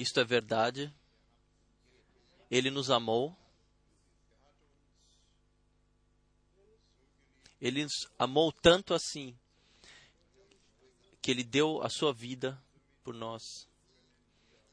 Isto 0.00 0.18
é 0.18 0.24
verdade. 0.24 0.90
Ele 2.50 2.70
nos 2.70 2.90
amou. 2.90 3.36
Ele 7.60 7.82
nos 7.82 8.08
amou 8.18 8.50
tanto 8.50 8.94
assim 8.94 9.36
que 11.20 11.30
ele 11.30 11.44
deu 11.44 11.82
a 11.82 11.90
sua 11.90 12.14
vida 12.14 12.58
por 13.04 13.12
nós. 13.12 13.68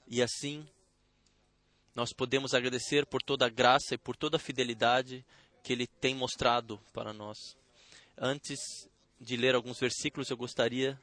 E 0.07 0.21
assim, 0.21 0.65
nós 1.93 2.13
podemos 2.13 2.53
agradecer 2.53 3.05
por 3.05 3.21
toda 3.21 3.47
a 3.47 3.49
graça 3.49 3.95
e 3.95 3.97
por 3.97 4.15
toda 4.15 4.37
a 4.37 4.39
fidelidade 4.39 5.25
que 5.61 5.73
ele 5.73 5.87
tem 5.87 6.15
mostrado 6.15 6.79
para 6.93 7.11
nós. 7.11 7.37
Antes 8.17 8.59
de 9.19 9.35
ler 9.35 9.55
alguns 9.55 9.77
versículos, 9.77 10.29
eu 10.29 10.37
gostaria 10.37 10.97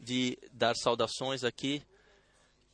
de 0.00 0.36
dar 0.50 0.74
saudações 0.74 1.44
aqui 1.44 1.80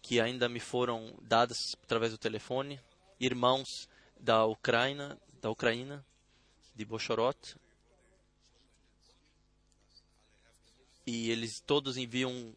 que 0.03 0.21
ainda 0.21 0.49
me 0.49 0.59
foram 0.59 1.15
dadas 1.23 1.77
através 1.85 2.11
do 2.11 2.19
telefone, 2.19 2.81
irmãos 3.21 3.89
da 4.19 4.45
Ucrânia, 4.45 5.17
da 5.41 5.49
Ucrânia, 5.49 6.05
de 6.75 6.85
Bochorot. 6.85 7.57
E 11.07 11.31
eles 11.31 11.61
todos 11.61 11.97
enviam 11.97 12.55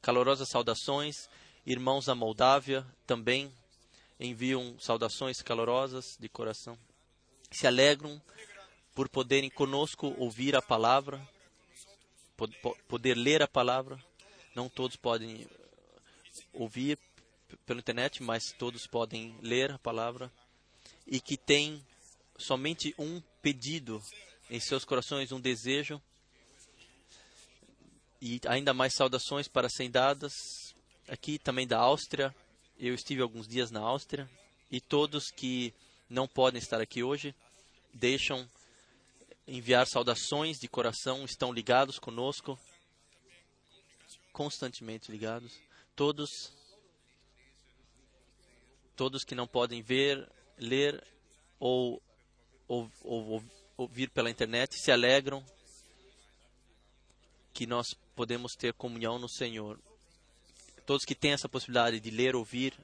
calorosas 0.00 0.48
saudações. 0.48 1.28
Irmãos 1.66 2.06
da 2.06 2.14
Moldávia 2.14 2.86
também 3.06 3.50
enviam 4.20 4.78
saudações 4.78 5.40
calorosas 5.40 6.16
de 6.20 6.28
coração. 6.28 6.78
Se 7.50 7.66
alegram 7.66 8.20
por 8.94 9.08
poderem 9.08 9.50
conosco 9.50 10.14
ouvir 10.18 10.54
a 10.54 10.62
palavra, 10.62 11.26
poder 12.86 13.14
ler 13.14 13.42
a 13.42 13.48
palavra. 13.48 13.98
Não 14.54 14.68
todos 14.68 14.96
podem 14.96 15.46
ouvir 16.52 16.98
pela 17.66 17.80
internet, 17.80 18.22
mas 18.22 18.52
todos 18.52 18.86
podem 18.86 19.36
ler 19.40 19.72
a 19.72 19.78
palavra. 19.78 20.30
E 21.06 21.20
que 21.20 21.36
tem 21.36 21.84
somente 22.38 22.94
um 22.98 23.20
pedido 23.42 24.02
em 24.50 24.60
seus 24.60 24.84
corações, 24.84 25.32
um 25.32 25.40
desejo. 25.40 26.00
E 28.20 28.40
ainda 28.46 28.72
mais 28.72 28.94
saudações 28.94 29.48
para 29.48 29.68
serem 29.68 29.90
dadas 29.90 30.74
aqui 31.08 31.38
também 31.38 31.66
da 31.66 31.78
Áustria. 31.78 32.34
Eu 32.78 32.94
estive 32.94 33.22
alguns 33.22 33.46
dias 33.46 33.70
na 33.70 33.80
Áustria 33.80 34.28
e 34.70 34.80
todos 34.80 35.30
que 35.30 35.72
não 36.08 36.26
podem 36.26 36.58
estar 36.58 36.80
aqui 36.80 37.02
hoje 37.02 37.34
deixam 37.92 38.48
enviar 39.46 39.86
saudações 39.86 40.58
de 40.58 40.66
coração, 40.66 41.24
estão 41.24 41.52
ligados 41.52 41.98
conosco, 41.98 42.58
constantemente 44.32 45.12
ligados. 45.12 45.52
Todos, 45.96 46.52
todos 48.96 49.24
que 49.24 49.34
não 49.34 49.46
podem 49.46 49.82
ver, 49.82 50.28
ler 50.58 51.02
ou, 51.58 52.02
ou, 52.66 52.90
ou, 53.02 53.28
ou 53.28 53.44
ouvir 53.76 54.10
pela 54.10 54.30
internet 54.30 54.78
se 54.78 54.90
alegram 54.90 55.44
que 57.52 57.66
nós 57.66 57.94
podemos 58.16 58.54
ter 58.54 58.72
comunhão 58.74 59.18
no 59.18 59.28
Senhor. 59.28 59.78
Todos 60.84 61.04
que 61.04 61.14
têm 61.14 61.32
essa 61.32 61.48
possibilidade 61.48 62.00
de 62.00 62.10
ler, 62.10 62.34
ouvir 62.34 62.74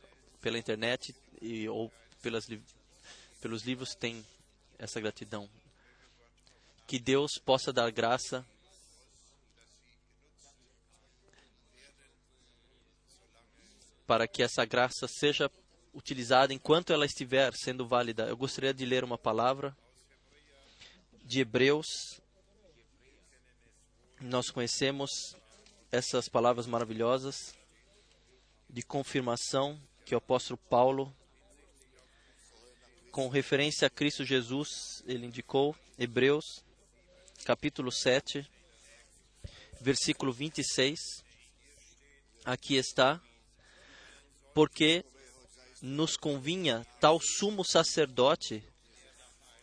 pela 0.40 0.58
internet 0.58 1.14
e, 1.42 1.68
ou 1.68 1.92
pelas, 2.22 2.46
pelos 3.40 3.64
livros 3.64 3.94
têm 3.94 4.24
essa 4.78 5.00
gratidão 5.00 5.48
que 6.86 6.98
Deus 6.98 7.38
possa 7.38 7.72
dar 7.72 7.90
graça 7.92 8.44
para 14.10 14.26
que 14.26 14.42
essa 14.42 14.64
graça 14.64 15.06
seja 15.06 15.48
utilizada 15.94 16.52
enquanto 16.52 16.92
ela 16.92 17.06
estiver 17.06 17.54
sendo 17.54 17.86
válida. 17.86 18.24
Eu 18.24 18.36
gostaria 18.36 18.74
de 18.74 18.84
ler 18.84 19.04
uma 19.04 19.16
palavra 19.16 19.72
de 21.22 21.38
Hebreus. 21.38 21.86
Nós 24.20 24.50
conhecemos 24.50 25.36
essas 25.92 26.28
palavras 26.28 26.66
maravilhosas 26.66 27.54
de 28.68 28.82
confirmação 28.82 29.80
que 30.04 30.12
o 30.12 30.18
apóstolo 30.18 30.58
Paulo, 30.68 31.16
com 33.12 33.28
referência 33.28 33.86
a 33.86 33.90
Cristo 33.90 34.24
Jesus, 34.24 35.04
ele 35.06 35.24
indicou, 35.24 35.72
Hebreus 35.96 36.64
capítulo 37.44 37.92
7, 37.92 38.44
versículo 39.80 40.32
26. 40.32 40.98
Aqui 42.44 42.74
está. 42.74 43.22
Porque 44.54 45.04
nos 45.80 46.16
convinha 46.16 46.86
tal 47.00 47.20
sumo 47.20 47.64
sacerdote, 47.64 48.62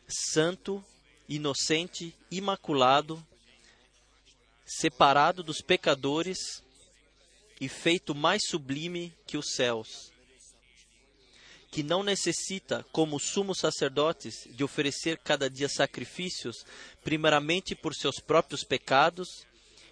santo, 0.08 0.84
inocente, 1.28 2.16
imaculado, 2.31 3.25
separado 4.66 5.44
dos 5.44 5.62
pecadores 5.62 6.64
e 7.59 7.68
feito 7.68 8.16
mais 8.16 8.42
sublime 8.48 9.14
que 9.25 9.38
os 9.38 9.53
céus 9.53 10.12
que 11.78 11.84
não 11.84 12.02
necessita, 12.02 12.86
como 12.92 13.19
sumos 13.19 13.59
sacerdotes, 13.59 14.48
de 14.50 14.64
oferecer 14.64 15.18
cada 15.19 15.50
dia 15.50 15.69
sacrifícios, 15.69 16.66
primeiramente 17.04 17.75
por 17.75 17.94
seus 17.94 18.19
próprios 18.19 18.64
pecados 18.64 19.46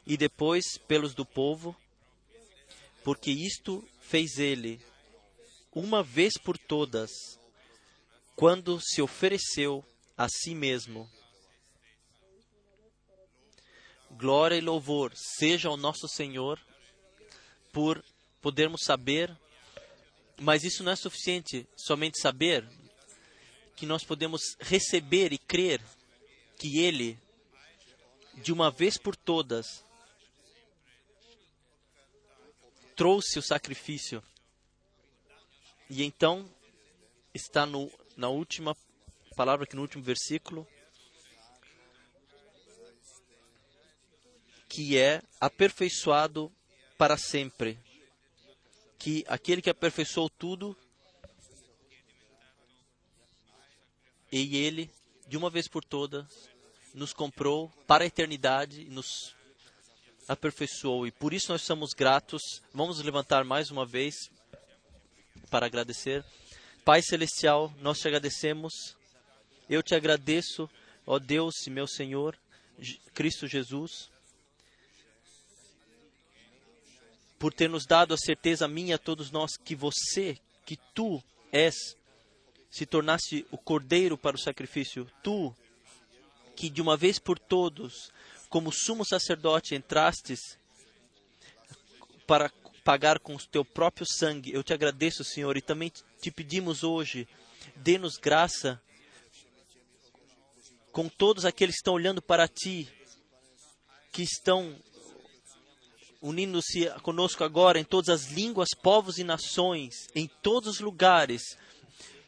e 0.03 0.17
depois 0.17 0.79
pelos 0.87 1.13
do 1.13 1.25
povo, 1.25 1.75
porque 3.03 3.29
isto 3.29 3.87
fez 4.07 4.37
ele 4.37 4.81
uma 5.71 6.01
vez 6.01 6.37
por 6.37 6.57
todas, 6.57 7.11
quando 8.35 8.79
se 8.79 9.01
ofereceu 9.01 9.83
a 10.17 10.27
si 10.29 10.55
mesmo. 10.55 11.09
Glória 14.11 14.55
e 14.55 14.61
louvor 14.61 15.11
seja 15.15 15.67
ao 15.67 15.75
nosso 15.75 16.07
Senhor 16.07 16.59
por 17.73 18.03
podermos 18.41 18.83
saber 18.83 19.35
mas 20.39 20.63
isso 20.63 20.83
não 20.83 20.91
é 20.91 20.95
suficiente 20.95 21.67
somente 21.75 22.19
saber 22.19 22.67
que 23.75 23.85
nós 23.85 24.03
podemos 24.03 24.41
receber 24.59 25.33
e 25.33 25.37
crer 25.37 25.81
que 26.57 26.79
Ele, 26.79 27.19
de 28.35 28.51
uma 28.51 28.71
vez 28.71 28.97
por 28.97 29.15
todas, 29.15 29.83
trouxe 32.95 33.39
o 33.39 33.41
sacrifício. 33.41 34.23
E 35.89 36.03
então 36.03 36.49
está 37.33 37.65
no, 37.65 37.91
na 38.15 38.29
última 38.29 38.75
palavra, 39.35 39.65
aqui 39.65 39.75
no 39.75 39.81
último 39.81 40.03
versículo, 40.03 40.67
que 44.67 44.97
é 44.97 45.21
aperfeiçoado 45.39 46.51
para 46.97 47.17
sempre 47.17 47.77
que 48.97 49.23
aquele 49.27 49.61
que 49.61 49.69
aperfeiçoou 49.69 50.29
tudo, 50.29 50.75
e 54.31 54.57
ele, 54.57 54.89
de 55.27 55.37
uma 55.37 55.49
vez 55.49 55.67
por 55.67 55.83
todas, 55.83 56.25
nos 56.93 57.13
comprou 57.13 57.69
para 57.85 58.03
a 58.03 58.07
eternidade 58.07 58.85
nos 58.85 59.35
aperfeiçoou. 60.27 61.07
E 61.07 61.11
por 61.11 61.33
isso 61.33 61.51
nós 61.51 61.61
somos 61.61 61.93
gratos. 61.93 62.61
Vamos 62.73 63.01
levantar 63.01 63.43
mais 63.43 63.71
uma 63.71 63.85
vez 63.85 64.15
para 65.49 65.65
agradecer. 65.65 66.23
Pai 66.83 67.01
Celestial, 67.01 67.73
nós 67.81 67.99
te 67.99 68.07
agradecemos. 68.07 68.73
Eu 69.69 69.81
te 69.81 69.95
agradeço, 69.95 70.69
ó 71.05 71.17
Deus 71.17 71.65
e 71.65 71.69
meu 71.69 71.87
Senhor, 71.87 72.37
Cristo 73.13 73.47
Jesus 73.47 74.09
por 77.37 77.53
ter 77.53 77.69
nos 77.69 77.85
dado 77.85 78.13
a 78.13 78.17
certeza 78.17 78.67
minha 78.67 78.95
a 78.95 78.97
todos 78.97 79.29
nós 79.31 79.57
que 79.57 79.75
você, 79.75 80.37
que 80.65 80.77
tu 80.93 81.21
és, 81.51 81.75
se 82.71 82.85
tornasse 82.85 83.45
o 83.51 83.57
cordeiro 83.57 84.17
para 84.17 84.35
o 84.35 84.39
sacrifício. 84.39 85.09
Tu, 85.21 85.55
que 86.55 86.69
de 86.69 86.81
uma 86.81 86.97
vez 86.97 87.19
por 87.19 87.37
todos, 87.37 88.11
como 88.55 88.71
sumo 88.71 89.03
sacerdote, 89.03 89.75
entrastes 89.75 90.57
para 92.25 92.49
pagar 92.85 93.19
com 93.19 93.35
o 93.35 93.47
teu 93.47 93.65
próprio 93.65 94.07
sangue. 94.07 94.53
Eu 94.53 94.63
te 94.63 94.73
agradeço, 94.73 95.25
Senhor, 95.25 95.57
e 95.57 95.61
também 95.61 95.91
te 96.21 96.31
pedimos 96.31 96.81
hoje, 96.81 97.27
dê-nos 97.75 98.15
graça 98.15 98.81
com 100.89 101.09
todos 101.09 101.43
aqueles 101.43 101.75
que 101.75 101.79
estão 101.81 101.95
olhando 101.95 102.21
para 102.21 102.47
ti, 102.47 102.87
que 104.13 104.23
estão 104.23 104.73
unindo-se 106.21 106.89
conosco 107.01 107.43
agora 107.43 107.77
em 107.77 107.83
todas 107.83 108.07
as 108.07 108.31
línguas, 108.31 108.69
povos 108.81 109.17
e 109.17 109.25
nações, 109.25 110.07
em 110.15 110.27
todos 110.41 110.75
os 110.75 110.79
lugares. 110.79 111.57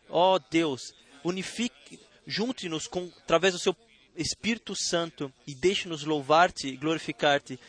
Ó 0.09 0.35
oh, 0.35 0.39
Deus, 0.39 0.93
unifique, 1.23 1.97
junte-nos 2.25 2.89
através 3.23 3.53
do 3.53 3.59
seu 3.61 3.73
Espírito 4.17 4.75
Santo 4.75 5.31
e 5.45 5.53
deixe-nos 5.53 6.03
louvar-te 6.03 6.67
e 6.67 6.75
glorificar-te. 6.75 7.59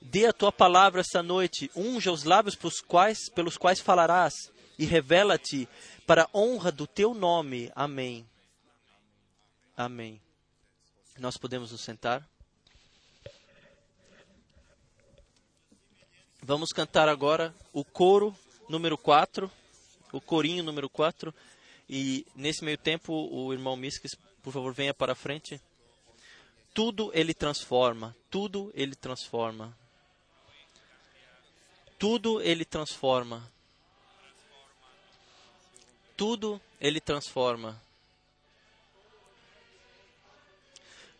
Dê 0.00 0.26
a 0.26 0.32
tua 0.32 0.52
palavra 0.52 1.00
esta 1.00 1.22
noite, 1.22 1.70
unja 1.74 2.12
os 2.12 2.22
lábios 2.24 2.54
pelos 2.54 2.80
quais, 2.80 3.28
pelos 3.28 3.56
quais 3.56 3.80
falarás, 3.80 4.32
e 4.78 4.84
revela-te 4.84 5.68
para 6.06 6.22
a 6.22 6.38
honra 6.38 6.70
do 6.70 6.86
teu 6.86 7.12
nome. 7.12 7.72
Amém. 7.74 8.24
Amém. 9.76 10.20
Nós 11.18 11.36
podemos 11.36 11.72
nos 11.72 11.80
sentar. 11.80 12.26
Vamos 16.40 16.70
cantar 16.70 17.08
agora 17.08 17.52
o 17.72 17.84
coro 17.84 18.36
número 18.68 18.96
4, 18.96 19.50
o 20.12 20.20
corinho 20.20 20.62
número 20.62 20.88
4. 20.88 21.34
E 21.88 22.26
nesse 22.34 22.64
meio 22.64 22.78
tempo, 22.78 23.12
o 23.12 23.52
irmão 23.52 23.76
Miskis, 23.76 24.14
por 24.42 24.52
favor, 24.52 24.72
venha 24.72 24.94
para 24.94 25.12
a 25.12 25.16
frente. 25.16 25.60
Tudo 26.76 27.10
ele 27.14 27.32
transforma, 27.32 28.14
tudo 28.30 28.70
ele 28.74 28.94
transforma. 28.94 29.74
Tudo 31.98 32.42
ele 32.42 32.66
transforma. 32.66 33.50
Tudo 36.14 36.60
ele 36.78 37.00
transforma. 37.00 37.80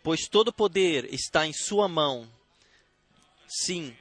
Pois 0.03 0.29
todo 0.29 0.53
poder 0.53 1.07
está 1.07 1.47
em 1.47 1.55
sua 1.55 1.89
mão. 1.89 2.31
Sim, 3.49 3.97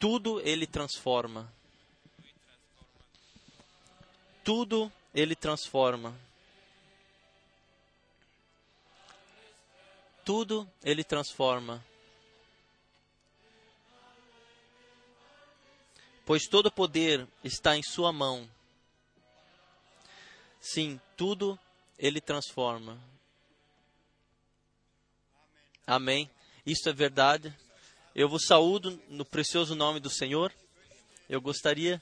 tudo 0.00 0.40
ele 0.40 0.66
transforma. 0.66 1.52
Tudo 4.42 4.90
ele 5.14 5.36
transforma. 5.36 6.18
Tudo 10.24 10.70
ele 10.84 11.02
transforma. 11.02 11.84
Pois 16.24 16.44
todo 16.44 16.70
poder 16.70 17.26
está 17.42 17.76
em 17.76 17.82
sua 17.82 18.12
mão. 18.12 18.48
Sim, 20.60 21.00
tudo 21.16 21.58
ele 21.98 22.20
transforma. 22.20 22.98
Amém. 25.86 26.30
Isso 26.64 26.88
é 26.88 26.92
verdade. 26.92 27.52
Eu 28.14 28.28
vos 28.28 28.44
saúdo 28.46 29.00
no 29.08 29.24
precioso 29.24 29.74
nome 29.74 29.98
do 29.98 30.08
Senhor. 30.08 30.52
Eu 31.28 31.40
gostaria 31.40 32.00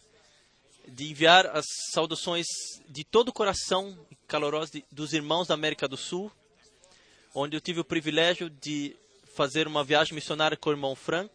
de 0.86 1.10
enviar 1.10 1.46
as 1.46 1.64
saudações 1.92 2.46
de 2.88 3.04
todo 3.04 3.28
o 3.28 3.32
coração 3.32 3.98
caloroso 4.26 4.72
dos 4.90 5.12
irmãos 5.12 5.48
da 5.48 5.54
América 5.54 5.88
do 5.88 5.96
Sul, 5.96 6.30
onde 7.34 7.56
eu 7.56 7.60
tive 7.60 7.80
o 7.80 7.84
privilégio 7.84 8.50
de 8.50 8.96
fazer 9.34 9.66
uma 9.66 9.84
viagem 9.84 10.14
missionária 10.14 10.56
com 10.56 10.70
o 10.70 10.72
irmão 10.72 10.94
Frank 10.94 11.30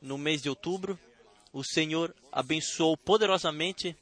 no 0.00 0.18
mês 0.18 0.42
de 0.42 0.48
outubro. 0.48 0.98
O 1.52 1.64
Senhor 1.64 2.14
abençoou 2.32 2.96
poderosamente. 2.96 3.96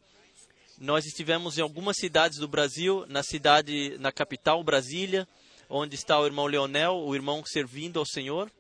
Nós 0.79 1.05
estivemos 1.07 1.59
em 1.59 1.63
algumas 1.63 1.97
cidades 1.97 2.39
do 2.39 2.49
Brasil, 2.49 3.05
na 3.09 3.23
cidade, 3.23 3.97
na 3.99 4.11
capital, 4.11 4.63
Brasília, 4.65 5.29
onde 5.69 5.95
está 5.95 6.19
o 6.19 6.27
irmão 6.27 6.47
Leonel, 6.47 6.97
o 6.97 7.15
irmão 7.15 7.45
servindo 7.45 7.99
ao 7.99 8.07
Senhor 8.07 8.51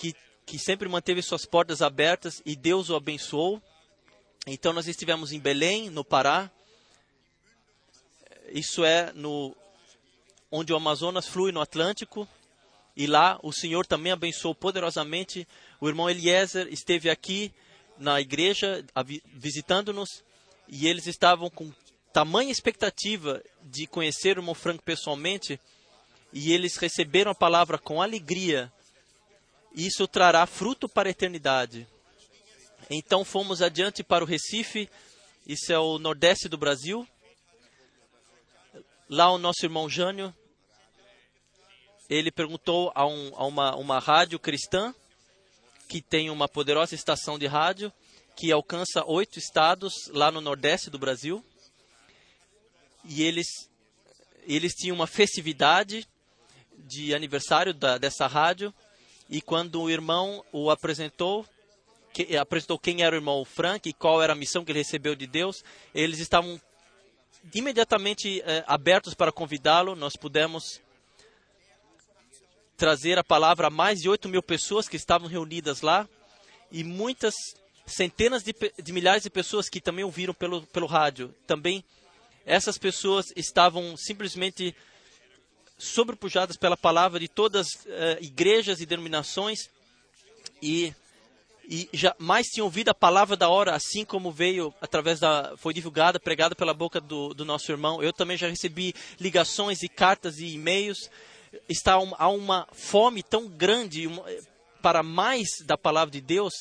que, 0.00 0.16
que 0.46 0.58
sempre 0.58 0.88
manteve 0.88 1.20
suas 1.20 1.44
portas 1.44 1.82
abertas 1.82 2.42
e 2.46 2.56
Deus 2.56 2.88
o 2.88 2.96
abençoou. 2.96 3.62
Então 4.46 4.72
nós 4.72 4.88
estivemos 4.88 5.30
em 5.30 5.38
Belém, 5.38 5.90
no 5.90 6.02
Pará. 6.02 6.50
Isso 8.50 8.82
é 8.82 9.12
no 9.12 9.54
onde 10.50 10.72
o 10.72 10.76
Amazonas 10.76 11.26
flui 11.26 11.52
no 11.52 11.60
Atlântico. 11.60 12.28
E 12.96 13.06
lá 13.06 13.38
o 13.42 13.52
Senhor 13.52 13.86
também 13.86 14.12
abençoou 14.12 14.54
poderosamente. 14.54 15.46
O 15.80 15.88
irmão 15.88 16.10
Eliezer 16.10 16.68
esteve 16.70 17.08
aqui 17.08 17.52
na 17.98 18.20
igreja 18.20 18.84
visitando-nos 19.34 20.24
e 20.68 20.86
eles 20.86 21.06
estavam 21.06 21.50
com 21.50 21.72
tamanha 22.12 22.50
expectativa 22.50 23.42
de 23.62 23.86
conhecer 23.86 24.36
o 24.36 24.40
irmão 24.40 24.54
Franco 24.54 24.82
pessoalmente 24.82 25.60
e 26.32 26.52
eles 26.52 26.76
receberam 26.76 27.30
a 27.30 27.34
palavra 27.34 27.78
com 27.78 28.00
alegria 28.00 28.72
isso 29.74 30.08
trará 30.08 30.44
fruto 30.46 30.88
para 30.88 31.08
a 31.08 31.10
eternidade. 31.12 31.86
Então 32.88 33.24
fomos 33.24 33.62
adiante 33.62 34.02
para 34.02 34.24
o 34.24 34.26
Recife, 34.26 34.90
isso 35.46 35.72
é 35.72 35.78
o 35.78 35.98
nordeste 35.98 36.48
do 36.48 36.58
Brasil. 36.58 37.06
Lá 39.08 39.30
o 39.30 39.38
nosso 39.38 39.64
irmão 39.64 39.88
Jânio, 39.88 40.34
ele 42.10 42.32
perguntou 42.32 42.90
a, 42.92 43.06
um, 43.06 43.32
a 43.36 43.46
uma, 43.46 43.76
uma 43.76 43.98
rádio 44.00 44.36
cristã, 44.36 44.92
que 45.88 46.02
tem 46.02 46.28
uma 46.28 46.48
poderosa 46.48 46.94
estação 46.94 47.38
de 47.38 47.46
rádio, 47.46 47.92
que 48.36 48.50
alcança 48.50 49.04
oito 49.06 49.38
estados 49.38 49.94
lá 50.08 50.30
no 50.30 50.40
nordeste 50.40 50.90
do 50.90 50.98
Brasil. 50.98 51.44
E 53.04 53.22
eles, 53.22 53.46
eles 54.42 54.74
tinham 54.74 54.96
uma 54.96 55.06
festividade 55.06 56.06
de 56.76 57.14
aniversário 57.14 57.72
da, 57.72 57.96
dessa 57.96 58.26
rádio 58.26 58.74
e 59.28 59.40
quando 59.40 59.80
o 59.80 59.90
irmão 59.90 60.44
o 60.50 60.70
apresentou, 60.70 61.46
que, 62.12 62.36
apresentou 62.36 62.78
quem 62.78 63.02
era 63.02 63.14
o 63.14 63.18
irmão 63.18 63.44
Frank 63.44 63.88
e 63.88 63.92
qual 63.92 64.20
era 64.20 64.32
a 64.32 64.36
missão 64.36 64.64
que 64.64 64.72
ele 64.72 64.80
recebeu 64.80 65.14
de 65.14 65.26
Deus, 65.26 65.62
eles 65.94 66.18
estavam 66.18 66.60
imediatamente 67.54 68.42
eh, 68.44 68.64
abertos 68.66 69.14
para 69.14 69.30
convidá-lo. 69.30 69.94
Nós 69.94 70.16
pudemos 70.16 70.80
trazer 72.80 73.18
a 73.18 73.22
palavra 73.22 73.66
a 73.66 73.70
mais 73.70 74.00
de 74.00 74.08
8 74.08 74.26
mil 74.26 74.42
pessoas 74.42 74.88
que 74.88 74.96
estavam 74.96 75.28
reunidas 75.28 75.82
lá 75.82 76.08
e 76.72 76.82
muitas 76.82 77.34
centenas 77.86 78.42
de, 78.42 78.54
de 78.82 78.90
milhares 78.90 79.22
de 79.22 79.28
pessoas 79.28 79.68
que 79.68 79.82
também 79.82 80.02
ouviram 80.02 80.32
pelo, 80.32 80.62
pelo 80.68 80.86
rádio. 80.86 81.34
Também 81.46 81.84
essas 82.46 82.78
pessoas 82.78 83.26
estavam 83.36 83.98
simplesmente 83.98 84.74
sobrepujadas 85.76 86.56
pela 86.56 86.74
palavra 86.74 87.20
de 87.20 87.28
todas 87.28 87.66
as 87.66 87.84
uh, 87.84 88.22
igrejas 88.22 88.80
e 88.80 88.86
denominações 88.86 89.68
e 90.62 90.94
e 91.72 91.88
jamais 91.92 92.48
tinham 92.48 92.64
ouvido 92.64 92.88
a 92.88 92.94
palavra 92.94 93.36
da 93.36 93.48
hora, 93.48 93.76
assim 93.76 94.04
como 94.04 94.32
veio 94.32 94.74
através 94.80 95.20
da 95.20 95.56
foi 95.56 95.72
divulgada, 95.72 96.18
pregada 96.18 96.56
pela 96.56 96.74
boca 96.74 97.00
do, 97.00 97.32
do 97.32 97.44
nosso 97.44 97.70
irmão. 97.70 98.02
Eu 98.02 98.12
também 98.12 98.36
já 98.36 98.48
recebi 98.48 98.92
ligações 99.20 99.80
e 99.84 99.88
cartas 99.88 100.40
e 100.40 100.46
e-mails. 100.46 101.08
Está 101.68 101.94
há 101.94 102.28
uma 102.28 102.66
fome 102.72 103.22
tão 103.22 103.48
grande 103.48 104.08
para 104.82 105.02
mais 105.02 105.48
da 105.64 105.76
palavra 105.76 106.10
de 106.10 106.20
Deus. 106.20 106.52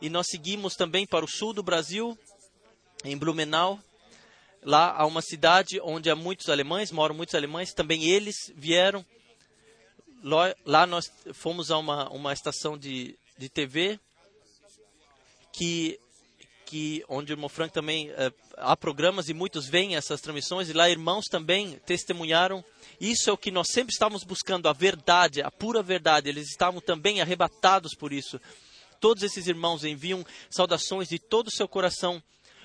E 0.00 0.08
nós 0.08 0.26
seguimos 0.28 0.74
também 0.74 1.06
para 1.06 1.24
o 1.24 1.28
sul 1.28 1.52
do 1.52 1.62
Brasil, 1.62 2.18
em 3.04 3.16
Blumenau, 3.16 3.80
Lá 4.62 4.94
há 4.94 5.06
uma 5.06 5.22
cidade 5.22 5.80
onde 5.82 6.10
há 6.10 6.16
muitos 6.16 6.48
alemães, 6.50 6.92
moram 6.92 7.14
muitos 7.14 7.34
alemães, 7.34 7.72
também 7.72 8.04
eles 8.04 8.52
vieram. 8.54 9.04
Lá 10.66 10.86
nós 10.86 11.10
fomos 11.32 11.70
a 11.70 11.78
uma, 11.78 12.10
uma 12.10 12.32
estação 12.32 12.76
de, 12.76 13.16
de 13.38 13.48
TV 13.48 13.98
que, 15.50 15.98
que 16.66 17.02
onde 17.08 17.32
o 17.32 17.34
irmão 17.34 17.48
Frank 17.48 17.72
também 17.72 18.10
é, 18.10 18.30
há 18.58 18.76
programas 18.76 19.30
e 19.30 19.34
muitos 19.34 19.66
veem 19.66 19.96
essas 19.96 20.20
transmissões 20.20 20.68
e 20.68 20.74
lá 20.74 20.90
irmãos 20.90 21.24
também 21.24 21.80
testemunharam. 21.86 22.62
Isso 23.00 23.30
é 23.30 23.32
o 23.32 23.38
que 23.38 23.50
nós 23.50 23.68
sempre 23.70 23.92
estávamos 23.92 24.24
buscando, 24.24 24.68
a 24.68 24.72
verdade, 24.72 25.42
a 25.42 25.50
pura 25.50 25.82
verdade. 25.82 26.28
Eles 26.28 26.48
estavam 26.48 26.80
também 26.80 27.20
arrebatados 27.20 27.94
por 27.94 28.12
isso. 28.12 28.40
Todos 29.00 29.22
esses 29.22 29.46
irmãos 29.46 29.84
enviam 29.84 30.24
saudações 30.50 31.08
de 31.08 31.18
todo 31.18 31.48
o 31.48 31.54
seu 31.54 31.66
coração 31.66 32.22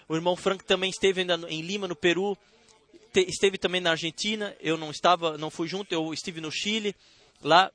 o 0.08 0.16
irmão 0.16 0.36
Frank 0.36 0.64
também 0.64 0.90
esteve 0.90 1.26
em 1.50 1.62
Lima, 1.62 1.88
no 1.88 1.96
Peru, 1.96 2.38
esteve 3.16 3.58
também 3.58 3.82
na 3.82 3.92
Argentina. 3.92 4.56
Eu 4.60 4.78
não 4.78 4.92
estava, 4.92 5.38
não 5.38 5.50
fui 5.50 5.68
junto, 5.68 5.92
eu 5.92 6.14
estive 6.14 6.40
no 6.40 6.52
Chile. 6.52 6.96
Lá, 7.42 7.72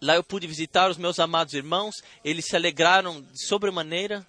lá 0.00 0.16
eu 0.16 0.22
pude 0.22 0.46
visitar 0.46 0.90
os 0.90 0.98
meus 0.98 1.18
amados 1.18 1.54
irmãos. 1.54 1.94
Eles 2.22 2.44
se 2.44 2.56
alegraram 2.56 3.22
de 3.22 3.46
sobremaneira 3.46 4.26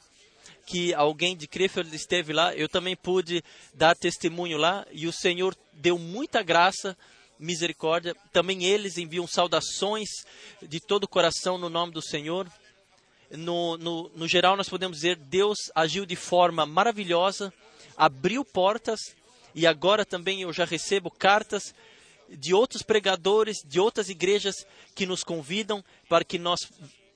que 0.65 0.93
alguém 0.93 1.35
de 1.35 1.47
Krefeld 1.47 1.93
esteve 1.93 2.31
lá. 2.31 2.55
Eu 2.55 2.69
também 2.69 2.95
pude 2.95 3.43
dar 3.73 3.93
testemunho 3.93 4.57
lá 4.57 4.85
e 4.91 5.05
o 5.05 5.11
Senhor 5.11 5.53
deu 5.73 5.97
muita 5.97 6.41
graça 6.41 6.97
misericórdia. 7.41 8.15
Também 8.31 8.63
eles 8.63 8.97
enviam 8.97 9.27
saudações 9.27 10.07
de 10.61 10.79
todo 10.79 11.03
o 11.03 11.09
coração 11.09 11.57
no 11.57 11.69
nome 11.69 11.91
do 11.91 12.01
Senhor 12.01 12.47
no, 13.37 13.77
no, 13.77 14.11
no 14.15 14.27
geral, 14.27 14.55
nós 14.55 14.69
podemos 14.69 14.97
dizer 14.97 15.15
Deus 15.15 15.57
agiu 15.73 16.05
de 16.05 16.15
forma 16.15 16.65
maravilhosa, 16.65 17.53
abriu 17.95 18.43
portas 18.43 18.99
e 19.53 19.65
agora 19.65 20.05
também 20.05 20.41
eu 20.41 20.53
já 20.53 20.65
recebo 20.65 21.09
cartas 21.09 21.73
de 22.29 22.53
outros 22.53 22.81
pregadores, 22.81 23.57
de 23.65 23.79
outras 23.79 24.09
igrejas 24.09 24.65
que 24.95 25.05
nos 25.05 25.23
convidam 25.23 25.83
para 26.07 26.23
que 26.23 26.37
nós 26.37 26.59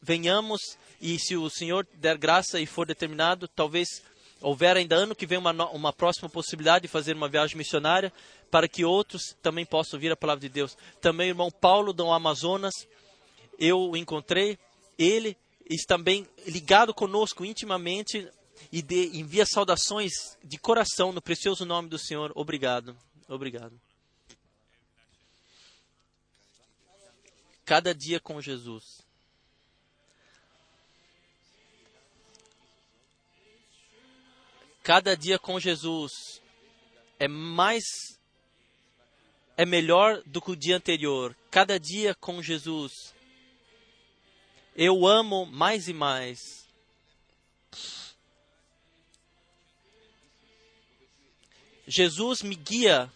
venhamos 0.01 0.77
e 1.01 1.17
se 1.19 1.35
o 1.35 1.49
Senhor 1.49 1.87
der 1.95 2.17
graça 2.17 2.59
e 2.59 2.65
for 2.65 2.85
determinado, 2.85 3.47
talvez 3.47 4.03
houver 4.41 4.77
ainda 4.77 4.95
ano 4.95 5.15
que 5.15 5.25
vem 5.25 5.37
uma, 5.37 5.51
uma 5.69 5.93
próxima 5.93 6.29
possibilidade 6.29 6.83
de 6.83 6.87
fazer 6.87 7.15
uma 7.15 7.29
viagem 7.29 7.57
missionária 7.57 8.11
para 8.51 8.67
que 8.67 8.85
outros 8.85 9.35
também 9.41 9.65
possam 9.65 9.97
ouvir 9.97 10.11
a 10.11 10.15
palavra 10.15 10.41
de 10.41 10.49
Deus. 10.49 10.77
Também 11.01 11.27
o 11.27 11.31
irmão 11.31 11.49
Paulo 11.49 11.93
do 11.93 12.11
Amazonas, 12.11 12.73
eu 13.59 13.79
o 13.79 13.97
encontrei, 13.97 14.57
ele 14.97 15.37
está 15.69 15.95
também 15.95 16.27
ligado 16.45 16.93
conosco 16.93 17.43
intimamente 17.43 18.29
e 18.71 18.81
de, 18.81 19.17
envia 19.17 19.45
saudações 19.45 20.37
de 20.43 20.57
coração 20.57 21.11
no 21.11 21.21
precioso 21.21 21.65
nome 21.65 21.89
do 21.89 21.97
Senhor. 21.97 22.31
Obrigado. 22.35 22.95
Obrigado. 23.27 23.79
Cada 27.65 27.95
dia 27.95 28.19
com 28.19 28.39
Jesus. 28.39 29.04
Cada 34.85 35.17
dia 35.17 35.39
com 35.39 35.59
Jesus 35.59 36.39
é 37.17 37.27
mais 37.27 38.19
é 39.57 39.65
melhor 39.65 40.21
do 40.27 40.39
que 40.39 40.51
o 40.51 40.55
dia 40.55 40.77
anterior. 40.77 41.35
Cada 41.49 41.79
dia 41.79 42.13
com 42.13 42.39
Jesus 42.39 43.11
eu 44.75 45.07
amo 45.07 45.47
mais 45.47 45.87
e 45.87 45.93
mais. 45.93 46.67
Jesus 51.87 52.43
me 52.43 52.53
guia. 52.53 53.11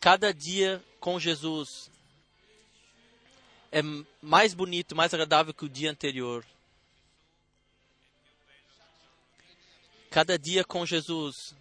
Cada 0.00 0.34
dia 0.34 0.84
com 0.98 1.20
Jesus 1.20 1.89
é 3.72 3.80
mais 4.20 4.54
bonito, 4.54 4.96
mais 4.96 5.14
agradável 5.14 5.54
que 5.54 5.64
o 5.64 5.68
dia 5.68 5.90
anterior. 5.90 6.44
Cada 10.10 10.36
dia 10.38 10.64
com 10.64 10.84
Jesus 10.84 11.54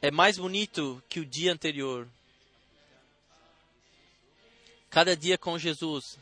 é 0.00 0.10
mais 0.10 0.36
bonito 0.36 1.00
que 1.08 1.20
o 1.20 1.24
dia 1.24 1.52
anterior. 1.52 2.08
Cada 4.90 5.16
dia 5.16 5.38
com 5.38 5.56
Jesus. 5.56 6.18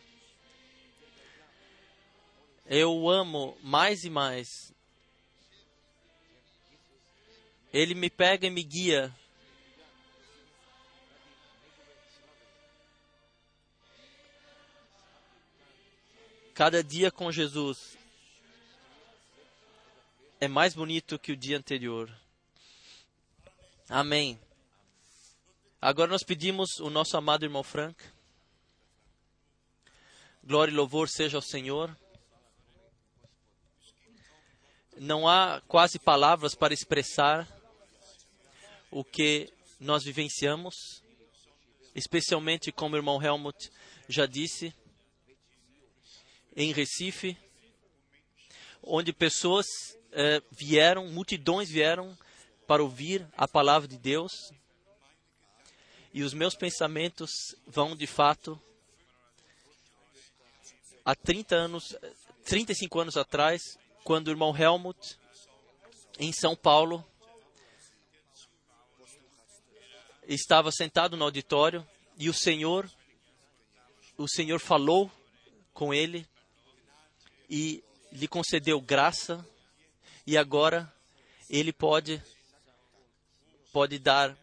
Eu 2.66 3.08
amo 3.08 3.56
mais 3.62 4.04
e 4.04 4.10
mais. 4.10 4.72
Ele 7.72 7.94
me 7.94 8.10
pega 8.10 8.46
e 8.46 8.50
me 8.50 8.62
guia. 8.62 9.12
Cada 16.60 16.84
dia 16.84 17.10
com 17.10 17.32
Jesus 17.32 17.96
é 20.38 20.46
mais 20.46 20.74
bonito 20.74 21.18
que 21.18 21.32
o 21.32 21.36
dia 21.36 21.56
anterior. 21.56 22.14
Amém. 23.88 24.38
Agora 25.80 26.10
nós 26.10 26.22
pedimos 26.22 26.78
o 26.80 26.90
nosso 26.90 27.16
amado 27.16 27.46
irmão 27.46 27.62
Frank. 27.62 28.04
Glória 30.44 30.70
e 30.70 30.74
louvor 30.74 31.08
seja 31.08 31.38
ao 31.38 31.42
Senhor. 31.42 31.96
Não 34.98 35.26
há 35.26 35.62
quase 35.66 35.98
palavras 35.98 36.54
para 36.54 36.74
expressar 36.74 37.48
o 38.90 39.02
que 39.02 39.50
nós 39.80 40.04
vivenciamos, 40.04 40.74
especialmente 41.94 42.70
como 42.70 42.96
o 42.96 42.98
irmão 42.98 43.22
Helmut 43.22 43.72
já 44.10 44.26
disse, 44.26 44.74
em 46.60 46.72
Recife, 46.72 47.38
onde 48.82 49.12
pessoas 49.14 49.66
eh, 50.12 50.42
vieram, 50.50 51.08
multidões 51.08 51.70
vieram 51.70 52.16
para 52.66 52.82
ouvir 52.82 53.26
a 53.34 53.48
palavra 53.48 53.88
de 53.88 53.96
Deus. 53.96 54.52
E 56.12 56.22
os 56.22 56.34
meus 56.34 56.54
pensamentos 56.54 57.30
vão 57.66 57.96
de 57.96 58.06
fato 58.06 58.60
há 61.02 61.14
30 61.14 61.54
anos, 61.54 61.96
35 62.44 63.00
anos 63.00 63.16
atrás, 63.16 63.62
quando 64.04 64.28
o 64.28 64.30
irmão 64.30 64.54
Helmut 64.54 65.18
em 66.18 66.30
São 66.30 66.54
Paulo 66.54 67.02
estava 70.28 70.70
sentado 70.70 71.16
no 71.16 71.24
auditório 71.24 71.86
e 72.18 72.28
o 72.28 72.34
Senhor 72.34 72.90
o 74.18 74.28
Senhor 74.28 74.60
falou 74.60 75.10
com 75.72 75.94
ele 75.94 76.28
e 77.50 77.82
lhe 78.12 78.28
concedeu 78.28 78.80
graça 78.80 79.44
e 80.24 80.38
agora 80.38 80.90
ele 81.48 81.72
pode 81.72 82.22
pode 83.72 83.98
dar, 83.98 84.36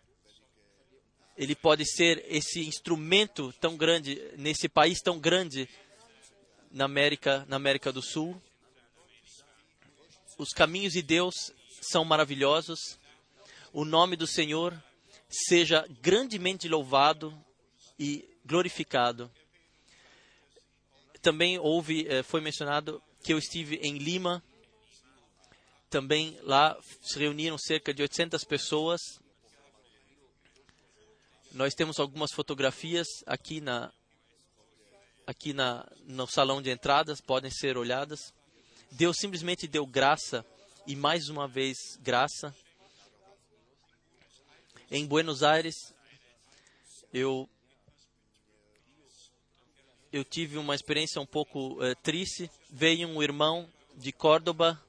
ele 1.37 1.55
pode 1.55 1.85
ser 1.85 2.25
esse 2.27 2.65
instrumento 2.65 3.53
tão 3.53 3.77
grande 3.77 4.21
nesse 4.37 4.67
país 4.67 5.01
tão 5.01 5.19
grande 5.19 5.69
na 6.71 6.85
América, 6.85 7.45
na 7.47 7.55
América 7.55 7.91
do 7.91 8.01
Sul. 8.01 8.41
Os 10.37 10.49
caminhos 10.49 10.93
de 10.93 11.01
Deus 11.01 11.33
são 11.81 12.05
maravilhosos. 12.05 12.99
O 13.73 13.83
nome 13.85 14.15
do 14.15 14.27
Senhor 14.27 14.81
seja 15.29 15.85
grandemente 16.01 16.67
louvado 16.67 17.37
e 17.99 18.27
glorificado. 18.45 19.31
Também 21.27 21.59
houve, 21.59 22.07
eh, 22.07 22.23
foi 22.23 22.39
mencionado 22.39 23.03
que 23.21 23.33
eu 23.33 23.37
estive 23.37 23.75
em 23.83 23.97
Lima 23.97 24.41
também 25.89 26.39
lá 26.41 26.79
se 27.01 27.19
reuniram 27.19 27.57
cerca 27.57 27.93
de 27.93 28.01
800 28.01 28.45
pessoas. 28.45 29.01
Nós 31.51 31.73
temos 31.73 31.99
algumas 31.99 32.31
fotografias 32.31 33.05
aqui 33.25 33.59
na 33.59 33.91
aqui 35.25 35.51
na 35.51 35.85
no 36.05 36.25
salão 36.27 36.61
de 36.61 36.71
entradas, 36.71 37.19
podem 37.19 37.51
ser 37.51 37.75
olhadas. 37.75 38.33
Deus 38.89 39.17
simplesmente 39.19 39.67
deu 39.67 39.85
graça 39.85 40.45
e 40.85 40.95
mais 40.95 41.27
uma 41.27 41.45
vez 41.45 41.97
graça. 41.99 42.55
Em 44.89 45.05
Buenos 45.05 45.43
Aires, 45.43 45.93
eu 47.13 47.49
eu 50.17 50.25
tive 50.25 50.57
uma 50.57 50.73
experiência 50.73 51.21
um 51.21 51.25
pouco 51.25 51.73
uh, 51.73 51.95
triste. 52.01 52.49
Veio 52.69 53.07
um 53.07 53.21
irmão 53.21 53.69
de 53.95 54.11
Córdoba 54.11 54.81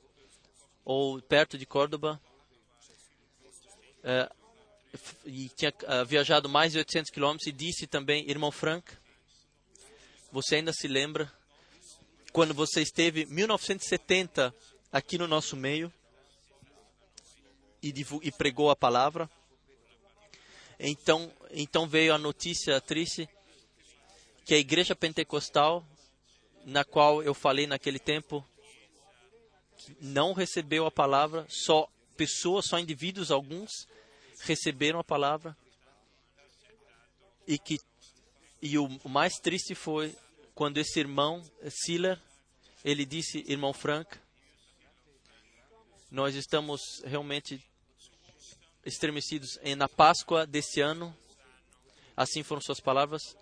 ou 0.85 1.20
perto 1.20 1.58
de 1.58 1.66
Córdoba, 1.66 2.18
é, 4.02 4.30
e 5.26 5.50
tinha 5.50 5.70
uh, 5.70 6.06
viajado 6.06 6.49
mais 6.49 6.73
de 6.73 6.78
800 6.78 7.11
quilômetros, 7.11 7.47
e 7.47 7.52
disse 7.52 7.87
também, 7.87 8.28
irmão 8.28 8.50
Frank, 8.50 8.90
você 10.32 10.56
ainda 10.56 10.73
se 10.73 10.88
lembra 10.88 11.30
quando 12.32 12.54
você 12.54 12.80
esteve 12.80 13.25
em 13.25 13.26
1970 13.26 14.54
aqui 14.90 15.18
no 15.18 15.28
nosso 15.28 15.56
meio 15.56 15.92
e, 17.82 17.92
e 18.23 18.32
pregou 18.32 18.70
a 18.70 18.76
palavra? 18.76 19.28
Então, 20.80 21.30
então 21.50 21.87
veio 21.87 22.14
a 22.14 22.18
notícia 22.18 22.80
triste 22.80 23.28
que 24.49 24.55
a 24.55 24.59
igreja 24.59 24.97
pentecostal, 24.97 25.87
na 26.64 26.83
qual 26.83 27.23
eu 27.23 27.35
falei 27.35 27.67
naquele 27.67 27.99
tempo, 27.99 28.43
não 30.00 30.33
recebeu 30.33 30.87
a 30.87 30.90
palavra, 30.90 31.47
só 31.50 31.87
pessoas, 32.17 32.64
só 32.64 32.78
indivíduos, 32.78 33.31
alguns 33.31 33.87
receberam 34.40 34.99
a 34.99 35.05
palavra. 35.05 35.55
E 37.47 37.59
que 37.59 37.78
e 38.62 38.78
o 38.78 38.88
mais 39.05 39.35
triste 39.35 39.75
foi 39.75 40.17
quando 40.55 40.78
esse 40.78 40.99
irmão 40.99 41.45
Siller, 41.69 42.19
ele 42.83 43.05
disse, 43.05 43.45
irmão 43.47 43.75
Frank, 43.75 44.19
nós 46.11 46.35
estamos 46.35 47.02
realmente 47.05 47.62
estremecidos 48.83 49.59
na 49.76 49.90
Páscoa 49.90 50.47
desse 50.47 50.81
ano. 50.81 51.14
Assim 52.17 52.43
foram 52.43 52.62
suas 52.62 52.81
palavras. 52.81 53.37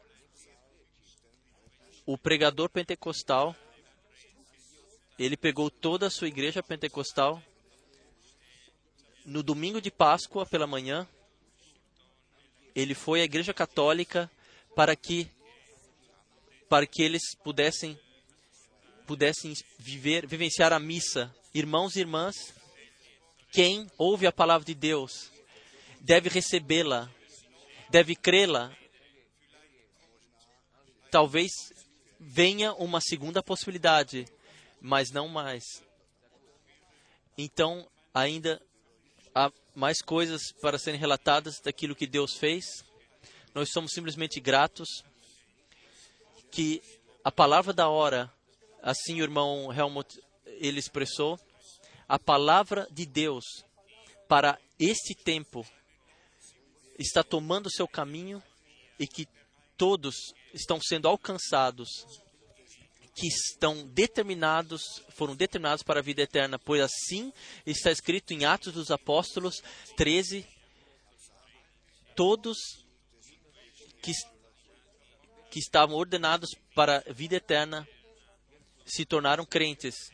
O 2.07 2.17
pregador 2.17 2.71
pentecostal 2.71 3.55
ele 5.19 5.37
pegou 5.37 5.71
toda 5.71 6.07
a 6.07 6.11
sua 6.11 6.29
igreja 6.29 6.63
pentecostal 6.63 7.43
no 9.25 9.43
domingo 9.43 9.81
de 9.81 9.91
Páscoa 9.91 10.47
pela 10.47 10.67
manhã. 10.67 11.09
Ele 12.75 12.95
foi 12.95 13.23
à 13.23 13.25
igreja 13.25 13.53
católica 13.53 14.31
para 14.75 14.95
que 14.95 15.29
para 16.69 16.87
que 16.87 17.03
eles 17.03 17.35
pudessem 17.43 17.99
pudessem 19.07 19.55
viver, 19.79 20.27
vivenciar 20.27 20.73
a 20.73 20.79
missa. 20.79 21.35
Irmãos 21.55 21.97
e 21.97 22.01
irmãs, 22.01 22.35
quem 23.51 23.91
ouve 23.97 24.27
a 24.27 24.33
palavra 24.33 24.67
de 24.67 24.75
Deus 24.75 25.31
deve 26.01 26.29
recebê-la, 26.29 27.11
deve 27.89 28.15
crê-la. 28.15 28.77
Talvez 31.11 31.51
venha 32.27 32.75
uma 32.75 33.01
segunda 33.01 33.43
possibilidade 33.43 34.27
mas 34.81 35.11
não 35.11 35.29
mais. 35.29 35.83
Então, 37.37 37.87
ainda 38.15 38.61
há 39.35 39.51
mais 39.75 40.01
coisas 40.01 40.53
para 40.61 40.79
serem 40.79 40.99
relatadas 40.99 41.61
daquilo 41.61 41.97
que 41.97 42.07
Deus 42.07 42.37
fez. 42.37 42.65
Nós 43.55 43.71
somos 43.73 43.93
simplesmente 43.93 44.41
gratos 44.41 44.89
que 46.51 46.83
a 47.25 47.33
palavra 47.33 47.73
da 47.73 47.89
hora, 47.89 48.33
assim 48.83 49.21
o 49.21 49.25
irmão 49.25 49.73
Helmut 49.73 50.21
ele 50.45 50.79
expressou, 50.79 51.39
a 52.09 52.19
palavra 52.19 52.87
de 52.91 53.05
Deus 53.05 53.45
para 54.29 54.59
este 54.79 55.15
tempo 55.15 55.67
está 56.99 57.23
tomando 57.23 57.71
seu 57.71 57.87
caminho 57.87 58.43
e 58.99 59.07
que 59.07 59.29
todos 59.77 60.35
estão 60.55 60.81
sendo 60.81 61.09
alcançados, 61.09 61.89
que 63.15 63.27
estão 63.27 63.87
determinados, 63.89 64.83
foram 65.11 65.35
determinados 65.35 65.83
para 65.83 66.01
a 66.01 66.03
vida 66.03 66.23
eterna, 66.23 66.59
pois 66.59 66.83
assim 66.83 67.33
está 67.65 67.91
escrito 67.91 68.33
em 68.33 68.45
Atos 68.45 68.75
dos 68.75 68.91
Apóstolos 68.91 69.63
13, 69.97 70.47
todos 72.15 72.59
que, 74.03 74.13
que 75.51 75.59
estavam 75.59 75.97
ordenados 75.97 76.51
para 76.75 77.03
a 77.09 77.13
vida 77.13 77.37
eterna 77.37 77.89
se 78.85 79.05
tornaram 79.05 79.45
crentes. 79.45 80.11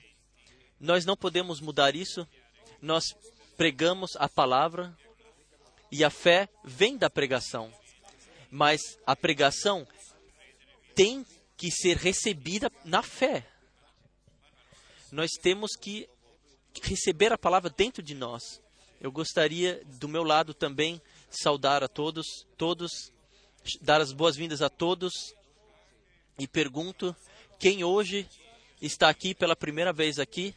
Nós 0.81 1.05
não 1.05 1.17
podemos 1.17 1.61
mudar 1.61 1.95
isso. 1.95 2.27
Nós 2.81 3.15
pregamos 3.57 4.17
a 4.17 4.29
palavra 4.29 4.97
e 5.91 6.03
a 6.03 6.11
fé 6.11 6.49
vem 6.65 6.97
da 6.97 7.11
pregação. 7.11 7.73
Mas 8.55 8.83
a 9.07 9.17
pregação 9.17 9.89
tem 10.95 11.25
que 11.57 11.71
ser 11.71 11.97
recebida 11.97 12.71
na 12.85 13.03
fé. 13.03 13.47
Nós 15.11 15.31
temos 15.41 15.75
que 15.75 16.07
receber 16.83 17.33
a 17.33 17.39
palavra 17.39 17.71
dentro 17.71 18.03
de 18.03 18.15
nós. 18.15 18.61
Eu 19.01 19.11
gostaria, 19.11 19.83
do 19.99 20.07
meu 20.07 20.23
lado 20.23 20.53
também, 20.53 21.01
saudar 21.31 21.83
a 21.83 21.89
todos, 21.89 22.27
todos, 22.59 22.93
dar 23.81 24.03
as 24.03 24.13
boas-vindas 24.13 24.61
a 24.61 24.69
todos 24.69 25.35
e 26.39 26.47
pergunto 26.47 27.17
quem 27.59 27.83
hoje 27.83 28.29
está 28.83 29.09
aqui 29.09 29.35
pela 29.35 29.57
primeira 29.57 29.95
vez 29.95 30.19
aqui, 30.19 30.55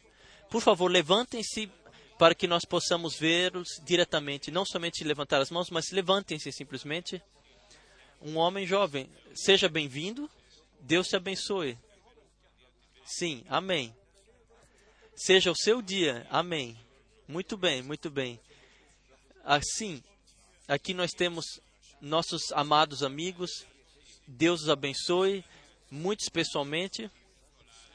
por 0.50 0.60
favor, 0.60 0.90
levantem-se 0.90 1.70
para 2.18 2.34
que 2.34 2.46
nós 2.46 2.64
possamos 2.64 3.16
vê-los 3.16 3.80
diretamente, 3.84 4.50
não 4.50 4.66
somente 4.66 5.02
levantar 5.02 5.40
as 5.40 5.50
mãos, 5.50 5.70
mas 5.70 5.90
levantem-se 5.90 6.52
simplesmente. 6.52 7.22
Um 8.20 8.36
homem 8.36 8.66
jovem, 8.66 9.08
seja 9.34 9.68
bem-vindo, 9.68 10.30
Deus 10.80 11.08
te 11.08 11.16
abençoe. 11.16 11.78
Sim, 13.04 13.44
amém. 13.48 13.94
Seja 15.14 15.50
o 15.50 15.56
seu 15.56 15.80
dia, 15.80 16.26
amém. 16.30 16.76
Muito 17.28 17.56
bem, 17.56 17.82
muito 17.82 18.10
bem. 18.10 18.40
Assim, 19.44 20.02
aqui 20.66 20.92
nós 20.92 21.10
temos 21.12 21.44
nossos 22.00 22.52
amados 22.52 23.02
amigos, 23.02 23.66
Deus 24.26 24.62
os 24.62 24.68
abençoe, 24.68 25.44
muito 25.90 26.20
especialmente 26.20 27.10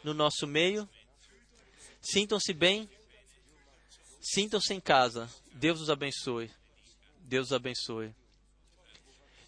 no 0.03 0.13
nosso 0.13 0.47
meio. 0.47 0.87
Sintam-se 2.01 2.53
bem, 2.53 2.89
sintam-se 4.21 4.73
em 4.73 4.79
casa. 4.79 5.29
Deus 5.53 5.81
os 5.81 5.89
abençoe. 5.89 6.49
Deus 7.19 7.47
os 7.47 7.53
abençoe. 7.53 8.13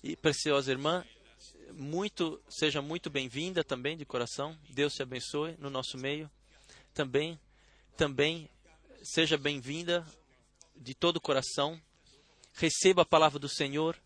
E 0.04 0.18
preciosa 0.18 0.70
irmã, 0.70 1.06
muito 1.72 2.42
seja 2.50 2.82
muito 2.82 3.10
bem-vinda 3.10 3.64
também 3.64 3.96
de 3.96 4.06
coração. 4.06 4.58
Deus 4.70 4.94
te 4.94 5.02
abençoe 5.02 5.56
no 5.58 5.70
nosso 5.70 5.98
meio. 5.98 6.30
Também 6.94 7.40
também 7.96 8.50
seja 9.04 9.38
bem-vinda 9.38 10.06
de 10.76 10.94
todo 10.94 11.18
o 11.18 11.22
coração. 11.22 11.80
Receba 12.54 13.04
a 13.04 13.06
palavra 13.06 13.40
do 13.40 13.48
Senhor. 13.48 13.98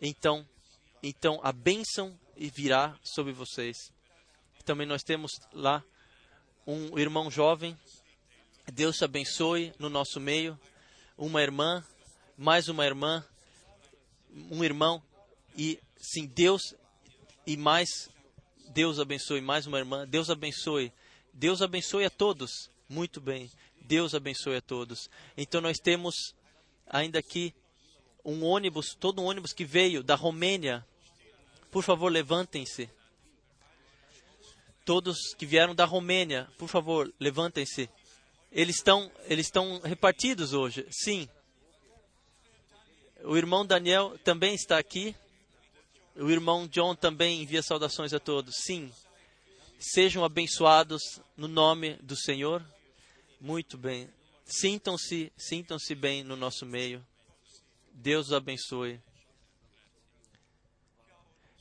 Então, 0.00 0.46
então 1.02 1.38
a 1.42 1.52
bênção 1.52 2.18
virá 2.36 2.98
sobre 3.04 3.32
vocês. 3.32 3.76
Também 4.64 4.86
nós 4.86 5.02
temos 5.02 5.30
lá 5.52 5.84
um 6.66 6.98
irmão 6.98 7.30
jovem. 7.30 7.78
Deus 8.72 8.96
te 8.96 9.04
abençoe 9.04 9.72
no 9.78 9.88
nosso 9.88 10.18
meio. 10.18 10.58
Uma 11.16 11.42
irmã, 11.42 11.84
mais 12.36 12.68
uma 12.68 12.84
irmã, 12.84 13.24
um 14.50 14.64
irmão. 14.64 15.02
E 15.56 15.78
sim, 15.96 16.26
Deus 16.26 16.74
e 17.46 17.56
mais. 17.56 18.10
Deus 18.70 18.98
abençoe 18.98 19.40
mais 19.40 19.66
uma 19.66 19.78
irmã. 19.78 20.06
Deus 20.06 20.30
abençoe. 20.30 20.92
Deus 21.32 21.62
abençoe 21.62 22.04
a 22.04 22.10
todos. 22.10 22.70
Muito 22.88 23.20
bem. 23.20 23.50
Deus 23.80 24.14
abençoe 24.14 24.56
a 24.56 24.60
todos. 24.60 25.10
Então 25.36 25.60
nós 25.60 25.78
temos 25.78 26.34
ainda 26.86 27.18
aqui 27.18 27.54
um 28.24 28.42
ônibus, 28.44 28.94
todo 28.98 29.20
um 29.20 29.26
ônibus 29.26 29.52
que 29.52 29.64
veio 29.64 30.02
da 30.02 30.14
Romênia. 30.14 30.84
Por 31.70 31.82
favor, 31.82 32.10
levantem-se. 32.10 32.88
Todos 34.84 35.34
que 35.34 35.46
vieram 35.46 35.74
da 35.74 35.84
Romênia, 35.84 36.48
por 36.58 36.68
favor, 36.68 37.12
levantem-se. 37.18 37.88
Eles 38.50 38.76
estão, 38.76 39.10
eles 39.24 39.46
estão 39.46 39.80
repartidos 39.80 40.52
hoje. 40.52 40.86
Sim. 40.90 41.28
O 43.24 43.36
irmão 43.36 43.66
Daniel 43.66 44.18
também 44.22 44.54
está 44.54 44.78
aqui. 44.78 45.14
O 46.16 46.30
irmão 46.30 46.66
John 46.68 46.94
também 46.94 47.42
envia 47.42 47.62
saudações 47.62 48.12
a 48.12 48.20
todos. 48.20 48.54
Sim. 48.58 48.92
Sejam 49.78 50.24
abençoados 50.24 51.20
no 51.36 51.48
nome 51.48 51.94
do 51.96 52.16
Senhor. 52.16 52.64
Muito 53.40 53.76
bem. 53.76 54.08
Sintam-se, 54.44 55.32
sintam-se 55.36 55.94
bem 55.94 56.22
no 56.22 56.36
nosso 56.36 56.64
meio. 56.64 57.04
Deus 57.92 58.26
os 58.26 58.32
abençoe. 58.32 59.00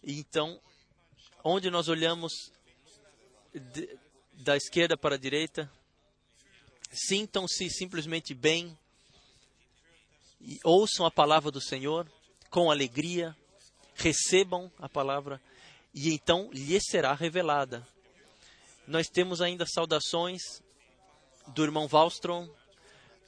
Então, 0.03 0.59
onde 1.43 1.69
nós 1.69 1.87
olhamos 1.87 2.51
de, 3.53 3.97
da 4.33 4.55
esquerda 4.55 4.97
para 4.97 5.15
a 5.15 5.17
direita. 5.17 5.71
Sintam-se 6.91 7.69
simplesmente 7.69 8.33
bem 8.33 8.77
e 10.39 10.59
ouçam 10.63 11.05
a 11.05 11.11
palavra 11.11 11.49
do 11.49 11.61
Senhor 11.61 12.09
com 12.49 12.69
alegria, 12.69 13.35
recebam 13.95 14.71
a 14.79 14.89
palavra 14.89 15.41
e 15.93 16.13
então 16.13 16.49
lhes 16.51 16.83
será 16.89 17.13
revelada. 17.13 17.87
Nós 18.87 19.07
temos 19.07 19.41
ainda 19.41 19.65
saudações 19.65 20.41
do 21.47 21.63
irmão 21.63 21.87
Wallstrom, 21.91 22.49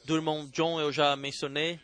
do 0.04 0.16
irmão 0.16 0.48
John, 0.48 0.80
eu 0.80 0.92
já 0.92 1.16
mencionei, 1.16 1.80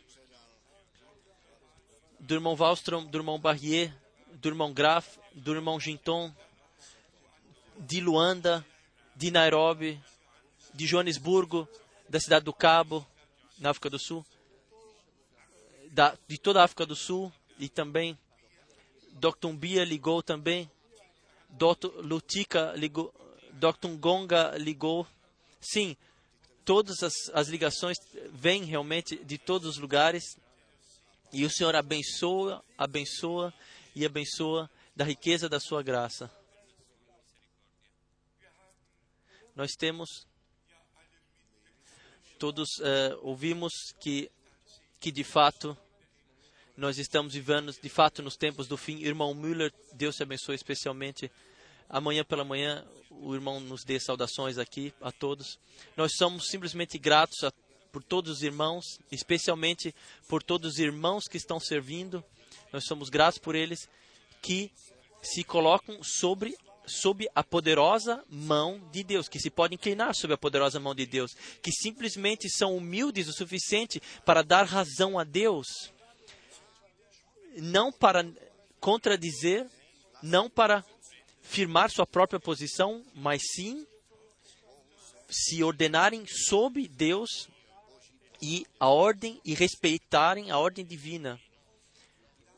do 2.18 2.34
irmão 2.34 2.54
Wallstrom, 2.54 3.04
do 3.04 3.18
irmão 3.18 3.38
Barrier, 3.38 3.94
do 4.34 4.48
irmão 4.48 4.72
Graf, 4.72 5.16
do 5.32 5.54
irmão 5.54 5.80
Ginton, 5.80 6.34
de 7.78 8.00
Luanda, 8.00 8.64
de 9.16 9.30
Nairobi, 9.30 10.00
de 10.74 10.86
Joanesburgo, 10.86 11.68
da 12.08 12.20
cidade 12.20 12.44
do 12.44 12.52
Cabo, 12.52 13.06
na 13.58 13.70
África 13.70 13.90
do 13.90 13.98
Sul, 13.98 14.24
da, 15.90 16.16
de 16.26 16.38
toda 16.38 16.60
a 16.60 16.64
África 16.64 16.86
do 16.86 16.96
Sul 16.96 17.32
e 17.58 17.68
também 17.68 18.18
Dr. 19.12 19.48
Mbia 19.52 19.84
ligou 19.84 20.22
também, 20.22 20.70
Dr. 21.50 21.88
Lutika 21.96 22.72
ligou, 22.76 23.12
Dr. 23.52 23.88
Gonga 23.98 24.56
ligou. 24.56 25.06
Sim, 25.60 25.96
todas 26.64 27.02
as, 27.02 27.14
as 27.32 27.48
ligações 27.48 27.96
vêm 28.32 28.64
realmente 28.64 29.22
de 29.24 29.38
todos 29.38 29.68
os 29.68 29.78
lugares 29.78 30.36
e 31.32 31.44
o 31.44 31.50
Senhor 31.50 31.76
abençoa, 31.76 32.64
abençoa 32.76 33.52
e 33.94 34.04
abençoa 34.04 34.68
da 34.96 35.04
riqueza 35.04 35.48
da 35.48 35.60
sua 35.60 35.82
graça. 35.82 36.30
nós 39.54 39.72
temos 39.72 40.26
todos 42.38 42.68
uh, 42.78 43.18
ouvimos 43.22 43.72
que 44.00 44.30
que 44.98 45.10
de 45.10 45.24
fato 45.24 45.76
nós 46.76 46.98
estamos 46.98 47.34
vivendo 47.34 47.72
de 47.72 47.88
fato 47.88 48.22
nos 48.22 48.36
tempos 48.36 48.66
do 48.66 48.76
fim. 48.76 48.98
Irmão 49.02 49.34
Müller, 49.34 49.72
Deus 49.92 50.16
te 50.16 50.22
abençoe 50.22 50.54
especialmente. 50.54 51.30
Amanhã 51.88 52.24
pela 52.24 52.44
manhã 52.44 52.84
o 53.10 53.34
irmão 53.34 53.60
nos 53.60 53.84
dê 53.84 54.00
saudações 54.00 54.58
aqui 54.58 54.92
a 55.00 55.12
todos. 55.12 55.58
Nós 55.96 56.12
somos 56.16 56.48
simplesmente 56.48 56.98
gratos 56.98 57.44
a, 57.44 57.52
por 57.92 58.02
todos 58.02 58.38
os 58.38 58.42
irmãos, 58.42 58.98
especialmente 59.10 59.94
por 60.28 60.42
todos 60.42 60.72
os 60.72 60.78
irmãos 60.78 61.24
que 61.28 61.36
estão 61.36 61.60
servindo. 61.60 62.24
Nós 62.72 62.84
somos 62.84 63.10
gratos 63.10 63.38
por 63.38 63.54
eles 63.54 63.88
que 64.40 64.72
se 65.22 65.44
colocam 65.44 66.02
sobre 66.02 66.56
sob 66.86 67.28
a 67.34 67.44
poderosa 67.44 68.24
mão 68.28 68.80
de 68.90 69.04
Deus, 69.04 69.28
que 69.28 69.38
se 69.38 69.50
pode 69.50 69.74
inclinar 69.74 70.14
sob 70.14 70.34
a 70.34 70.38
poderosa 70.38 70.80
mão 70.80 70.94
de 70.94 71.06
Deus, 71.06 71.32
que 71.62 71.70
simplesmente 71.70 72.48
são 72.50 72.76
humildes 72.76 73.28
o 73.28 73.32
suficiente 73.32 74.00
para 74.24 74.42
dar 74.42 74.64
razão 74.64 75.18
a 75.18 75.24
Deus, 75.24 75.92
não 77.56 77.92
para 77.92 78.26
contradizer, 78.80 79.68
não 80.22 80.48
para 80.48 80.84
firmar 81.42 81.90
sua 81.90 82.06
própria 82.06 82.40
posição, 82.40 83.04
mas 83.14 83.42
sim 83.54 83.86
se 85.28 85.62
ordenarem 85.62 86.24
sob 86.26 86.86
Deus 86.88 87.48
e 88.40 88.66
a 88.78 88.88
ordem 88.88 89.40
e 89.44 89.54
respeitarem 89.54 90.50
a 90.50 90.58
ordem 90.58 90.84
divina. 90.84 91.40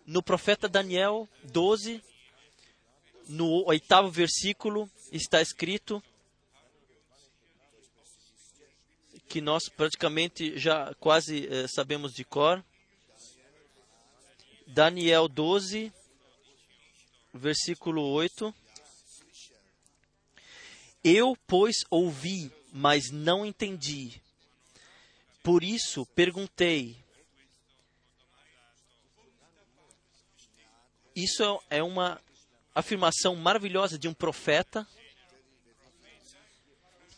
no 0.06 0.22
profeta 0.22 0.68
Daniel 0.68 1.26
12, 1.44 2.02
no 3.26 3.64
oitavo 3.66 4.10
versículo, 4.10 4.90
está 5.10 5.40
escrito 5.40 6.02
que 9.28 9.40
nós 9.40 9.68
praticamente 9.68 10.58
já 10.58 10.94
quase 11.00 11.48
eh, 11.48 11.66
sabemos 11.68 12.12
de 12.12 12.22
cor. 12.24 12.62
Daniel 14.74 15.28
12, 15.28 15.92
versículo 17.32 18.02
8. 18.08 18.52
Eu, 21.04 21.36
pois, 21.46 21.76
ouvi, 21.88 22.50
mas 22.72 23.12
não 23.12 23.46
entendi. 23.46 24.20
Por 25.44 25.62
isso 25.62 26.04
perguntei. 26.06 26.96
Isso 31.14 31.44
é 31.70 31.80
uma 31.80 32.20
afirmação 32.74 33.36
maravilhosa 33.36 33.96
de 33.96 34.08
um 34.08 34.12
profeta 34.12 34.84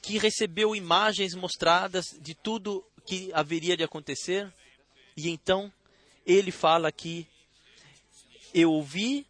que 0.02 0.18
recebeu 0.18 0.76
imagens 0.76 1.34
mostradas 1.34 2.04
de 2.20 2.34
tudo 2.34 2.84
que 3.06 3.32
haveria 3.32 3.78
de 3.78 3.82
acontecer. 3.82 4.52
E 5.16 5.30
então 5.30 5.72
ele 6.26 6.50
fala 6.50 6.92
que 6.92 7.26
eu 8.58 8.72
ouvi, 8.72 9.26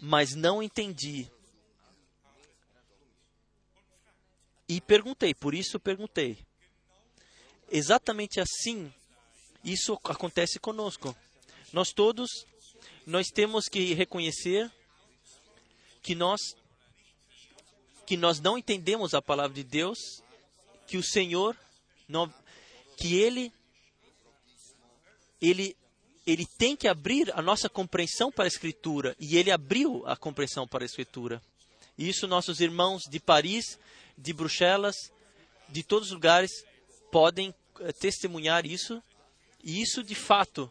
mas 0.00 0.34
não 0.34 0.62
entendi. 0.62 1.30
E 4.66 4.80
perguntei, 4.80 5.34
por 5.34 5.54
isso 5.54 5.78
perguntei. 5.78 6.38
Exatamente 7.70 8.40
assim, 8.40 8.90
isso 9.62 10.00
acontece 10.04 10.58
conosco. 10.58 11.14
Nós 11.70 11.92
todos, 11.92 12.30
nós 13.06 13.26
temos 13.28 13.66
que 13.66 13.92
reconhecer 13.92 14.72
que 16.02 16.14
nós 16.14 16.40
que 18.06 18.16
nós 18.16 18.40
não 18.40 18.56
entendemos 18.56 19.12
a 19.14 19.20
palavra 19.20 19.54
de 19.54 19.64
Deus, 19.64 19.98
que 20.86 20.96
o 20.96 21.02
Senhor, 21.02 21.56
que 22.98 23.16
Ele, 23.16 23.52
Ele, 25.40 25.74
Ele 26.26 26.46
tem 26.46 26.74
que 26.74 26.88
abrir 26.88 27.30
a 27.34 27.42
nossa 27.42 27.68
compreensão 27.68 28.32
para 28.32 28.44
a 28.44 28.48
Escritura, 28.48 29.14
e 29.18 29.36
Ele 29.36 29.50
abriu 29.50 30.02
a 30.06 30.16
compreensão 30.16 30.66
para 30.66 30.84
a 30.84 30.86
Escritura. 30.86 31.42
E 31.98 32.08
isso 32.08 32.26
nossos 32.26 32.60
irmãos 32.60 33.02
de 33.02 33.20
Paris, 33.20 33.78
de 34.16 34.32
Bruxelas, 34.32 34.96
de 35.68 35.82
todos 35.82 36.08
os 36.08 36.14
lugares 36.14 36.64
podem 37.10 37.50
uh, 37.50 37.92
testemunhar 37.92 38.66
isso. 38.66 39.02
E 39.62 39.80
isso, 39.80 40.02
de 40.02 40.14
fato, 40.14 40.70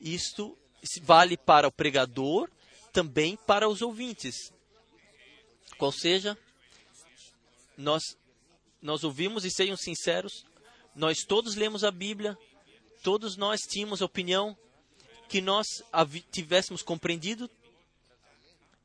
isto 0.00 0.56
vale 1.02 1.36
para 1.36 1.68
o 1.68 1.72
pregador, 1.72 2.50
também 2.92 3.36
para 3.36 3.68
os 3.68 3.82
ouvintes. 3.82 4.52
Qual 5.78 5.92
seja, 5.92 6.36
nós, 7.76 8.02
nós 8.80 9.04
ouvimos 9.04 9.44
e 9.44 9.50
sejam 9.50 9.76
sinceros, 9.76 10.44
nós 10.94 11.24
todos 11.24 11.54
lemos 11.54 11.84
a 11.84 11.90
Bíblia, 11.90 12.36
todos 13.06 13.36
nós 13.36 13.60
tínhamos 13.60 14.00
opinião 14.00 14.58
que 15.28 15.40
nós 15.40 15.64
tivéssemos 16.32 16.82
compreendido, 16.82 17.48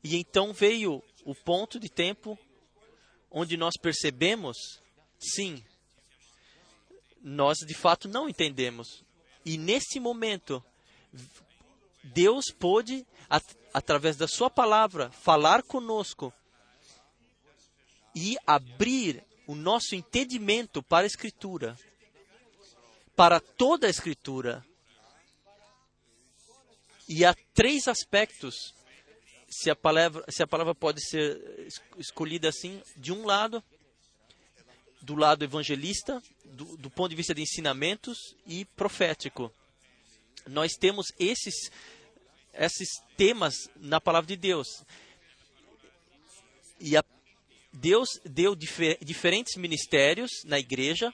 e 0.04 0.14
então 0.14 0.52
veio 0.52 1.02
o 1.24 1.34
ponto 1.34 1.80
de 1.80 1.88
tempo 1.88 2.38
onde 3.28 3.56
nós 3.56 3.74
percebemos, 3.82 4.56
sim, 5.18 5.64
nós 7.20 7.58
de 7.66 7.74
fato 7.74 8.06
não 8.06 8.28
entendemos. 8.28 9.02
E 9.44 9.58
nesse 9.58 9.98
momento, 9.98 10.64
Deus 12.04 12.44
pôde, 12.56 13.04
at 13.28 13.44
através 13.74 14.16
da 14.16 14.28
Sua 14.28 14.48
palavra, 14.48 15.10
falar 15.10 15.64
conosco 15.64 16.32
e 18.14 18.36
abrir 18.46 19.24
o 19.48 19.56
nosso 19.56 19.96
entendimento 19.96 20.80
para 20.80 21.06
a 21.06 21.08
Escritura, 21.08 21.76
para 23.16 23.40
toda 23.40 23.86
a 23.86 23.90
Escritura. 23.90 24.64
E 27.08 27.24
há 27.24 27.34
três 27.52 27.88
aspectos, 27.88 28.74
se 29.48 29.70
a 29.70 29.76
palavra, 29.76 30.24
se 30.28 30.42
a 30.42 30.46
palavra 30.46 30.74
pode 30.74 31.04
ser 31.04 31.68
escolhida 31.98 32.48
assim, 32.48 32.82
de 32.96 33.12
um 33.12 33.26
lado, 33.26 33.62
do 35.00 35.14
lado 35.14 35.44
evangelista, 35.44 36.22
do, 36.44 36.76
do 36.76 36.88
ponto 36.88 37.10
de 37.10 37.16
vista 37.16 37.34
de 37.34 37.42
ensinamentos 37.42 38.16
e 38.46 38.64
profético. 38.64 39.52
Nós 40.46 40.72
temos 40.72 41.06
esses, 41.18 41.70
esses 42.54 42.88
temas 43.16 43.54
na 43.76 44.00
palavra 44.00 44.28
de 44.28 44.36
Deus. 44.36 44.68
E 46.80 46.96
a 46.96 47.04
Deus 47.72 48.08
deu 48.24 48.54
difer 48.54 48.98
diferentes 49.02 49.56
ministérios 49.56 50.30
na 50.44 50.58
igreja 50.58 51.12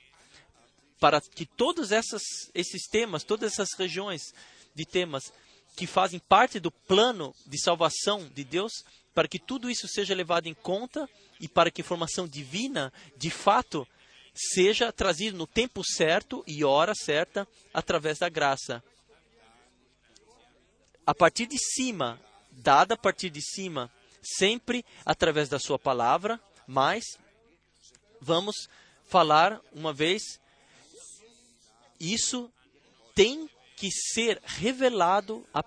para 0.99 1.21
que 1.21 1.47
todos 1.47 1.93
essas, 1.93 2.23
esses 2.55 2.87
temas, 2.89 3.25
todas 3.25 3.53
essas 3.53 3.71
regiões 3.77 4.33
de 4.75 4.85
temas 4.85 5.33
que 5.77 5.87
fazem 5.87 6.19
parte 6.19 6.59
do 6.59 6.71
plano 6.71 7.35
de 7.47 7.61
salvação 7.61 8.29
de 8.35 8.43
Deus, 8.45 8.73
para 9.15 9.29
que 9.29 9.39
tudo 9.39 9.71
isso 9.71 9.87
seja 9.89 10.15
levado 10.15 10.47
em 10.47 10.55
conta 10.55 11.09
e 11.41 11.49
para 11.49 11.71
que 11.71 11.81
a 11.81 11.85
informação 11.85 12.27
divina, 12.27 12.93
de 13.17 13.31
fato, 13.31 13.87
seja 14.35 14.93
trazida 14.93 15.37
no 15.37 15.47
tempo 15.47 15.83
certo 15.85 16.45
e 16.47 16.65
hora 16.65 16.95
certa 16.95 17.47
através 17.73 18.19
da 18.19 18.29
graça. 18.29 18.83
A 21.07 21.15
partir 21.15 21.47
de 21.47 21.59
cima, 21.59 22.21
dada 22.51 22.95
a 22.95 22.99
partir 22.99 23.31
de 23.31 23.41
cima, 23.41 23.91
sempre 24.23 24.85
através 25.05 25.49
da 25.49 25.59
sua 25.59 25.79
palavra, 25.79 26.41
mas 26.67 27.05
vamos 28.21 28.69
falar 29.07 29.61
uma 29.73 29.93
vez, 29.93 30.39
isso 31.99 32.53
tem 33.15 33.49
que 33.77 33.91
ser 33.91 34.41
revelado 34.45 35.47
a, 35.53 35.63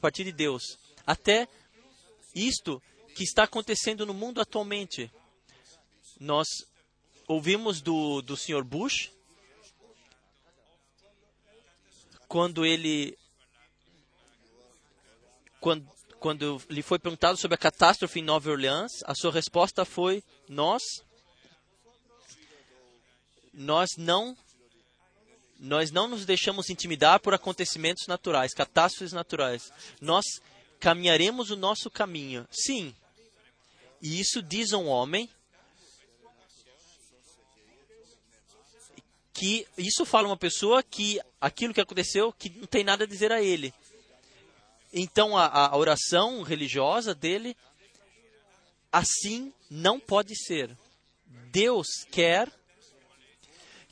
partir 0.00 0.24
de 0.24 0.32
Deus. 0.32 0.78
Até 1.06 1.48
isto 2.34 2.82
que 3.14 3.24
está 3.24 3.44
acontecendo 3.44 4.04
no 4.04 4.12
mundo 4.12 4.40
atualmente. 4.40 5.10
Nós 6.18 6.48
ouvimos 7.26 7.80
do, 7.80 8.20
do 8.22 8.36
Sr. 8.36 8.62
Bush, 8.62 9.10
quando 12.28 12.64
ele 12.64 13.16
quando, 15.60 15.88
quando 16.20 16.62
lhe 16.68 16.82
foi 16.82 16.98
perguntado 16.98 17.38
sobre 17.38 17.54
a 17.54 17.58
catástrofe 17.58 18.20
em 18.20 18.24
Nova 18.24 18.50
Orleans, 18.50 18.92
a 19.04 19.14
sua 19.14 19.32
resposta 19.32 19.84
foi: 19.84 20.22
nós, 20.48 20.82
nós 23.52 23.90
não, 23.96 24.36
nós 25.58 25.90
não 25.90 26.08
nos 26.08 26.26
deixamos 26.26 26.68
intimidar 26.70 27.20
por 27.20 27.34
acontecimentos 27.34 28.06
naturais, 28.06 28.52
catástrofes 28.52 29.12
naturais. 29.12 29.72
Nós 30.00 30.24
caminharemos 30.78 31.50
o 31.50 31.56
nosso 31.56 31.90
caminho. 31.90 32.46
Sim. 32.50 32.94
E 34.02 34.20
isso 34.20 34.42
diz 34.42 34.72
um 34.72 34.86
homem 34.86 35.28
que 39.32 39.66
isso 39.76 40.04
fala 40.04 40.28
uma 40.28 40.36
pessoa 40.36 40.82
que 40.82 41.20
aquilo 41.40 41.74
que 41.74 41.80
aconteceu 41.80 42.32
que 42.32 42.50
não 42.50 42.66
tem 42.66 42.84
nada 42.84 43.04
a 43.04 43.06
dizer 43.06 43.32
a 43.32 43.42
ele. 43.42 43.72
Então 44.92 45.36
a, 45.36 45.46
a 45.46 45.76
oração 45.76 46.42
religiosa 46.42 47.14
dele 47.14 47.56
assim 48.90 49.52
não 49.70 49.98
pode 50.00 50.34
ser. 50.36 50.76
Deus 51.50 51.86
quer 52.10 52.50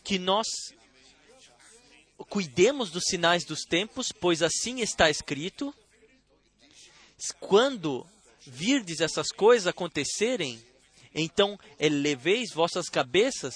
que 0.03 0.19
nós 0.19 0.47
cuidemos 2.25 2.91
dos 2.91 3.05
sinais 3.05 3.45
dos 3.45 3.63
tempos, 3.63 4.09
pois 4.13 4.43
assim 4.43 4.81
está 4.81 5.11
escrito. 5.11 5.75
Quando 7.41 8.07
virdes 8.47 9.01
essas 9.01 9.29
coisas 9.29 9.67
acontecerem, 9.67 10.65
então 11.15 11.59
eleveis 11.79 12.53
vossas 12.53 12.89
cabeças, 12.89 13.55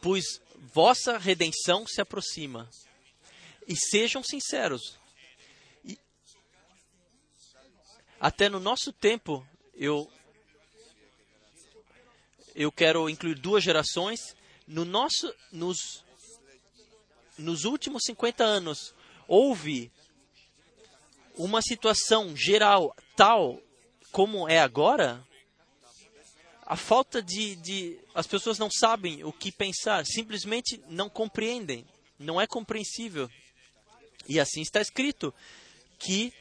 pois 0.00 0.24
vossa 0.72 1.18
redenção 1.18 1.86
se 1.86 2.00
aproxima. 2.00 2.68
E 3.68 3.76
sejam 3.76 4.22
sinceros, 4.22 4.98
Até 8.20 8.50
no 8.50 8.60
nosso 8.60 8.92
tempo, 8.92 9.46
eu 9.74 10.06
eu 12.54 12.70
quero 12.70 13.08
incluir 13.08 13.36
duas 13.36 13.64
gerações. 13.64 14.36
No 14.66 14.84
nosso, 14.84 15.34
nos, 15.50 16.04
nos 17.40 17.64
últimos 17.64 18.02
50 18.04 18.44
anos, 18.44 18.94
houve 19.26 19.90
uma 21.36 21.62
situação 21.62 22.36
geral 22.36 22.94
tal 23.16 23.60
como 24.12 24.48
é 24.48 24.58
agora, 24.58 25.24
a 26.66 26.76
falta 26.76 27.20
de, 27.22 27.56
de. 27.56 27.98
As 28.14 28.26
pessoas 28.26 28.58
não 28.58 28.70
sabem 28.70 29.24
o 29.24 29.32
que 29.32 29.50
pensar, 29.50 30.06
simplesmente 30.06 30.80
não 30.88 31.08
compreendem. 31.08 31.84
Não 32.18 32.40
é 32.40 32.46
compreensível. 32.46 33.28
E 34.28 34.38
assim 34.38 34.60
está 34.60 34.80
escrito 34.80 35.34
que 35.98 36.32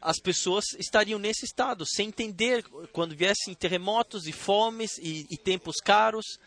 as 0.00 0.18
pessoas 0.18 0.64
estariam 0.78 1.18
nesse 1.18 1.44
estado, 1.44 1.84
sem 1.86 2.08
entender 2.08 2.64
quando 2.92 3.14
viessem 3.14 3.54
terremotos 3.54 4.26
e 4.26 4.32
fomes 4.32 4.98
e, 4.98 5.26
e 5.30 5.36
tempos 5.36 5.76
caros. 5.76 6.38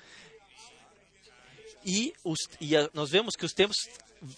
E, 1.92 2.14
os, 2.24 2.38
e 2.62 2.78
a, 2.78 2.88
nós 2.94 3.10
vemos 3.10 3.36
que 3.36 3.44
os 3.44 3.52
tempos 3.52 3.76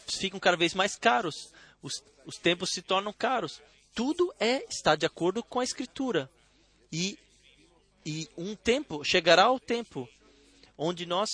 ficam 0.07 0.39
cada 0.39 0.55
vez 0.55 0.73
mais 0.73 0.95
caros, 0.95 1.51
os, 1.83 2.01
os 2.25 2.37
tempos 2.37 2.69
se 2.69 2.81
tornam 2.81 3.11
caros. 3.11 3.61
Tudo 3.93 4.33
é 4.39 4.63
está 4.69 4.95
de 4.95 5.05
acordo 5.05 5.43
com 5.43 5.59
a 5.59 5.63
Escritura. 5.65 6.31
E, 6.89 7.19
e 8.05 8.29
um 8.37 8.55
tempo, 8.55 9.03
chegará 9.03 9.51
o 9.51 9.59
tempo 9.59 10.07
onde 10.77 11.05
nós, 11.05 11.29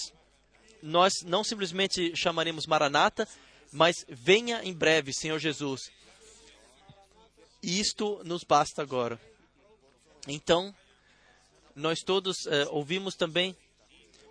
nós 0.82 1.13
não 1.23 1.43
simplesmente 1.43 2.15
chamaremos 2.15 2.65
Maranata, 2.65 3.27
mas 3.71 4.03
venha 4.10 4.63
em 4.63 4.73
breve, 4.73 5.13
Senhor 5.13 5.38
Jesus. 5.38 5.91
Isto 7.62 8.23
nos 8.23 8.43
basta 8.43 8.82
agora. 8.82 9.21
Então, 10.27 10.73
nós 11.75 11.99
todos 11.99 12.47
eh, 12.47 12.67
ouvimos 12.71 13.13
também 13.13 13.56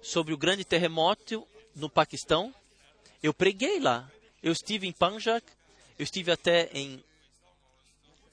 sobre 0.02 0.34
o 0.34 0.38
grande 0.38 0.64
terremoto 0.64 1.46
no 1.76 1.88
Paquistão. 1.88 2.52
Eu 3.22 3.32
preguei 3.32 3.78
lá. 3.78 4.10
Eu 4.42 4.52
estive 4.52 4.86
em 4.86 4.92
Panjak, 4.92 5.46
eu 5.98 6.02
estive 6.02 6.30
até 6.30 6.70
em 6.72 7.02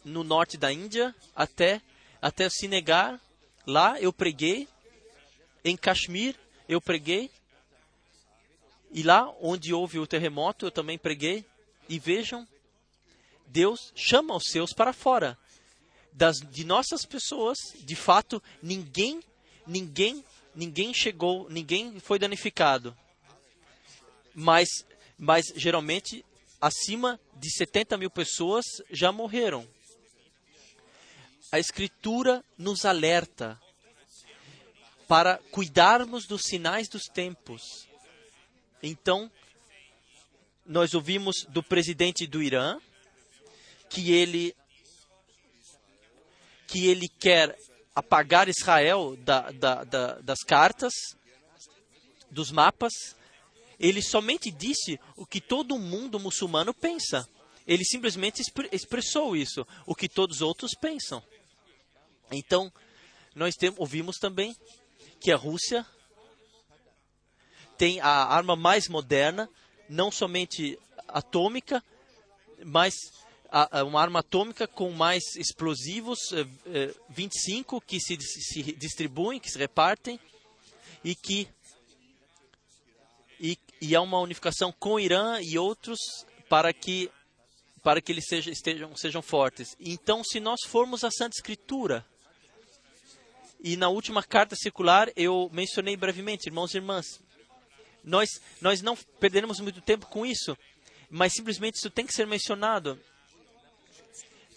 no 0.04 0.24
norte 0.24 0.58
da 0.58 0.72
Índia, 0.72 1.16
até 1.36 1.82
até 2.22 2.50
Senegal. 2.50 3.20
Lá 3.68 4.00
eu 4.00 4.12
preguei. 4.12 4.68
Em 5.64 5.76
Kashmir 5.76 6.36
eu 6.68 6.82
preguei. 6.82 7.30
E 8.92 9.02
lá 9.04 9.34
onde 9.42 9.74
houve 9.74 10.00
o 10.00 10.08
terremoto 10.08 10.66
eu 10.66 10.72
também 10.72 10.98
preguei. 10.98 11.46
E 11.90 12.00
vejam, 12.00 12.48
Deus 13.48 13.92
chama 13.96 14.36
os 14.36 14.46
seus 14.48 14.74
para 14.74 14.94
fora. 14.94 15.38
Das, 16.12 16.38
de 16.40 16.64
nossas 16.64 17.06
pessoas, 17.06 17.58
de 17.80 17.96
fato, 17.96 18.42
ninguém, 18.62 19.22
ninguém, 19.66 20.24
ninguém 20.54 20.94
chegou, 20.94 21.50
ninguém 21.50 22.00
foi 22.00 22.20
danificado. 22.20 22.96
Mas, 24.34 24.68
mas 25.18 25.46
geralmente, 25.56 26.26
acima 26.60 27.20
de 27.36 27.52
70 27.52 27.98
mil 27.98 28.10
pessoas 28.10 28.66
já 28.90 29.12
morreram. 29.12 29.68
A 31.52 31.60
Escritura 31.60 32.44
nos 32.58 32.86
alerta 32.86 33.60
para 35.08 35.38
cuidarmos 35.52 36.26
dos 36.26 36.44
sinais 36.44 36.88
dos 36.88 37.04
tempos. 37.04 37.88
Então, 38.82 39.32
nós 40.66 40.94
ouvimos 40.94 41.46
do 41.50 41.62
presidente 41.62 42.26
do 42.26 42.42
Irã, 42.42 42.80
que 43.90 44.12
ele 44.12 44.56
que 46.66 46.88
ele 46.88 47.08
quer 47.08 47.56
apagar 47.94 48.50
Israel 48.50 49.16
da, 49.18 49.52
da, 49.52 49.84
da, 49.84 50.14
das 50.22 50.40
cartas, 50.40 50.92
dos 52.32 52.52
mapas. 52.52 53.16
Ele 53.84 54.02
somente 54.02 54.50
disse 54.50 54.98
o 55.14 55.26
que 55.26 55.42
todo 55.42 55.78
mundo 55.78 56.18
muçulmano 56.18 56.74
pensa. 56.74 57.28
Ele 57.68 57.84
simplesmente 57.84 58.42
expressou 58.72 59.36
isso, 59.36 59.68
o 59.86 59.94
que 59.94 60.08
todos 60.08 60.38
os 60.38 60.42
outros 60.42 60.72
pensam. 60.74 61.22
Então, 62.32 62.72
nós 63.36 63.56
ouvimos 63.78 64.16
também 64.20 64.56
que 65.20 65.34
a 65.34 65.36
Rússia 65.36 65.86
tem 67.78 68.00
a 68.00 68.08
arma 68.08 68.56
mais 68.56 68.88
moderna, 68.88 69.50
não 69.90 70.10
somente 70.10 70.80
atômica, 71.06 71.84
mas 72.64 72.94
uma 73.86 74.02
arma 74.02 74.20
atômica 74.20 74.66
com 74.66 74.92
mais 74.92 75.36
explosivos, 75.36 76.20
25 77.10 77.76
eh, 77.76 77.80
eh, 77.80 77.86
que 77.86 78.00
se, 78.00 78.18
se 78.22 78.64
distribuem, 78.78 79.42
que 79.42 79.52
se 79.52 79.58
repartem 79.58 80.18
e 81.04 81.14
que 81.16 81.50
e, 83.84 83.96
há 83.96 84.02
uma 84.02 84.20
unificação 84.20 84.72
com 84.72 84.94
o 84.94 85.00
Irã 85.00 85.40
e 85.42 85.58
outros 85.58 86.00
para 86.48 86.72
que 86.72 87.12
para 87.84 88.02
que 88.02 88.14
eles 88.14 88.24
sejam, 88.30 88.54
estejam, 88.54 88.96
sejam 88.96 89.22
fortes. 89.22 89.76
Então, 89.78 90.24
se 90.24 90.40
nós 90.40 90.62
formos 90.66 91.04
à 91.04 91.12
Santa 91.12 91.36
Escritura, 91.36 92.06
e 93.62 93.76
na 93.76 93.90
última 93.90 94.24
carta 94.24 94.56
circular 94.56 95.12
eu 95.18 95.50
mencionei 95.52 95.98
brevemente, 95.98 96.48
irmãos 96.48 96.74
e 96.74 96.78
irmãs, 96.78 97.20
nós, 98.02 98.30
nós 98.62 98.82
não 98.82 98.96
perderemos 98.96 99.60
muito 99.60 99.82
tempo 99.82 100.06
com 100.06 100.26
isso, 100.26 100.58
mas 101.10 101.34
simplesmente 101.34 101.76
isso 101.76 101.90
tem 101.90 102.06
que 102.06 102.14
ser 102.14 102.26
mencionado 102.26 102.98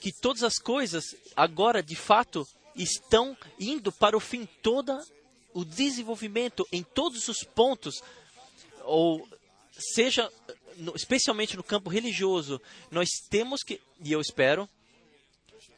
que 0.01 0.13
todas 0.13 0.45
as 0.45 0.59
coisas 0.59 1.05
agora 1.35 1.83
de 1.83 1.97
fato 1.97 2.47
estão 2.77 3.37
indo 3.59 3.91
para 3.91 4.17
o 4.17 4.21
fim 4.21 4.47
toda 4.63 5.05
o 5.53 5.65
desenvolvimento 5.65 6.65
em 6.71 6.85
todos 6.85 7.27
os 7.27 7.43
pontos 7.43 8.01
ou 8.87 9.29
seja 9.73 10.31
especialmente 10.95 11.57
no 11.57 11.63
campo 11.63 11.91
religioso 11.91 12.61
nós 12.91 13.09
temos 13.29 13.63
que 13.63 13.81
e 14.01 14.13
eu 14.13 14.21
espero 14.21 14.69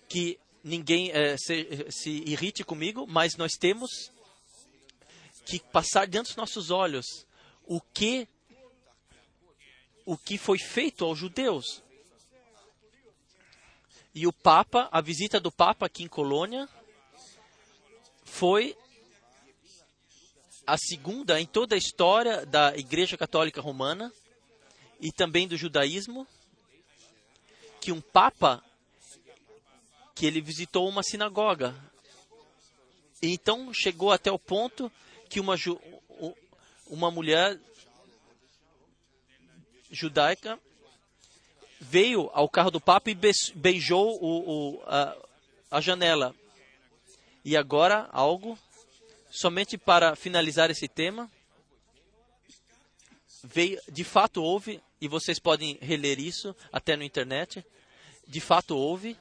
que 0.09 0.39
ninguém 0.63 1.11
é, 1.11 1.37
se, 1.37 1.87
se 1.91 2.11
irrite 2.27 2.65
comigo 2.65 3.07
mas 3.07 3.37
nós 3.37 3.53
temos 3.53 3.91
que 5.47 5.59
passar 5.59 6.07
diante 6.07 6.29
dos 6.29 6.37
nossos 6.37 6.71
olhos 6.71 7.27
o 7.65 7.81
que 7.81 8.29
o 10.09 10.17
que 10.17 10.39
foi 10.39 10.59
feito 10.59 11.05
aos 11.05 11.19
judeus. 11.19 11.83
E 14.15 14.27
o 14.27 14.33
Papa, 14.33 14.89
a 14.91 15.03
visita 15.03 15.39
do 15.39 15.53
Papa 15.53 15.85
aqui 15.85 16.03
em 16.03 16.09
Colônia, 16.09 16.67
foi 18.25 18.75
a 20.69 20.77
segunda 20.77 21.41
em 21.41 21.47
toda 21.47 21.75
a 21.75 21.79
história 21.79 22.45
da 22.45 22.77
Igreja 22.77 23.17
Católica 23.17 23.59
Romana 23.59 24.13
e 25.01 25.11
também 25.11 25.49
do 25.49 25.57
judaísmo, 25.57 26.27
que 27.81 27.91
um 27.91 28.03
Papa 28.03 28.63
que 30.15 30.27
ele 30.27 30.43
visitou 30.43 30.87
uma 30.87 31.03
sinagoga. 31.03 31.75
E 33.23 33.33
então 33.33 33.73
chegou 33.73 34.13
até 34.13 34.31
o 34.31 34.39
ponto 34.39 34.93
que 35.31 35.41
uma, 35.41 35.55
uma 36.87 37.11
mulher 37.11 37.59
judaica 39.91 40.61
veio 41.81 42.29
ao 42.35 42.47
carro 42.47 42.71
do 42.71 42.81
Papa 42.81 43.11
e 43.11 43.17
beijou 43.55 44.23
o, 44.23 44.75
o, 44.75 44.83
a, 44.85 45.17
a 45.71 45.81
janela. 45.81 46.35
E 47.43 47.57
agora, 47.57 48.07
algo, 48.13 48.59
somente 49.41 49.79
para 49.79 50.17
finalizar 50.17 50.69
esse 50.69 50.89
tema, 50.89 51.31
veio, 53.45 53.81
de 53.89 54.03
fato 54.03 54.43
houve, 54.43 54.83
e 55.01 55.07
vocês 55.07 55.39
podem 55.39 55.79
reler 55.81 56.19
isso 56.19 56.57
até 56.73 56.97
no 56.97 57.05
internet, 57.05 57.65
de 58.27 58.41
fato 58.41 58.77
houve, 58.77 59.17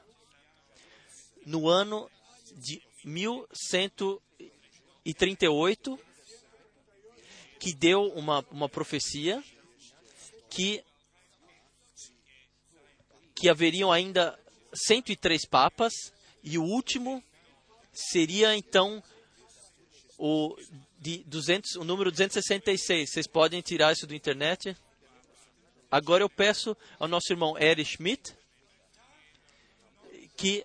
no 1.46 1.68
ano 1.68 2.10
de 2.56 2.82
1138, 3.04 6.00
que 7.60 7.72
deu 7.72 8.08
uma, 8.08 8.44
uma 8.50 8.68
profecia 8.68 9.40
que 10.50 10.82
que 13.36 13.48
haveriam 13.48 13.92
ainda 13.92 14.36
103 14.74 15.46
papas 15.46 15.92
e 16.42 16.58
o 16.58 16.64
último 16.64 17.22
seria 17.92 18.56
então 18.56 19.00
o 20.18 20.56
de 20.98 21.22
200, 21.24 21.76
o 21.76 21.84
número 21.84 22.10
266. 22.10 23.10
Vocês 23.10 23.26
podem 23.26 23.60
tirar 23.62 23.92
isso 23.92 24.06
do 24.06 24.14
internet. 24.14 24.76
Agora 25.90 26.22
eu 26.22 26.28
peço 26.28 26.76
ao 26.98 27.08
nosso 27.08 27.32
irmão 27.32 27.56
Erich 27.58 27.96
Schmidt 27.96 28.36
que 30.36 30.64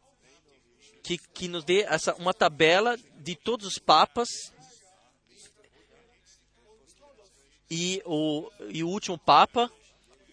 que, 1.03 1.17
que 1.17 1.47
nos 1.49 1.65
dê 1.65 1.81
essa, 1.81 2.15
uma 2.15 2.33
tabela 2.33 2.97
de 3.17 3.35
todos 3.35 3.67
os 3.67 3.77
papas 3.77 4.29
e 7.69 8.01
o, 8.05 8.49
e 8.69 8.83
o 8.83 8.87
último 8.87 9.17
papa 9.17 9.69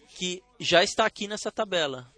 que 0.07 0.41
já 0.59 0.81
está 0.81 1.05
aqui 1.05 1.27
nessa 1.27 1.51
tabela 1.51 2.09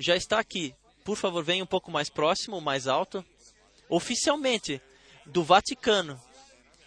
já 0.00 0.16
está 0.16 0.38
aqui. 0.38 0.74
Por 1.04 1.16
favor, 1.16 1.44
venha 1.44 1.62
um 1.62 1.66
pouco 1.66 1.90
mais 1.90 2.08
próximo, 2.08 2.60
mais 2.60 2.86
alto. 2.86 3.24
Oficialmente, 3.88 4.80
do 5.32 5.42
Vaticano. 5.42 6.22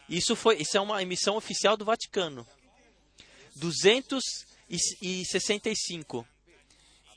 Isso, 0.08 0.36
foi, 0.36 0.58
isso 0.58 0.78
é 0.78 0.82
uma 0.82 1.02
emissão 1.02 1.36
oficial 1.36 1.76
do 1.76 1.86
Vaticano. 1.86 2.46
265. 3.56 6.28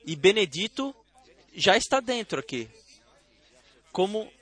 E 0.04 0.16
Benedito 0.16 0.96
já 1.54 1.76
está 1.76 2.00
dentro 2.00 2.40
aqui. 2.40 2.70
Como, 3.92 4.32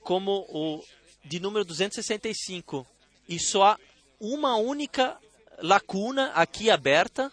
como 0.00 0.44
o 0.48 0.84
de 1.24 1.40
número 1.40 1.64
265. 1.64 2.86
E 3.28 3.38
só 3.38 3.64
há 3.64 3.78
uma 4.18 4.56
única 4.56 5.16
lacuna 5.58 6.32
aqui 6.32 6.70
aberta 6.70 7.30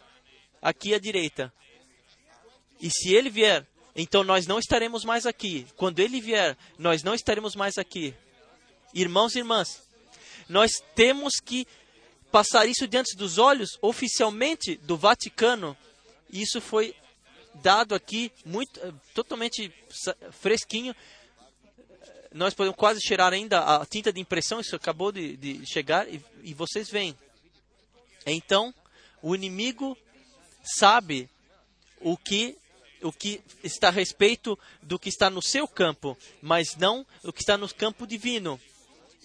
aqui 0.62 0.94
à 0.94 1.00
direita. 1.00 1.52
E 2.82 2.90
se 2.90 3.14
ele 3.14 3.30
vier, 3.30 3.66
então 3.96 4.24
nós 4.24 4.48
não 4.48 4.60
estaremos 4.60 5.04
mais 5.04 5.26
aqui. 5.26 5.68
Quando 5.76 6.00
ele 6.00 6.22
vier, 6.22 6.58
nós 6.78 7.04
não 7.04 7.14
estaremos 7.14 7.56
mais 7.56 7.78
aqui. 7.78 8.16
Irmãos 8.94 9.36
e 9.36 9.40
irmãs, 9.40 9.82
nós 10.48 10.72
temos 10.96 11.36
que 11.44 11.68
passar 12.32 12.66
isso 12.66 12.88
diante 12.88 13.16
dos 13.16 13.38
olhos 13.38 13.78
oficialmente 13.82 14.76
do 14.78 14.98
Vaticano. 14.98 15.78
Isso 16.32 16.60
foi 16.60 16.96
dado 17.56 17.94
aqui 17.94 18.32
muito 18.46 18.80
eh, 18.80 18.92
totalmente 19.14 19.72
fresquinho. 20.32 20.96
Nós 22.34 22.54
podemos 22.54 22.78
quase 22.78 23.02
cheirar 23.02 23.34
ainda 23.34 23.60
a 23.60 23.86
tinta 23.86 24.14
de 24.14 24.20
impressão, 24.20 24.60
isso 24.60 24.76
acabou 24.76 25.12
de, 25.12 25.36
de 25.38 25.66
chegar 25.66 26.08
e, 26.08 26.24
e 26.44 26.54
vocês 26.54 26.90
veem. 26.90 27.18
Então, 28.26 28.74
o 29.22 29.36
inimigo 29.36 29.98
sabe 30.64 31.30
o 32.00 32.18
que 32.18 32.56
o 33.02 33.14
que 33.14 33.42
está 33.64 33.88
a 33.88 33.92
respeito 33.92 34.60
do 34.82 35.00
que 35.00 35.08
está 35.08 35.30
no 35.30 35.42
seu 35.42 35.66
campo, 35.66 36.18
mas 36.42 36.76
não 36.76 37.08
o 37.24 37.32
que 37.32 37.42
está 37.42 37.58
no 37.58 37.74
campo 37.74 38.06
divino. 38.06 38.60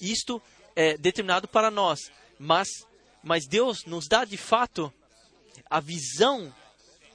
Isto 0.00 0.42
é 0.74 0.96
determinado 0.96 1.46
para 1.48 1.70
nós, 1.70 1.98
mas 2.38 2.68
mas 3.24 3.46
Deus 3.46 3.86
nos 3.86 4.06
dá 4.06 4.24
de 4.24 4.36
fato 4.36 4.92
a 5.70 5.80
visão 5.80 6.54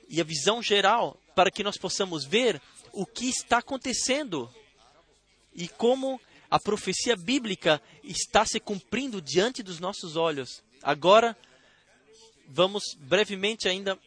e 0.09 0.19
a 0.19 0.23
visão 0.23 0.61
geral 0.61 1.15
para 1.35 1.51
que 1.51 1.63
nós 1.63 1.77
possamos 1.77 2.25
ver 2.25 2.59
o 2.91 3.05
que 3.05 3.29
está 3.29 3.59
acontecendo 3.59 4.51
e 5.53 5.67
como 5.67 6.19
a 6.49 6.59
profecia 6.59 7.15
bíblica 7.15 7.79
está 8.03 8.43
se 8.43 8.59
cumprindo 8.59 9.21
diante 9.21 9.61
dos 9.61 9.79
nossos 9.79 10.15
olhos. 10.15 10.63
Agora, 10.81 11.37
vamos 12.47 12.95
brevemente 12.97 13.69
ainda 13.69 13.97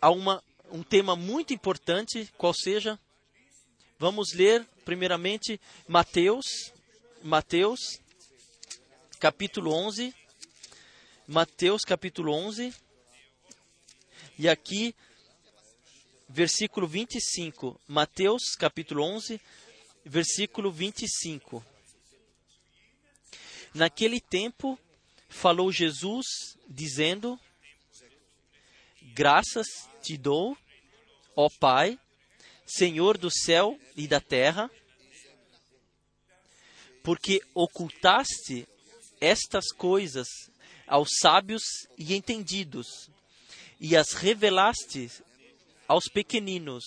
a 0.00 0.10
uma, 0.10 0.42
um 0.70 0.84
tema 0.84 1.16
muito 1.16 1.52
importante, 1.52 2.32
qual 2.38 2.54
seja, 2.54 2.96
vamos 3.98 4.32
ler 4.32 4.64
primeiramente 4.84 5.60
Mateus, 5.88 6.72
Mateus, 7.22 8.00
capítulo 9.18 9.72
11, 9.72 10.14
Mateus 11.26 11.82
capítulo 11.82 12.32
11, 12.32 12.72
e 14.38 14.48
aqui, 14.48 14.94
versículo 16.28 16.86
25. 16.86 17.80
Mateus 17.88 18.54
capítulo 18.56 19.02
11, 19.02 19.40
versículo 20.04 20.70
25. 20.70 21.64
Naquele 23.74 24.20
tempo, 24.20 24.78
falou 25.28 25.72
Jesus, 25.72 26.56
dizendo: 26.68 27.38
Graças 29.02 29.66
te 30.00 30.16
dou, 30.16 30.56
ó 31.34 31.48
Pai, 31.58 31.98
Senhor 32.64 33.18
do 33.18 33.28
céu 33.28 33.76
e 33.96 34.06
da 34.06 34.20
terra, 34.20 34.70
porque 37.08 37.40
ocultaste 37.54 38.68
estas 39.18 39.72
coisas 39.72 40.28
aos 40.86 41.08
sábios 41.18 41.62
e 41.96 42.14
entendidos, 42.14 43.08
e 43.80 43.96
as 43.96 44.12
revelaste 44.12 45.10
aos 45.88 46.04
pequeninos. 46.12 46.84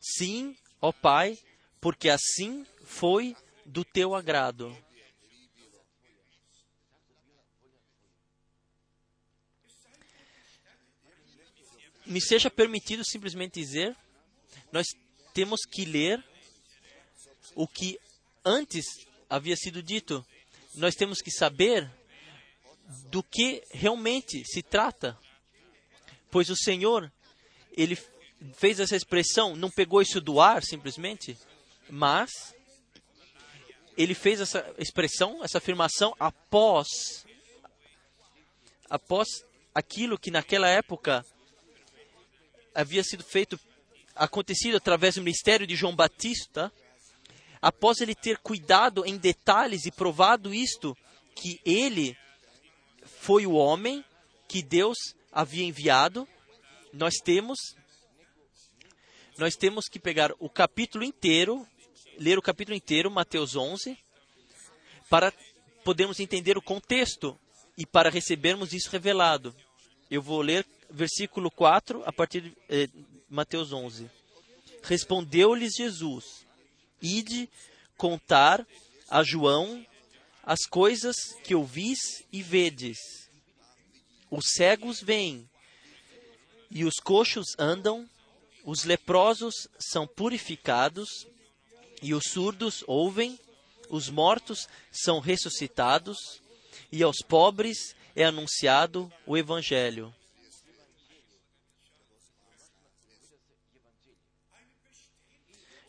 Sim, 0.00 0.56
ó 0.80 0.92
Pai, 0.92 1.38
porque 1.78 2.08
assim 2.08 2.66
foi 2.84 3.36
do 3.66 3.84
teu 3.84 4.14
agrado. 4.14 4.74
Me 12.06 12.22
seja 12.22 12.50
permitido 12.50 13.04
simplesmente 13.04 13.60
dizer, 13.60 13.94
nós 14.72 14.86
temos 15.34 15.66
que 15.70 15.84
ler 15.84 16.24
o 17.54 17.68
que 17.68 18.00
antes 18.44 18.84
havia 19.28 19.56
sido 19.56 19.82
dito. 19.82 20.24
Nós 20.74 20.94
temos 20.94 21.20
que 21.20 21.30
saber 21.30 21.90
do 23.10 23.22
que 23.22 23.62
realmente 23.70 24.44
se 24.44 24.62
trata. 24.62 25.18
Pois 26.30 26.50
o 26.50 26.56
Senhor, 26.56 27.10
ele 27.72 27.98
fez 28.56 28.80
essa 28.80 28.96
expressão, 28.96 29.56
não 29.56 29.70
pegou 29.70 30.00
isso 30.00 30.20
do 30.20 30.40
ar 30.40 30.62
simplesmente, 30.62 31.36
mas 31.90 32.30
ele 33.96 34.14
fez 34.14 34.40
essa 34.40 34.64
expressão, 34.78 35.42
essa 35.42 35.58
afirmação 35.58 36.14
após 36.18 37.26
após 38.88 39.28
aquilo 39.74 40.18
que 40.18 40.30
naquela 40.30 40.68
época 40.68 41.24
havia 42.74 43.02
sido 43.02 43.22
feito 43.22 43.58
acontecido 44.14 44.76
através 44.76 45.16
do 45.16 45.22
ministério 45.22 45.66
de 45.66 45.76
João 45.76 45.94
Batista, 45.94 46.72
após 47.60 48.00
ele 48.00 48.14
ter 48.14 48.38
cuidado 48.38 49.04
em 49.04 49.16
detalhes 49.16 49.84
e 49.86 49.90
provado 49.90 50.54
isto 50.54 50.96
que 51.34 51.60
ele 51.64 52.16
foi 53.04 53.46
o 53.46 53.52
homem 53.52 54.04
que 54.46 54.62
Deus 54.62 54.96
havia 55.32 55.64
enviado. 55.64 56.26
Nós 56.92 57.14
temos 57.16 57.58
nós 59.36 59.54
temos 59.54 59.84
que 59.88 60.00
pegar 60.00 60.32
o 60.40 60.50
capítulo 60.50 61.04
inteiro, 61.04 61.64
ler 62.18 62.36
o 62.36 62.42
capítulo 62.42 62.76
inteiro, 62.76 63.08
Mateus 63.08 63.54
11, 63.54 63.96
para 65.08 65.32
podermos 65.84 66.18
entender 66.18 66.58
o 66.58 66.62
contexto 66.62 67.38
e 67.76 67.86
para 67.86 68.10
recebermos 68.10 68.72
isso 68.72 68.90
revelado. 68.90 69.54
Eu 70.10 70.20
vou 70.20 70.40
ler 70.40 70.66
versículo 70.90 71.52
4 71.52 72.02
a 72.04 72.12
partir 72.12 72.40
de 72.40 72.56
eh, 72.68 72.88
Mateus 73.30 73.72
11. 73.72 74.10
Respondeu-lhes 74.82 75.74
Jesus: 75.76 76.44
Ide 77.00 77.48
contar 77.96 78.66
a 79.08 79.22
João 79.22 79.84
as 80.42 80.60
coisas 80.66 81.16
que 81.44 81.54
ouvis 81.54 82.24
e 82.32 82.42
vedes. 82.42 82.96
Os 84.30 84.46
cegos 84.54 85.00
vêm, 85.00 85.48
e 86.70 86.84
os 86.84 86.94
coxos 86.96 87.46
andam, 87.58 88.08
os 88.64 88.84
leprosos 88.84 89.54
são 89.78 90.06
purificados, 90.06 91.26
e 92.02 92.14
os 92.14 92.24
surdos 92.30 92.84
ouvem, 92.86 93.38
os 93.88 94.08
mortos 94.08 94.68
são 94.90 95.18
ressuscitados, 95.18 96.16
e 96.92 97.02
aos 97.02 97.18
pobres 97.18 97.94
é 98.14 98.24
anunciado 98.24 99.12
o 99.26 99.36
Evangelho. 99.36 100.14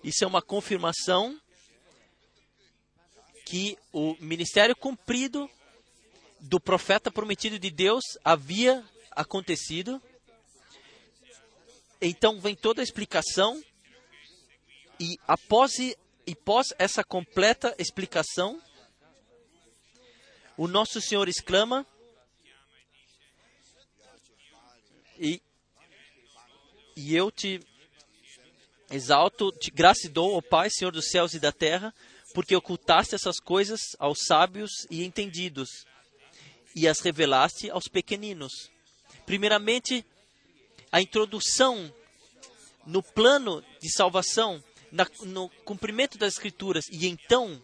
Isso 0.03 0.23
é 0.23 0.27
uma 0.27 0.41
confirmação 0.41 1.39
que 3.45 3.77
o 3.91 4.15
ministério 4.19 4.75
cumprido 4.75 5.49
do 6.39 6.59
profeta 6.59 7.11
prometido 7.11 7.59
de 7.59 7.69
Deus 7.69 8.03
havia 8.23 8.83
acontecido. 9.11 10.01
Então 12.01 12.39
vem 12.39 12.55
toda 12.55 12.81
a 12.81 12.83
explicação 12.83 13.61
e 14.99 15.17
após 15.27 15.79
e 15.79 15.97
após 16.31 16.67
essa 16.77 17.03
completa 17.03 17.73
explicação, 17.79 18.61
o 20.55 20.67
nosso 20.67 21.01
Senhor 21.01 21.27
exclama 21.27 21.85
e, 25.17 25.41
e 26.95 27.15
eu 27.15 27.31
te 27.31 27.59
exalto, 28.91 29.51
te 29.51 29.71
graça 29.71 30.09
dou, 30.09 30.35
ó 30.35 30.41
Pai, 30.41 30.69
Senhor 30.69 30.91
dos 30.91 31.09
céus 31.09 31.33
e 31.33 31.39
da 31.39 31.51
terra, 31.51 31.93
porque 32.33 32.55
ocultaste 32.55 33.15
essas 33.15 33.39
coisas 33.39 33.95
aos 33.97 34.19
sábios 34.25 34.85
e 34.89 35.03
entendidos, 35.03 35.85
e 36.75 36.87
as 36.87 36.99
revelaste 36.99 37.69
aos 37.69 37.87
pequeninos. 37.87 38.69
Primeiramente, 39.25 40.05
a 40.91 41.01
introdução 41.01 41.93
no 42.85 43.03
plano 43.03 43.63
de 43.81 43.91
salvação, 43.91 44.63
na, 44.91 45.07
no 45.21 45.49
cumprimento 45.63 46.17
das 46.17 46.33
Escrituras, 46.33 46.85
e 46.91 47.07
então, 47.07 47.61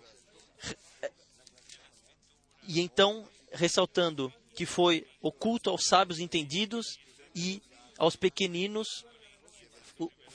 e 2.67 2.79
então 2.79 3.27
ressaltando 3.51 4.31
que 4.55 4.65
foi 4.65 5.05
oculto 5.21 5.69
aos 5.69 5.85
sábios 5.85 6.19
entendidos 6.19 6.97
e 7.35 7.61
aos 7.97 8.15
pequeninos 8.15 9.05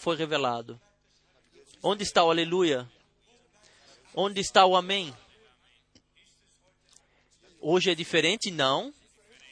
foi 0.01 0.17
revelado. 0.17 0.81
Onde 1.83 2.03
está 2.03 2.25
o 2.25 2.31
aleluia? 2.31 2.91
Onde 4.15 4.41
está 4.41 4.65
o 4.65 4.75
amém? 4.75 5.15
Hoje 7.61 7.91
é 7.91 7.95
diferente? 7.95 8.51
Não. 8.51 8.93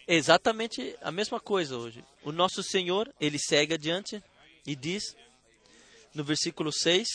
É 0.06 0.14
exatamente 0.14 0.96
a 1.02 1.12
mesma 1.12 1.38
coisa 1.38 1.76
hoje. 1.76 2.02
O 2.24 2.32
nosso 2.32 2.62
Senhor, 2.62 3.14
ele 3.20 3.38
segue 3.38 3.74
adiante 3.74 4.22
e 4.66 4.74
diz 4.74 5.14
no 6.14 6.24
versículo 6.24 6.72
6: 6.72 7.06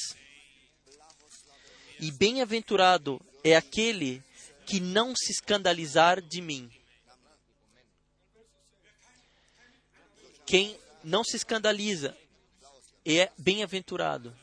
E 2.00 2.12
bem-aventurado 2.12 3.20
é 3.44 3.56
aquele 3.56 4.24
que 4.68 4.80
não 4.80 5.16
se 5.16 5.32
escandalizar 5.32 6.22
de 6.22 6.40
mim. 6.40 6.72
quem 10.46 10.78
não 11.04 11.24
se 11.24 11.36
escandaliza 11.36 12.16
é 13.06 13.30
bem-aventurado. 13.38 14.36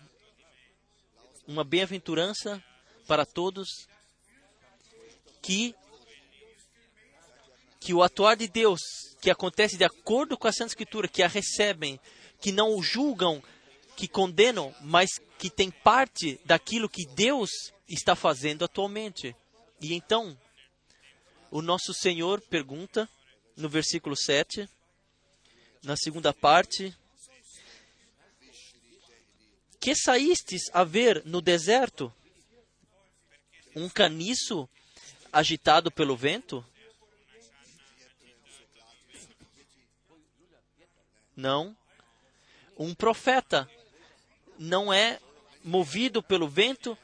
Uma 1.47 1.65
bem-aventurança 1.65 2.63
para 3.07 3.25
todos 3.25 3.69
que 5.43 5.75
que 7.81 7.95
o 7.95 8.03
atuar 8.03 8.37
de 8.37 8.47
Deus, 8.47 8.79
que 9.23 9.31
acontece 9.31 9.79
de 9.79 9.85
acordo 9.85 10.37
com 10.37 10.47
a 10.47 10.53
Santa 10.53 10.73
Escritura, 10.73 11.09
que 11.09 11.23
a 11.23 11.27
recebem, 11.27 11.99
que 12.39 12.53
não 12.53 12.77
o 12.77 12.83
julgam, 12.83 13.43
que 13.97 14.07
condenam, 14.07 14.75
mas 14.83 15.09
que 15.39 15.49
tem 15.49 15.71
parte 15.71 16.39
daquilo 16.45 16.91
que 16.91 17.07
Deus 17.07 17.49
está 17.89 18.15
fazendo 18.15 18.67
atualmente. 18.67 19.35
E 19.81 19.95
então, 19.95 20.39
o 21.51 21.63
nosso 21.63 21.95
Senhor 21.95 22.41
pergunta 22.43 23.09
no 23.57 23.69
versículo 23.69 24.15
7, 24.15 24.69
na 25.83 25.97
segunda 25.97 26.35
parte, 26.35 26.95
que 29.81 29.95
saístes 29.97 30.71
a 30.75 30.85
ver 30.85 31.23
no 31.25 31.41
deserto? 31.41 32.13
Um 33.75 33.89
caniço 33.89 34.69
agitado 35.33 35.91
pelo 35.91 36.15
vento? 36.15 36.65
Não. 41.35 41.75
Um 42.79 42.95
profeta 42.95 43.69
não 44.59 44.93
é 44.93 45.19
movido 45.65 46.23
pelo 46.23 46.47
vento 46.47 46.97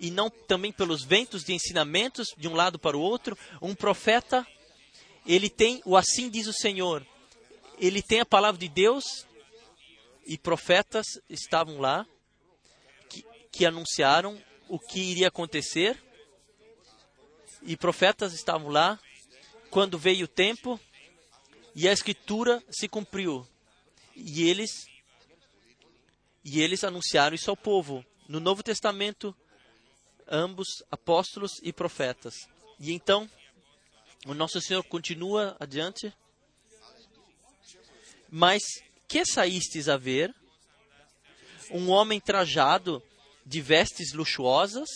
e 0.00 0.10
não 0.10 0.30
também 0.30 0.72
pelos 0.72 1.04
ventos 1.04 1.44
de 1.44 1.52
ensinamentos 1.52 2.28
de 2.36 2.48
um 2.48 2.54
lado 2.54 2.78
para 2.78 2.96
o 2.96 3.00
outro. 3.00 3.36
Um 3.60 3.74
profeta, 3.74 4.46
ele 5.26 5.50
tem 5.50 5.82
o 5.84 5.94
assim 5.96 6.30
diz 6.30 6.46
o 6.46 6.52
Senhor. 6.52 7.06
Ele 7.78 8.00
tem 8.00 8.20
a 8.20 8.26
palavra 8.26 8.58
de 8.58 8.68
Deus 8.68 9.25
e 10.26 10.36
profetas 10.36 11.06
estavam 11.30 11.78
lá 11.78 12.04
que, 13.08 13.24
que 13.52 13.64
anunciaram 13.64 14.42
o 14.68 14.78
que 14.78 15.00
iria 15.00 15.28
acontecer. 15.28 16.02
E 17.62 17.76
profetas 17.76 18.32
estavam 18.32 18.68
lá 18.68 18.98
quando 19.70 19.98
veio 19.98 20.24
o 20.24 20.28
tempo 20.28 20.80
e 21.74 21.88
a 21.88 21.92
escritura 21.92 22.62
se 22.70 22.88
cumpriu. 22.88 23.46
E 24.14 24.48
eles 24.48 24.86
e 26.44 26.60
eles 26.60 26.84
anunciaram 26.84 27.34
isso 27.34 27.50
ao 27.50 27.56
povo. 27.56 28.04
No 28.28 28.40
Novo 28.40 28.62
Testamento, 28.62 29.34
ambos 30.28 30.82
apóstolos 30.90 31.52
e 31.62 31.72
profetas. 31.72 32.34
E 32.78 32.92
então, 32.92 33.28
o 34.26 34.34
nosso 34.34 34.60
Senhor 34.60 34.82
continua 34.84 35.56
adiante. 35.58 36.12
Mas 38.30 38.62
que 39.08 39.24
saístes 39.24 39.88
a 39.88 39.96
ver? 39.96 40.34
Um 41.70 41.90
homem 41.90 42.20
trajado 42.20 43.02
de 43.44 43.60
vestes 43.60 44.12
luxuosas? 44.12 44.88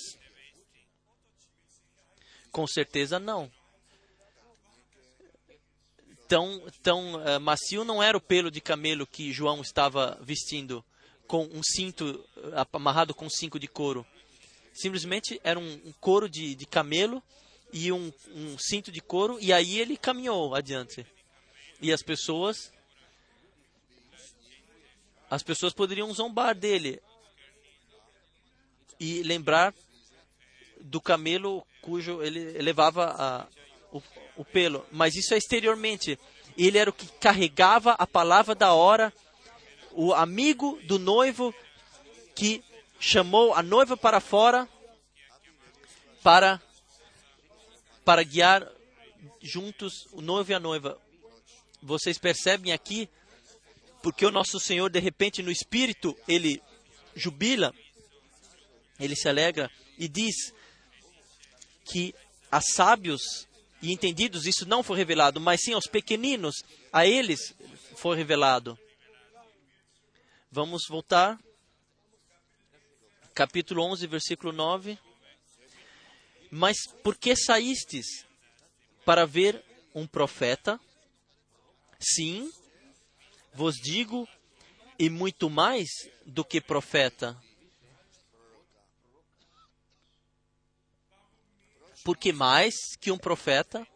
Com 2.50 2.66
certeza 2.66 3.18
não. 3.18 3.50
Tão, 6.28 6.62
tão 6.82 7.14
uh, 7.14 7.40
macio 7.40 7.84
não 7.84 8.02
era 8.02 8.16
o 8.16 8.20
pelo 8.20 8.50
de 8.50 8.60
camelo 8.60 9.06
que 9.06 9.32
João 9.32 9.60
estava 9.60 10.16
vestindo 10.22 10.84
com 11.26 11.44
um 11.46 11.60
cinto 11.62 12.24
uh, 12.36 12.66
amarrado 12.72 13.14
com 13.14 13.28
cinco 13.28 13.58
de 13.58 13.66
couro. 13.66 14.06
Simplesmente 14.72 15.40
era 15.42 15.58
um, 15.58 15.80
um 15.84 15.92
couro 16.00 16.28
de, 16.28 16.54
de 16.54 16.66
camelo 16.66 17.22
e 17.72 17.90
um, 17.92 18.12
um 18.28 18.56
cinto 18.58 18.90
de 18.90 19.00
couro, 19.00 19.38
e 19.40 19.52
aí 19.52 19.78
ele 19.78 19.96
caminhou 19.96 20.54
adiante. 20.54 21.06
E 21.80 21.92
as 21.92 22.02
pessoas 22.02 22.72
as 25.30 25.44
pessoas 25.44 25.72
poderiam 25.72 26.12
zombar 26.12 26.56
dele 26.56 27.00
e 28.98 29.22
lembrar 29.22 29.72
do 30.80 31.00
camelo 31.00 31.64
cujo 31.80 32.20
ele 32.20 32.60
levava 32.60 33.14
a, 33.16 33.46
o, 33.92 34.02
o 34.36 34.44
pelo. 34.44 34.84
Mas 34.90 35.14
isso 35.14 35.32
é 35.32 35.38
exteriormente. 35.38 36.18
Ele 36.58 36.76
era 36.76 36.90
o 36.90 36.92
que 36.92 37.06
carregava 37.20 37.92
a 37.92 38.06
palavra 38.06 38.54
da 38.56 38.74
hora, 38.74 39.12
o 39.92 40.12
amigo 40.12 40.80
do 40.82 40.98
noivo 40.98 41.54
que 42.34 42.62
chamou 42.98 43.54
a 43.54 43.62
noiva 43.62 43.96
para 43.96 44.20
fora 44.20 44.68
para 46.22 46.60
para 48.04 48.22
guiar 48.22 48.68
juntos 49.40 50.08
o 50.12 50.20
noivo 50.20 50.50
e 50.50 50.54
a 50.54 50.60
noiva. 50.60 50.98
Vocês 51.82 52.18
percebem 52.18 52.72
aqui 52.72 53.08
porque 54.02 54.24
o 54.24 54.30
nosso 54.30 54.58
Senhor 54.58 54.88
de 54.90 54.98
repente 54.98 55.42
no 55.42 55.50
espírito 55.50 56.16
ele 56.26 56.62
jubila, 57.14 57.74
ele 58.98 59.16
se 59.16 59.28
alegra 59.28 59.70
e 59.98 60.08
diz 60.08 60.52
que 61.84 62.14
a 62.50 62.60
sábios 62.60 63.46
e 63.82 63.92
entendidos 63.92 64.46
isso 64.46 64.66
não 64.66 64.82
foi 64.82 64.96
revelado, 64.96 65.40
mas 65.40 65.62
sim 65.62 65.72
aos 65.72 65.86
pequeninos, 65.86 66.56
a 66.92 67.06
eles 67.06 67.54
foi 67.96 68.16
revelado. 68.16 68.78
Vamos 70.50 70.82
voltar. 70.88 71.38
Capítulo 73.34 73.82
11, 73.84 74.06
versículo 74.06 74.52
9. 74.52 74.98
Mas 76.50 76.76
por 77.02 77.16
que 77.16 77.34
saístes? 77.36 78.26
Para 79.04 79.24
ver 79.24 79.64
um 79.94 80.06
profeta? 80.06 80.78
Sim, 81.98 82.52
vos 83.52 83.76
digo, 83.76 84.28
e 84.98 85.08
muito 85.08 85.48
mais 85.48 85.88
do 86.26 86.44
que 86.44 86.60
profeta. 86.60 87.36
Porque 92.04 92.32
mais 92.32 92.74
que 93.00 93.10
um 93.10 93.18
profeta, 93.18 93.86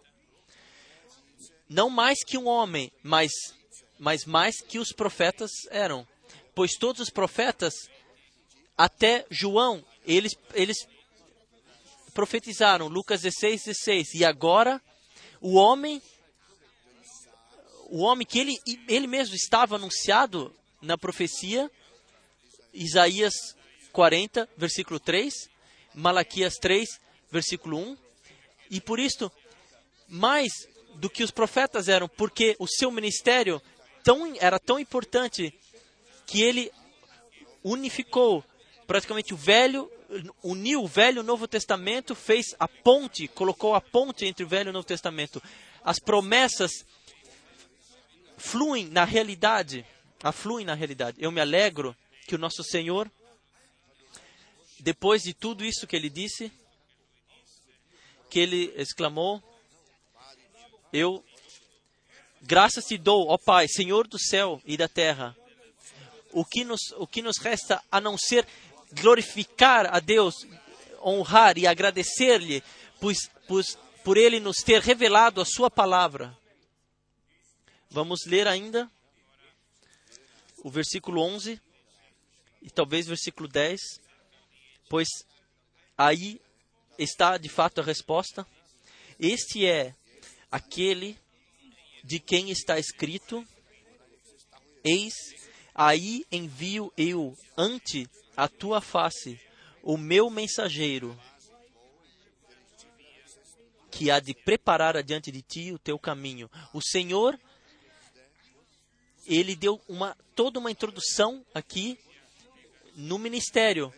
não 1.68 1.88
mais 1.88 2.22
que 2.24 2.36
um 2.36 2.46
homem, 2.46 2.92
mas, 3.02 3.30
mas 3.98 4.24
mais 4.24 4.60
que 4.60 4.78
os 4.78 4.92
profetas 4.92 5.50
eram. 5.70 6.06
Pois 6.54 6.72
todos 6.72 7.00
os 7.00 7.10
profetas, 7.10 7.74
até 8.76 9.26
João, 9.30 9.84
eles, 10.06 10.36
eles 10.52 10.86
profetizaram, 12.12 12.88
Lucas 12.88 13.22
16, 13.22 13.64
16. 13.64 14.14
E 14.14 14.24
agora, 14.24 14.80
o 15.40 15.54
homem 15.54 16.00
o 17.90 18.00
homem 18.00 18.26
que 18.26 18.38
ele, 18.38 18.56
ele 18.88 19.06
mesmo 19.06 19.34
estava 19.34 19.76
anunciado 19.76 20.54
na 20.80 20.98
profecia, 20.98 21.70
Isaías 22.72 23.34
40, 23.92 24.48
versículo 24.56 24.98
3, 24.98 25.32
Malaquias 25.94 26.54
3, 26.54 27.00
versículo 27.30 27.78
1. 27.78 27.96
E 28.70 28.80
por 28.80 28.98
isto, 28.98 29.30
mais 30.08 30.52
do 30.96 31.08
que 31.08 31.22
os 31.22 31.30
profetas 31.30 31.88
eram, 31.88 32.08
porque 32.08 32.56
o 32.58 32.66
seu 32.66 32.90
ministério 32.90 33.60
tão, 34.02 34.34
era 34.38 34.58
tão 34.58 34.78
importante 34.78 35.52
que 36.26 36.42
ele 36.42 36.70
unificou 37.62 38.44
praticamente 38.86 39.32
o 39.32 39.36
velho, 39.36 39.90
uniu 40.42 40.82
o 40.82 40.88
velho 40.88 41.18
e 41.18 41.20
o 41.20 41.24
novo 41.24 41.48
testamento, 41.48 42.14
fez 42.14 42.54
a 42.58 42.68
ponte, 42.68 43.26
colocou 43.28 43.74
a 43.74 43.80
ponte 43.80 44.26
entre 44.26 44.44
o 44.44 44.48
velho 44.48 44.68
e 44.68 44.70
o 44.70 44.72
novo 44.72 44.86
testamento. 44.86 45.42
As 45.82 45.98
promessas 45.98 46.84
fluem 48.44 48.86
na 48.88 49.04
realidade, 49.04 49.86
afluem 50.22 50.66
na 50.66 50.74
realidade. 50.74 51.16
Eu 51.18 51.32
me 51.32 51.40
alegro 51.40 51.96
que 52.26 52.34
o 52.34 52.38
nosso 52.38 52.62
Senhor, 52.62 53.10
depois 54.78 55.22
de 55.22 55.32
tudo 55.32 55.64
isso 55.64 55.86
que 55.86 55.96
ele 55.96 56.10
disse, 56.10 56.52
que 58.28 58.38
ele 58.38 58.72
exclamou: 58.76 59.42
Eu 60.92 61.24
graças 62.42 62.84
te 62.84 62.98
dou, 62.98 63.28
ó 63.28 63.38
Pai, 63.38 63.66
Senhor 63.66 64.06
do 64.06 64.18
céu 64.18 64.60
e 64.66 64.76
da 64.76 64.88
terra. 64.88 65.34
O 66.30 66.44
que 66.44 66.64
nos, 66.64 66.92
o 66.98 67.06
que 67.06 67.22
nos 67.22 67.38
resta 67.38 67.82
a 67.90 68.00
não 68.00 68.18
ser 68.18 68.46
glorificar 68.92 69.86
a 69.94 70.00
Deus, 70.00 70.34
honrar 71.02 71.56
e 71.56 71.66
agradecer-lhe, 71.66 72.62
pois, 73.00 73.30
pois, 73.48 73.78
por 74.02 74.18
ele 74.18 74.38
nos 74.38 74.56
ter 74.58 74.82
revelado 74.82 75.40
a 75.40 75.46
sua 75.46 75.70
palavra. 75.70 76.36
Vamos 77.94 78.26
ler 78.26 78.48
ainda 78.48 78.90
o 80.64 80.68
versículo 80.68 81.20
11 81.20 81.60
e 82.60 82.68
talvez 82.68 83.06
versículo 83.06 83.46
10, 83.46 83.80
pois 84.88 85.06
aí 85.96 86.40
está 86.98 87.38
de 87.38 87.48
fato 87.48 87.80
a 87.80 87.84
resposta. 87.84 88.44
Este 89.16 89.64
é 89.64 89.94
aquele 90.50 91.16
de 92.02 92.18
quem 92.18 92.50
está 92.50 92.80
escrito: 92.80 93.46
Eis, 94.82 95.14
aí 95.72 96.26
envio 96.32 96.92
eu 96.96 97.38
ante 97.56 98.10
a 98.36 98.48
tua 98.48 98.80
face 98.80 99.40
o 99.84 99.96
meu 99.96 100.28
mensageiro, 100.28 101.16
que 103.88 104.10
há 104.10 104.18
de 104.18 104.34
preparar 104.34 104.96
adiante 104.96 105.30
de 105.30 105.42
ti 105.42 105.70
o 105.70 105.78
teu 105.78 105.96
caminho. 105.96 106.50
O 106.72 106.82
Senhor 106.82 107.38
ele 109.26 109.56
deu 109.56 109.80
uma, 109.88 110.16
toda 110.34 110.58
uma 110.58 110.70
introdução 110.70 111.44
aqui 111.54 111.98
no 112.94 113.18
ministério, 113.18 113.92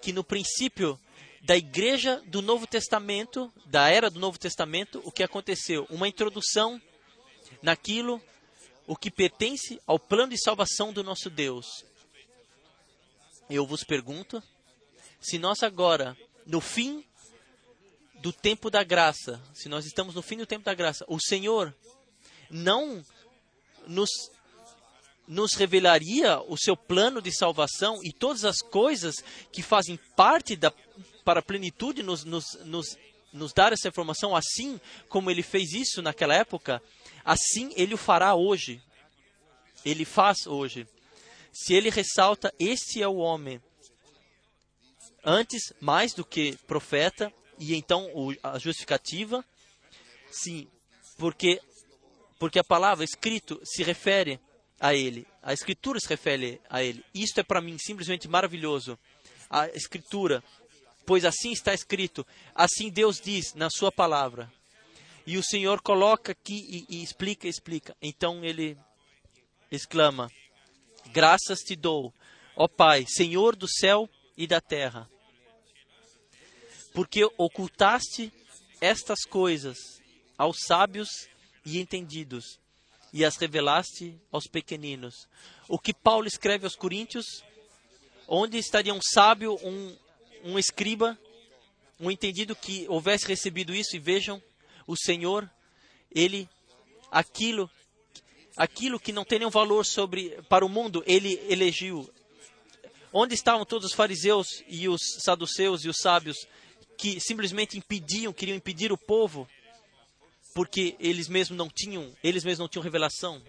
que 0.00 0.12
no 0.12 0.24
princípio 0.24 0.98
da 1.42 1.56
igreja 1.56 2.22
do 2.26 2.40
Novo 2.40 2.66
Testamento, 2.66 3.52
da 3.66 3.88
era 3.88 4.10
do 4.10 4.20
Novo 4.20 4.38
Testamento, 4.38 5.02
o 5.04 5.10
que 5.10 5.22
aconteceu? 5.22 5.86
Uma 5.90 6.08
introdução 6.08 6.80
naquilo 7.62 8.22
o 8.86 8.96
que 8.96 9.10
pertence 9.10 9.80
ao 9.86 9.98
plano 9.98 10.32
de 10.32 10.42
salvação 10.42 10.92
do 10.92 11.02
nosso 11.02 11.30
Deus. 11.30 11.66
Eu 13.48 13.66
vos 13.66 13.84
pergunto, 13.84 14.42
se 15.20 15.38
nós 15.38 15.62
agora, 15.62 16.16
no 16.46 16.60
fim 16.60 17.04
do 18.16 18.32
tempo 18.32 18.70
da 18.70 18.82
graça, 18.82 19.42
se 19.54 19.68
nós 19.68 19.84
estamos 19.84 20.14
no 20.14 20.22
fim 20.22 20.36
do 20.36 20.46
tempo 20.46 20.64
da 20.64 20.74
graça, 20.74 21.04
o 21.08 21.20
Senhor 21.20 21.74
não 22.50 23.04
nos 23.86 24.10
nos 25.32 25.54
revelaria 25.54 26.40
o 26.42 26.58
seu 26.58 26.76
plano 26.76 27.22
de 27.22 27.34
salvação 27.34 28.00
e 28.04 28.12
todas 28.12 28.44
as 28.44 28.58
coisas 28.58 29.16
que 29.50 29.62
fazem 29.62 29.98
parte 30.14 30.54
da 30.54 30.70
para 31.24 31.40
a 31.40 31.42
plenitude 31.42 32.02
nos, 32.02 32.24
nos, 32.24 32.44
nos, 32.64 32.98
nos 33.32 33.52
dar 33.52 33.72
essa 33.72 33.88
informação, 33.88 34.34
assim 34.36 34.80
como 35.08 35.30
ele 35.30 35.42
fez 35.42 35.72
isso 35.72 36.02
naquela 36.02 36.34
época, 36.34 36.82
assim 37.24 37.72
ele 37.76 37.94
o 37.94 37.98
fará 37.98 38.34
hoje. 38.34 38.82
Ele 39.84 40.04
faz 40.04 40.46
hoje. 40.46 40.86
Se 41.52 41.72
ele 41.72 41.90
ressalta, 41.90 42.52
este 42.58 43.00
é 43.00 43.06
o 43.06 43.16
homem. 43.16 43.62
Antes, 45.24 45.72
mais 45.80 46.12
do 46.12 46.24
que 46.24 46.56
profeta, 46.66 47.32
e 47.58 47.74
então 47.74 48.10
a 48.42 48.58
justificativa, 48.58 49.44
sim, 50.30 50.66
porque, 51.16 51.60
porque 52.38 52.58
a 52.58 52.64
palavra 52.64 53.04
escrito 53.04 53.60
se 53.62 53.84
refere 53.84 54.40
a 54.82 54.92
ele, 54.92 55.24
a 55.40 55.52
escritura 55.52 56.00
se 56.00 56.08
refere 56.08 56.60
a 56.68 56.82
ele. 56.82 57.04
Isto 57.14 57.38
é 57.38 57.42
para 57.44 57.60
mim 57.60 57.78
simplesmente 57.78 58.26
maravilhoso. 58.26 58.98
A 59.48 59.68
escritura 59.68 60.42
pois 61.06 61.24
assim 61.24 61.52
está 61.52 61.72
escrito, 61.72 62.26
assim 62.54 62.90
Deus 62.90 63.20
diz 63.20 63.54
na 63.54 63.70
sua 63.70 63.92
palavra. 63.92 64.52
E 65.24 65.38
o 65.38 65.42
Senhor 65.42 65.80
coloca 65.80 66.32
aqui 66.32 66.86
e, 66.90 66.96
e 66.96 67.02
explica, 67.02 67.46
explica. 67.46 67.96
Então 68.02 68.44
ele 68.44 68.76
exclama: 69.70 70.28
Graças 71.12 71.60
te 71.60 71.76
dou, 71.76 72.12
ó 72.56 72.66
Pai, 72.66 73.04
Senhor 73.06 73.54
do 73.54 73.68
céu 73.68 74.10
e 74.36 74.48
da 74.48 74.60
terra, 74.60 75.08
porque 76.92 77.24
ocultaste 77.38 78.32
estas 78.80 79.20
coisas 79.24 79.78
aos 80.36 80.56
sábios 80.66 81.08
e 81.64 81.78
entendidos 81.78 82.58
e 83.12 83.24
as 83.24 83.36
revelaste 83.36 84.18
aos 84.30 84.46
pequeninos. 84.46 85.28
O 85.68 85.78
que 85.78 85.92
Paulo 85.92 86.26
escreve 86.26 86.64
aos 86.64 86.74
Coríntios, 86.74 87.44
onde 88.26 88.56
estaria 88.56 88.94
um 88.94 89.00
sábio, 89.02 89.58
um, 89.62 89.96
um 90.44 90.58
escriba, 90.58 91.18
um 92.00 92.10
entendido 92.10 92.56
que 92.56 92.86
houvesse 92.88 93.26
recebido 93.26 93.74
isso 93.74 93.94
e 93.94 93.98
vejam, 93.98 94.42
o 94.86 94.96
Senhor, 94.96 95.48
ele 96.14 96.48
aquilo 97.10 97.70
aquilo 98.56 99.00
que 99.00 99.12
não 99.12 99.24
tem 99.24 99.38
nenhum 99.38 99.50
valor 99.50 99.84
sobre 99.84 100.30
para 100.48 100.64
o 100.64 100.68
mundo, 100.68 101.02
ele 101.06 101.40
elegiu. 101.48 102.08
Onde 103.12 103.34
estavam 103.34 103.64
todos 103.64 103.90
os 103.90 103.94
fariseus 103.94 104.62
e 104.66 104.88
os 104.88 105.00
saduceus 105.20 105.84
e 105.84 105.88
os 105.88 105.98
sábios 105.98 106.46
que 106.96 107.20
simplesmente 107.20 107.76
impediam, 107.76 108.32
queriam 108.32 108.56
impedir 108.56 108.92
o 108.92 108.98
povo 108.98 109.48
porque 110.54 110.96
eles 110.98 111.28
mesmos 111.28 111.56
não 111.56 111.68
tinham, 111.68 112.14
eles 112.22 112.44
mesmos 112.44 112.60
não 112.60 112.68
tinham 112.68 112.82
revelação 112.82 113.42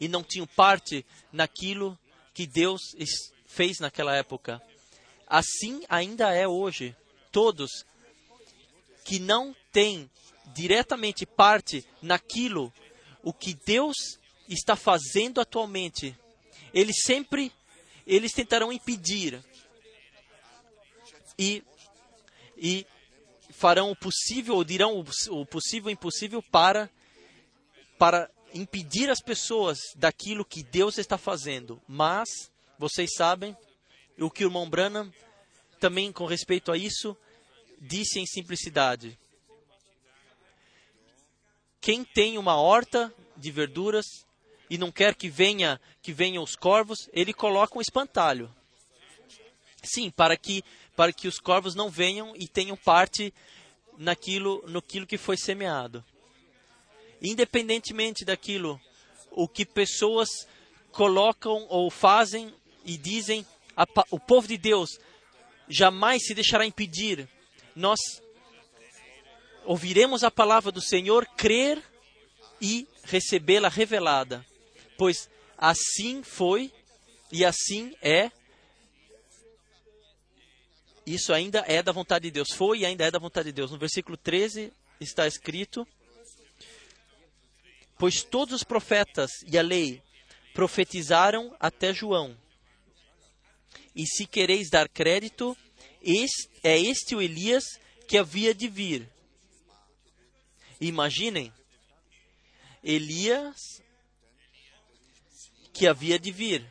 e 0.00 0.08
não 0.08 0.22
tinham 0.22 0.46
parte 0.46 1.04
naquilo 1.32 1.98
que 2.32 2.46
Deus 2.46 2.80
fez 3.46 3.78
naquela 3.78 4.14
época. 4.16 4.60
Assim 5.26 5.82
ainda 5.88 6.32
é 6.32 6.46
hoje. 6.46 6.96
Todos 7.30 7.84
que 9.04 9.18
não 9.18 9.54
têm 9.72 10.10
diretamente 10.54 11.26
parte 11.26 11.86
naquilo 12.00 12.72
o 13.22 13.32
que 13.32 13.54
Deus 13.66 13.96
está 14.48 14.76
fazendo 14.76 15.40
atualmente, 15.40 16.16
eles 16.72 16.96
sempre 17.04 17.52
eles 18.06 18.32
tentarão 18.32 18.70
impedir 18.70 19.42
e, 21.38 21.64
e 22.56 22.86
farão 23.56 23.90
o 23.90 23.96
possível, 23.96 24.56
ou 24.56 24.64
dirão 24.64 25.04
o, 25.30 25.46
possível 25.46 25.88
e 25.88 25.92
impossível 25.92 26.42
para 26.42 26.90
para 27.98 28.28
impedir 28.52 29.08
as 29.08 29.20
pessoas 29.20 29.78
daquilo 29.94 30.44
que 30.44 30.62
Deus 30.62 30.98
está 30.98 31.16
fazendo. 31.16 31.80
Mas 31.88 32.28
vocês 32.78 33.10
sabem 33.16 33.56
o 34.18 34.30
que 34.30 34.44
o 34.44 34.48
irmão 34.48 34.68
Branham, 34.68 35.12
também 35.80 36.12
com 36.12 36.26
respeito 36.26 36.72
a 36.72 36.76
isso, 36.76 37.16
disse 37.80 38.18
em 38.18 38.26
simplicidade. 38.26 39.18
Quem 41.80 42.04
tem 42.04 42.36
uma 42.36 42.56
horta 42.56 43.14
de 43.36 43.50
verduras 43.50 44.06
e 44.68 44.76
não 44.76 44.90
quer 44.90 45.14
que 45.14 45.28
venha 45.28 45.80
que 46.02 46.12
venham 46.12 46.42
os 46.42 46.56
corvos, 46.56 47.08
ele 47.12 47.32
coloca 47.32 47.78
um 47.78 47.80
espantalho. 47.80 48.52
Sim, 49.82 50.10
para 50.10 50.36
que 50.36 50.64
para 50.96 51.12
que 51.12 51.28
os 51.28 51.38
corvos 51.38 51.74
não 51.74 51.90
venham 51.90 52.34
e 52.36 52.46
tenham 52.46 52.76
parte 52.76 53.32
naquilo 53.98 54.62
no 54.66 54.82
que 54.82 55.18
foi 55.18 55.36
semeado. 55.36 56.04
Independentemente 57.22 58.24
daquilo, 58.24 58.80
o 59.30 59.48
que 59.48 59.64
pessoas 59.64 60.28
colocam 60.92 61.66
ou 61.68 61.90
fazem 61.90 62.52
e 62.84 62.96
dizem 62.96 63.46
a, 63.76 63.84
o 64.10 64.20
povo 64.20 64.46
de 64.46 64.56
Deus 64.56 64.98
jamais 65.68 66.24
se 66.26 66.34
deixará 66.34 66.66
impedir. 66.66 67.28
Nós 67.74 67.98
ouviremos 69.64 70.22
a 70.22 70.30
palavra 70.30 70.70
do 70.70 70.80
Senhor, 70.80 71.26
crer 71.36 71.82
e 72.60 72.86
recebê-la 73.04 73.68
revelada, 73.68 74.44
pois 74.96 75.28
assim 75.58 76.22
foi 76.22 76.72
e 77.32 77.44
assim 77.44 77.94
é. 78.00 78.30
Isso 81.06 81.32
ainda 81.32 81.64
é 81.66 81.82
da 81.82 81.92
vontade 81.92 82.24
de 82.24 82.30
Deus. 82.30 82.48
Foi 82.52 82.80
e 82.80 82.86
ainda 82.86 83.04
é 83.04 83.10
da 83.10 83.18
vontade 83.18 83.46
de 83.46 83.52
Deus. 83.52 83.70
No 83.70 83.78
versículo 83.78 84.16
13 84.16 84.72
está 85.00 85.26
escrito: 85.26 85.86
Pois 87.98 88.22
todos 88.22 88.54
os 88.54 88.64
profetas 88.64 89.30
e 89.46 89.58
a 89.58 89.62
lei 89.62 90.02
profetizaram 90.54 91.54
até 91.60 91.92
João. 91.92 92.36
E 93.94 94.06
se 94.06 94.26
quereis 94.26 94.70
dar 94.70 94.88
crédito, 94.88 95.56
este, 96.02 96.48
é 96.62 96.78
este 96.78 97.14
o 97.14 97.22
Elias 97.22 97.64
que 98.08 98.18
havia 98.18 98.54
de 98.54 98.68
vir. 98.68 99.08
Imaginem, 100.80 101.52
Elias 102.82 103.56
que 105.72 105.86
havia 105.86 106.18
de 106.18 106.30
vir. 106.30 106.66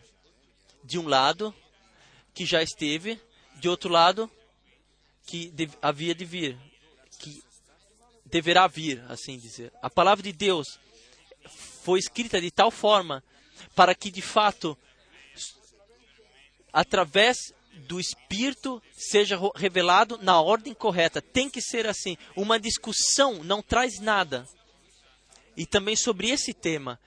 De 0.83 0.99
um 0.99 1.07
lado, 1.07 1.55
que 2.33 2.45
já 2.45 2.61
esteve, 2.61 3.19
de 3.63 3.69
outro 3.69 3.89
lado, 3.89 4.29
que 5.25 5.53
havia 5.81 6.13
de 6.13 6.25
vir, 6.25 6.59
que 7.17 7.41
deverá 8.25 8.67
vir, 8.67 9.01
assim 9.07 9.39
dizer. 9.39 9.71
A 9.81 9.89
palavra 9.89 10.21
de 10.21 10.33
Deus 10.33 10.77
foi 11.81 11.97
escrita 11.97 12.41
de 12.41 12.51
tal 12.51 12.69
forma 12.69 13.23
para 13.73 13.95
que 13.95 14.11
de 14.11 14.21
fato 14.21 14.77
através 16.73 17.37
do 17.87 18.01
Espírito 18.01 18.83
seja 18.91 19.39
revelado 19.55 20.19
na 20.21 20.41
ordem 20.41 20.73
correta. 20.73 21.21
Tem 21.21 21.49
que 21.49 21.61
ser 21.61 21.87
assim. 21.87 22.17
Uma 22.35 22.59
discussão 22.59 23.45
não 23.45 23.61
traz 23.61 23.97
nada. 24.01 24.45
E 25.55 25.65
também 25.65 25.95
sobre 25.95 26.29
esse 26.29 26.53
tema, 26.53 26.99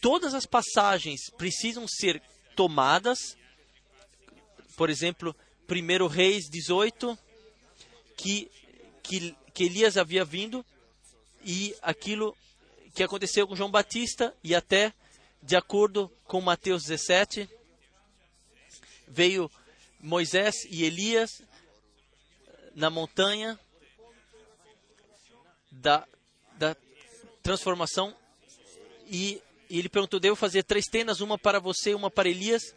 todas 0.00 0.34
as 0.34 0.46
passagens 0.46 1.30
precisam 1.38 1.86
ser 1.86 2.20
tomadas. 2.56 3.36
Por 4.76 4.90
exemplo, 4.90 5.32
1 5.70 6.06
Reis 6.08 6.48
18, 6.48 7.18
que, 8.16 8.50
que, 9.02 9.36
que 9.54 9.64
Elias 9.64 9.96
havia 9.96 10.24
vindo 10.24 10.64
e 11.44 11.74
aquilo 11.80 12.36
que 12.94 13.02
aconteceu 13.02 13.46
com 13.46 13.54
João 13.54 13.70
Batista 13.70 14.34
e 14.42 14.54
até 14.54 14.92
de 15.42 15.56
acordo 15.56 16.10
com 16.24 16.40
Mateus 16.40 16.84
17, 16.84 17.48
veio 19.08 19.50
Moisés 19.98 20.66
e 20.68 20.84
Elias 20.84 21.42
na 22.74 22.90
montanha 22.90 23.58
da, 25.70 26.06
da 26.58 26.76
transformação 27.42 28.14
e, 29.06 29.42
e 29.68 29.78
ele 29.78 29.88
perguntou: 29.88 30.20
Devo 30.20 30.36
fazer 30.36 30.62
três 30.62 30.86
tendas, 30.86 31.20
uma 31.20 31.38
para 31.38 31.58
você, 31.58 31.94
uma 31.94 32.10
para 32.10 32.28
Elias? 32.28 32.74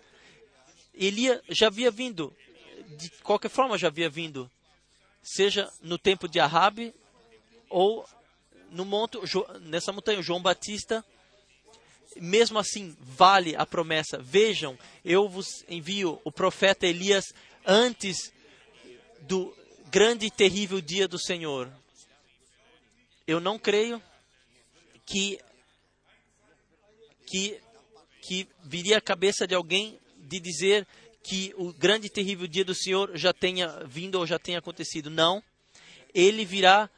Elias 0.94 1.41
já 1.50 1.68
havia 1.68 1.91
vindo, 1.91 2.36
de 2.98 3.10
qualquer 3.22 3.50
forma 3.50 3.78
já 3.78 3.88
havia 3.88 4.10
vindo, 4.10 4.50
seja 5.22 5.72
no 5.82 5.98
tempo 5.98 6.28
de 6.28 6.39
Arabe 6.39 6.94
ou 7.70 8.06
no 8.72 8.86
monte, 8.86 9.18
nessa 9.62 9.91
montanha. 9.91 10.22
João 10.22 10.41
Batista 10.41 11.04
mesmo 12.18 12.60
assim 12.60 12.96
vale 13.00 13.56
a 13.56 13.66
promessa. 13.66 14.18
Vejam, 14.18 14.78
eu 15.04 15.28
vos 15.28 15.64
envio 15.68 16.20
o 16.24 16.32
profeta 16.32 16.86
Elias 16.86 17.34
antes 17.66 18.32
do 19.22 19.56
grande 19.88 20.26
e 20.28 20.32
terrível 20.32 20.82
dia 20.82 21.08
do 21.08 21.20
Senhor. 21.20 21.72
Eu 23.26 23.39
não 23.39 23.58
creio 23.58 24.02
que 25.06 25.39
que 27.26 27.60
que 28.22 28.48
viria 28.64 28.98
a 28.98 29.02
cabeça 29.02 29.46
de 29.46 29.54
alguém 29.54 30.00
de 30.18 30.39
dizer 30.39 30.88
que 31.24 31.54
o 31.56 31.72
grande 31.72 32.08
e 32.08 32.10
terrível 32.10 32.46
dia 32.46 32.66
do 32.66 32.76
Senhor 32.76 33.18
já 33.18 33.34
tenha 33.34 33.86
vindo 33.86 34.20
ou 34.20 34.28
já 34.28 34.38
tenha 34.38 34.60
acontecido. 34.60 35.10
Não. 35.10 35.42
Ele 36.14 36.44
virá 36.44 36.90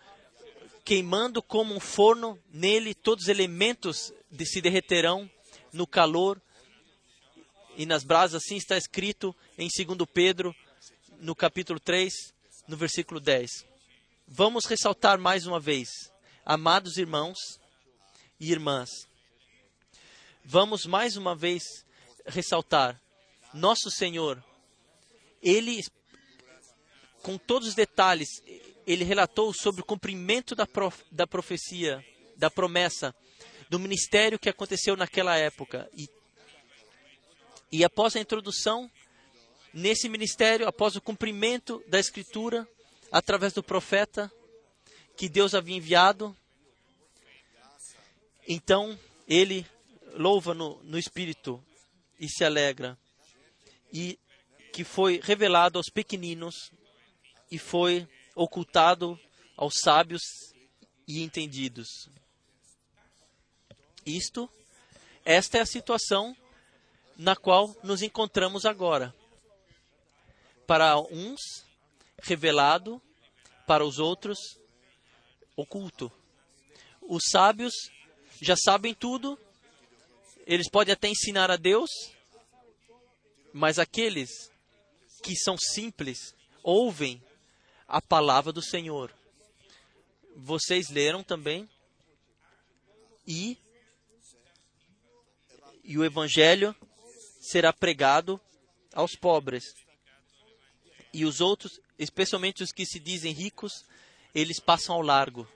queimando 0.83 1.41
como 1.41 1.73
um 1.73 1.79
forno, 1.79 2.39
nele 2.51 2.93
todos 2.93 3.25
os 3.25 3.29
elementos 3.29 4.11
de, 4.29 4.45
se 4.45 4.61
derreterão 4.61 5.29
no 5.71 5.87
calor 5.87 6.41
e 7.75 7.85
nas 7.85 8.03
brasas, 8.03 8.43
assim 8.43 8.55
está 8.55 8.77
escrito 8.77 9.35
em 9.57 9.67
2 9.67 9.97
Pedro, 10.13 10.55
no 11.19 11.35
capítulo 11.35 11.79
3, 11.79 12.13
no 12.67 12.77
versículo 12.77 13.19
10. 13.19 13.65
Vamos 14.27 14.65
ressaltar 14.65 15.19
mais 15.19 15.45
uma 15.45 15.59
vez, 15.59 15.89
amados 16.45 16.97
irmãos 16.97 17.59
e 18.39 18.51
irmãs, 18.51 18.89
vamos 20.43 20.85
mais 20.85 21.17
uma 21.17 21.35
vez 21.35 21.63
ressaltar, 22.25 23.01
nosso 23.55 23.89
Senhor, 23.89 24.43
Ele, 25.41 25.83
com 27.21 27.37
todos 27.37 27.69
os 27.69 27.75
detalhes, 27.75 28.29
ele 28.85 29.03
relatou 29.03 29.53
sobre 29.53 29.81
o 29.81 29.85
cumprimento 29.85 30.55
da, 30.55 30.67
prof, 30.67 31.03
da 31.11 31.25
profecia, 31.25 32.05
da 32.37 32.51
promessa, 32.51 33.15
do 33.69 33.79
ministério 33.79 34.37
que 34.37 34.49
aconteceu 34.49 34.95
naquela 34.95 35.35
época. 35.35 35.89
E, 35.93 36.07
e 37.71 37.83
após 37.83 38.15
a 38.15 38.19
introdução, 38.19 38.89
nesse 39.73 40.07
ministério, 40.07 40.67
após 40.67 40.95
o 40.95 41.01
cumprimento 41.01 41.83
da 41.87 41.99
Escritura, 41.99 42.67
através 43.11 43.53
do 43.53 43.63
profeta 43.63 44.31
que 45.17 45.27
Deus 45.27 45.55
havia 45.55 45.75
enviado, 45.75 46.35
então 48.47 48.97
ele 49.27 49.65
louva 50.13 50.53
no, 50.53 50.81
no 50.83 50.99
Espírito 50.99 51.63
e 52.19 52.29
se 52.29 52.43
alegra. 52.43 52.97
E 53.97 54.19
que 54.73 54.83
foi 54.83 55.21
revelado 55.23 55.79
aos 55.79 55.87
pequeninos 55.89 56.69
e 57.49 57.57
foi 57.57 58.05
ocultado 58.35 59.17
aos 59.55 59.75
sábios 59.81 60.21
e 61.07 61.23
entendidos. 61.23 62.09
Isto, 64.05 64.51
esta 65.23 65.59
é 65.59 65.61
a 65.61 65.65
situação 65.65 66.35
na 67.15 67.37
qual 67.37 67.73
nos 67.81 68.01
encontramos 68.01 68.65
agora. 68.65 69.15
Para 70.67 70.99
uns, 70.99 71.39
revelado, 72.21 73.01
para 73.65 73.85
os 73.85 73.97
outros, 73.97 74.37
oculto. 75.55 76.11
Os 77.01 77.23
sábios 77.31 77.73
já 78.41 78.57
sabem 78.57 78.93
tudo, 78.93 79.39
eles 80.45 80.69
podem 80.69 80.91
até 80.91 81.07
ensinar 81.07 81.49
a 81.49 81.55
Deus, 81.55 81.89
mas 83.57 83.79
aqueles 83.79 84.51
que 85.23 85.33
são 85.33 85.57
simples 85.57 86.35
ouvem 86.61 87.23
a 87.87 88.01
palavra 88.01 88.51
do 88.51 88.61
Senhor. 88.61 89.15
Vocês 90.35 90.89
leram 90.89 91.23
também 91.23 91.69
e 93.25 93.57
e 95.85 95.97
o 95.97 96.03
evangelho 96.03 96.75
será 97.39 97.71
pregado 97.71 98.41
aos 98.93 99.15
pobres. 99.15 99.63
E 101.13 101.23
os 101.23 101.39
outros, 101.39 101.79
especialmente 101.97 102.61
os 102.61 102.73
que 102.73 102.85
se 102.85 102.99
dizem 102.99 103.31
ricos, 103.31 103.85
eles 104.33 104.59
passam 104.59 104.95
ao 104.95 105.01
largo. 105.01 105.47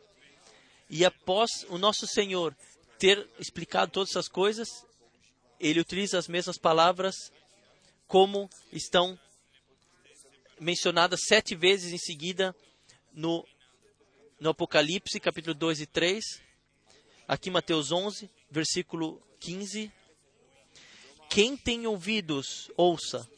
E 0.90 1.04
após 1.04 1.66
o 1.68 1.78
nosso 1.78 2.08
Senhor 2.08 2.56
ter 2.98 3.30
explicado 3.38 3.92
todas 3.92 4.12
essas 4.12 4.30
coisas, 4.30 4.70
ele 5.60 5.82
utiliza 5.82 6.18
as 6.18 6.30
mesmas 6.30 6.58
palavras 6.58 7.14
como 8.10 8.50
estão 8.74 9.18
mencionada 10.60 11.16
sete 11.16 11.56
vezes 11.56 11.94
em 11.94 11.98
seguida 12.00 12.56
no, 13.14 13.48
no 14.40 14.50
Apocalipse, 14.50 15.20
capítulo 15.20 15.54
2 15.54 15.82
e 15.82 15.86
3. 15.86 16.26
Aqui 17.28 17.52
Mateus 17.52 17.92
11, 17.92 18.28
versículo 18.50 19.22
15. 19.40 19.92
Quem 21.30 21.56
tem 21.56 21.86
ouvidos, 21.86 22.72
ouça. 22.76 23.30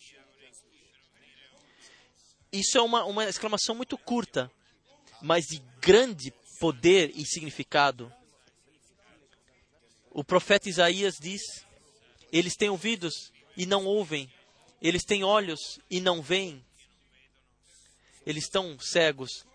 Isso 2.49 2.77
é 2.77 2.81
uma, 2.81 3.03
uma 3.03 3.25
exclamação 3.25 3.75
muito 3.75 3.97
curta, 3.97 4.49
mas 5.21 5.47
de 5.47 5.61
grande 5.81 6.33
poder 6.61 7.11
e 7.13 7.25
significado. 7.25 8.11
O 10.11 10.23
profeta 10.23 10.69
Isaías 10.69 11.15
diz: 11.19 11.41
Eles 12.31 12.55
têm 12.55 12.69
ouvidos 12.69 13.33
e 13.57 13.65
não 13.65 13.85
ouvem, 13.85 14.31
eles 14.81 15.03
têm 15.03 15.23
olhos 15.23 15.79
e 15.89 15.99
não 15.99 16.21
veem, 16.21 16.63
eles 18.25 18.45
estão 18.45 18.77
cegos. 18.79 19.45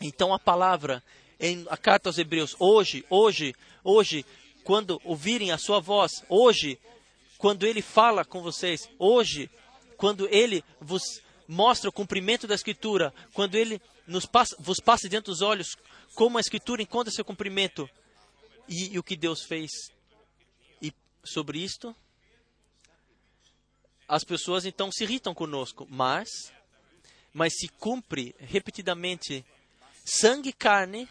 Então 0.00 0.34
a 0.34 0.38
palavra 0.38 1.02
em 1.38 1.66
a 1.68 1.76
carta 1.76 2.08
aos 2.08 2.18
Hebreus, 2.18 2.56
hoje, 2.58 3.04
hoje, 3.10 3.54
hoje, 3.84 4.24
quando 4.64 5.00
ouvirem 5.04 5.52
a 5.52 5.58
sua 5.58 5.80
voz, 5.80 6.24
hoje, 6.28 6.78
quando 7.38 7.66
ele 7.66 7.82
fala 7.82 8.24
com 8.24 8.42
vocês, 8.42 8.88
hoje, 8.98 9.50
quando 9.96 10.28
ele 10.28 10.64
vos 10.80 11.20
mostra 11.46 11.88
o 11.88 11.92
cumprimento 11.92 12.46
da 12.46 12.54
Escritura, 12.54 13.14
quando 13.32 13.54
ele 13.54 13.80
nos 14.06 14.26
passa, 14.26 14.56
vos 14.58 14.80
passa 14.80 15.08
diante 15.08 15.26
dos 15.26 15.42
olhos 15.42 15.76
como 16.14 16.38
a 16.38 16.40
Escritura 16.40 16.82
encontra 16.82 17.12
seu 17.12 17.24
cumprimento 17.24 17.88
e, 18.68 18.94
e 18.94 18.98
o 18.98 19.02
que 19.02 19.16
Deus 19.16 19.44
fez. 19.44 19.70
E 20.80 20.92
sobre 21.24 21.58
isto, 21.62 21.94
as 24.08 24.24
pessoas 24.24 24.64
então 24.64 24.90
se 24.92 25.04
irritam 25.04 25.34
conosco, 25.34 25.86
mas 25.90 26.28
mas 27.32 27.52
se 27.54 27.68
cumpre 27.68 28.34
repetidamente 28.38 29.44
sangue 30.02 30.48
e 30.48 30.52
carne, 30.54 31.06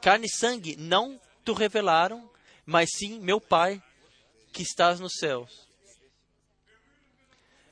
carne 0.00 0.26
e 0.26 0.36
sangue 0.36 0.74
não 0.74 1.20
te 1.44 1.52
revelaram, 1.52 2.28
mas 2.66 2.88
sim 2.96 3.20
meu 3.20 3.40
Pai 3.40 3.80
que 4.52 4.62
estás 4.62 4.98
nos 4.98 5.12
céus. 5.18 5.68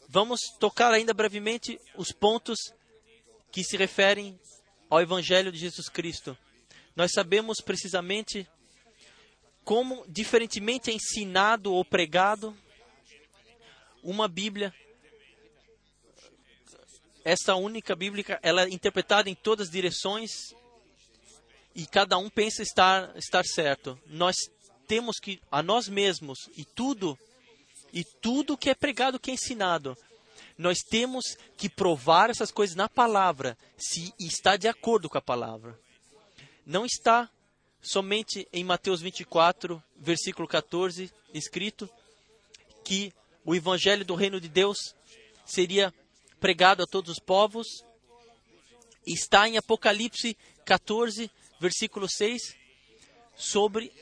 Vamos 0.08 0.40
tocar 0.60 0.92
ainda 0.92 1.12
brevemente 1.12 1.80
os 1.96 2.12
pontos 2.12 2.58
que 3.50 3.64
se 3.64 3.76
referem 3.76 4.38
ao 4.88 5.00
Evangelho 5.00 5.50
de 5.50 5.58
Jesus 5.58 5.88
Cristo. 5.88 6.38
Nós 6.94 7.12
sabemos 7.12 7.60
precisamente 7.60 8.46
como, 9.64 10.04
diferentemente 10.06 10.90
é 10.90 10.94
ensinado 10.94 11.72
ou 11.72 11.84
pregado, 11.84 12.56
uma 14.02 14.28
Bíblia 14.28 14.74
essa 17.24 17.54
única 17.54 17.94
bíblica, 17.94 18.38
ela 18.42 18.64
é 18.64 18.68
interpretada 18.68 19.30
em 19.30 19.34
todas 19.34 19.68
as 19.68 19.72
direções 19.72 20.30
e 21.74 21.86
cada 21.86 22.18
um 22.18 22.28
pensa 22.28 22.62
estar 22.62 23.16
estar 23.16 23.44
certo. 23.44 23.98
Nós 24.06 24.36
temos 24.86 25.18
que 25.18 25.40
a 25.50 25.62
nós 25.62 25.88
mesmos 25.88 26.38
e 26.56 26.64
tudo 26.64 27.18
e 27.92 28.04
tudo 28.04 28.56
que 28.56 28.70
é 28.70 28.74
pregado, 28.74 29.20
que 29.20 29.30
é 29.30 29.34
ensinado, 29.34 29.96
nós 30.56 30.78
temos 30.78 31.36
que 31.56 31.68
provar 31.68 32.30
essas 32.30 32.50
coisas 32.50 32.74
na 32.74 32.88
palavra, 32.88 33.56
se 33.76 34.12
está 34.18 34.56
de 34.56 34.66
acordo 34.66 35.08
com 35.08 35.18
a 35.18 35.22
palavra. 35.22 35.78
Não 36.64 36.86
está 36.86 37.28
somente 37.82 38.48
em 38.52 38.64
Mateus 38.64 39.00
24, 39.00 39.82
versículo 39.96 40.48
14, 40.48 41.12
escrito 41.34 41.88
que 42.84 43.12
o 43.44 43.54
evangelho 43.54 44.04
do 44.04 44.14
reino 44.14 44.40
de 44.40 44.48
Deus 44.48 44.76
seria 45.44 45.92
pregado 46.40 46.82
a 46.82 46.86
todos 46.86 47.12
os 47.12 47.18
povos. 47.18 47.66
Está 49.06 49.48
em 49.48 49.56
Apocalipse 49.56 50.36
14, 50.64 51.30
versículo 51.60 52.08
6, 52.08 52.56
sobre 53.36 53.92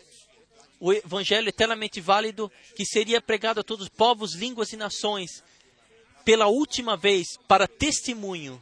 o 0.78 0.92
evangelho 0.92 1.48
eternamente 1.48 2.00
válido 2.00 2.50
que 2.74 2.84
seria 2.84 3.20
pregado 3.20 3.60
a 3.60 3.64
todos 3.64 3.84
os 3.84 3.90
povos, 3.90 4.34
línguas 4.34 4.72
e 4.72 4.76
nações 4.76 5.42
pela 6.24 6.46
última 6.46 6.96
vez 6.96 7.36
para 7.48 7.66
testemunho. 7.66 8.60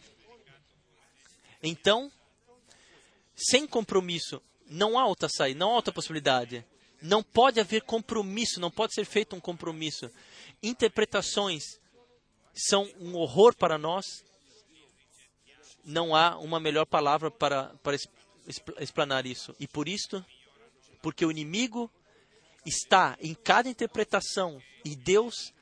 Então, 1.62 2.10
sem 3.36 3.66
compromisso, 3.66 4.42
não 4.66 4.98
há 4.98 5.06
outra 5.06 5.28
saída, 5.28 5.58
não 5.58 5.70
há 5.70 5.76
outra 5.76 5.92
possibilidade. 5.92 6.64
Não 7.00 7.22
pode 7.22 7.60
haver 7.60 7.82
compromisso, 7.82 8.60
não 8.60 8.70
pode 8.70 8.94
ser 8.94 9.04
feito 9.04 9.36
um 9.36 9.40
compromisso. 9.40 10.10
Interpretações 10.62 11.62
são 12.54 12.90
um 13.00 13.14
horror 13.16 13.54
para 13.56 13.78
nós. 13.78 14.04
Não 15.84 16.14
há 16.14 16.36
uma 16.38 16.60
melhor 16.60 16.84
palavra 16.84 17.30
para, 17.30 17.74
para 17.82 17.96
explanar 18.78 19.26
isso. 19.26 19.54
E 19.58 19.66
por 19.66 19.88
isto, 19.88 20.24
porque 21.00 21.24
o 21.24 21.30
inimigo, 21.30 21.90
está 22.68 23.16
em 23.20 23.34
cada 23.34 23.68
interpretação 23.68 24.62
e 24.84 24.94
Deus 24.94 25.52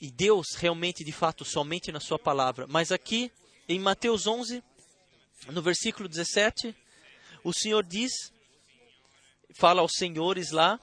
e 0.00 0.10
Deus 0.10 0.54
realmente 0.56 1.04
de 1.04 1.12
fato 1.12 1.44
somente 1.44 1.92
na 1.92 2.00
sua 2.00 2.18
palavra. 2.18 2.66
Mas 2.66 2.92
aqui 2.92 3.32
em 3.68 3.78
Mateus 3.78 4.26
11, 4.26 4.62
no 5.48 5.62
versículo 5.62 6.08
17, 6.08 6.74
o 7.42 7.52
Senhor 7.52 7.82
diz, 7.84 8.12
fala 9.54 9.80
aos 9.80 9.92
senhores 9.94 10.50
lá, 10.50 10.78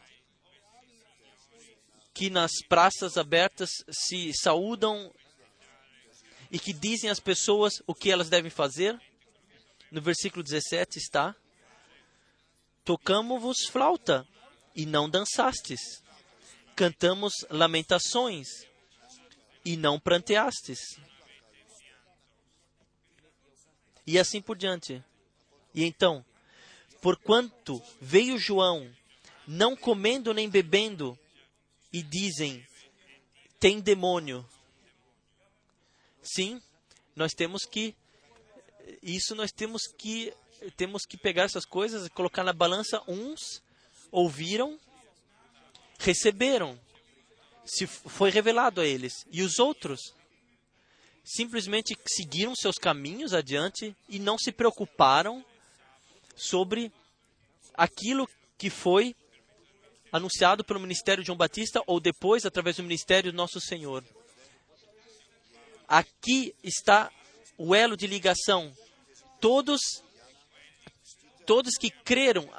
que 2.14 2.30
nas 2.30 2.51
praças 2.68 3.18
abertas 3.18 3.70
se 3.89 4.32
saúdam 4.34 5.12
e 6.51 6.59
que 6.59 6.74
dizem 6.74 7.09
às 7.09 7.20
pessoas 7.20 7.82
o 7.88 7.95
que 7.95 8.12
elas 8.12 8.30
devem 8.30 8.51
fazer. 8.51 8.99
No 9.89 10.01
versículo 10.01 10.43
17 10.43 10.97
está: 10.97 11.36
Tocamos-vos 12.84 13.66
flauta 13.70 14.28
e 14.76 14.86
não 14.86 15.09
dançastes. 15.09 16.03
Cantamos 16.76 17.34
lamentações 17.49 18.66
e 19.64 19.78
não 19.78 19.99
pranteastes. 19.99 20.80
E 24.05 24.18
assim 24.18 24.41
por 24.41 24.57
diante. 24.57 25.03
E 25.74 25.86
então, 25.86 26.26
porquanto 27.01 27.82
veio 28.01 28.38
João, 28.38 28.89
não 29.47 29.76
comendo 29.76 30.34
nem 30.34 30.49
bebendo, 30.49 31.18
e 31.91 32.01
dizem: 32.01 32.65
tem 33.59 33.79
demônio. 33.79 34.47
Sim, 36.21 36.61
nós 37.15 37.33
temos 37.33 37.65
que 37.65 37.95
isso 39.01 39.35
nós 39.35 39.51
temos 39.51 39.87
que 39.87 40.33
temos 40.77 41.05
que 41.05 41.17
pegar 41.17 41.43
essas 41.43 41.65
coisas 41.65 42.05
e 42.05 42.09
colocar 42.09 42.43
na 42.43 42.53
balança. 42.53 43.01
Uns 43.07 43.61
ouviram, 44.11 44.79
receberam, 45.99 46.79
se 47.65 47.87
foi 47.87 48.29
revelado 48.29 48.81
a 48.81 48.85
eles, 48.85 49.25
e 49.31 49.41
os 49.41 49.59
outros 49.59 50.13
simplesmente 51.23 51.97
seguiram 52.05 52.55
seus 52.55 52.77
caminhos 52.77 53.33
adiante 53.33 53.95
e 54.09 54.19
não 54.19 54.37
se 54.37 54.51
preocuparam 54.51 55.45
sobre 56.35 56.91
aquilo 57.73 58.27
que 58.57 58.69
foi 58.69 59.15
anunciado 60.12 60.64
pelo 60.64 60.80
ministério 60.80 61.24
de 61.24 61.28
João 61.28 61.38
Batista 61.38 61.82
ou 61.88 61.99
depois 61.99 62.45
através 62.45 62.78
do 62.78 62.84
ministério 62.84 63.32
do 63.32 63.36
nosso 63.36 63.59
Senhor. 63.59 64.03
Aqui 65.88 66.53
está 66.64 67.12
o 67.57 67.76
elo 67.76 67.95
de 67.95 68.07
ligação. 68.07 68.72
Todos 69.39 69.80
todos 71.45 71.76
que 71.76 71.89
creram 71.89 72.49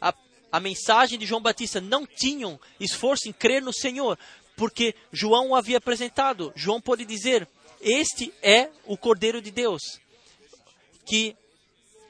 a, 0.00 0.14
a 0.50 0.60
mensagem 0.60 1.18
de 1.18 1.26
João 1.26 1.42
Batista 1.42 1.80
não 1.80 2.06
tinham 2.06 2.58
esforço 2.78 3.28
em 3.28 3.32
crer 3.32 3.60
no 3.60 3.72
Senhor, 3.72 4.18
porque 4.56 4.94
João 5.12 5.50
o 5.50 5.56
havia 5.56 5.78
apresentado. 5.78 6.52
João 6.54 6.80
pode 6.80 7.04
dizer: 7.04 7.48
Este 7.80 8.32
é 8.42 8.70
o 8.86 8.96
Cordeiro 8.96 9.42
de 9.42 9.50
Deus 9.50 10.00
que 11.04 11.36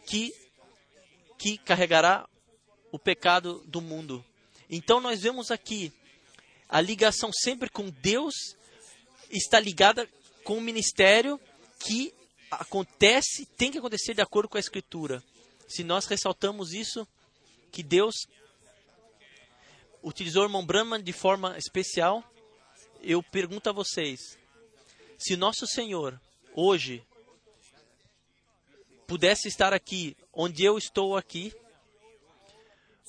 que 0.06 0.32
que 1.38 1.58
carregará 1.58 2.28
o 2.92 2.98
pecado 2.98 3.62
do 3.66 3.80
mundo. 3.80 4.24
Então 4.74 5.02
nós 5.02 5.20
vemos 5.20 5.50
aqui 5.50 5.92
a 6.66 6.80
ligação 6.80 7.30
sempre 7.30 7.68
com 7.68 7.90
Deus 7.90 8.56
está 9.30 9.60
ligada 9.60 10.08
com 10.42 10.56
o 10.56 10.60
ministério 10.62 11.38
que 11.78 12.14
acontece, 12.50 13.44
tem 13.44 13.70
que 13.70 13.76
acontecer 13.76 14.14
de 14.14 14.22
acordo 14.22 14.48
com 14.48 14.56
a 14.56 14.60
Escritura. 14.60 15.22
Se 15.68 15.84
nós 15.84 16.06
ressaltamos 16.06 16.72
isso, 16.72 17.06
que 17.70 17.82
Deus 17.82 18.14
utilizou 20.02 20.42
o 20.42 20.46
irmão 20.46 20.64
Brahman 20.64 21.02
de 21.02 21.12
forma 21.12 21.58
especial, 21.58 22.24
eu 23.02 23.22
pergunto 23.22 23.68
a 23.68 23.72
vocês: 23.72 24.38
se 25.18 25.36
nosso 25.36 25.66
Senhor 25.66 26.18
hoje 26.54 27.04
pudesse 29.06 29.46
estar 29.46 29.74
aqui, 29.74 30.16
onde 30.32 30.64
eu 30.64 30.78
estou 30.78 31.18
aqui, 31.18 31.54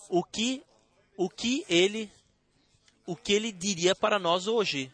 o 0.09 0.21
que 0.21 0.61
o 1.17 1.29
que 1.29 1.65
ele 1.69 2.11
o 3.05 3.15
que 3.15 3.33
ele 3.33 3.51
diria 3.51 3.93
para 3.93 4.17
nós 4.17 4.47
hoje, 4.47 4.89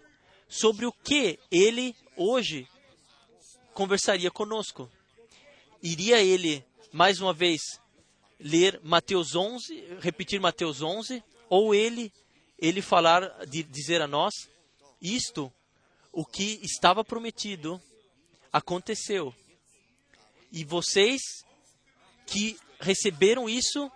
sobre 0.47 0.85
o 0.85 0.91
que 0.91 1.39
ele 1.51 1.95
hoje 2.15 2.67
conversaria 3.73 4.31
conosco. 4.31 4.89
Iria 5.81 6.21
ele 6.21 6.65
mais 6.91 7.21
uma 7.21 7.33
vez 7.33 7.61
ler 8.39 8.79
Mateus 8.83 9.35
11, 9.35 9.99
repetir 9.99 10.39
Mateus 10.39 10.81
11, 10.81 11.23
ou 11.49 11.75
ele 11.75 12.11
ele 12.57 12.81
falar 12.81 13.45
dizer 13.45 14.01
a 14.01 14.07
nós 14.07 14.33
isto 15.01 15.51
o 16.11 16.25
que 16.25 16.59
estava 16.61 17.05
prometido 17.05 17.81
aconteceu. 18.51 19.33
E 20.51 20.65
vocês 20.65 21.21
que 22.25 22.59
receberam 22.79 23.47
isso 23.49 23.89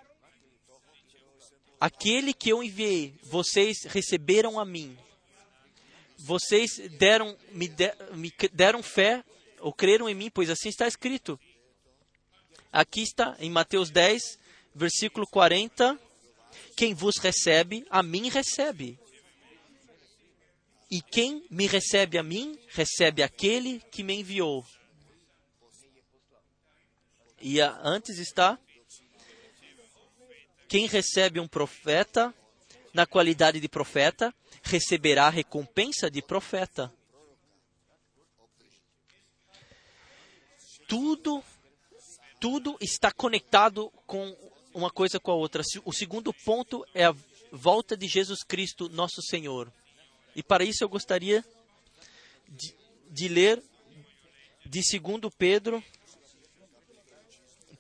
Aquele 1.84 2.34
que 2.34 2.50
eu 2.50 2.64
enviei, 2.64 3.14
vocês 3.24 3.84
receberam 3.84 4.58
a 4.58 4.64
mim. 4.64 4.98
Vocês 6.18 6.78
deram, 6.98 7.38
me, 7.52 7.68
de, 7.68 7.94
me 8.14 8.34
deram 8.54 8.82
fé 8.82 9.22
ou 9.60 9.74
creram 9.74 10.08
em 10.08 10.16
mim, 10.16 10.32
pois 10.34 10.50
assim 10.50 10.70
está 10.70 10.88
escrito. 10.88 11.38
Aqui 12.72 13.02
está 13.02 13.36
em 13.38 13.50
Mateus 13.50 13.90
10, 13.90 14.40
versículo 14.74 15.28
40. 15.28 16.00
Quem 16.74 16.94
vos 16.94 17.18
recebe, 17.18 17.86
a 17.90 18.02
mim 18.02 18.30
recebe. 18.30 18.98
E 20.90 21.02
quem 21.02 21.46
me 21.52 21.68
recebe 21.68 22.18
a 22.18 22.24
mim, 22.24 22.58
recebe 22.70 23.22
aquele 23.22 23.82
que 23.92 24.04
me 24.04 24.14
enviou. 24.14 24.66
E 27.42 27.60
a, 27.60 27.78
antes 27.84 28.20
está 28.20 28.58
quem 30.74 30.88
recebe 30.88 31.40
um 31.40 31.48
profeta 31.48 32.34
na 32.96 33.06
qualidade 33.06 33.60
de 33.60 33.70
profeta 33.70 34.34
receberá 34.64 35.28
a 35.28 35.30
recompensa 35.30 36.10
de 36.10 36.20
profeta. 36.20 36.92
Tudo 40.88 41.44
tudo 42.40 42.76
está 42.82 43.12
conectado 43.12 43.92
com 44.08 44.36
uma 44.74 44.90
coisa 44.90 45.20
com 45.20 45.30
a 45.30 45.36
outra. 45.36 45.62
O 45.86 45.94
segundo 45.94 46.34
ponto 46.44 46.84
é 46.96 47.06
a 47.06 47.16
volta 47.52 47.96
de 47.96 48.08
Jesus 48.08 48.44
Cristo, 48.44 48.90
nosso 48.90 49.22
Senhor. 49.22 49.72
E 50.36 50.42
para 50.42 50.64
isso 50.64 50.84
eu 50.84 50.90
gostaria 50.90 51.46
de, 52.50 52.76
de 53.12 53.28
ler 53.28 53.62
de 54.66 54.82
2 55.00 55.32
Pedro, 55.38 55.84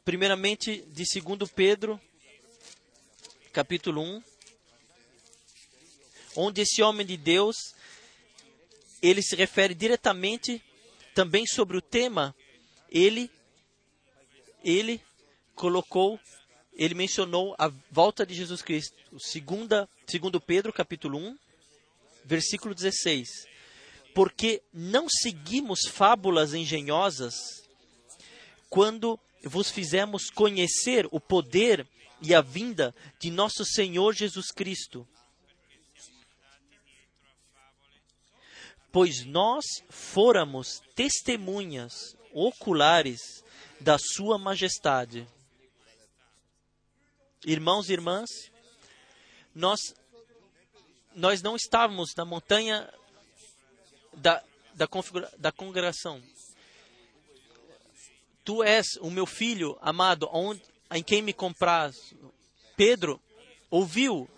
primeiramente 0.05 0.85
de 0.89 1.21
2 1.23 1.51
Pedro 1.51 1.99
capítulo 3.53 4.01
1, 4.01 4.23
onde 6.35 6.61
esse 6.61 6.81
homem 6.81 7.05
de 7.05 7.15
Deus 7.15 7.55
ele 8.99 9.21
se 9.21 9.35
refere 9.35 9.75
diretamente 9.75 10.59
também 11.13 11.45
sobre 11.45 11.77
o 11.77 11.81
tema, 11.81 12.35
ele 12.89 13.29
ele 14.63 14.99
colocou, 15.53 16.19
ele 16.73 16.95
mencionou 16.95 17.53
a 17.59 17.71
volta 17.91 18.25
de 18.25 18.33
Jesus 18.33 18.61
Cristo. 18.63 18.95
Segunda, 19.19 19.87
segundo 20.07 20.41
Pedro, 20.41 20.73
capítulo 20.73 21.19
1, 21.19 21.37
versículo 22.25 22.73
16. 22.73 23.27
Porque 24.15 24.63
não 24.73 25.07
seguimos 25.09 25.81
fábulas 25.87 26.53
engenhosas 26.53 27.35
quando 28.69 29.19
vos 29.43 29.69
fizemos 29.69 30.29
conhecer 30.31 31.07
o 31.11 31.19
poder 31.19 31.85
e 32.23 32.33
a 32.33 32.41
vinda 32.41 32.95
de 33.19 33.29
nosso 33.29 33.65
Senhor 33.65 34.13
Jesus 34.13 34.47
Cristo. 34.47 35.05
Pois 38.91 39.25
nós 39.25 39.65
fôramos 39.89 40.81
testemunhas 40.95 42.15
oculares 42.31 43.43
da 43.79 43.97
Sua 43.97 44.37
Majestade. 44.37 45.27
Irmãos 47.45 47.89
e 47.89 47.93
irmãs, 47.93 48.29
nós, 49.53 49.79
nós 51.13 51.41
não 51.41 51.57
estávamos 51.57 52.15
na 52.15 52.23
montanha 52.23 52.89
da, 54.13 54.41
da, 54.73 54.87
da 55.37 55.51
congregação. 55.51 56.23
Tu 58.45 58.63
és 58.63 58.95
o 59.01 59.09
meu 59.09 59.25
filho 59.25 59.77
amado, 59.81 60.29
onde, 60.31 60.61
em 60.93 61.03
quem 61.03 61.21
me 61.21 61.33
compras. 61.33 62.13
Pedro 62.77 63.19
ouviu, 63.69 64.29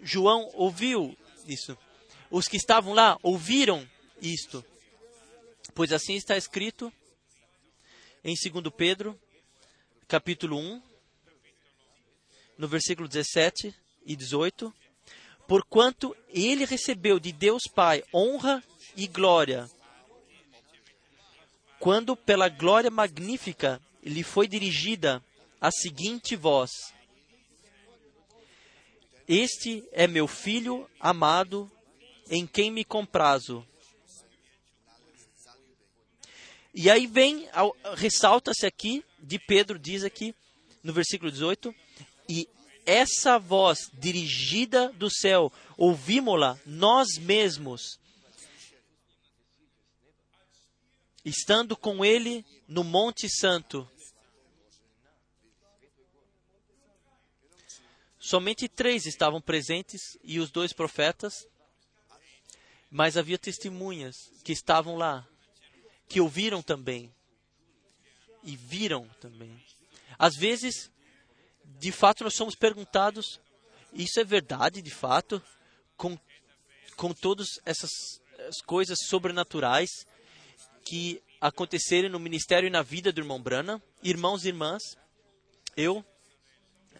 João 0.00 0.50
ouviu 0.54 1.16
isso. 1.46 1.76
Os 2.30 2.48
que 2.48 2.56
estavam 2.56 2.94
lá 2.94 3.18
ouviram 3.22 3.88
isto. 4.20 4.64
Pois 5.74 5.92
assim 5.92 6.14
está 6.14 6.36
escrito 6.36 6.92
em 8.24 8.34
2 8.34 8.74
Pedro, 8.76 9.18
capítulo 10.08 10.58
1, 10.58 10.82
no 12.56 12.66
versículo 12.66 13.06
17 13.06 13.74
e 14.04 14.16
18. 14.16 14.74
Porquanto 15.46 16.16
ele 16.28 16.64
recebeu 16.64 17.18
de 17.18 17.32
Deus 17.32 17.62
Pai 17.74 18.02
honra 18.12 18.62
e 18.96 19.06
glória, 19.06 19.70
quando 21.78 22.16
pela 22.16 22.48
glória 22.48 22.90
magnífica 22.90 23.80
lhe 24.02 24.22
foi 24.22 24.48
dirigida 24.48 25.22
a 25.60 25.70
seguinte 25.70 26.36
voz: 26.36 26.70
Este 29.26 29.86
é 29.92 30.06
meu 30.06 30.26
filho 30.26 30.88
amado, 31.00 31.70
em 32.30 32.46
quem 32.46 32.70
me 32.70 32.84
comprazo. 32.84 33.66
E 36.74 36.88
aí 36.90 37.06
vem, 37.06 37.48
ressalta-se 37.96 38.64
aqui, 38.66 39.04
de 39.18 39.38
Pedro, 39.38 39.78
diz 39.78 40.04
aqui 40.04 40.34
no 40.82 40.92
versículo 40.92 41.30
18, 41.30 41.74
e 42.28 42.48
essa 42.86 43.38
voz 43.38 43.90
dirigida 43.92 44.90
do 44.92 45.10
céu, 45.10 45.52
ouvimos-la 45.76 46.58
nós 46.64 47.18
mesmos, 47.18 47.98
estando 51.24 51.76
com 51.76 52.04
ele 52.04 52.44
no 52.66 52.84
Monte 52.84 53.28
Santo. 53.28 53.90
Somente 58.28 58.68
três 58.68 59.06
estavam 59.06 59.40
presentes 59.40 60.18
e 60.22 60.38
os 60.38 60.50
dois 60.50 60.74
profetas, 60.74 61.48
mas 62.90 63.16
havia 63.16 63.38
testemunhas 63.38 64.30
que 64.44 64.52
estavam 64.52 64.96
lá, 64.96 65.26
que 66.06 66.20
ouviram 66.20 66.60
também 66.60 67.10
e 68.44 68.54
viram 68.54 69.08
também. 69.18 69.58
Às 70.18 70.36
vezes, 70.36 70.90
de 71.64 71.90
fato, 71.90 72.22
nós 72.22 72.34
somos 72.34 72.54
perguntados: 72.54 73.40
isso 73.94 74.20
é 74.20 74.24
verdade, 74.24 74.82
de 74.82 74.90
fato, 74.90 75.42
com, 75.96 76.18
com 76.98 77.14
todas 77.14 77.48
essas 77.64 77.90
coisas 78.66 78.98
sobrenaturais 79.06 80.06
que 80.84 81.22
aconteceram 81.40 82.10
no 82.10 82.20
ministério 82.20 82.66
e 82.66 82.70
na 82.70 82.82
vida 82.82 83.10
do 83.10 83.22
irmão 83.22 83.40
Brana? 83.40 83.82
Irmãos 84.02 84.44
e 84.44 84.48
irmãs, 84.48 84.82
eu 85.74 86.04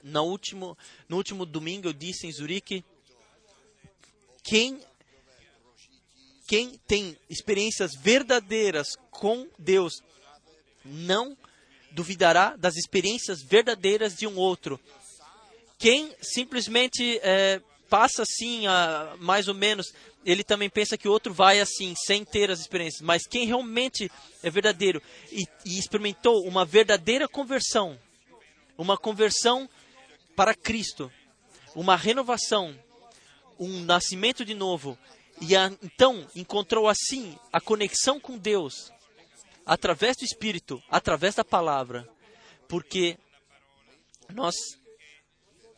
no 0.03 0.25
último, 0.25 0.77
no 1.09 1.17
último 1.17 1.45
domingo 1.45 1.89
eu 1.89 1.93
disse 1.93 2.27
em 2.27 2.33
Zurique, 2.33 2.85
quem, 4.43 4.81
quem 6.47 6.79
tem 6.87 7.17
experiências 7.29 7.95
verdadeiras 7.95 8.97
com 9.11 9.49
Deus 9.59 10.03
não 10.85 11.37
duvidará 11.91 12.57
das 12.57 12.77
experiências 12.77 13.43
verdadeiras 13.43 14.15
de 14.15 14.27
um 14.27 14.37
outro. 14.37 14.81
Quem 15.79 16.15
simplesmente 16.21 17.19
é, 17.23 17.61
passa 17.89 18.23
assim, 18.23 18.67
a, 18.67 19.17
mais 19.19 19.49
ou 19.49 19.55
menos, 19.55 19.93
ele 20.25 20.45
também 20.45 20.69
pensa 20.69 20.97
que 20.97 21.09
o 21.09 21.13
outro 21.13 21.33
vai 21.33 21.61
assim, 21.61 21.95
sem 22.07 22.25
ter 22.25 22.51
as 22.51 22.61
experiências. 22.61 23.03
Mas 23.03 23.27
quem 23.27 23.47
realmente 23.47 24.11
é 24.43 24.51
verdadeiro 24.51 25.03
e, 25.31 25.47
e 25.65 25.79
experimentou 25.79 26.47
uma 26.47 26.65
verdadeira 26.65 27.29
conversão, 27.29 27.99
uma 28.77 28.97
conversão 28.97 29.69
para 30.39 30.55
Cristo, 30.55 31.11
uma 31.75 31.97
renovação, 31.97 32.73
um 33.59 33.81
nascimento 33.81 34.45
de 34.45 34.55
novo, 34.55 34.97
e 35.41 35.57
a, 35.57 35.67
então 35.83 36.29
encontrou 36.33 36.87
assim 36.89 37.37
a 37.53 37.61
conexão 37.61 38.21
com 38.21 38.39
Deus, 38.39 38.93
através 39.67 40.17
do 40.17 40.25
Espírito, 40.25 40.81
através 40.89 41.35
da 41.35 41.45
palavra, 41.45 42.09
porque 42.69 43.19
nós 44.33 44.55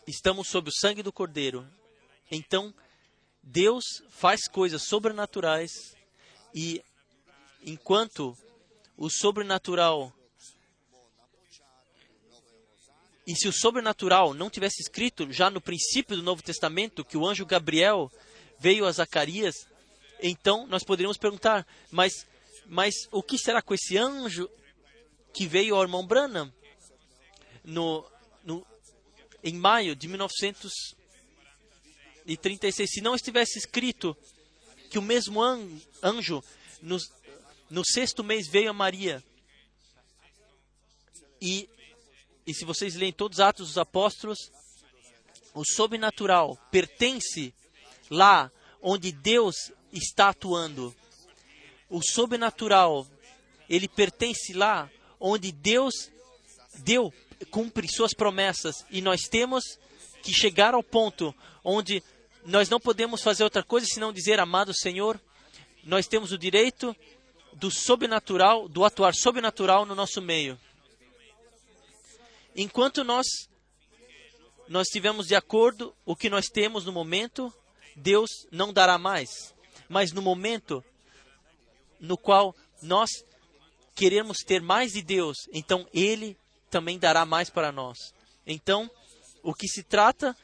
estamos 0.07 0.47
sob 0.49 0.69
o 0.69 0.75
sangue 0.79 1.03
do 1.03 1.11
Cordeiro. 1.11 1.67
Então, 2.31 2.75
Deus 3.43 3.85
faz 4.11 4.47
coisas 4.47 4.83
sobrenaturais 4.83 5.71
e 6.55 6.85
enquanto 7.65 8.37
o 8.95 9.09
sobrenatural 9.09 10.13
E 13.31 13.37
se 13.37 13.47
o 13.47 13.53
sobrenatural 13.53 14.35
não 14.35 14.51
tivesse 14.51 14.83
escrito 14.83 15.33
já 15.33 15.49
no 15.49 15.61
princípio 15.61 16.17
do 16.17 16.23
Novo 16.23 16.43
Testamento 16.43 17.05
que 17.05 17.17
o 17.17 17.25
anjo 17.25 17.47
Gabriel 17.47 18.11
veio 18.59 18.85
a 18.85 18.91
Zacarias, 18.91 19.69
então 20.21 20.67
nós 20.67 20.83
poderíamos 20.83 21.17
perguntar: 21.17 21.65
mas, 21.93 22.27
mas 22.67 22.93
o 23.13 23.23
que 23.23 23.39
será 23.39 23.63
com 23.63 23.73
esse 23.73 23.97
anjo 23.97 24.51
que 25.33 25.47
veio 25.47 25.77
ao 25.77 25.83
irmão 25.83 26.05
Branham 26.05 26.53
no, 27.63 28.05
no, 28.43 28.67
em 29.45 29.55
maio 29.55 29.95
de 29.95 30.09
1936? 30.09 32.91
Se 32.91 33.01
não 33.01 33.15
estivesse 33.15 33.61
escrito 33.61 34.17
que 34.91 34.99
o 34.99 35.03
mesmo 35.03 35.41
anjo 36.03 36.43
no, 36.83 36.99
no 37.71 37.85
sexto 37.85 38.25
mês 38.25 38.49
veio 38.49 38.71
a 38.71 38.75
Maria 38.75 39.23
e 41.41 41.71
e 42.51 42.55
se 42.55 42.65
vocês 42.65 42.97
leem 42.97 43.13
todos 43.13 43.39
os 43.39 43.41
Atos 43.41 43.69
dos 43.69 43.79
Apóstolos, 43.79 44.51
o 45.55 45.65
sobrenatural 45.65 46.59
pertence 46.69 47.55
lá 48.11 48.51
onde 48.83 49.13
Deus 49.13 49.71
está 49.93 50.31
atuando. 50.31 50.93
O 51.89 52.03
sobrenatural, 52.03 53.07
ele 53.69 53.87
pertence 53.87 54.53
lá 54.53 54.91
onde 55.21 55.53
Deus 55.53 56.11
deu, 56.79 57.15
cumpre 57.53 57.87
suas 57.87 58.13
promessas. 58.13 58.85
E 58.91 59.01
nós 59.01 59.29
temos 59.29 59.79
que 60.21 60.33
chegar 60.33 60.75
ao 60.75 60.83
ponto 60.83 61.33
onde 61.63 62.03
nós 62.45 62.69
não 62.69 62.81
podemos 62.81 63.23
fazer 63.23 63.45
outra 63.45 63.63
coisa 63.63 63.87
senão 63.87 64.13
dizer, 64.13 64.41
amado 64.41 64.75
Senhor, 64.75 65.21
nós 65.85 66.09
temos 66.09 66.33
o 66.33 66.39
direito 66.39 66.97
do 67.53 67.71
sobrenatural, 67.71 68.69
do 68.69 68.85
atuar 68.85 69.15
sobrenatural 69.15 69.87
no 69.87 69.95
nosso 69.95 70.21
meio. 70.21 70.59
Enquanto 72.55 73.05
nós 73.05 73.27
nós 74.69 74.87
estivermos 74.87 75.27
de 75.27 75.35
acordo 75.35 75.93
o 76.07 76.15
que 76.15 76.31
nós 76.31 76.47
temos 76.47 76.85
no 76.85 76.93
momento, 76.93 77.53
Deus 77.97 78.31
não 78.53 78.73
dará 78.73 78.99
mais. 78.99 79.53
Mas 79.89 80.13
no 80.13 80.23
momento 80.23 80.85
no 81.99 82.17
qual 82.17 82.55
nós 82.81 83.11
queremos 83.97 84.39
ter 84.39 84.63
mais 84.63 84.93
de 84.93 85.03
Deus, 85.03 85.37
então 85.53 85.87
Ele 85.93 86.37
também 86.71 86.99
dará 86.99 87.27
mais 87.27 87.51
para 87.51 87.73
nós. 87.73 88.15
Então, 88.47 88.91
o 89.43 89.53
que 89.53 89.67
se 89.67 89.83
trata 89.83 90.37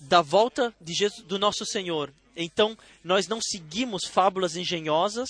da 0.00 0.22
volta 0.22 0.74
de 0.80 0.92
Jesus, 0.92 1.22
do 1.22 1.38
nosso 1.38 1.64
Senhor. 1.64 2.12
Então, 2.36 2.76
nós 3.02 3.28
não 3.28 3.40
seguimos 3.40 4.06
fábulas 4.06 4.56
engenhosas, 4.56 5.28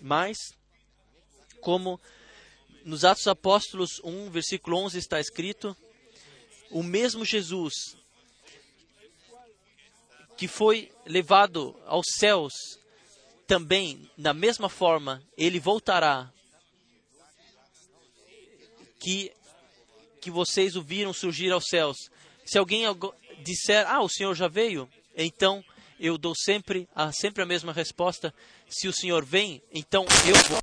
mas 0.00 0.38
como 1.60 2.00
nos 2.88 3.04
Atos 3.04 3.26
Apóstolos 3.26 4.00
1, 4.02 4.30
versículo 4.30 4.78
11 4.78 4.96
está 4.96 5.20
escrito: 5.20 5.76
o 6.70 6.82
mesmo 6.82 7.22
Jesus 7.22 7.74
que 10.38 10.48
foi 10.48 10.90
levado 11.04 11.76
aos 11.84 12.06
céus, 12.18 12.54
também, 13.46 14.10
da 14.16 14.32
mesma 14.32 14.70
forma, 14.70 15.22
ele 15.36 15.60
voltará. 15.60 16.32
Que, 19.00 19.32
que 20.20 20.30
vocês 20.30 20.74
o 20.74 20.82
viram 20.82 21.12
surgir 21.12 21.52
aos 21.52 21.64
céus. 21.68 21.96
Se 22.46 22.56
alguém 22.56 22.84
disser, 23.42 23.86
ah, 23.86 24.00
o 24.00 24.08
Senhor 24.08 24.34
já 24.34 24.48
veio, 24.48 24.88
então 25.14 25.62
eu 26.00 26.16
dou 26.16 26.34
sempre 26.34 26.88
a, 26.94 27.12
sempre 27.12 27.42
a 27.42 27.46
mesma 27.46 27.72
resposta. 27.72 28.32
Se 28.66 28.88
o 28.88 28.92
Senhor 28.94 29.24
vem, 29.26 29.62
então 29.72 30.06
eu 30.26 30.48
vou. 30.48 30.62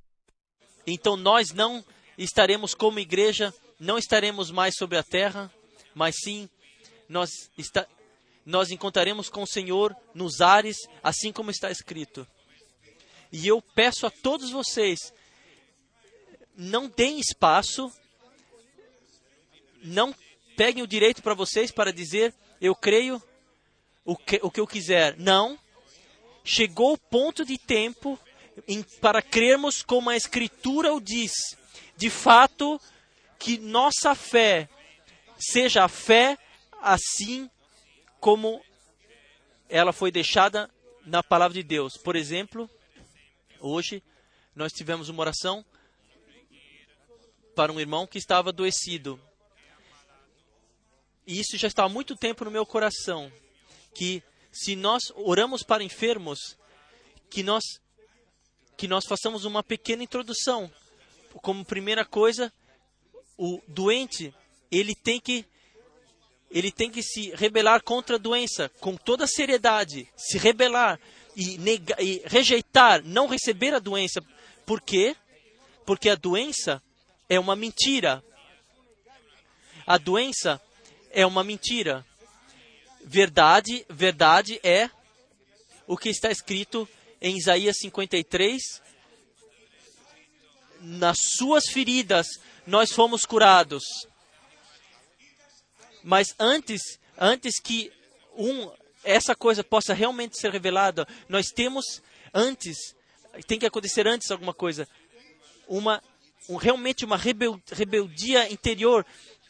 Então 0.88 1.16
nós 1.16 1.52
não 1.52 1.84
estaremos 2.18 2.74
como 2.74 3.00
igreja, 3.00 3.54
não 3.80 3.98
estaremos 3.98 4.52
mais 4.52 4.76
sobre 4.78 4.98
a 4.98 5.04
terra, 5.04 5.52
mas 5.94 6.16
sim 6.24 6.50
nós, 7.08 7.30
está, 7.58 7.88
nós 8.46 8.72
encontraremos 8.72 9.30
com 9.30 9.44
o 9.44 9.48
Senhor 9.48 9.96
nos 10.14 10.42
ares, 10.42 10.78
assim 11.04 11.32
como 11.32 11.52
está 11.52 11.70
escrito. 11.70 12.28
E 13.32 13.48
eu 13.48 13.62
peço 13.62 14.06
a 14.06 14.10
todos 14.10 14.52
vocês, 14.52 15.14
não 16.56 16.88
deem 16.88 17.20
espaço, 17.20 17.92
não 19.84 20.16
peguem 20.56 20.84
o 20.84 20.88
direito 20.88 21.22
para 21.22 21.34
vocês 21.34 21.72
para 21.72 21.92
dizer, 21.92 22.34
eu 22.62 22.76
creio 22.76 23.22
o 24.06 24.16
que, 24.16 24.40
o 24.42 24.50
que 24.50 24.60
eu 24.60 24.68
quiser. 24.68 25.18
Não. 25.18 25.60
Chegou 26.44 26.94
o 26.94 26.98
ponto 26.98 27.44
de 27.44 27.58
tempo 27.58 28.18
em, 28.68 28.84
para 29.02 29.22
crermos 29.22 29.82
como 29.82 30.10
a 30.10 30.16
Escritura 30.16 30.94
o 30.94 31.02
diz 31.02 31.32
de 31.98 32.10
fato, 32.10 32.80
que 33.40 33.58
nossa 33.58 34.14
fé 34.16 34.70
seja 35.38 35.84
a 35.84 35.88
fé 35.88 36.38
assim 36.82 37.50
como 38.20 38.62
ela 39.70 39.92
foi 39.92 40.12
deixada 40.12 40.70
na 41.06 41.22
palavra 41.22 41.54
de 41.54 41.64
Deus. 41.64 41.98
Por 41.98 42.16
exemplo, 42.16 42.70
hoje 43.60 44.04
nós 44.56 44.72
tivemos 44.72 45.10
uma 45.10 45.22
oração 45.22 45.66
para 47.56 47.72
um 47.72 47.80
irmão 47.80 48.06
que 48.06 48.18
estava 48.18 48.50
adoecido. 48.50 49.20
e 51.26 51.40
isso 51.40 51.58
já 51.58 51.68
está 51.68 51.84
há 51.86 51.90
muito 51.90 52.16
tempo 52.16 52.46
no 52.46 52.52
meu 52.52 52.66
coração, 52.66 53.32
que 53.94 54.22
se 54.52 54.76
nós 54.76 55.12
oramos 55.16 55.64
para 55.64 55.84
enfermos, 55.84 56.58
que 57.30 57.42
nós 57.42 57.64
que 58.78 58.88
nós 58.88 59.06
façamos 59.06 59.46
uma 59.46 59.64
pequena 59.64 60.04
introdução. 60.04 60.70
Como 61.42 61.66
primeira 61.66 62.06
coisa, 62.06 62.52
o 63.38 63.62
doente, 63.68 64.34
ele 64.72 64.96
tem 64.96 65.20
que 65.20 65.46
ele 66.50 66.72
tem 66.72 66.90
que 66.90 67.04
se 67.04 67.32
rebelar 67.32 67.84
contra 67.84 68.16
a 68.16 68.20
doença 68.20 68.70
com 68.80 68.96
toda 68.96 69.28
seriedade, 69.28 70.08
se 70.16 70.38
rebelar 70.38 71.00
e, 71.36 71.58
negar, 71.58 72.02
e 72.02 72.22
rejeitar, 72.26 73.04
não 73.04 73.28
receber 73.28 73.74
a 73.74 73.80
doença. 73.80 74.22
Por 74.66 74.80
quê? 74.80 75.16
Porque 75.86 76.10
a 76.10 76.16
doença 76.16 76.82
é 77.28 77.40
uma 77.40 77.56
mentira. 77.56 78.24
A 79.86 79.98
doença 79.98 80.62
é 81.12 81.26
uma 81.26 81.44
mentira. 81.44 82.06
Verdade, 83.04 83.86
verdade 83.90 84.60
é 84.64 84.90
o 85.86 85.98
que 85.98 86.10
está 86.10 86.32
escrito 86.32 86.88
em 87.22 87.38
Isaías 87.38 87.78
53. 87.80 88.82
Nas 90.88 91.18
suas 91.38 91.66
feridas 91.66 92.28
nós 92.68 92.92
fomos 92.92 93.26
curados. 93.26 93.84
Mas 96.04 96.36
antes, 96.38 97.00
antes 97.18 97.60
que 97.60 97.92
um, 98.38 98.70
essa 99.04 99.36
coisa 99.36 99.64
possa 99.64 99.94
realmente 99.94 100.40
ser 100.40 100.52
revelada, 100.52 101.08
nós 101.28 101.48
temos 101.48 102.02
antes, 102.32 102.96
tem 103.48 103.58
que 103.58 103.66
acontecer 103.66 104.08
antes 104.08 104.30
alguma 104.30 104.54
coisa, 104.54 104.88
uma 105.68 106.02
um, 106.48 106.58
realmente 106.58 107.04
uma 107.04 107.18
rebel, 107.18 107.60
rebeldia 107.72 108.52
interior, 108.52 109.04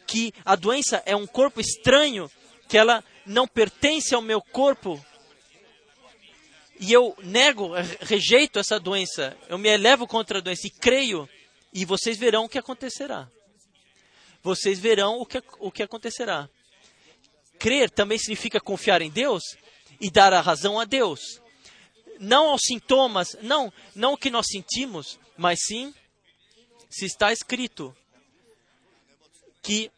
que 0.06 0.32
a 0.44 0.56
doença 0.56 1.02
é 1.04 1.14
um 1.14 1.26
corpo 1.26 1.60
estranho, 1.60 2.30
que 2.68 2.78
ela 2.78 3.04
não 3.26 3.46
pertence 3.46 4.14
ao 4.14 4.22
meu 4.22 4.40
corpo, 4.40 5.04
e 6.78 6.92
eu 6.92 7.16
nego, 7.22 7.72
rejeito 8.00 8.58
essa 8.58 8.78
doença, 8.78 9.36
eu 9.48 9.58
me 9.58 9.68
elevo 9.68 10.06
contra 10.06 10.38
a 10.38 10.42
doença 10.42 10.66
e 10.66 10.70
creio, 10.70 11.28
e 11.72 11.84
vocês 11.84 12.16
verão 12.16 12.44
o 12.44 12.48
que 12.48 12.58
acontecerá 12.58 13.28
vocês 14.46 14.78
verão 14.78 15.18
o 15.18 15.26
que, 15.26 15.42
o 15.58 15.72
que 15.72 15.82
acontecerá. 15.82 16.48
Crer 17.58 17.90
também 17.90 18.16
significa 18.16 18.60
confiar 18.60 19.02
em 19.02 19.10
Deus 19.10 19.42
e 20.00 20.08
dar 20.08 20.32
a 20.32 20.40
razão 20.40 20.78
a 20.78 20.84
Deus. 20.84 21.42
Não 22.20 22.50
aos 22.50 22.62
sintomas, 22.64 23.36
não, 23.42 23.72
não 23.94 24.12
o 24.12 24.16
que 24.16 24.30
nós 24.30 24.46
sentimos, 24.48 25.18
mas 25.36 25.58
sim 25.66 25.92
se 26.88 27.04
está 27.04 27.32
escrito 27.32 27.94
que, 29.60 29.90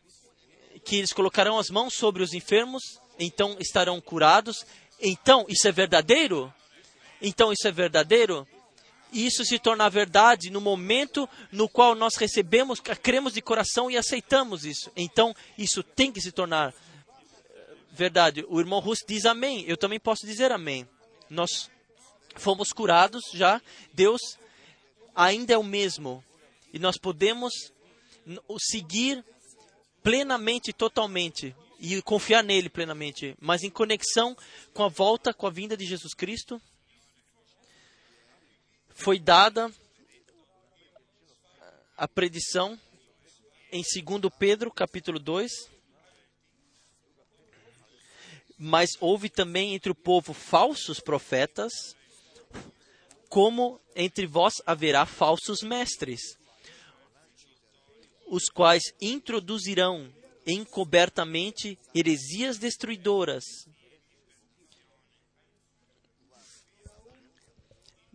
que 0.83 0.97
eles 0.97 1.13
colocarão 1.13 1.59
as 1.59 1.69
mãos 1.69 1.95
sobre 1.95 2.23
os 2.23 2.33
enfermos, 2.33 2.83
então 3.19 3.57
estarão 3.61 4.01
curados. 4.01 4.65
Então, 4.99 5.45
isso 5.49 5.69
é 5.69 5.73
verdadeiro? 5.73 6.53
Então, 7.21 7.53
isso 7.53 7.67
é 7.67 7.73
verdadeiro? 7.73 8.47
Isso 9.13 9.45
se 9.45 9.59
torna 9.59 9.89
verdade 9.89 10.51
no 10.51 10.61
momento 10.61 11.29
no 11.51 11.69
qual 11.69 11.95
nós 11.95 12.17
recebemos, 12.17 12.79
cremos 12.81 13.33
de 13.33 13.41
coração 13.41 13.91
e 13.91 13.97
aceitamos 13.97 14.65
isso. 14.65 14.91
Então, 14.95 15.35
isso 15.57 15.83
tem 15.83 16.13
que 16.13 16.21
se 16.21 16.31
tornar 16.31 16.75
eh, 16.75 17.75
verdade. 17.91 18.45
O 18.49 18.61
irmão 18.61 18.81
Russo 18.81 19.05
diz 19.07 19.25
amém. 19.25 19.65
Eu 19.67 19.77
também 19.77 19.99
posso 19.99 20.27
dizer 20.27 20.53
amém. 20.53 20.87
Nós 21.31 21.71
fomos 22.37 22.71
curados 22.71 23.23
já. 23.33 23.63
Deus 23.95 24.21
ainda 25.15 25.55
é 25.55 25.59
o 25.59 25.65
mesmo. 25.65 26.23
E 26.73 26.79
nós 26.79 26.99
podemos 26.99 27.73
seguir 28.59 29.25
plenamente, 30.03 30.71
totalmente. 30.73 31.57
E 31.81 32.03
confiar 32.03 32.45
nele 32.45 32.69
plenamente. 32.69 33.35
Mas 33.41 33.63
em 33.63 33.71
conexão 33.71 34.37
com 34.75 34.83
a 34.83 34.89
volta, 34.89 35.33
com 35.33 35.47
a 35.47 35.51
vinda 35.51 35.79
de 35.79 35.87
Jesus 35.87 36.13
Cristo 36.13 36.61
foi 38.99 39.21
dada 39.21 39.73
a 41.97 42.09
predição 42.09 42.79
em 43.71 43.81
2 43.83 44.23
Pedro, 44.37 44.73
capítulo 44.73 45.21
2. 45.21 45.53
Mas 48.59 48.91
houve 48.99 49.31
também 49.31 49.73
entre 49.73 49.93
o 49.93 49.95
povo 49.95 50.33
falsos 50.33 50.99
profetas, 50.99 51.73
como 53.29 53.81
entre 53.95 54.27
vós 54.27 54.55
haverá 54.67 55.07
falsos 55.07 55.63
mestres, 55.63 56.37
os 58.27 58.47
quais 58.47 58.83
introduzirão 59.01 60.13
encobertamente 60.45 61.79
heresias 61.95 62.59
destruidoras, 62.59 63.45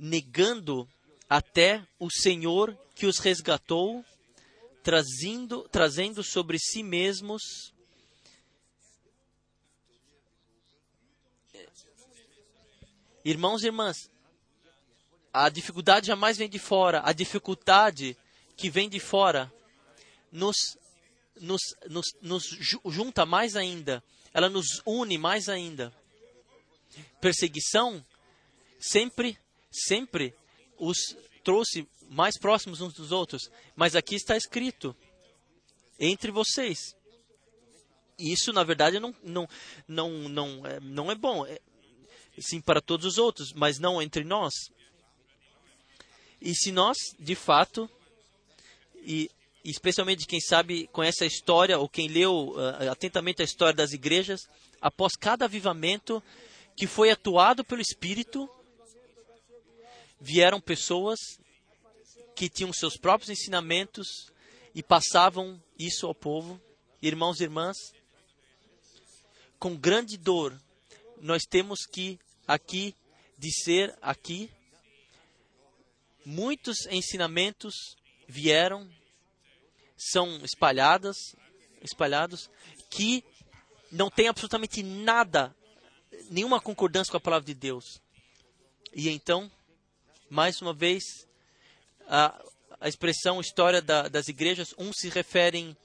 negando 0.03 0.85
até 1.29 1.81
o 1.97 2.11
Senhor 2.11 2.77
que 2.93 3.05
os 3.05 3.19
resgatou, 3.19 4.03
trazendo, 4.83 5.67
trazendo 5.69 6.21
sobre 6.21 6.59
si 6.59 6.83
mesmos 6.83 7.71
Irmãos 13.25 13.63
e 13.63 13.67
irmãs, 13.67 13.95
a 15.31 15.47
dificuldade 15.47 16.07
jamais 16.07 16.37
vem 16.37 16.49
de 16.49 16.59
fora, 16.59 17.01
a 17.05 17.13
dificuldade 17.13 18.17
que 18.57 18.69
vem 18.69 18.89
de 18.89 18.99
fora 18.99 19.49
nos, 20.29 20.77
nos, 21.39 21.61
nos, 21.89 22.05
nos 22.21 22.43
junta 22.87 23.25
mais 23.25 23.55
ainda, 23.55 24.03
ela 24.33 24.49
nos 24.49 24.81
une 24.85 25.17
mais 25.17 25.47
ainda. 25.47 25.93
Perseguição 27.21 28.05
sempre 28.77 29.37
sempre 29.73 30.33
os 30.77 30.97
trouxe 31.43 31.87
mais 32.09 32.37
próximos 32.37 32.81
uns 32.81 32.93
dos 32.93 33.11
outros, 33.11 33.49
mas 33.75 33.95
aqui 33.95 34.15
está 34.15 34.37
escrito 34.37 34.95
entre 35.99 36.31
vocês. 36.31 36.95
Isso, 38.17 38.53
na 38.53 38.63
verdade, 38.63 38.99
não, 38.99 39.13
não, 39.23 39.47
não, 39.87 40.29
não, 40.29 40.67
é, 40.67 40.79
não 40.79 41.11
é 41.11 41.15
bom. 41.15 41.45
É, 41.45 41.59
sim, 42.39 42.61
para 42.61 42.81
todos 42.81 43.05
os 43.05 43.17
outros, 43.17 43.51
mas 43.53 43.79
não 43.79 44.01
entre 44.01 44.23
nós. 44.23 44.53
E 46.41 46.53
se 46.53 46.71
nós, 46.71 46.97
de 47.19 47.35
fato, 47.35 47.89
e 49.03 49.29
especialmente 49.63 50.27
quem 50.27 50.41
sabe, 50.41 50.87
conhece 50.87 51.23
a 51.23 51.27
história, 51.27 51.79
ou 51.79 51.87
quem 51.87 52.07
leu 52.07 52.49
uh, 52.49 52.91
atentamente 52.91 53.41
a 53.41 53.45
história 53.45 53.73
das 53.73 53.93
igrejas, 53.93 54.41
após 54.81 55.13
cada 55.15 55.45
avivamento 55.45 56.21
que 56.75 56.85
foi 56.85 57.09
atuado 57.09 57.63
pelo 57.63 57.81
Espírito, 57.81 58.49
vieram 60.23 60.61
pessoas 60.61 61.19
que 62.33 62.47
tinham 62.47 62.71
seus 62.71 62.95
próprios 62.95 63.29
ensinamentos 63.29 64.31
e 64.73 64.81
passavam 64.81 65.61
isso 65.77 66.07
ao 66.07 66.15
povo. 66.15 66.59
Irmãos 67.01 67.41
e 67.41 67.43
irmãs, 67.43 67.75
com 69.59 69.75
grande 69.75 70.17
dor, 70.17 70.57
nós 71.19 71.43
temos 71.43 71.85
que 71.85 72.17
aqui 72.47 72.95
dizer 73.37 73.93
aqui 74.01 74.49
muitos 76.25 76.85
ensinamentos 76.85 77.97
vieram 78.25 78.89
são 79.97 80.37
espalhadas 80.37 81.35
espalhados 81.81 82.49
que 82.89 83.25
não 83.91 84.09
tem 84.09 84.29
absolutamente 84.29 84.81
nada 84.81 85.53
nenhuma 86.29 86.61
concordância 86.61 87.11
com 87.11 87.17
a 87.17 87.21
palavra 87.21 87.45
de 87.45 87.53
Deus. 87.53 88.01
E 88.93 89.09
então 89.09 89.51
mais 90.33 90.59
uma 90.63 90.73
vez, 90.73 91.27
a, 92.07 92.43
a 92.81 92.89
expressão 92.89 93.39
história 93.39 93.83
da, 93.83 94.07
das 94.07 94.27
igrejas, 94.27 94.73
uns 94.79 94.95
se 94.97 95.07
referem 95.07 95.77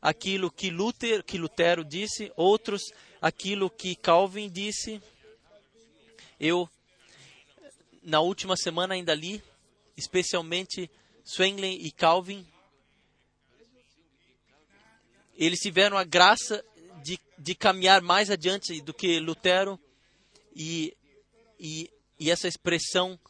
àquilo 0.00 0.50
que, 0.50 0.70
Luther, 0.70 1.22
que 1.22 1.36
Lutero 1.36 1.84
disse, 1.84 2.32
outros 2.34 2.80
aquilo 3.20 3.68
que 3.68 3.94
Calvin 3.94 4.48
disse. 4.48 5.02
Eu, 6.40 6.66
na 8.02 8.20
última 8.20 8.56
semana 8.56 8.94
ainda 8.94 9.14
li, 9.14 9.42
especialmente 9.94 10.90
Zwingli 11.22 11.86
e 11.86 11.92
Calvin, 11.92 12.46
eles 15.36 15.58
tiveram 15.60 15.98
a 15.98 16.04
graça 16.04 16.64
de, 17.02 17.20
de 17.38 17.54
caminhar 17.54 18.00
mais 18.00 18.30
adiante 18.30 18.80
do 18.80 18.94
que 18.94 19.20
Lutero 19.20 19.78
e, 20.56 20.96
e, 21.58 21.90
e 22.18 22.30
essa 22.30 22.48
expressão 22.48 23.20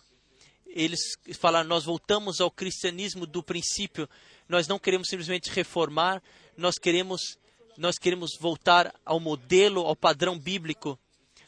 eles 0.74 1.00
falaram: 1.38 1.68
nós 1.68 1.84
voltamos 1.84 2.40
ao 2.40 2.50
cristianismo 2.50 3.26
do 3.26 3.42
princípio. 3.42 4.08
Nós 4.48 4.66
não 4.66 4.78
queremos 4.78 5.08
simplesmente 5.08 5.50
reformar, 5.50 6.22
nós 6.56 6.76
queremos 6.76 7.38
nós 7.76 7.98
queremos 7.98 8.36
voltar 8.38 8.94
ao 9.06 9.18
modelo, 9.18 9.82
ao 9.82 9.96
padrão 9.96 10.38
bíblico. 10.38 10.98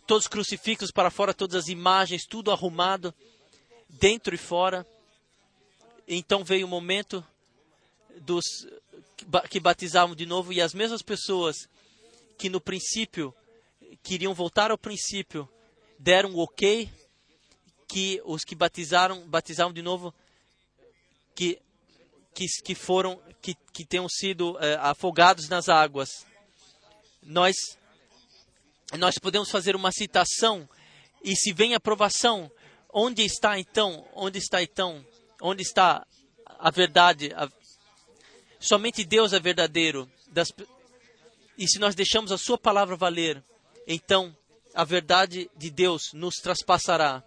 Todos 0.06 0.26
crucifixos 0.26 0.90
para 0.90 1.10
fora, 1.10 1.34
todas 1.34 1.56
as 1.56 1.68
imagens, 1.68 2.24
tudo 2.24 2.50
arrumado, 2.50 3.14
dentro 3.88 4.34
e 4.34 4.38
fora. 4.38 4.86
Então 6.08 6.42
veio 6.42 6.66
o 6.66 6.70
momento 6.70 7.24
dos 8.20 8.44
que 9.50 9.60
batizavam 9.60 10.16
de 10.16 10.26
novo 10.26 10.52
e 10.52 10.60
as 10.60 10.74
mesmas 10.74 11.02
pessoas 11.02 11.68
que 12.38 12.48
no 12.48 12.60
princípio 12.60 13.34
queriam 14.02 14.34
voltar 14.34 14.70
ao 14.70 14.78
princípio, 14.78 15.48
deram 15.98 16.30
um 16.30 16.38
ok, 16.38 16.90
que 17.92 18.22
os 18.24 18.42
que 18.42 18.54
batizaram, 18.54 19.28
batizaram 19.28 19.70
de 19.70 19.82
novo, 19.82 20.14
que 21.34 21.60
que, 22.34 22.46
que 22.64 22.74
foram 22.74 23.20
que, 23.42 23.54
que 23.70 23.84
tenham 23.84 24.08
sido 24.08 24.58
é, 24.58 24.76
afogados 24.76 25.46
nas 25.50 25.68
águas. 25.68 26.08
Nós 27.22 27.54
nós 28.98 29.16
podemos 29.18 29.50
fazer 29.50 29.76
uma 29.76 29.92
citação 29.92 30.66
e 31.22 31.36
se 31.36 31.52
vem 31.52 31.74
aprovação, 31.74 32.50
onde 32.90 33.22
está 33.22 33.58
então? 33.58 34.08
Onde 34.14 34.38
está 34.38 34.62
então? 34.62 35.04
Onde 35.42 35.60
está 35.60 36.06
a 36.46 36.70
verdade? 36.70 37.30
A, 37.34 37.46
somente 38.58 39.04
Deus 39.04 39.34
é 39.34 39.38
verdadeiro. 39.38 40.10
Das, 40.28 40.48
e 41.58 41.68
se 41.68 41.78
nós 41.78 41.94
deixamos 41.94 42.32
a 42.32 42.38
sua 42.38 42.56
palavra 42.56 42.96
valer, 42.96 43.44
então 43.86 44.34
a 44.74 44.82
verdade 44.82 45.50
de 45.54 45.70
Deus 45.70 46.14
nos 46.14 46.36
traspassará. 46.36 47.22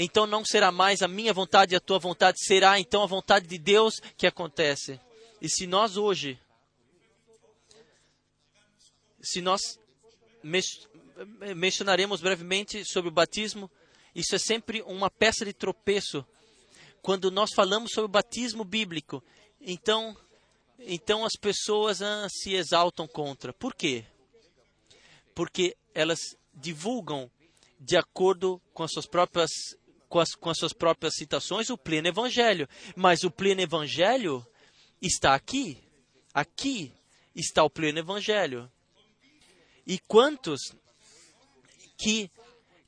Então 0.00 0.28
não 0.28 0.44
será 0.44 0.70
mais 0.70 1.02
a 1.02 1.08
minha 1.08 1.32
vontade 1.32 1.74
e 1.74 1.76
a 1.76 1.80
tua 1.80 1.98
vontade, 1.98 2.38
será 2.40 2.78
então 2.78 3.02
a 3.02 3.06
vontade 3.06 3.48
de 3.48 3.58
Deus 3.58 3.94
que 4.16 4.28
acontece. 4.28 5.00
E 5.42 5.48
se 5.48 5.66
nós 5.66 5.96
hoje, 5.96 6.38
se 9.20 9.42
nós 9.42 9.60
mencionaremos 11.56 12.20
brevemente 12.20 12.84
sobre 12.84 13.08
o 13.08 13.12
batismo, 13.12 13.68
isso 14.14 14.36
é 14.36 14.38
sempre 14.38 14.82
uma 14.82 15.10
peça 15.10 15.44
de 15.44 15.52
tropeço. 15.52 16.24
Quando 17.02 17.28
nós 17.28 17.50
falamos 17.52 17.90
sobre 17.92 18.06
o 18.06 18.12
batismo 18.12 18.62
bíblico, 18.62 19.20
então, 19.60 20.16
então 20.78 21.24
as 21.24 21.34
pessoas 21.40 22.02
ah, 22.02 22.28
se 22.30 22.54
exaltam 22.54 23.08
contra. 23.08 23.52
Por 23.52 23.74
quê? 23.74 24.04
Porque 25.34 25.76
elas 25.92 26.20
divulgam 26.54 27.28
de 27.80 27.96
acordo 27.96 28.60
com 28.72 28.84
as 28.84 28.92
suas 28.92 29.06
próprias 29.06 29.50
com 30.08 30.18
as, 30.18 30.34
com 30.34 30.50
as 30.50 30.58
suas 30.58 30.72
próprias 30.72 31.14
citações 31.14 31.70
o 31.70 31.78
pleno 31.78 32.08
evangelho, 32.08 32.68
mas 32.96 33.24
o 33.24 33.30
pleno 33.30 33.60
evangelho 33.60 34.46
está 35.00 35.34
aqui. 35.34 35.82
Aqui 36.32 36.92
está 37.34 37.62
o 37.62 37.70
pleno 37.70 37.98
evangelho. 37.98 38.70
E 39.86 39.98
quantos 39.98 40.74
que 41.96 42.30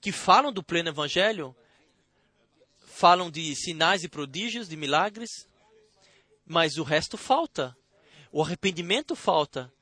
que 0.00 0.12
falam 0.12 0.52
do 0.52 0.62
pleno 0.62 0.88
evangelho 0.88 1.54
falam 2.86 3.30
de 3.30 3.54
sinais 3.54 4.02
e 4.02 4.08
prodígios, 4.08 4.68
de 4.68 4.76
milagres, 4.76 5.46
mas 6.46 6.78
o 6.78 6.82
resto 6.82 7.16
falta. 7.16 7.76
O 8.32 8.42
arrependimento 8.42 9.14
falta. 9.14 9.72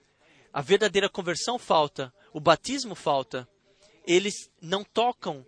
A 0.53 0.61
verdadeira 0.61 1.09
conversão 1.09 1.59
falta. 1.59 2.13
O 2.33 2.41
batismo 2.41 2.95
falta. 2.95 3.49
Eles 4.07 4.51
não 4.61 4.83
tocam 4.83 5.47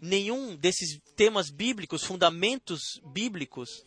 nenhum 0.00 0.56
desses 0.56 1.00
temas 1.16 1.50
bíblicos, 1.50 2.04
fundamentos 2.04 3.00
bíblicos. 3.04 3.84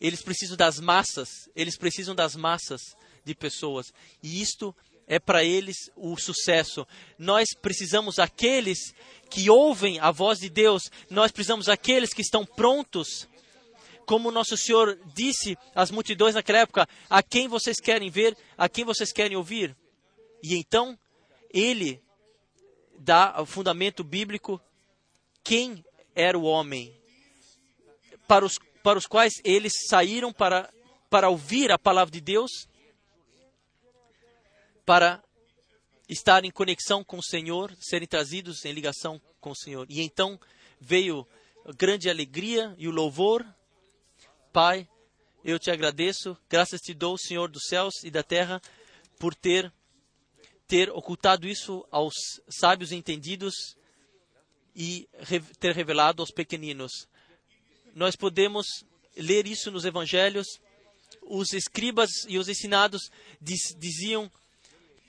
Eles 0.00 0.22
precisam 0.22 0.56
das 0.56 0.80
massas, 0.80 1.28
eles 1.54 1.76
precisam 1.76 2.14
das 2.14 2.34
massas 2.34 2.80
de 3.24 3.34
pessoas. 3.34 3.92
E 4.22 4.40
isto 4.40 4.74
é 5.06 5.18
para 5.18 5.44
eles 5.44 5.90
o 5.96 6.16
sucesso. 6.18 6.86
Nós 7.18 7.48
precisamos 7.54 8.18
aqueles 8.18 8.94
que 9.30 9.48
ouvem 9.48 9.98
a 10.00 10.10
voz 10.10 10.38
de 10.38 10.48
Deus, 10.48 10.90
nós 11.10 11.30
precisamos 11.30 11.68
aqueles 11.68 12.12
que 12.12 12.22
estão 12.22 12.44
prontos. 12.44 13.28
Como 14.06 14.32
nosso 14.32 14.56
Senhor 14.56 14.98
disse 15.14 15.56
às 15.74 15.90
multidões 15.90 16.34
naquela 16.34 16.60
época: 16.60 16.88
a 17.08 17.22
quem 17.22 17.46
vocês 17.46 17.78
querem 17.78 18.10
ver, 18.10 18.36
a 18.58 18.68
quem 18.68 18.84
vocês 18.84 19.12
querem 19.12 19.36
ouvir. 19.36 19.76
E 20.42 20.56
então, 20.56 20.98
ele 21.52 22.02
dá 22.98 23.40
o 23.40 23.46
fundamento 23.46 24.02
bíblico 24.02 24.60
quem 25.42 25.84
era 26.14 26.38
o 26.38 26.44
homem 26.44 26.94
para 28.26 28.44
os, 28.44 28.58
para 28.82 28.98
os 28.98 29.06
quais 29.06 29.34
eles 29.44 29.72
saíram 29.88 30.32
para, 30.32 30.72
para 31.10 31.28
ouvir 31.28 31.70
a 31.70 31.78
palavra 31.78 32.10
de 32.10 32.20
Deus, 32.20 32.50
para 34.84 35.22
estar 36.08 36.44
em 36.44 36.50
conexão 36.50 37.02
com 37.04 37.18
o 37.18 37.22
Senhor, 37.22 37.74
serem 37.80 38.08
trazidos 38.08 38.64
em 38.64 38.72
ligação 38.72 39.20
com 39.40 39.50
o 39.50 39.56
Senhor. 39.56 39.86
E 39.88 40.00
então 40.00 40.38
veio 40.80 41.26
grande 41.76 42.10
alegria 42.10 42.74
e 42.78 42.88
o 42.88 42.90
louvor. 42.90 43.46
Pai, 44.52 44.88
eu 45.44 45.58
te 45.58 45.70
agradeço, 45.70 46.36
graças 46.48 46.80
te 46.80 46.92
dou, 46.92 47.16
Senhor 47.16 47.50
dos 47.50 47.64
céus 47.66 48.02
e 48.04 48.10
da 48.10 48.22
terra, 48.22 48.60
por 49.18 49.34
ter 49.34 49.72
ter 50.66 50.88
ocultado 50.90 51.46
isso 51.46 51.86
aos 51.90 52.14
sábios 52.48 52.92
entendidos 52.92 53.76
e 54.74 55.08
ter 55.58 55.74
revelado 55.74 56.22
aos 56.22 56.30
pequeninos. 56.30 57.08
Nós 57.94 58.16
podemos 58.16 58.66
ler 59.16 59.46
isso 59.46 59.70
nos 59.70 59.84
evangelhos. 59.84 60.60
Os 61.22 61.52
escribas 61.52 62.10
e 62.28 62.38
os 62.38 62.48
ensinados 62.48 63.10
diz, 63.40 63.74
diziam: 63.78 64.30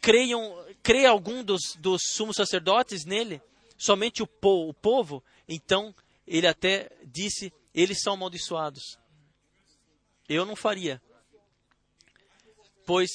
creiam, 0.01 0.65
creia 0.81 1.09
algum 1.09 1.43
dos, 1.43 1.75
dos 1.79 2.01
sumos 2.07 2.35
sacerdotes 2.35 3.05
nele? 3.05 3.41
Somente 3.77 4.21
o, 4.21 4.27
po, 4.27 4.69
o 4.69 4.73
povo? 4.73 5.23
Então 5.47 5.95
ele 6.27 6.47
até 6.47 6.89
disse: 7.05 7.53
eles 7.73 8.01
são 8.01 8.13
amaldiçoados. 8.13 8.97
Eu 10.27 10.45
não 10.45 10.55
faria, 10.55 11.01
pois 12.85 13.09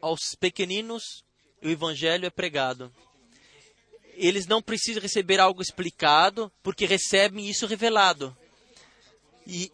aos 0.00 0.34
pequeninos 0.38 1.24
o 1.62 1.68
evangelho 1.68 2.26
é 2.26 2.30
pregado 2.30 2.92
eles 4.16 4.46
não 4.46 4.62
precisam 4.62 5.02
receber 5.02 5.38
algo 5.38 5.62
explicado, 5.62 6.50
porque 6.62 6.86
recebem 6.86 7.48
isso 7.48 7.66
revelado. 7.66 8.36
E, 9.46 9.70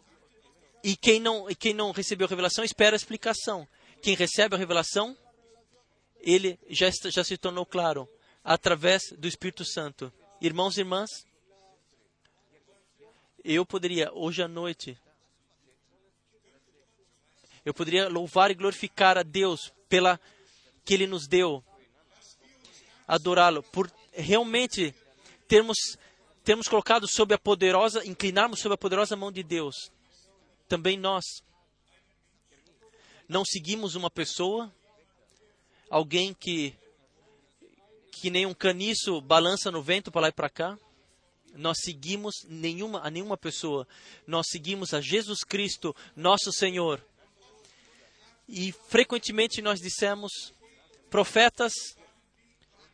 e 0.83 0.95
quem, 0.95 1.19
não, 1.19 1.47
quem 1.55 1.73
não 1.73 1.91
recebeu 1.91 2.27
a 2.27 2.29
revelação 2.29 2.63
espera 2.63 2.95
a 2.95 2.97
explicação. 2.97 3.67
Quem 4.01 4.15
recebe 4.15 4.55
a 4.55 4.57
revelação, 4.57 5.17
ele 6.19 6.59
já, 6.69 6.89
já 7.09 7.23
se 7.23 7.37
tornou 7.37 7.65
claro 7.65 8.07
através 8.43 9.01
do 9.17 9.27
Espírito 9.27 9.63
Santo. 9.63 10.11
Irmãos 10.41 10.77
e 10.77 10.81
irmãs, 10.81 11.09
eu 13.43 13.65
poderia 13.65 14.11
hoje 14.13 14.43
à 14.43 14.47
noite 14.47 14.97
eu 17.65 17.73
poderia 17.73 18.09
louvar 18.09 18.51
e 18.51 18.55
glorificar 18.55 19.17
a 19.17 19.23
Deus 19.23 19.71
pela 19.87 20.19
que 20.83 20.93
ele 20.93 21.07
nos 21.07 21.27
deu, 21.27 21.63
adorá-lo 23.07 23.63
por 23.63 23.89
realmente 24.13 24.93
termos, 25.47 25.97
termos 26.43 26.67
colocado 26.67 27.07
sob 27.07 27.33
a 27.33 27.37
poderosa, 27.37 28.05
inclinarmos 28.05 28.59
sob 28.59 28.73
a 28.73 28.77
poderosa 28.77 29.15
mão 29.15 29.31
de 29.31 29.43
Deus. 29.43 29.91
Também 30.67 30.97
nós 30.97 31.23
não 33.27 33.43
seguimos 33.43 33.95
uma 33.95 34.09
pessoa, 34.09 34.71
alguém 35.89 36.33
que 36.33 36.75
que 38.11 38.29
nem 38.29 38.45
um 38.45 38.53
caniço 38.53 39.19
balança 39.19 39.69
no 39.69 39.81
vento 39.81 40.11
para 40.11 40.21
lá 40.21 40.27
e 40.29 40.31
para 40.31 40.49
cá. 40.49 40.79
Nós 41.55 41.79
seguimos 41.83 42.45
nenhuma, 42.47 43.01
a 43.05 43.09
nenhuma 43.09 43.35
pessoa. 43.35 43.87
Nós 44.25 44.47
seguimos 44.49 44.93
a 44.93 45.01
Jesus 45.01 45.43
Cristo, 45.43 45.93
nosso 46.15 46.51
Senhor. 46.53 47.03
E 48.47 48.71
frequentemente 48.71 49.61
nós 49.61 49.81
dissemos, 49.81 50.53
profetas 51.09 51.73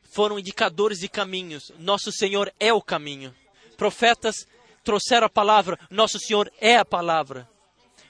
foram 0.09 0.39
indicadores 0.39 0.99
de 0.99 1.07
caminhos. 1.07 1.71
Nosso 1.77 2.11
Senhor 2.11 2.53
é 2.59 2.73
o 2.73 2.81
caminho. 2.81 3.33
Profetas 3.77 4.35
trouxeram 4.83 5.27
a 5.27 5.29
palavra. 5.29 5.79
Nosso 5.89 6.19
Senhor 6.19 6.51
é 6.59 6.77
a 6.77 6.85
palavra. 6.85 7.49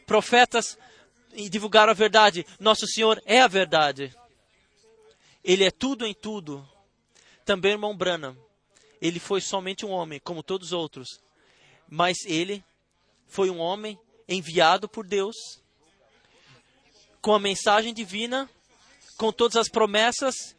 Profetas 0.05 0.77
divulgaram 1.49 1.91
a 1.91 1.95
verdade. 1.95 2.45
Nosso 2.59 2.87
Senhor 2.87 3.21
é 3.25 3.41
a 3.41 3.47
verdade. 3.47 4.15
Ele 5.43 5.63
é 5.63 5.71
tudo 5.71 6.05
em 6.05 6.13
tudo. 6.13 6.67
Também 7.45 7.73
irmão 7.73 7.95
Branham. 7.95 8.35
Ele 9.01 9.19
foi 9.19 9.41
somente 9.41 9.85
um 9.85 9.91
homem, 9.91 10.19
como 10.19 10.43
todos 10.43 10.67
os 10.67 10.73
outros. 10.73 11.07
Mas 11.87 12.17
ele 12.25 12.63
foi 13.27 13.49
um 13.49 13.59
homem 13.59 13.99
enviado 14.27 14.87
por 14.87 15.05
Deus 15.05 15.35
com 17.21 17.33
a 17.33 17.39
mensagem 17.39 17.93
divina, 17.93 18.49
com 19.17 19.31
todas 19.31 19.57
as 19.57 19.69
promessas 19.69 20.55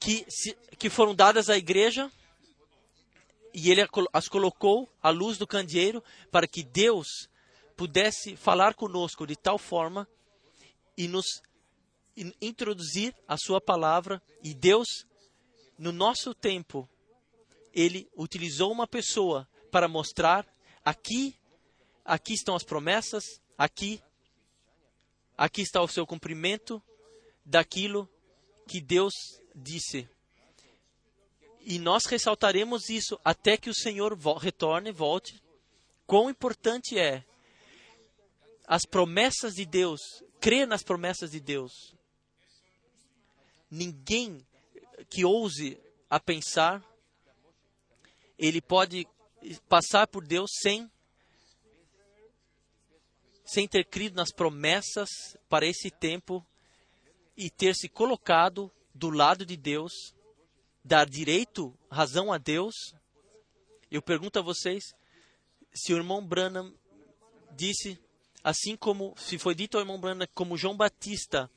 que, 0.00 0.24
se, 0.28 0.56
que 0.78 0.88
foram 0.88 1.14
dadas 1.14 1.50
à 1.50 1.56
igreja 1.56 2.10
e 3.52 3.70
ele 3.70 3.86
as 4.12 4.28
colocou 4.28 4.90
à 5.02 5.10
luz 5.10 5.36
do 5.36 5.46
candeeiro 5.46 6.02
para 6.30 6.48
que 6.48 6.62
Deus 6.62 7.28
pudesse 7.76 8.34
falar 8.34 8.74
conosco 8.74 9.26
de 9.26 9.36
tal 9.36 9.58
forma 9.58 10.08
e 10.96 11.06
nos 11.06 11.42
introduzir 12.40 13.14
a 13.26 13.36
sua 13.36 13.60
palavra. 13.60 14.22
E 14.42 14.54
Deus 14.54 15.06
no 15.78 15.92
nosso 15.92 16.34
tempo 16.34 16.88
ele 17.72 18.08
utilizou 18.16 18.72
uma 18.72 18.86
pessoa 18.86 19.46
para 19.70 19.88
mostrar 19.88 20.46
aqui 20.84 21.36
aqui 22.04 22.34
estão 22.34 22.56
as 22.56 22.64
promessas 22.64 23.40
aqui 23.56 24.02
aqui 25.38 25.62
está 25.62 25.80
o 25.80 25.86
seu 25.86 26.04
cumprimento 26.04 26.82
daquilo 27.44 28.08
que 28.66 28.80
Deus 28.80 29.39
disse. 29.54 30.08
E 31.60 31.78
nós 31.78 32.06
ressaltaremos 32.06 32.88
isso 32.88 33.18
até 33.24 33.56
que 33.56 33.70
o 33.70 33.74
Senhor 33.74 34.16
retorne, 34.38 34.90
volte. 34.90 35.42
Quão 36.06 36.30
importante 36.30 36.98
é 36.98 37.24
as 38.66 38.82
promessas 38.84 39.54
de 39.54 39.66
Deus, 39.66 40.00
crer 40.40 40.66
nas 40.66 40.82
promessas 40.82 41.32
de 41.32 41.40
Deus. 41.40 41.94
Ninguém 43.70 44.46
que 45.08 45.24
ouse 45.24 45.76
a 46.08 46.20
pensar, 46.20 46.80
ele 48.38 48.60
pode 48.60 49.06
passar 49.68 50.06
por 50.06 50.26
Deus 50.26 50.50
sem 50.62 50.90
sem 53.44 53.66
ter 53.66 53.84
crido 53.84 54.14
nas 54.14 54.30
promessas 54.30 55.08
para 55.48 55.66
esse 55.66 55.90
tempo 55.90 56.46
e 57.36 57.50
ter 57.50 57.74
se 57.74 57.88
colocado 57.88 58.70
do 59.00 59.08
lado 59.08 59.46
de 59.46 59.56
Deus, 59.56 60.14
dar 60.84 61.08
direito, 61.08 61.74
razão 61.90 62.30
a 62.30 62.36
Deus. 62.36 62.94
Eu 63.90 64.02
pergunto 64.02 64.38
a 64.38 64.42
vocês 64.42 64.94
se 65.72 65.94
o 65.94 65.96
irmão 65.96 66.22
Branham 66.22 66.70
disse, 67.52 67.98
assim 68.44 68.76
como 68.76 69.14
se 69.16 69.38
foi 69.38 69.54
dito 69.54 69.78
ao 69.78 69.80
irmão 69.80 69.98
Branham, 69.98 70.28
como 70.34 70.58
João 70.58 70.76
Batista 70.76 71.50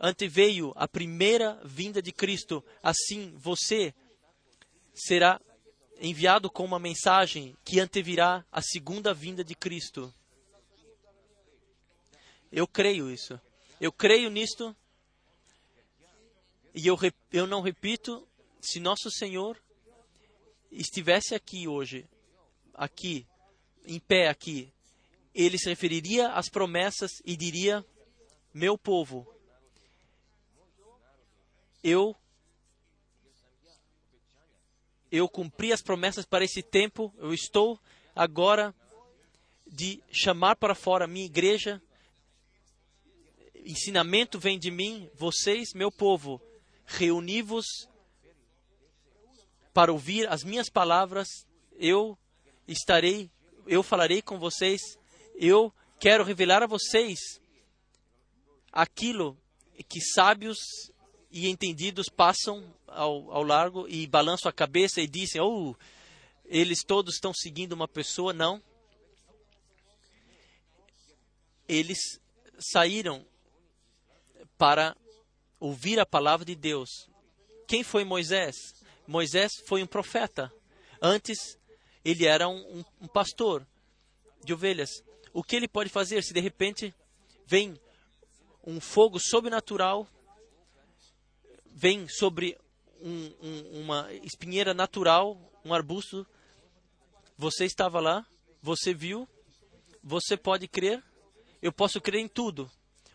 anteveio 0.00 0.72
a 0.74 0.88
primeira 0.88 1.60
vinda 1.64 2.02
de 2.02 2.10
Cristo, 2.10 2.64
assim 2.82 3.32
você 3.36 3.94
será 4.92 5.40
enviado 6.00 6.50
com 6.50 6.64
uma 6.64 6.80
mensagem 6.80 7.56
que 7.64 7.78
antevirá 7.78 8.44
a 8.50 8.60
segunda 8.60 9.14
vinda 9.14 9.44
de 9.44 9.54
Cristo. 9.54 10.12
Eu 12.50 12.66
creio 12.66 13.08
isso. 13.08 13.40
Eu 13.80 13.92
creio 13.92 14.28
nisto. 14.28 14.74
E 16.80 16.86
eu, 16.86 16.96
eu 17.32 17.44
não 17.44 17.60
repito, 17.60 18.24
se 18.60 18.78
nosso 18.78 19.10
Senhor 19.10 19.60
estivesse 20.70 21.34
aqui 21.34 21.66
hoje, 21.66 22.08
aqui, 22.72 23.26
em 23.84 23.98
pé 23.98 24.28
aqui, 24.28 24.72
ele 25.34 25.58
se 25.58 25.68
referiria 25.68 26.28
às 26.28 26.48
promessas 26.48 27.10
e 27.24 27.36
diria: 27.36 27.84
Meu 28.54 28.78
povo, 28.78 29.26
eu 31.82 32.14
eu 35.10 35.28
cumpri 35.28 35.72
as 35.72 35.82
promessas 35.82 36.24
para 36.24 36.44
esse 36.44 36.62
tempo, 36.62 37.12
eu 37.18 37.34
estou 37.34 37.76
agora 38.14 38.72
de 39.66 40.00
chamar 40.12 40.54
para 40.54 40.76
fora 40.76 41.06
a 41.06 41.08
minha 41.08 41.26
igreja. 41.26 41.82
Ensinamento 43.64 44.38
vem 44.38 44.60
de 44.60 44.70
mim, 44.70 45.10
vocês, 45.16 45.74
meu 45.74 45.90
povo, 45.90 46.40
reuni-vos 46.88 47.66
para 49.72 49.92
ouvir 49.92 50.28
as 50.28 50.42
minhas 50.42 50.68
palavras. 50.68 51.28
Eu 51.78 52.18
estarei, 52.66 53.30
eu 53.66 53.82
falarei 53.82 54.22
com 54.22 54.38
vocês. 54.38 54.80
Eu 55.36 55.72
quero 56.00 56.24
revelar 56.24 56.62
a 56.62 56.66
vocês 56.66 57.18
aquilo 58.72 59.36
que 59.88 60.00
sábios 60.00 60.58
e 61.30 61.48
entendidos 61.48 62.08
passam 62.08 62.74
ao, 62.86 63.30
ao 63.30 63.42
largo 63.42 63.86
e 63.86 64.06
balançam 64.06 64.48
a 64.48 64.52
cabeça 64.52 65.00
e 65.00 65.06
dizem: 65.06 65.40
Oh, 65.40 65.76
eles 66.46 66.82
todos 66.82 67.14
estão 67.14 67.32
seguindo 67.34 67.72
uma 67.72 67.86
pessoa. 67.86 68.32
Não. 68.32 68.62
Eles 71.68 71.98
saíram 72.58 73.24
para 74.56 74.96
ouvir 75.60 75.98
a 75.98 76.06
palavra 76.06 76.44
de 76.44 76.54
Deus. 76.54 77.08
Quem 77.66 77.82
foi 77.82 78.04
Moisés? 78.04 78.56
Moisés 79.06 79.52
foi 79.66 79.82
um 79.82 79.86
profeta. 79.86 80.52
Antes, 81.00 81.58
ele 82.04 82.26
era 82.26 82.48
um, 82.48 82.84
um, 83.00 83.06
pastor 83.06 83.66
de 84.44 84.52
ovelhas. 84.52 85.02
O 85.32 85.42
que 85.42 85.56
ele 85.56 85.68
pode 85.68 85.90
fazer 85.90 86.22
se 86.22 86.32
de 86.32 86.40
repente 86.40 86.94
vem 87.46 87.78
um 88.66 88.80
fogo 88.80 89.18
sobrenatural 89.18 90.06
vem 91.78 92.08
sobre 92.08 92.58
um, 93.00 93.32
um, 93.40 93.82
uma 93.82 94.12
espinheira 94.24 94.74
natural, 94.74 95.38
um 95.64 95.72
arbusto. 95.72 96.26
Você 97.36 97.64
estava 97.64 98.00
lá, 98.00 98.26
você 98.60 98.92
viu, 98.92 99.28
você 100.02 100.36
pode 100.36 100.66
crer. 100.66 101.00
Eu 101.62 101.72
posso 101.72 102.00
crer 102.00 102.20
em 102.20 102.26
tudo. 102.26 102.68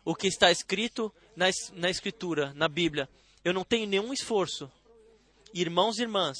O 0.06 0.16
que 0.16 0.28
está 0.28 0.52
escrito 0.52 1.14
na, 1.36 1.46
na 1.74 1.90
Escritura, 1.90 2.54
na 2.54 2.68
Bíblia. 2.68 3.10
Eu 3.44 3.54
não 3.54 3.64
tenho 3.64 3.88
nenhum 3.88 4.14
esforço. 4.14 4.72
Irmãos 5.54 5.98
e 5.98 6.02
irmãs, 6.02 6.38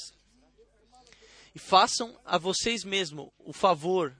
façam 1.56 2.18
a 2.24 2.36
vocês 2.36 2.84
mesmos 2.84 3.30
o 3.38 3.52
favor. 3.52 4.14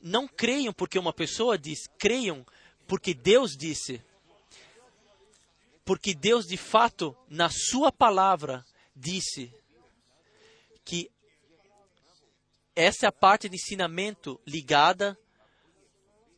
Não 0.00 0.28
creiam 0.28 0.72
porque 0.72 0.98
uma 0.98 1.12
pessoa 1.12 1.58
diz, 1.58 1.86
creiam 1.98 2.46
porque 2.86 3.14
Deus 3.14 3.56
disse. 3.56 4.02
Porque 5.84 6.14
Deus, 6.14 6.46
de 6.46 6.56
fato, 6.56 7.16
na 7.28 7.48
Sua 7.50 7.90
palavra, 7.90 8.64
disse 8.94 9.52
que 10.84 11.10
essa 12.74 13.06
é 13.06 13.08
a 13.08 13.12
parte 13.12 13.48
de 13.48 13.56
ensinamento 13.56 14.40
ligada 14.46 15.18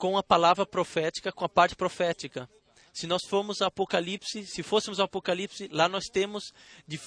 com 0.01 0.17
a 0.17 0.23
palavra 0.23 0.65
profética, 0.65 1.31
com 1.31 1.45
a 1.45 1.49
parte 1.49 1.77
profética. 1.77 2.49
Se 2.91 3.07
nós 3.07 3.23
formos 3.27 3.61
ao 3.61 3.69
Apocalipse, 3.69 4.47
se 4.47 4.63
fôssemos 4.63 4.99
ao 4.99 5.05
Apocalipse, 5.05 5.69
lá 5.71 5.91
nós 5.91 6.07
temos 6.07 6.55
de, 6.89 6.99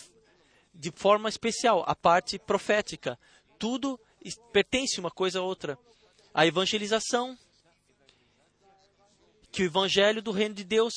de 0.71 0.91
forma 0.91 1.27
especial 1.27 1.83
a 1.87 1.95
parte 1.95 2.37
profética. 2.37 3.19
Tudo 3.57 3.99
pertence 4.51 4.99
uma 4.99 5.09
coisa 5.09 5.39
a 5.39 5.41
outra. 5.41 5.75
A 6.31 6.45
evangelização, 6.45 7.35
que 9.51 9.63
o 9.63 9.65
evangelho 9.65 10.21
do 10.21 10.31
reino 10.31 10.53
de 10.53 10.63
Deus 10.63 10.93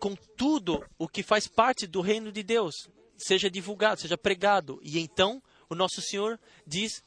com 0.00 0.16
tudo 0.36 0.84
o 0.98 1.08
que 1.08 1.22
faz 1.22 1.46
parte 1.46 1.86
do 1.86 2.00
reino 2.00 2.32
de 2.32 2.42
Deus 2.42 2.74
seja 3.16 3.48
divulgado, 3.48 4.00
seja 4.00 4.18
pregado. 4.18 4.80
E 4.82 4.98
então 4.98 5.40
o 5.70 5.76
nosso 5.76 6.02
Senhor 6.02 6.40
diz: 6.66 7.04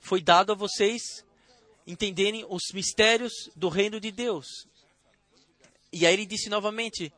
Foi 0.00 0.22
dado 0.22 0.52
a 0.52 0.54
vocês 0.54 1.26
entenderem 1.88 2.44
os 2.50 2.64
mistérios 2.74 3.32
do 3.56 3.70
reino 3.70 3.98
de 3.98 4.12
Deus. 4.12 4.68
E 5.90 6.06
aí 6.06 6.12
ele 6.12 6.26
disse 6.26 6.50
novamente: 6.50 7.10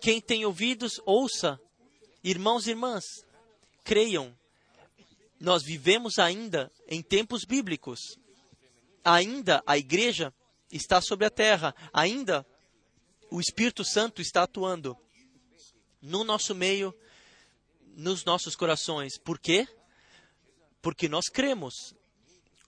Quem 0.00 0.20
tem 0.20 0.46
ouvidos, 0.46 1.00
ouça. 1.04 1.60
Irmãos 2.22 2.68
e 2.68 2.70
irmãs, 2.70 3.02
creiam. 3.82 4.32
Nós 5.40 5.64
vivemos 5.64 6.20
ainda 6.20 6.70
em 6.86 7.02
tempos 7.02 7.44
bíblicos. 7.44 8.16
Ainda 9.04 9.60
a 9.66 9.76
igreja 9.76 10.32
está 10.70 11.00
sobre 11.00 11.26
a 11.26 11.30
terra. 11.30 11.74
Ainda 11.92 12.46
o 13.28 13.40
Espírito 13.40 13.84
Santo 13.84 14.22
está 14.22 14.44
atuando 14.44 14.96
no 16.00 16.22
nosso 16.22 16.54
meio, 16.54 16.94
nos 17.96 18.24
nossos 18.24 18.54
corações. 18.54 19.18
Por 19.18 19.40
quê? 19.40 19.66
Porque 20.80 21.08
nós 21.08 21.24
cremos. 21.28 21.92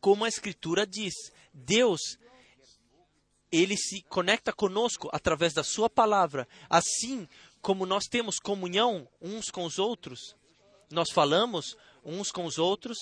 Como 0.01 0.25
a 0.25 0.29
Escritura 0.29 0.85
diz, 0.85 1.15
Deus, 1.55 2.19
ele 3.51 3.77
se 3.77 4.03
conecta 4.03 4.53
conosco 4.53 5.09
através 5.13 5.55
da 5.55 5.63
Sua 5.63 5.89
palavra. 5.89 6.47
Assim 6.69 7.29
como 7.63 7.87
nós 7.87 8.05
temos 8.05 8.39
comunhão 8.39 9.09
uns 9.21 9.47
com 9.51 9.65
os 9.65 9.79
outros, 9.79 10.37
nós 10.91 11.11
falamos 11.11 11.77
uns 12.05 12.31
com 12.31 12.45
os 12.45 12.59
outros, 12.59 12.99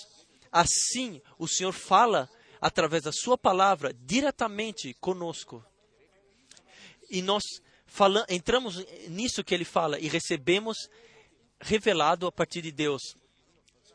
assim 0.52 1.20
o 1.38 1.48
Senhor 1.48 1.72
fala 1.72 2.28
através 2.60 3.02
da 3.02 3.12
Sua 3.12 3.36
palavra 3.36 3.92
diretamente 3.92 4.94
conosco 5.00 5.64
e 7.12 7.20
nós 7.20 7.42
entramos 8.30 8.82
nisso 9.08 9.44
que 9.44 9.54
ele 9.54 9.66
fala 9.66 10.00
e 10.00 10.08
recebemos 10.08 10.88
revelado 11.60 12.26
a 12.26 12.32
partir 12.32 12.62
de 12.62 12.72
Deus. 12.72 13.14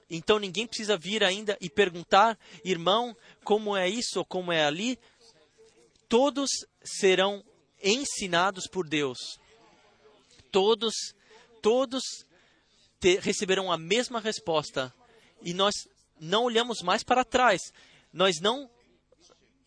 Então 0.10 0.40
ninguém 0.40 0.66
precisa 0.66 0.98
vir 0.98 1.24
ainda 1.24 1.58
e 1.60 1.70
perguntar, 1.70 2.38
irmão, 2.64 3.16
como 3.44 3.76
é 3.76 3.90
isso 3.90 4.20
ou 4.20 4.26
como 4.26 4.52
é 4.52 4.64
ali. 4.64 4.98
Todos 6.08 6.50
serão 6.84 7.44
ensinados 7.84 8.68
por 8.68 8.88
Deus. 8.88 9.18
Todos, 10.52 10.94
todos 11.62 12.04
te, 13.00 13.20
receberão 13.20 13.72
a 13.72 13.78
mesma 13.78 14.20
resposta. 14.20 14.94
E 15.42 15.54
nós 15.54 15.74
não 16.20 16.46
olhamos 16.46 16.82
mais 16.82 17.04
para 17.04 17.26
trás. 17.26 17.62
Nós 18.14 18.40
não 18.40 18.70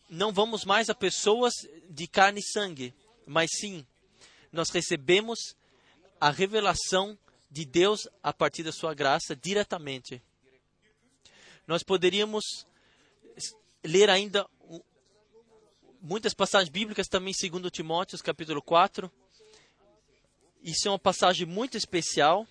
não 0.09 0.33
vamos 0.33 0.65
mais 0.65 0.89
a 0.89 0.95
pessoas 0.95 1.53
de 1.89 2.05
carne 2.05 2.41
e 2.41 2.43
sangue 2.43 2.93
mas 3.25 3.49
sim, 3.59 3.85
nós 4.51 4.69
recebemos 4.69 5.55
a 6.19 6.29
revelação 6.29 7.17
de 7.49 7.65
Deus 7.65 8.01
a 8.21 8.33
partir 8.33 8.63
da 8.63 8.71
sua 8.71 8.93
graça 8.93 9.35
diretamente. 9.35 10.21
Nós 11.71 11.83
poderíamos 11.83 12.43
ler 13.81 14.09
ainda 14.09 14.45
muitas 16.01 16.33
passagens 16.33 16.67
bíblicas 16.67 17.07
também, 17.07 17.33
segundo 17.33 17.71
Timóteo, 17.71 18.21
capítulo 18.21 18.61
4. 18.61 19.09
Isso 20.61 20.89
é 20.89 20.91
uma 20.91 20.99
passagem 20.99 21.47
muito 21.47 21.77
especial 21.77 22.45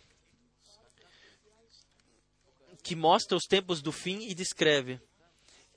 que 2.83 2.97
mostra 2.97 3.37
os 3.37 3.45
tempos 3.45 3.83
do 3.83 3.93
fim 3.93 4.21
e 4.21 4.33
descreve. 4.33 4.99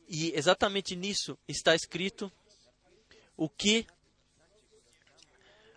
E 0.07 0.31
exatamente 0.37 0.95
nisso 0.95 1.37
está 1.45 1.75
escrito 1.75 2.31
o 3.35 3.49
que 3.49 3.85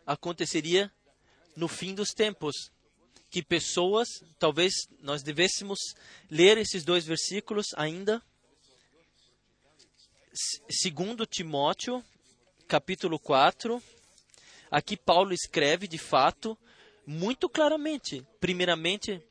aconteceria 0.07 0.89
no 1.57 1.67
fim 1.67 1.97
dos 1.97 2.11
tempos. 2.11 2.71
Que 3.31 3.43
pessoas, 3.43 4.09
talvez 4.39 4.73
nós 5.01 5.23
devêssemos 5.23 5.79
ler 6.31 6.59
esses 6.59 6.85
dois 6.85 7.05
versículos 7.05 7.67
ainda. 7.77 8.23
Segundo 10.71 11.27
Timóteo, 11.27 12.05
capítulo 12.69 13.19
4, 13.19 13.83
aqui 14.71 14.97
Paulo 14.97 15.33
escreve 15.33 15.89
de 15.89 15.99
fato 15.99 16.57
muito 17.07 17.49
claramente. 17.49 18.27
Primeiramente, 18.41 19.23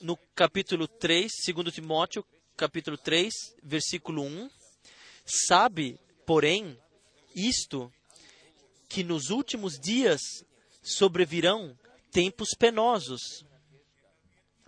no 0.00 0.16
capítulo 0.34 0.88
3, 0.88 1.30
segundo 1.44 1.70
Timóteo, 1.70 2.24
capítulo 2.56 2.98
3, 2.98 3.32
versículo 3.62 4.22
1, 4.22 4.50
sabe, 5.24 5.98
porém, 6.24 6.78
isto 7.34 7.92
que 8.88 9.04
nos 9.04 9.30
últimos 9.30 9.78
dias 9.78 10.20
sobrevirão 10.82 11.76
tempos 12.16 12.54
penosos, 12.58 13.44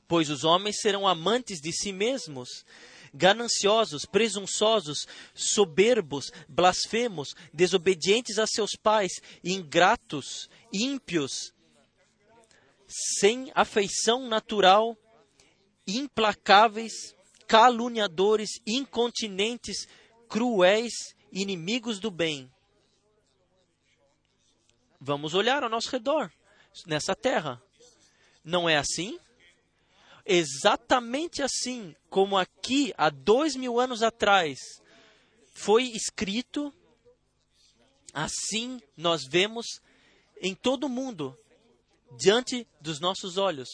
pois 0.07 0.29
os 0.29 0.45
homens 0.45 0.83
serão 0.83 1.09
amantes 1.09 1.62
de 1.62 1.73
si 1.73 1.95
mesmos, 1.95 2.62
gananciosos, 3.15 4.05
presunçosos, 4.05 5.07
soberbos, 5.33 6.31
blasfemos, 6.47 7.35
desobedientes 7.51 8.39
a 8.39 8.47
seus 8.47 8.73
pais, 8.77 9.12
ingratos, 9.43 10.51
ímpios, 10.70 11.55
sem 12.87 13.51
afeição 13.55 14.29
natural, 14.29 14.95
implacáveis, 15.87 17.16
caluniadores, 17.47 18.61
incontinentes, 18.66 19.89
cruéis, 20.29 20.93
inimigos 21.33 21.99
do 21.99 22.11
bem. 22.11 22.53
Vamos 25.01 25.33
olhar 25.33 25.62
ao 25.62 25.70
nosso 25.70 25.89
redor, 25.89 26.31
nessa 26.86 27.15
terra. 27.15 27.62
Não 28.45 28.69
é 28.69 28.77
assim? 28.77 29.19
Exatamente 30.24 31.43
assim 31.43 31.95
como 32.11 32.36
aqui, 32.36 32.93
há 32.97 33.11
dois 33.11 33.57
mil 33.57 33.81
anos 33.81 34.03
atrás, 34.03 34.59
foi 35.55 35.85
escrito, 35.85 36.73
assim 38.12 38.81
nós 38.97 39.23
vemos 39.24 39.66
em 40.40 40.55
todo 40.55 40.85
o 40.85 40.89
mundo, 40.89 41.36
diante 42.16 42.66
dos 42.81 43.01
nossos 43.01 43.36
olhos, 43.36 43.69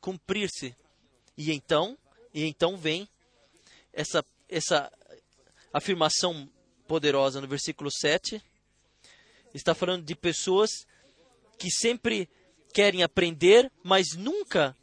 cumprir-se. 0.00 0.76
E 1.36 1.52
então, 1.52 1.96
e 2.32 2.44
então 2.44 2.76
vem 2.76 3.08
essa, 3.92 4.24
essa 4.48 4.92
afirmação 5.72 6.48
poderosa 6.86 7.40
no 7.40 7.48
versículo 7.48 7.90
7 7.90 8.42
está 9.54 9.74
falando 9.74 10.04
de 10.04 10.14
pessoas 10.14 10.86
que 11.58 11.70
sempre 11.70 12.28
querem 12.72 13.02
aprender, 13.02 13.70
mas 13.82 14.14
nunca 14.14 14.76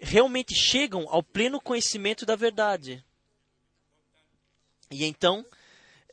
realmente 0.00 0.54
chegam 0.54 1.06
ao 1.08 1.22
pleno 1.22 1.60
conhecimento 1.60 2.24
da 2.24 2.36
verdade. 2.36 3.04
E 4.90 5.04
então, 5.04 5.44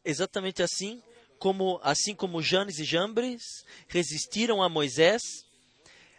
exatamente 0.03 0.63
assim, 0.63 1.01
como 1.38 1.80
assim 1.84 2.15
como 2.15 2.41
Janes 2.41 2.80
e 2.80 2.84
Jambres 2.84 3.65
resistiram 3.88 4.63
a 4.63 4.69
Moisés, 4.69 5.21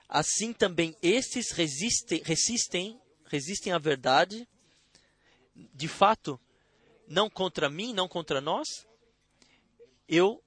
assim 0.08 0.52
também 0.52 0.96
estes 1.02 1.50
resistem, 1.50 2.22
resistem, 2.22 3.00
resistem 3.26 3.72
à 3.72 3.78
verdade. 3.78 4.46
De 5.72 5.88
fato, 5.88 6.38
não 7.08 7.30
contra 7.30 7.70
mim, 7.70 7.92
não 7.92 8.06
contra 8.06 8.40
nós. 8.40 8.86
Eu 10.06 10.43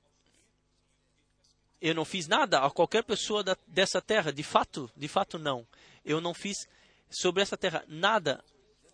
eu 1.82 1.94
não 1.94 2.06
fiz 2.06 2.28
nada 2.28 2.60
a 2.60 2.70
qualquer 2.70 3.04
pessoa 3.04 3.44
da, 3.44 3.58
dessa 3.68 4.02
terra, 4.02 4.32
de 4.32 4.44
fato, 4.44 4.90
de 4.96 5.08
fato 5.08 5.38
não. 5.38 5.66
Eu 6.04 6.20
não 6.20 6.34
fiz 6.34 6.68
sobre 7.10 7.42
essa 7.42 7.58
terra 7.58 7.84
nada 7.88 8.44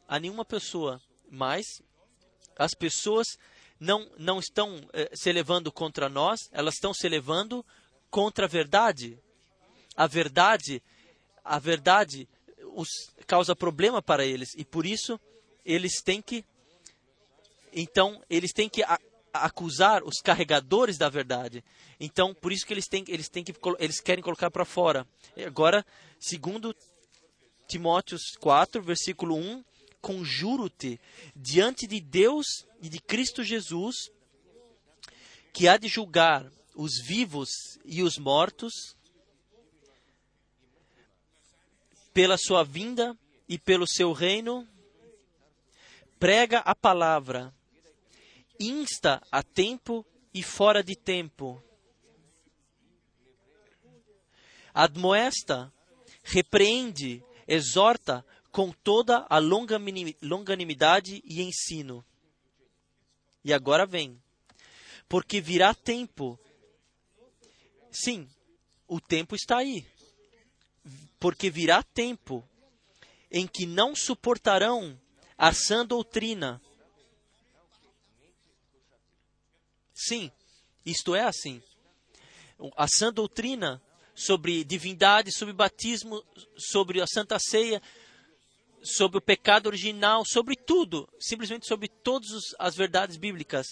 a 0.07 0.19
nenhuma 0.19 0.43
pessoa, 0.43 1.01
mas 1.30 1.81
as 2.57 2.73
pessoas 2.73 3.38
não, 3.80 4.10
não 4.18 4.39
estão 4.39 4.81
eh, 4.93 5.10
se 5.14 5.30
elevando 5.30 5.72
contra 5.72 6.10
nós, 6.10 6.49
elas 6.51 6.76
estão 6.76 6.93
se 6.93 7.05
elevando 7.07 7.65
contra 8.10 8.45
a 8.45 8.49
verdade. 8.49 9.18
A 9.95 10.07
verdade, 10.07 10.81
a 11.43 11.60
verdade 11.60 12.27
os 12.76 12.88
causa 13.27 13.55
problema 13.55 14.01
para 14.01 14.26
eles 14.26 14.53
e 14.55 14.65
por 14.65 14.85
isso 14.85 15.19
eles 15.64 16.01
têm 16.01 16.22
que 16.22 16.43
então 17.72 18.22
eles 18.30 18.51
têm 18.51 18.68
que 18.68 18.84
acusar 19.34 20.03
os 20.03 20.22
carregadores 20.22 20.97
da 20.97 21.10
verdade. 21.10 21.64
Então, 21.99 22.34
por 22.34 22.51
isso 22.51 22.65
que 22.65 22.73
eles 22.73 22.88
têm, 22.88 23.03
eles 23.07 23.27
têm 23.27 23.43
que 23.43 23.53
eles 23.80 23.99
querem 23.99 24.23
colocar 24.23 24.51
para 24.51 24.64
fora. 24.64 25.07
Agora, 25.45 25.84
segundo 26.19 26.76
Timóteo 27.68 28.18
4, 28.39 28.81
versículo 28.81 29.35
1, 29.35 29.64
conjuro-te 29.99 30.99
diante 31.35 31.88
de 31.88 31.99
Deus 31.99 32.45
e 32.81 32.89
de 32.89 32.99
Cristo 32.99 33.43
Jesus, 33.43 33.95
que 35.51 35.68
há 35.68 35.77
de 35.77 35.88
julgar 35.88 36.45
os 36.76 37.01
vivos 37.03 37.49
e 37.85 38.03
os 38.03 38.18
mortos 38.18 38.95
pela 42.14 42.38
sua 42.38 42.64
vinda 42.64 43.18
e 43.49 43.57
pelo 43.57 43.88
seu 43.88 44.11
reino, 44.14 44.68
prega 46.19 46.60
a 46.60 46.76
palavra 46.76 47.53
insta 48.60 49.22
a 49.32 49.42
tempo 49.44 50.06
e 50.34 50.42
fora 50.42 50.84
de 50.84 50.96
tempo. 50.96 51.62
Admoesta, 54.74 55.72
repreende, 56.24 57.24
exorta 57.48 58.26
com 58.52 58.72
toda 58.72 59.26
a 59.30 59.38
longanimidade 59.40 61.22
e 61.26 61.42
ensino. 61.42 62.04
E 63.44 63.54
agora 63.54 63.86
vem. 63.86 64.22
Porque 65.08 65.42
virá 65.42 65.74
tempo. 65.74 66.40
Sim, 67.92 68.28
o 68.88 69.00
tempo 69.00 69.36
está 69.36 69.58
aí. 69.58 69.86
Porque 71.20 71.50
virá 71.50 71.84
tempo 71.84 72.48
em 73.32 73.48
que 73.48 73.66
não 73.66 73.96
suportarão 73.96 75.00
a 75.38 75.52
sã 75.52 75.86
doutrina 75.86 76.62
Sim, 79.94 80.32
isto 80.86 81.15
é 81.15 81.24
assim. 81.24 81.61
A 82.76 82.88
sã 82.88 83.11
doutrina 83.11 83.82
sobre 84.15 84.64
divindade, 84.64 85.32
sobre 85.32 85.53
batismo, 85.53 86.24
sobre 86.57 87.02
a 87.02 87.07
Santa 87.07 87.38
Ceia, 87.40 87.82
sobre 88.84 89.18
o 89.18 89.22
pecado 89.22 89.68
original, 89.68 90.24
sobre 90.26 90.56
tudo, 90.56 91.07
simplesmente 91.20 91.68
sobre 91.68 91.88
todas 91.88 92.30
as 92.60 92.76
verdades 92.76 93.18
bíblicas. 93.18 93.65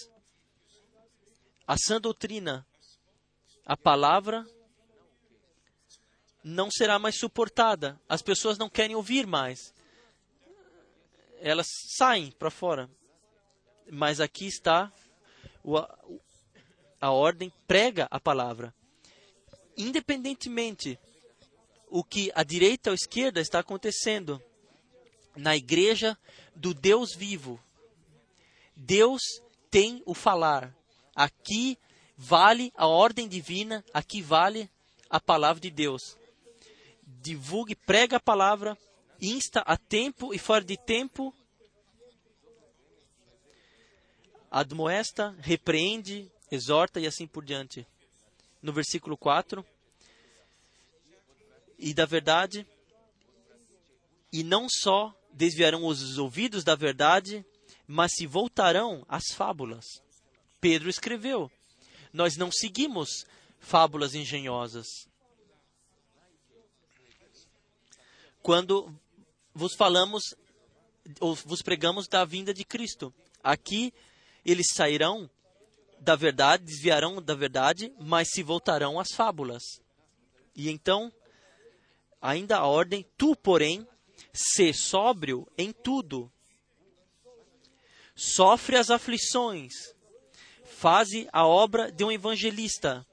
A 1.66 1.76
sã 1.76 2.00
doutrina, 2.00 2.66
a 3.64 3.76
palavra, 3.76 4.46
não 6.42 6.70
será 6.70 6.98
mais 6.98 7.16
suportada. 7.18 8.00
As 8.08 8.22
pessoas 8.22 8.58
não 8.58 8.68
querem 8.68 8.96
ouvir 8.96 9.26
mais. 9.26 9.72
Elas 11.40 11.66
saem 11.96 12.32
para 12.32 12.50
fora. 12.50 12.90
Mas 13.90 14.20
aqui 14.20 14.46
está 14.46 14.92
a 17.00 17.10
ordem 17.10 17.52
prega 17.66 18.06
a 18.10 18.20
palavra. 18.20 18.74
Independentemente 19.76 20.98
o 21.88 22.02
que 22.02 22.30
à 22.34 22.42
direita 22.42 22.90
ou 22.90 22.92
à 22.92 22.94
esquerda 22.94 23.40
está 23.40 23.58
acontecendo 23.58 24.42
na 25.36 25.56
igreja 25.56 26.16
do 26.54 26.72
Deus 26.72 27.14
vivo. 27.14 27.60
Deus 28.74 29.20
tem 29.70 30.02
o 30.06 30.14
falar. 30.14 30.74
Aqui 31.14 31.78
vale 32.16 32.72
a 32.76 32.86
ordem 32.86 33.28
divina, 33.28 33.84
aqui 33.92 34.22
vale 34.22 34.70
a 35.10 35.20
palavra 35.20 35.60
de 35.60 35.70
Deus. 35.70 36.16
Divulgue, 37.02 37.74
prega 37.74 38.16
a 38.16 38.20
palavra, 38.20 38.76
insta 39.20 39.60
a 39.60 39.76
tempo 39.76 40.32
e 40.32 40.38
fora 40.38 40.64
de 40.64 40.76
tempo 40.76 41.34
admoesta, 44.52 45.34
repreende, 45.40 46.30
exorta 46.50 47.00
e 47.00 47.06
assim 47.06 47.26
por 47.26 47.44
diante. 47.44 47.86
No 48.62 48.72
versículo 48.72 49.16
4, 49.16 49.64
e 51.78 51.92
da 51.92 52.06
verdade, 52.06 52.64
e 54.32 54.44
não 54.44 54.68
só 54.68 55.12
desviarão 55.32 55.84
os 55.84 56.18
ouvidos 56.18 56.62
da 56.62 56.76
verdade, 56.76 57.44
mas 57.86 58.12
se 58.14 58.26
voltarão 58.26 59.04
às 59.08 59.24
fábulas. 59.34 59.84
Pedro 60.60 60.88
escreveu: 60.88 61.50
Nós 62.12 62.36
não 62.36 62.52
seguimos 62.52 63.26
fábulas 63.58 64.14
engenhosas. 64.14 64.86
quando 68.42 68.92
vos 69.54 69.74
falamos 69.74 70.34
ou 71.20 71.34
vos 71.34 71.62
pregamos 71.62 72.08
da 72.08 72.24
vinda 72.24 72.52
de 72.52 72.64
Cristo. 72.64 73.14
Aqui 73.42 73.94
eles 74.44 74.66
sairão 74.74 75.30
da 76.00 76.16
verdade, 76.16 76.64
desviarão 76.64 77.22
da 77.22 77.34
verdade, 77.34 77.92
mas 77.98 78.28
se 78.30 78.42
voltarão 78.42 78.98
às 78.98 79.12
fábulas. 79.12 79.62
E 80.54 80.68
então, 80.68 81.12
ainda 82.20 82.58
a 82.58 82.66
ordem, 82.66 83.06
tu, 83.16 83.36
porém, 83.36 83.86
se 84.32 84.72
sóbrio 84.72 85.46
em 85.56 85.72
tudo. 85.72 86.30
Sofre 88.14 88.76
as 88.76 88.90
aflições. 88.90 89.72
Faze 90.64 91.28
a 91.32 91.46
obra 91.46 91.90
de 91.90 92.04
um 92.04 92.10
evangelista. 92.10 93.06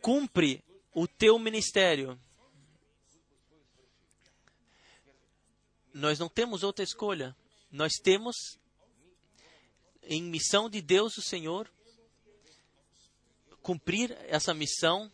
Cumpre 0.00 0.64
o 0.94 1.06
teu 1.08 1.38
ministério. 1.38 2.18
Nós 5.92 6.18
não 6.18 6.28
temos 6.28 6.62
outra 6.62 6.84
escolha. 6.84 7.36
Nós 7.72 7.92
temos, 7.94 8.36
em 10.02 10.22
missão 10.22 10.68
de 10.68 10.82
Deus, 10.82 11.16
o 11.16 11.22
Senhor, 11.22 11.72
cumprir 13.62 14.12
essa 14.28 14.52
missão 14.52 15.10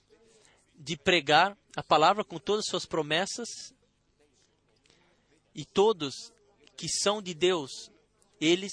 de 0.75 0.97
pregar 0.97 1.57
a 1.77 1.85
palavra 1.85 2.25
com 2.25 2.37
todas 2.37 2.65
as 2.65 2.71
suas 2.71 2.85
promessas. 2.85 3.49
E 5.55 5.65
todos 5.65 6.33
que 6.77 6.89
são 6.89 7.23
de 7.23 7.33
Deus, 7.33 7.93
eles 8.41 8.73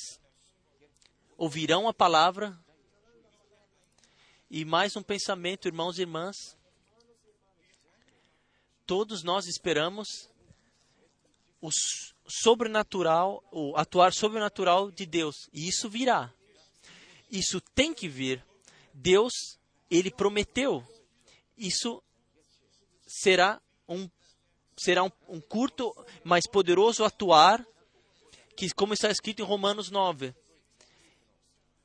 ouvirão 1.38 1.88
a 1.88 1.94
palavra. 1.94 2.60
E 4.49 4.66
mais 4.66 4.95
um 4.95 5.03
pensamento, 5.03 5.68
irmãos 5.68 5.99
e 5.99 6.02
irmãs. 6.02 6.36
Todos 8.88 9.22
nós 9.22 9.45
esperamos 9.45 10.07
o 11.62 11.70
sobrenatural, 12.27 13.43
o 13.52 13.76
atuar 13.76 14.14
sobrenatural 14.14 14.91
de 14.91 15.06
Deus. 15.06 15.49
E 15.53 15.68
isso 15.68 15.89
virá. 15.89 16.34
Isso 17.31 17.60
tem 17.61 17.93
que 17.93 18.07
vir. 18.07 18.43
Deus, 18.93 19.34
ele 19.89 20.11
prometeu. 20.11 20.85
Isso 21.57 22.02
será 23.07 23.61
um 23.88 24.10
será 24.77 25.03
um, 25.03 25.11
um 25.30 25.39
curto, 25.39 25.95
mas 26.22 26.45
poderoso 26.45 27.06
atuar, 27.06 27.65
que 28.57 28.69
como 28.72 28.93
está 28.93 29.10
escrito 29.10 29.41
em 29.41 29.45
Romanos 29.45 29.89
9. 29.89 30.35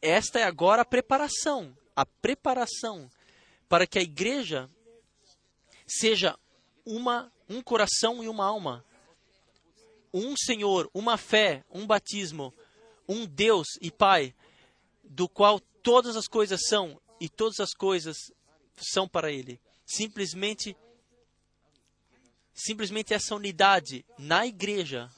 Esta 0.03 0.41
é 0.41 0.43
agora 0.43 0.83
a 0.83 0.85
preparação, 0.85 1.77
a 1.95 2.05
preparação 2.05 3.09
para 3.69 3.87
que 3.87 3.99
a 3.99 4.03
igreja 4.03 4.69
seja 5.87 6.37
uma 6.85 7.33
um 7.49 7.61
coração 7.61 8.23
e 8.23 8.29
uma 8.29 8.45
alma 8.45 8.85
um 10.12 10.37
Senhor, 10.37 10.91
uma 10.93 11.16
fé, 11.16 11.65
um 11.70 11.87
batismo, 11.87 12.53
um 13.09 13.27
Deus 13.27 13.66
e 13.81 13.91
Pai, 13.91 14.35
do 15.05 15.28
qual 15.28 15.61
todas 15.82 16.16
as 16.16 16.27
coisas 16.27 16.61
são 16.66 17.01
e 17.20 17.28
todas 17.28 17.61
as 17.61 17.73
coisas 17.73 18.16
são 18.77 19.09
para 19.09 19.31
Ele. 19.31 19.61
Simplesmente, 19.87 20.77
simplesmente 22.55 23.15
essa 23.15 23.35
unidade 23.35 24.05
na 24.19 24.47
igreja 24.47 25.11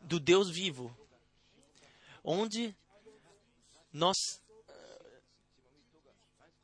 do 0.00 0.18
Deus 0.18 0.50
vivo, 0.50 0.96
onde 2.22 2.74
nós 3.92 4.16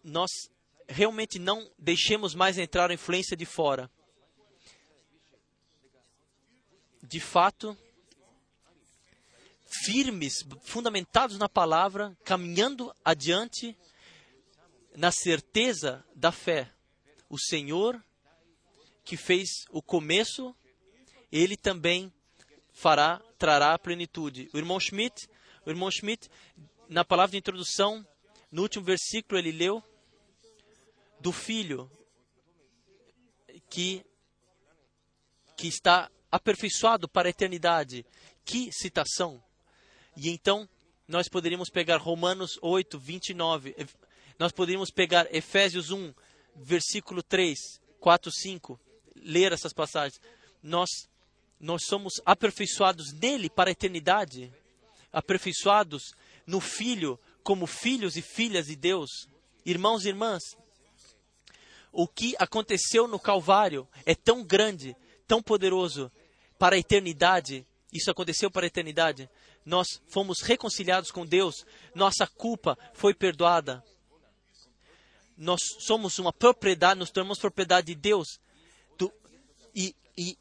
nós 0.02 0.30
realmente 0.88 1.38
não 1.38 1.70
deixemos 1.78 2.34
mais 2.34 2.56
entrar 2.56 2.90
a 2.90 2.94
influência 2.94 3.36
de 3.36 3.44
fora 3.44 3.90
de 7.02 7.20
fato, 7.20 7.76
firmes, 9.84 10.44
fundamentados 10.62 11.38
na 11.38 11.48
palavra, 11.48 12.16
caminhando 12.24 12.94
adiante 13.04 13.76
na 14.96 15.10
certeza 15.10 16.04
da 16.14 16.32
fé. 16.32 16.70
O 17.28 17.38
Senhor 17.38 18.02
que 19.04 19.16
fez 19.16 19.64
o 19.70 19.82
começo, 19.82 20.54
ele 21.32 21.56
também 21.56 22.12
fará, 22.72 23.20
trará 23.38 23.74
a 23.74 23.78
plenitude. 23.78 24.48
O 24.52 24.58
irmão 24.58 24.78
Schmidt, 24.78 25.28
o 25.64 25.70
irmão 25.70 25.90
Schmidt, 25.90 26.28
na 26.88 27.04
palavra 27.04 27.32
de 27.32 27.38
introdução, 27.38 28.06
no 28.50 28.62
último 28.62 28.84
versículo 28.84 29.38
ele 29.38 29.52
leu 29.52 29.82
do 31.20 31.32
filho 31.32 31.90
que 33.68 34.04
que 35.56 35.68
está 35.68 36.10
aperfeiçoado 36.30 37.08
para 37.08 37.28
a 37.28 37.30
eternidade. 37.30 38.04
Que 38.44 38.70
citação! 38.72 39.42
E 40.16 40.28
então, 40.28 40.68
nós 41.06 41.28
poderíamos 41.28 41.70
pegar 41.70 41.96
Romanos 41.96 42.58
8, 42.62 42.98
29, 42.98 43.74
nós 44.38 44.52
poderíamos 44.52 44.90
pegar 44.90 45.26
Efésios 45.34 45.90
1, 45.90 46.14
versículo 46.56 47.22
3, 47.22 47.58
4, 47.98 48.30
5, 48.30 48.80
ler 49.16 49.52
essas 49.52 49.72
passagens. 49.72 50.20
Nós, 50.62 50.88
nós 51.58 51.82
somos 51.84 52.20
aperfeiçoados 52.24 53.12
nele 53.12 53.50
para 53.50 53.70
a 53.70 53.72
eternidade, 53.72 54.52
aperfeiçoados 55.12 56.14
no 56.46 56.60
Filho, 56.60 57.18
como 57.42 57.66
filhos 57.66 58.16
e 58.16 58.22
filhas 58.22 58.66
de 58.66 58.76
Deus. 58.76 59.10
Irmãos 59.64 60.04
e 60.04 60.08
irmãs, 60.08 60.42
o 61.92 62.06
que 62.06 62.34
aconteceu 62.38 63.08
no 63.08 63.18
Calvário 63.18 63.88
é 64.06 64.14
tão 64.14 64.44
grande, 64.44 64.96
tão 65.26 65.42
poderoso, 65.42 66.10
para 66.60 66.76
a 66.76 66.78
eternidade. 66.78 67.66
Isso 67.90 68.10
aconteceu 68.10 68.50
para 68.50 68.66
a 68.66 68.68
eternidade. 68.68 69.30
Nós 69.64 69.86
fomos 70.08 70.42
reconciliados 70.42 71.10
com 71.10 71.24
Deus. 71.24 71.64
Nossa 71.94 72.26
culpa 72.26 72.78
foi 72.92 73.14
perdoada. 73.14 73.82
Nós 75.38 75.58
somos 75.78 76.18
uma 76.18 76.34
propriedade, 76.34 77.00
nos 77.00 77.10
tornamos 77.10 77.38
propriedade 77.38 77.86
de 77.86 77.94
Deus. 77.94 78.38
Do, 78.98 79.10
e, 79.74 79.96
e 80.18 80.36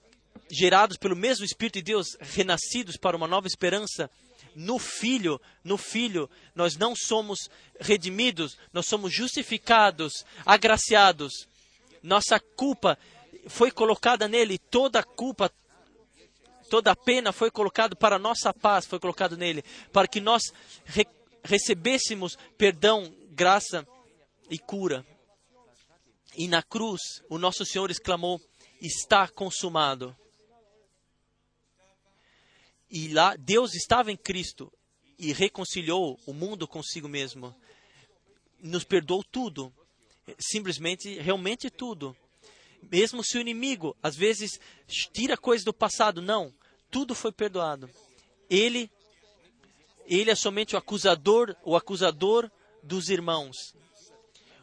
gerados 0.52 0.98
pelo 0.98 1.16
mesmo 1.16 1.46
Espírito 1.46 1.76
de 1.76 1.84
Deus, 1.84 2.18
renascidos 2.20 2.98
para 2.98 3.16
uma 3.16 3.28
nova 3.28 3.48
esperança. 3.48 4.12
No 4.54 4.78
Filho, 4.78 5.40
no 5.64 5.78
Filho, 5.78 6.30
nós 6.54 6.76
não 6.76 6.94
somos 6.98 7.50
redimidos, 7.80 8.58
nós 8.74 8.88
somos 8.88 9.14
justificados, 9.14 10.26
agraciados. 10.46 11.48
Nossa 12.04 12.42
culpa 12.42 12.98
foi 13.48 13.72
colocada 13.72 14.28
nele, 14.28 14.58
toda 14.58 15.00
a 15.00 15.04
culpa, 15.04 15.50
toda 16.70 16.92
a 16.92 16.96
pena 16.96 17.34
foi 17.34 17.52
colocado 17.52 17.98
para 17.98 18.16
a 18.16 18.20
nossa 18.20 18.54
paz, 18.54 18.86
foi 18.86 19.00
colocado 19.00 19.36
nele, 19.36 19.64
para 19.92 20.08
que 20.08 20.22
nós 20.22 20.54
re 20.86 21.06
recebêssemos 21.44 22.38
perdão, 22.58 23.14
graça 23.32 23.88
e 24.50 24.60
cura. 24.60 25.06
E 26.38 26.48
na 26.48 26.62
cruz, 26.62 27.02
o 27.30 27.38
nosso 27.38 27.66
Senhor 27.66 27.90
exclamou: 27.90 28.40
Está 28.82 29.28
consumado. 29.28 30.16
E 32.90 33.08
lá, 33.10 33.36
Deus 33.36 33.74
estava 33.74 34.12
em 34.12 34.18
Cristo 34.18 34.72
e 35.18 35.32
reconciliou 35.32 36.20
o 36.26 36.34
mundo 36.34 36.68
consigo 36.68 37.08
mesmo. 37.08 37.56
Nos 38.60 38.84
perdoou 38.84 39.24
tudo. 39.24 39.74
Simplesmente, 40.38 41.20
realmente 41.20 41.70
tudo. 41.70 42.16
Mesmo 42.92 43.24
se 43.24 43.38
o 43.38 43.42
inimigo, 43.42 43.96
às 44.02 44.16
vezes, 44.16 44.60
tira 44.88 45.38
coisas 45.38 45.66
do 45.66 45.74
passado, 45.74 46.22
não 46.22 46.54
tudo 46.90 47.16
foi 47.16 47.32
perdoado. 47.32 47.90
Ele 48.50 48.90
ele 50.06 50.32
é 50.32 50.36
somente 50.36 50.74
o 50.76 50.78
acusador, 50.78 51.56
o 51.64 51.76
acusador 51.76 52.50
dos 52.82 53.10
irmãos. 53.10 53.76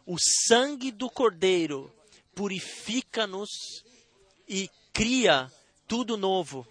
O 0.05 0.17
sangue 0.19 0.91
do 0.91 1.09
Cordeiro 1.09 1.93
purifica-nos 2.35 3.49
e 4.49 4.69
cria 4.93 5.51
tudo 5.87 6.17
novo. 6.17 6.67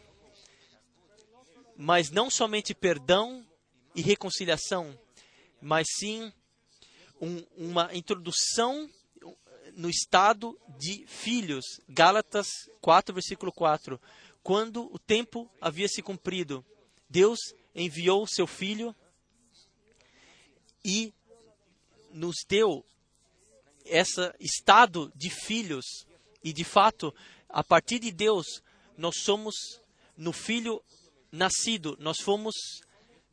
Mas 1.78 2.10
não 2.10 2.30
somente 2.30 2.74
perdão 2.74 3.46
e 3.96 4.02
reconciliação, 4.02 4.98
mas 5.62 5.88
sim 5.98 6.32
um, 7.22 7.46
uma 7.56 7.96
introdução 7.96 8.90
no 9.74 9.90
estado 9.90 10.60
de 10.78 11.06
filhos. 11.08 11.64
Gálatas 11.88 12.48
4, 12.82 13.14
versículo 13.14 13.52
4 13.54 14.00
quando 14.46 14.94
o 14.94 15.00
tempo 15.00 15.50
havia 15.60 15.88
se 15.88 16.04
cumprido, 16.04 16.64
Deus 17.10 17.40
enviou 17.74 18.28
seu 18.28 18.46
filho 18.46 18.96
e 20.84 21.12
nos 22.12 22.36
deu 22.48 22.86
esse 23.84 24.32
estado 24.40 25.12
de 25.16 25.32
filhos. 25.32 25.84
E 26.44 26.54
de 26.54 26.64
fato, 26.64 27.12
a 27.50 27.64
partir 27.64 27.98
de 27.98 28.12
Deus, 28.12 28.62
nós 28.96 29.16
somos 29.24 29.56
no 30.16 30.32
filho 30.32 30.80
nascido, 31.32 31.98
nós 32.00 32.18
fomos 32.22 32.54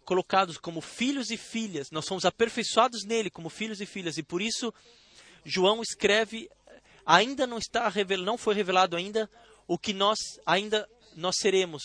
colocados 0.07 0.57
como 0.57 0.81
filhos 0.81 1.31
e 1.31 1.37
filhas, 1.37 1.91
nós 1.91 2.07
somos 2.07 2.25
aperfeiçoados 2.25 3.05
nele 3.05 3.29
como 3.29 3.51
filhos 3.51 3.83
e 3.83 3.87
filhas. 3.87 4.17
E 4.17 4.23
por 4.23 4.41
isso, 4.41 4.73
João 5.45 5.83
escreve 5.83 6.49
ainda 7.05 7.47
não 7.47 7.59
está 7.59 7.87
revelado, 7.91 8.25
não 8.25 8.39
foi 8.39 8.55
revelado 8.55 8.97
ainda 8.97 9.31
o 9.69 9.77
que 9.77 9.93
nós 9.93 10.19
ainda 10.47 10.89
nós 11.17 11.37
seremos. 11.39 11.83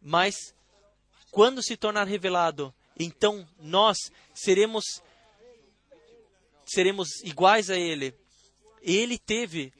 Mas 0.00 0.54
quando 1.30 1.62
se 1.62 1.76
tornar 1.76 2.06
revelado, 2.06 2.74
então 2.98 3.46
nós 3.58 3.96
seremos 4.34 4.84
seremos 6.64 7.20
iguais 7.22 7.68
a 7.70 7.76
ele. 7.76 8.14
Ele 8.80 9.18
teve 9.18 9.72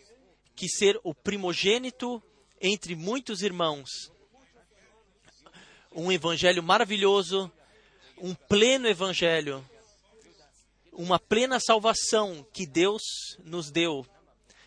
que 0.56 0.68
ser 0.68 0.98
o 1.04 1.14
primogênito 1.14 2.22
entre 2.60 2.94
muitos 2.94 3.42
irmãos. 3.42 4.12
Um 5.92 6.10
evangelho 6.10 6.62
maravilhoso, 6.62 7.50
um 8.18 8.34
pleno 8.34 8.88
evangelho, 8.88 9.64
uma 10.92 11.18
plena 11.18 11.58
salvação 11.58 12.46
que 12.52 12.66
Deus 12.66 13.02
nos 13.44 13.70
deu. 13.70 14.06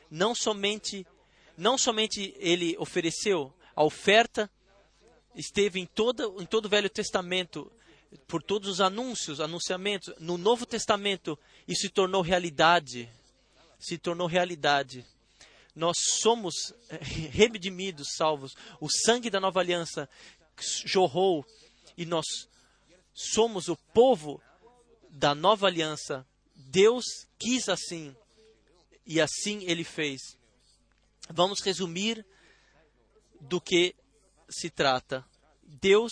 Não 0.09 0.33
somente 0.33 1.05
não 1.55 1.77
somente 1.77 2.33
ele 2.37 2.75
ofereceu 2.79 3.53
a 3.75 3.83
oferta 3.83 4.49
esteve 5.35 5.79
em 5.79 5.85
todo 5.85 6.41
em 6.41 6.45
todo 6.45 6.65
o 6.65 6.69
Velho 6.69 6.89
Testamento 6.89 7.71
por 8.27 8.43
todos 8.43 8.69
os 8.69 8.81
anúncios, 8.81 9.39
anunciamentos 9.39 10.13
no 10.19 10.37
Novo 10.37 10.65
Testamento 10.65 11.37
isso 11.67 11.81
se 11.81 11.89
tornou 11.89 12.21
realidade. 12.21 13.09
Se 13.79 13.97
tornou 13.97 14.27
realidade 14.27 15.05
nós 15.75 15.97
somos 16.21 16.73
eh, 16.89 16.97
redimidos, 17.31 18.13
salvos. 18.15 18.53
O 18.79 18.87
sangue 18.89 19.29
da 19.29 19.39
nova 19.39 19.59
aliança 19.59 20.07
jorrou 20.85 21.45
e 21.97 22.05
nós 22.05 22.25
somos 23.13 23.67
o 23.67 23.75
povo 23.93 24.41
da 25.09 25.33
nova 25.33 25.67
aliança. 25.67 26.25
Deus 26.55 27.05
quis 27.39 27.69
assim 27.69 28.15
e 29.05 29.19
assim 29.19 29.63
ele 29.63 29.83
fez. 29.83 30.37
Vamos 31.29 31.61
resumir 31.61 32.25
do 33.43 33.59
que 33.59 33.95
se 34.49 34.69
trata. 34.69 35.25
Deus 35.61 36.11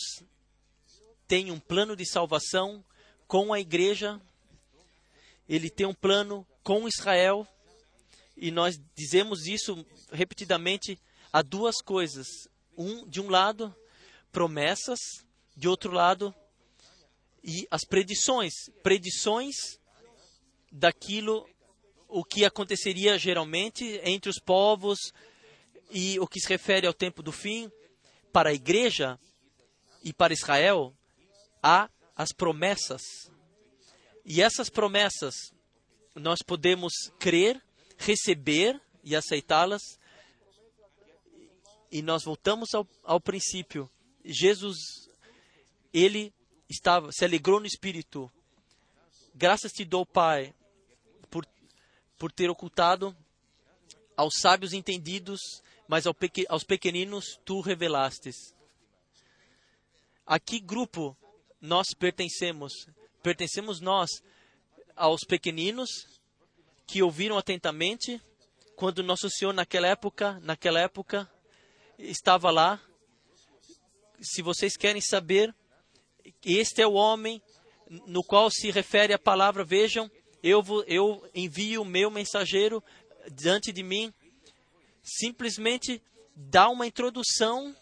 tem 1.28 1.52
um 1.52 1.60
plano 1.60 1.96
de 1.96 2.06
salvação 2.06 2.84
com 3.28 3.54
a 3.54 3.60
igreja, 3.60 4.20
ele 5.48 5.70
tem 5.70 5.86
um 5.86 5.94
plano 5.94 6.46
com 6.64 6.88
Israel 6.88 7.48
e 8.36 8.52
nós 8.52 8.80
dizemos 8.96 9.48
isso 9.48 9.86
repetidamente 10.12 11.00
a 11.32 11.42
duas 11.42 11.78
coisas. 11.82 12.28
Um, 12.78 13.08
de 13.08 13.22
um 13.22 13.30
lado, 13.30 13.74
promessas, 14.32 15.00
de 15.56 15.68
outro 15.68 15.92
lado, 15.92 16.34
e 17.44 17.68
as 17.70 17.84
predições, 17.84 18.54
predições 18.82 19.56
daquilo 20.72 21.48
o 22.08 22.24
que 22.24 22.44
aconteceria 22.44 23.18
geralmente 23.18 24.00
entre 24.04 24.30
os 24.30 24.40
povos 24.40 25.14
e 25.92 26.20
o 26.20 26.28
que 26.28 26.40
se 26.40 26.48
refere 26.48 26.88
ao 26.88 26.94
tempo 26.94 27.22
do 27.22 27.32
fim 27.32 27.72
para 28.32 28.50
a 28.50 28.54
igreja 28.54 29.20
e 30.04 30.14
para 30.14 30.34
Israel 30.34 30.96
há 31.62 31.90
as 32.16 32.32
promessas. 32.32 33.02
E 34.26 34.42
essas 34.42 34.70
promessas 34.70 35.36
nós 36.16 36.40
podemos 36.46 36.94
crer 37.20 37.62
receber 38.02 38.82
e 39.04 39.16
aceitá-las. 39.16 39.82
E 41.92 42.02
nós 42.02 42.24
voltamos 42.24 42.74
ao, 42.74 42.88
ao 43.04 43.20
princípio. 43.20 43.90
Jesus, 44.24 44.78
ele 45.94 46.34
estava, 46.70 47.12
se 47.12 47.24
alegrou 47.24 47.60
no 47.60 47.66
Espírito. 47.66 48.32
Graças 49.34 49.72
te 49.72 49.86
dou, 49.86 50.06
Pai, 50.06 50.54
por, 51.30 51.46
por 52.18 52.32
ter 52.32 52.50
ocultado 52.50 53.16
aos 54.16 54.34
sábios 54.40 54.74
entendidos, 54.74 55.40
mas 55.92 56.06
aos 56.48 56.64
pequeninos 56.64 57.38
tu 57.44 57.60
revelastes. 57.60 58.56
A 60.26 60.40
que 60.40 60.58
grupo 60.58 61.18
nós 61.60 61.88
pertencemos? 61.94 62.72
Pertencemos 63.22 63.82
nós 63.82 64.10
aos 64.96 65.20
pequeninos 65.28 65.90
que 66.88 67.04
ouviram 67.04 67.38
atentamente 67.38 68.22
quando 68.78 69.04
nosso 69.04 69.30
Senhor 69.30 69.54
naquela 69.54 69.86
época, 69.86 70.40
naquela 70.40 70.80
época 70.80 71.30
estava 72.00 72.50
lá. 72.50 72.82
Se 74.22 74.42
vocês 74.42 74.78
querem 74.78 75.02
saber, 75.02 75.54
este 76.42 76.82
é 76.82 76.88
o 76.88 76.94
homem 76.94 77.42
no 78.08 78.24
qual 78.24 78.50
se 78.50 78.72
refere 78.72 79.12
a 79.12 79.20
palavra, 79.20 79.66
vejam, 79.66 80.10
eu, 80.42 80.64
eu 80.88 81.30
envio 81.36 81.82
o 81.82 81.86
meu 81.86 82.10
mensageiro 82.10 82.82
diante 83.30 83.74
de 83.74 83.84
mim. 83.84 84.14
Simplesmente 85.20 86.02
dá 86.34 86.70
uma 86.70 86.88
introdução 86.88 87.76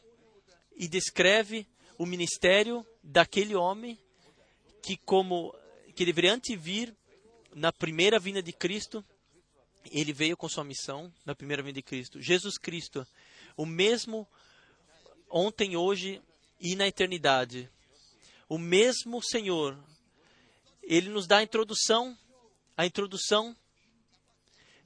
e 0.76 0.88
descreve 0.88 1.68
o 1.96 2.06
ministério 2.06 2.84
daquele 3.04 3.56
homem 3.56 4.00
que 4.82 4.98
como 4.98 5.54
que 5.96 6.06
deveria 6.06 6.34
antivir 6.34 6.96
na 7.54 7.72
primeira 7.72 8.18
vinda 8.18 8.42
de 8.42 8.52
Cristo, 8.52 9.06
ele 9.92 10.12
veio 10.12 10.36
com 10.36 10.50
sua 10.50 10.64
missão 10.64 11.14
na 11.24 11.36
primeira 11.36 11.62
vinda 11.62 11.76
de 11.76 11.84
Cristo. 11.84 12.20
Jesus 12.20 12.58
Cristo, 12.58 13.06
o 13.56 13.66
mesmo 13.66 14.28
ontem, 15.30 15.76
hoje 15.76 16.20
e 16.60 16.76
na 16.76 16.88
eternidade. 16.88 17.70
O 18.48 18.58
mesmo 18.58 19.22
Senhor, 19.22 19.78
ele 20.82 21.10
nos 21.10 21.28
dá 21.28 21.38
a 21.38 21.44
introdução, 21.44 22.18
a 22.76 22.88
introdução 22.88 23.56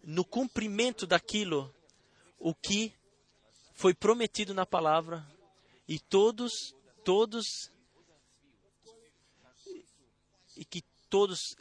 no 0.04 0.26
cumprimento 0.26 1.08
daquilo 1.08 1.74
o 2.44 2.54
que 2.54 2.94
foi 3.74 3.94
prometido 3.94 4.54
na 4.54 4.66
palavra 4.66 5.26
e 5.88 5.98
todos, 5.98 6.52
todos 7.06 7.46
e 10.58 10.66
que 10.66 10.84
todos 11.10 11.56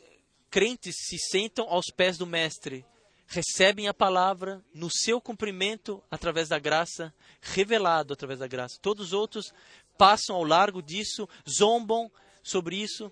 crentes 0.50 0.96
se 1.06 1.16
sentam 1.18 1.68
aos 1.68 1.86
pés 1.86 2.18
do 2.18 2.26
Mestre, 2.26 2.84
recebem 3.28 3.86
a 3.86 3.94
palavra 3.94 4.62
no 4.74 4.90
seu 4.90 5.20
cumprimento 5.20 6.02
através 6.10 6.48
da 6.48 6.59
graça, 6.59 7.14
revelado 7.40 8.12
através 8.12 8.40
da 8.40 8.48
graça. 8.48 8.76
Todos 8.82 9.06
os 9.06 9.12
outros 9.12 9.54
passam 9.96 10.34
ao 10.34 10.42
largo 10.42 10.82
disso, 10.82 11.28
zombam 11.48 12.10
sobre 12.42 12.76
isso. 12.76 13.10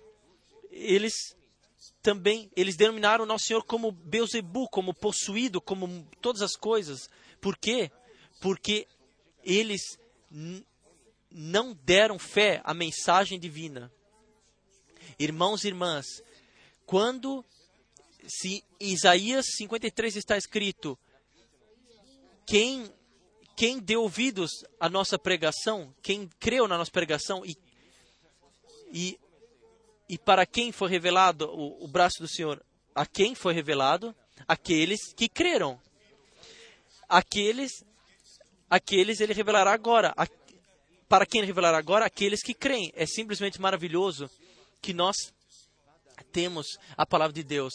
Eles 0.69 1.13
também, 2.01 2.51
eles 2.53 2.75
denominaram 2.75 3.23
o 3.23 3.27
nosso 3.27 3.45
Senhor 3.45 3.63
como 3.63 3.93
Beuzebu, 3.93 4.67
como 4.69 4.93
possuído, 4.93 5.61
como 5.61 6.05
todas 6.19 6.41
as 6.41 6.55
coisas. 6.55 7.09
Por 7.41 7.57
quê? 7.57 7.91
Porque 8.39 8.87
eles 9.43 9.81
não 11.29 11.73
deram 11.73 12.19
fé 12.19 12.61
à 12.63 12.73
mensagem 12.73 13.39
divina. 13.39 13.91
Irmãos 15.17 15.63
e 15.63 15.67
irmãs, 15.67 16.05
quando 16.85 17.43
se 18.27 18.63
Isaías 18.79 19.45
53 19.57 20.15
está 20.15 20.37
escrito, 20.37 20.97
quem 22.45 22.91
quem 23.55 23.79
deu 23.79 24.01
ouvidos 24.01 24.49
à 24.79 24.89
nossa 24.89 25.19
pregação, 25.19 25.93
quem 26.01 26.27
creu 26.39 26.67
na 26.67 26.77
nossa 26.77 26.91
pregação 26.91 27.45
e 27.45 27.55
e, 28.93 29.19
e 30.09 30.17
para 30.17 30.45
quem 30.45 30.71
foi 30.71 30.89
revelado 30.89 31.45
o, 31.45 31.85
o 31.85 31.87
braço 31.87 32.19
do 32.19 32.27
Senhor? 32.27 32.63
A 32.93 33.05
quem 33.05 33.33
foi 33.33 33.53
revelado? 33.53 34.13
Aqueles 34.47 35.13
que 35.13 35.29
creram. 35.29 35.79
Aqueles 37.11 37.83
aqueles 38.69 39.19
ele 39.19 39.33
revelará 39.33 39.73
agora. 39.73 40.13
A, 40.15 40.25
para 41.09 41.25
quem 41.25 41.39
ele 41.39 41.47
revelará 41.47 41.77
agora? 41.77 42.05
Aqueles 42.05 42.41
que 42.41 42.53
creem. 42.53 42.89
É 42.95 43.05
simplesmente 43.05 43.59
maravilhoso 43.59 44.29
que 44.81 44.93
nós 44.93 45.17
temos 46.31 46.65
a 46.95 47.05
palavra 47.05 47.33
de 47.33 47.43
Deus. 47.43 47.73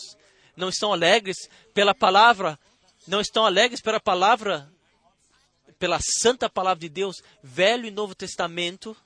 Não 0.57 0.71
estão 0.71 0.91
alegres 0.91 1.37
pela 1.75 1.95
palavra, 1.95 2.59
não 3.07 3.21
estão 3.21 3.45
alegres 3.45 3.83
pela 3.83 4.01
palavra, 4.01 4.73
pela 5.79 5.99
santa 6.01 6.49
palavra 6.49 6.81
de 6.81 6.89
Deus, 6.89 7.17
Velho 7.43 7.85
e 7.85 7.91
Novo 7.91 8.15
Testamento. 8.15 8.97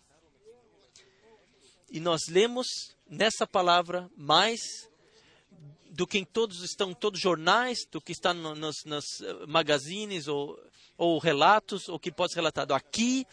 E 1.91 1.99
nós 1.99 2.29
lemos 2.29 2.69
nessa 3.09 3.49
palavra 3.49 4.09
mais 4.17 4.61
do 6.01 6.07
que 6.07 6.17
em 6.17 6.25
todos 6.25 6.63
estão 6.63 6.95
todos 6.95 7.19
os 7.19 7.23
jornais, 7.23 7.85
do 7.91 8.01
que 8.01 8.13
está 8.13 8.33
no, 8.33 8.55
nos, 8.55 8.87
nos 8.87 9.21
eh, 9.21 9.47
magazines 9.47 10.29
ou, 10.29 10.59
ou 10.97 11.19
relatos, 11.19 11.91
ou 11.91 12.01
que 12.01 12.11
pode 12.11 12.33
ser 12.33 12.39
relatado. 12.39 12.73
Aqui 12.73 13.27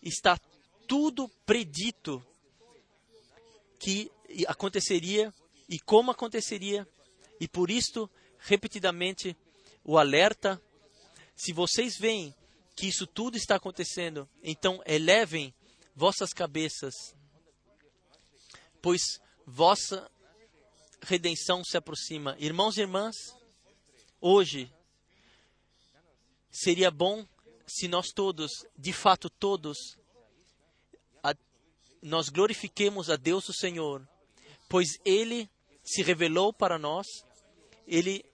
está 0.00 0.38
tudo 0.86 1.28
predito 1.44 2.24
que 3.80 4.08
aconteceria 4.46 5.34
e 5.68 5.80
como 5.80 6.12
aconteceria. 6.12 6.86
E 7.40 7.48
por 7.48 7.72
isto, 7.72 8.08
repetidamente, 8.38 9.36
o 9.82 9.98
alerta: 9.98 10.62
se 11.34 11.52
vocês 11.52 11.96
veem 11.98 12.32
que 12.76 12.86
isso 12.86 13.04
tudo 13.04 13.36
está 13.36 13.56
acontecendo, 13.56 14.28
então 14.44 14.80
elevem 14.86 15.52
vossas 15.92 16.32
cabeças, 16.32 16.94
pois 18.80 19.02
vossa 19.44 20.08
redenção 21.02 21.64
se 21.64 21.76
aproxima. 21.76 22.36
Irmãos 22.38 22.76
e 22.76 22.80
irmãs, 22.80 23.14
hoje 24.20 24.72
seria 26.50 26.90
bom 26.90 27.26
se 27.66 27.88
nós 27.88 28.08
todos, 28.08 28.50
de 28.76 28.92
fato 28.92 29.28
todos, 29.28 29.76
a, 31.22 31.34
nós 32.02 32.28
glorifiquemos 32.28 33.10
a 33.10 33.16
Deus 33.16 33.48
o 33.48 33.52
Senhor, 33.52 34.06
pois 34.68 34.88
Ele 35.04 35.50
se 35.82 36.02
revelou 36.02 36.52
para 36.52 36.78
nós, 36.78 37.06
Ele 37.86 38.24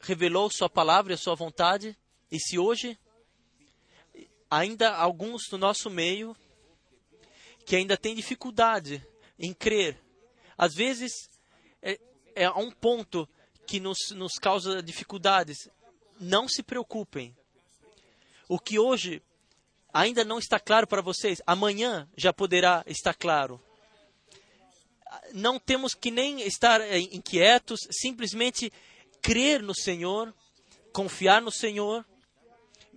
revelou 0.00 0.50
Sua 0.50 0.68
palavra 0.68 1.12
e 1.12 1.18
Sua 1.18 1.34
vontade, 1.34 1.96
e 2.30 2.38
se 2.40 2.58
hoje 2.58 2.98
ainda 4.50 4.94
alguns 4.94 5.42
no 5.50 5.58
nosso 5.58 5.88
meio 5.88 6.36
que 7.64 7.76
ainda 7.76 7.96
têm 7.96 8.14
dificuldade 8.14 9.06
em 9.38 9.52
crer, 9.54 9.98
às 10.56 10.74
vezes 10.74 11.12
é, 11.82 11.98
é 12.34 12.50
um 12.50 12.70
ponto 12.70 13.28
que 13.66 13.80
nos, 13.80 13.98
nos 14.14 14.34
causa 14.34 14.82
dificuldades. 14.82 15.68
Não 16.20 16.48
se 16.48 16.62
preocupem. 16.62 17.36
O 18.48 18.58
que 18.58 18.78
hoje 18.78 19.22
ainda 19.92 20.24
não 20.24 20.38
está 20.38 20.58
claro 20.58 20.86
para 20.86 21.02
vocês, 21.02 21.40
amanhã 21.46 22.08
já 22.16 22.32
poderá 22.32 22.82
estar 22.86 23.14
claro. 23.14 23.60
Não 25.32 25.58
temos 25.58 25.94
que 25.94 26.10
nem 26.10 26.40
estar 26.42 26.80
é, 26.80 26.98
inquietos, 26.98 27.80
simplesmente 27.90 28.72
crer 29.20 29.62
no 29.62 29.74
Senhor, 29.74 30.34
confiar 30.92 31.42
no 31.42 31.50
Senhor. 31.50 32.04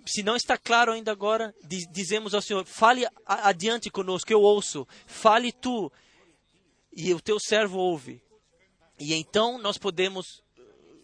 Se 0.06 0.24
não 0.24 0.36
está 0.36 0.58
claro 0.58 0.92
ainda 0.92 1.12
agora, 1.12 1.54
dizemos 1.92 2.34
ao 2.34 2.42
Senhor: 2.42 2.66
fale 2.66 3.08
adiante 3.26 3.90
conosco, 3.90 4.32
eu 4.32 4.42
ouço, 4.42 4.88
fale 5.06 5.52
tu, 5.52 5.92
e 6.96 7.14
o 7.14 7.20
teu 7.20 7.38
servo 7.40 7.78
ouve. 7.78 8.22
E 9.00 9.14
então 9.14 9.58
nós 9.58 9.78
podemos 9.78 10.42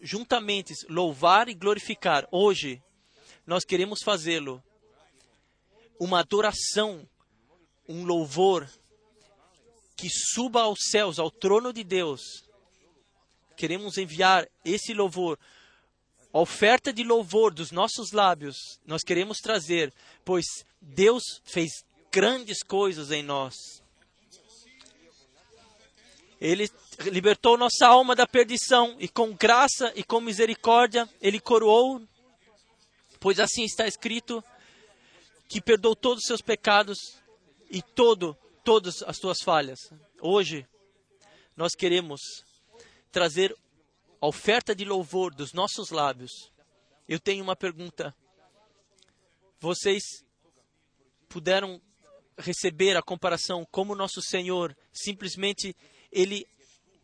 juntamente 0.00 0.72
louvar 0.88 1.48
e 1.48 1.54
glorificar. 1.54 2.26
Hoje 2.32 2.82
nós 3.46 3.64
queremos 3.64 4.00
fazê-lo 4.02 4.62
uma 5.98 6.20
adoração, 6.20 7.08
um 7.88 8.04
louvor 8.04 8.68
que 9.96 10.08
suba 10.10 10.62
aos 10.62 10.78
céus, 10.90 11.18
ao 11.18 11.30
trono 11.30 11.72
de 11.72 11.84
Deus. 11.84 12.22
Queremos 13.56 13.98
enviar 13.98 14.48
esse 14.64 14.94
louvor, 14.94 15.38
a 16.32 16.40
oferta 16.40 16.92
de 16.92 17.04
louvor 17.04 17.52
dos 17.52 17.70
nossos 17.70 18.10
lábios, 18.10 18.80
nós 18.86 19.02
queremos 19.02 19.38
trazer, 19.38 19.92
pois 20.24 20.46
Deus 20.80 21.22
fez 21.44 21.84
grandes 22.10 22.62
coisas 22.62 23.10
em 23.10 23.22
nós. 23.22 23.81
Ele 26.42 26.68
libertou 27.04 27.56
nossa 27.56 27.86
alma 27.86 28.16
da 28.16 28.26
perdição 28.26 28.96
e 28.98 29.06
com 29.06 29.32
graça 29.32 29.92
e 29.94 30.02
com 30.02 30.20
misericórdia 30.20 31.08
ele 31.20 31.38
coroou, 31.38 32.02
pois 33.20 33.38
assim 33.38 33.62
está 33.62 33.86
escrito, 33.86 34.42
que 35.48 35.60
perdoou 35.60 35.94
todos 35.94 36.22
os 36.22 36.26
seus 36.26 36.40
pecados 36.40 36.98
e 37.70 37.80
todo, 37.80 38.36
todas 38.64 39.04
as 39.04 39.18
tuas 39.18 39.38
falhas. 39.40 39.78
Hoje 40.20 40.66
nós 41.56 41.76
queremos 41.76 42.20
trazer 43.12 43.56
a 44.20 44.26
oferta 44.26 44.74
de 44.74 44.84
louvor 44.84 45.32
dos 45.32 45.52
nossos 45.52 45.90
lábios. 45.90 46.50
Eu 47.08 47.20
tenho 47.20 47.44
uma 47.44 47.54
pergunta. 47.54 48.12
Vocês 49.60 50.02
puderam 51.28 51.80
receber 52.36 52.96
a 52.96 53.02
comparação 53.02 53.64
como 53.70 53.94
nosso 53.94 54.20
Senhor 54.20 54.76
simplesmente 54.92 55.76
ele, 56.12 56.46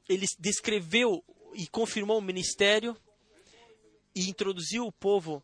ele 0.09 0.27
descreveu 0.39 1.25
e 1.55 1.67
confirmou 1.67 2.19
o 2.19 2.23
ministério 2.23 2.97
e 4.15 4.29
introduziu 4.29 4.87
o 4.87 4.93
povo 4.93 5.43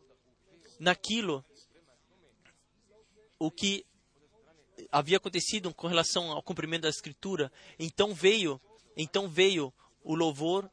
naquilo 0.79 1.43
o 3.39 3.49
que 3.49 3.85
havia 4.91 5.17
acontecido 5.17 5.73
com 5.73 5.87
relação 5.87 6.31
ao 6.31 6.43
cumprimento 6.43 6.83
da 6.83 6.89
escritura. 6.89 7.51
Então 7.79 8.13
veio, 8.13 8.61
então 8.95 9.27
veio 9.27 9.73
o 10.03 10.15
louvor. 10.15 10.69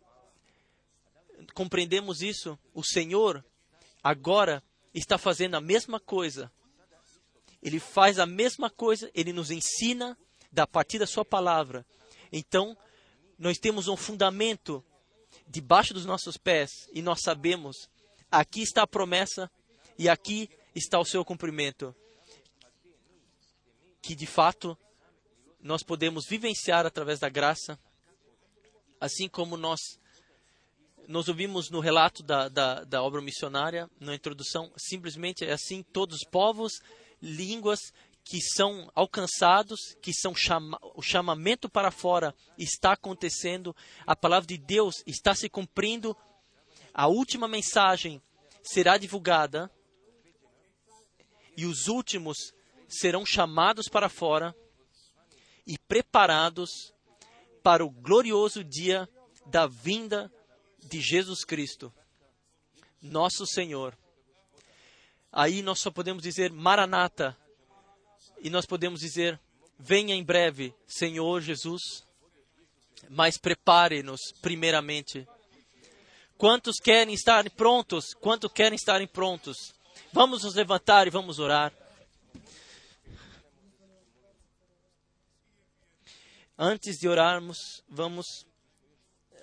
Compreendemos 1.54 2.22
isso? 2.22 2.58
O 2.74 2.84
Senhor 2.84 3.44
agora 4.02 4.62
está 4.94 5.18
fazendo 5.18 5.56
a 5.56 5.60
mesma 5.60 5.98
coisa. 5.98 6.52
Ele 7.62 7.78
faz 7.78 8.18
a 8.18 8.26
mesma 8.26 8.68
coisa, 8.68 9.10
ele 9.14 9.32
nos 9.32 9.50
ensina 9.50 10.18
da 10.50 10.66
partir 10.66 10.98
da 10.98 11.06
sua 11.06 11.24
palavra. 11.24 11.86
Então, 12.32 12.76
nós 13.38 13.58
temos 13.58 13.88
um 13.88 13.96
fundamento 13.96 14.82
debaixo 15.46 15.92
dos 15.92 16.06
nossos 16.06 16.36
pés 16.36 16.88
e 16.92 17.02
nós 17.02 17.20
sabemos, 17.20 17.90
aqui 18.30 18.62
está 18.62 18.82
a 18.82 18.86
promessa 18.86 19.50
e 19.98 20.08
aqui 20.08 20.48
está 20.74 20.98
o 20.98 21.04
seu 21.04 21.24
cumprimento. 21.24 21.94
Que 24.00 24.14
de 24.14 24.26
fato 24.26 24.76
nós 25.60 25.82
podemos 25.82 26.24
vivenciar 26.26 26.86
através 26.86 27.20
da 27.20 27.28
graça, 27.28 27.78
assim 29.00 29.28
como 29.28 29.56
nós 29.56 29.78
nós 31.08 31.28
ouvimos 31.28 31.68
no 31.68 31.80
relato 31.80 32.22
da, 32.22 32.48
da, 32.48 32.84
da 32.84 33.02
obra 33.02 33.20
missionária, 33.20 33.90
na 33.98 34.14
introdução, 34.14 34.72
simplesmente 34.76 35.44
é 35.44 35.52
assim: 35.52 35.82
todos 35.82 36.16
os 36.16 36.30
povos, 36.30 36.80
línguas 37.20 37.92
que 38.24 38.40
são 38.40 38.90
alcançados, 38.94 39.96
que 40.00 40.12
são 40.12 40.34
chama, 40.34 40.78
o 40.94 41.02
chamamento 41.02 41.68
para 41.68 41.90
fora 41.90 42.34
está 42.56 42.92
acontecendo, 42.92 43.74
a 44.06 44.14
palavra 44.14 44.46
de 44.46 44.56
Deus 44.56 45.02
está 45.06 45.34
se 45.34 45.48
cumprindo, 45.48 46.16
a 46.94 47.08
última 47.08 47.48
mensagem 47.48 48.22
será 48.62 48.96
divulgada 48.96 49.70
e 51.56 51.66
os 51.66 51.88
últimos 51.88 52.52
serão 52.88 53.26
chamados 53.26 53.88
para 53.88 54.08
fora 54.08 54.54
e 55.66 55.78
preparados 55.78 56.94
para 57.62 57.84
o 57.84 57.90
glorioso 57.90 58.62
dia 58.62 59.08
da 59.46 59.66
vinda 59.66 60.32
de 60.78 61.00
Jesus 61.00 61.44
Cristo, 61.44 61.92
nosso 63.00 63.46
Senhor. 63.46 63.96
Aí 65.30 65.62
nós 65.62 65.80
só 65.80 65.90
podemos 65.90 66.22
dizer 66.22 66.52
Maranata, 66.52 67.36
e 68.42 68.50
nós 68.50 68.66
podemos 68.66 69.00
dizer: 69.00 69.40
venha 69.78 70.14
em 70.14 70.22
breve, 70.22 70.74
Senhor 70.86 71.40
Jesus, 71.40 72.04
mas 73.08 73.38
prepare-nos 73.38 74.20
primeiramente. 74.42 75.26
Quantos 76.36 76.76
querem 76.82 77.14
estar 77.14 77.48
prontos? 77.50 78.12
Quantos 78.14 78.52
querem 78.52 78.74
estar 78.74 79.06
prontos? 79.08 79.56
Vamos 80.12 80.42
nos 80.42 80.54
levantar 80.54 81.06
e 81.06 81.10
vamos 81.10 81.38
orar. 81.38 81.72
Antes 86.58 86.98
de 86.98 87.08
orarmos, 87.08 87.58
vamos 87.88 88.26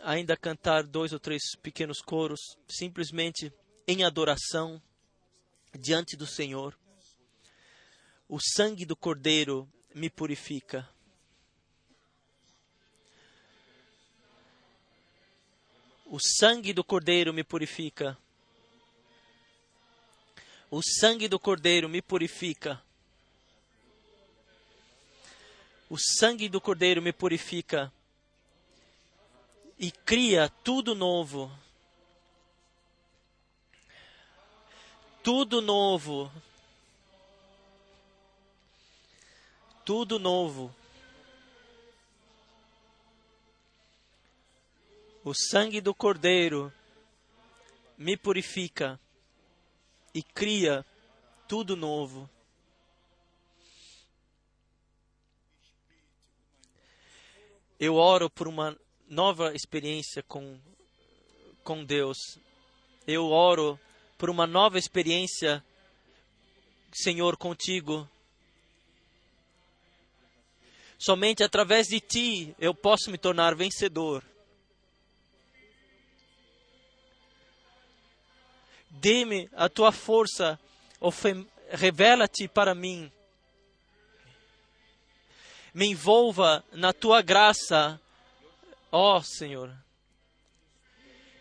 ainda 0.02 0.38
cantar 0.38 0.84
dois 0.84 1.12
ou 1.12 1.20
três 1.20 1.42
pequenos 1.62 2.02
coros, 2.02 2.40
simplesmente 2.68 3.52
em 3.88 4.04
adoração 4.04 4.82
diante 5.78 6.16
do 6.16 6.26
Senhor. 6.26 6.79
O 8.32 8.40
sangue 8.40 8.86
do 8.86 8.96
Cordeiro 8.96 9.68
me 9.96 10.08
purifica. 10.08 10.88
O 16.06 16.20
sangue 16.20 16.72
do 16.72 16.84
Cordeiro 16.84 17.34
me 17.34 17.44
purifica. 17.44 18.16
O 20.70 20.80
sangue 20.84 21.28
do 21.28 21.40
Cordeiro 21.40 21.90
me 21.90 22.04
purifica. 22.04 22.80
O 25.90 25.98
sangue 25.98 26.48
do 26.48 26.62
Cordeiro 26.62 27.02
me 27.02 27.12
purifica 27.12 27.92
e 29.80 29.92
cria 29.92 30.50
tudo 30.64 30.94
novo. 30.94 31.52
Tudo 35.24 35.64
novo. 35.64 36.32
Tudo 39.90 40.20
novo. 40.20 40.72
O 45.24 45.34
sangue 45.34 45.82
do 45.82 45.96
Cordeiro 45.96 46.72
me 47.98 48.16
purifica 48.16 49.00
e 50.14 50.22
cria 50.22 50.86
tudo 51.48 51.76
novo. 51.76 52.30
Eu 57.80 57.96
oro 57.96 58.30
por 58.30 58.48
uma 58.48 58.78
nova 59.08 59.56
experiência 59.56 60.22
com, 60.22 60.60
com 61.64 61.84
Deus. 61.84 62.38
Eu 63.08 63.32
oro 63.32 63.80
por 64.20 64.30
uma 64.30 64.46
nova 64.46 64.78
experiência, 64.78 65.66
Senhor, 66.94 67.36
contigo. 67.36 68.08
Somente 71.00 71.46
através 71.46 71.88
de 71.88 72.02
ti 72.02 72.54
eu 72.60 72.76
posso 72.76 73.10
me 73.10 73.18
tornar 73.18 73.56
vencedor. 73.56 74.22
Dê-me 78.90 79.50
a 79.54 79.70
tua 79.70 79.94
força, 79.94 80.60
revela-te 81.70 82.50
para 82.50 82.76
mim. 82.76 83.10
Me 85.74 85.86
envolva 85.86 86.66
na 86.74 86.92
tua 86.92 87.22
graça, 87.22 88.00
ó 88.92 89.22
Senhor. 89.22 89.74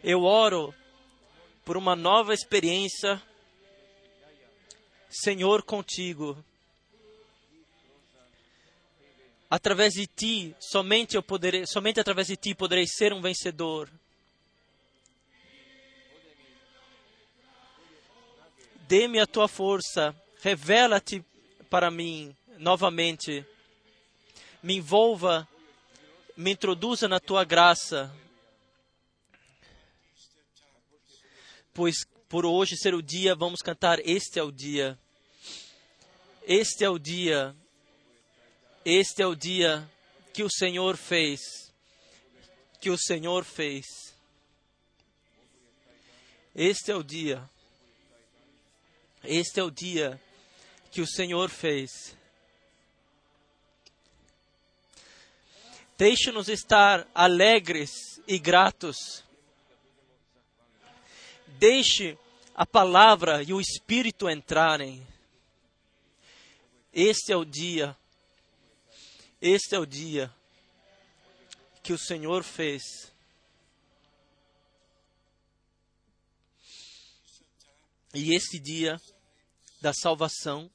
Eu 0.05 0.22
oro 0.22 0.72
por 1.64 1.76
uma 1.76 1.97
nova 1.97 2.32
experiência, 2.32 3.20
Senhor, 5.10 5.64
contigo. 5.64 6.44
Através 9.50 9.94
de 9.94 10.06
ti, 10.06 10.54
somente 10.60 11.16
eu 11.16 11.22
poderei, 11.22 11.66
somente 11.66 11.98
através 11.98 12.26
de 12.26 12.36
ti 12.36 12.54
poderei 12.54 12.86
ser 12.86 13.14
um 13.14 13.22
vencedor. 13.22 13.90
Dê-me 18.86 19.18
a 19.18 19.26
tua 19.26 19.48
força, 19.48 20.14
revela-te 20.42 21.24
para 21.70 21.90
mim 21.90 22.34
novamente. 22.58 23.44
Me 24.62 24.76
envolva, 24.76 25.48
me 26.36 26.52
introduza 26.52 27.08
na 27.08 27.18
tua 27.18 27.44
graça. 27.44 28.14
Pois 31.72 32.04
por 32.28 32.44
hoje 32.44 32.76
ser 32.76 32.94
o 32.94 33.02
dia, 33.02 33.34
vamos 33.34 33.60
cantar 33.60 33.98
Este 34.00 34.38
é 34.38 34.42
o 34.42 34.52
dia. 34.52 34.98
Este 36.46 36.84
é 36.84 36.90
o 36.90 36.98
dia. 36.98 37.56
Este 38.84 39.22
é 39.22 39.26
o 39.26 39.34
dia 39.34 39.88
que 40.32 40.42
o 40.42 40.50
Senhor 40.50 40.96
fez. 40.96 41.40
Que 42.80 42.90
o 42.90 42.98
Senhor 42.98 43.44
fez. 43.44 43.84
Este 46.55 46.90
é 46.90 46.96
o 46.96 47.02
dia 47.02 47.48
este 49.24 49.60
é 49.60 49.62
o 49.62 49.70
dia 49.70 50.20
que 50.90 51.00
o 51.00 51.06
Senhor 51.06 51.50
fez. 51.50 52.16
Deixe-nos 55.96 56.48
estar 56.48 57.06
alegres 57.14 57.90
e 58.26 58.38
gratos. 58.38 59.24
Deixe 61.46 62.16
a 62.55 62.64
palavra 62.64 63.42
e 63.42 63.52
o 63.52 63.60
Espírito 63.60 64.30
entrarem. 64.30 65.06
Este 66.92 67.32
é 67.32 67.36
o 67.36 67.44
dia, 67.44 67.96
este 69.40 69.74
é 69.74 69.78
o 69.78 69.86
dia 69.86 70.35
que 71.82 71.93
o 71.93 71.98
Senhor 71.98 72.43
fez. 72.43 73.12
E 78.12 78.35
esse 78.35 78.59
dia 78.59 79.01
da 79.81 79.93
salvação, 79.93 80.69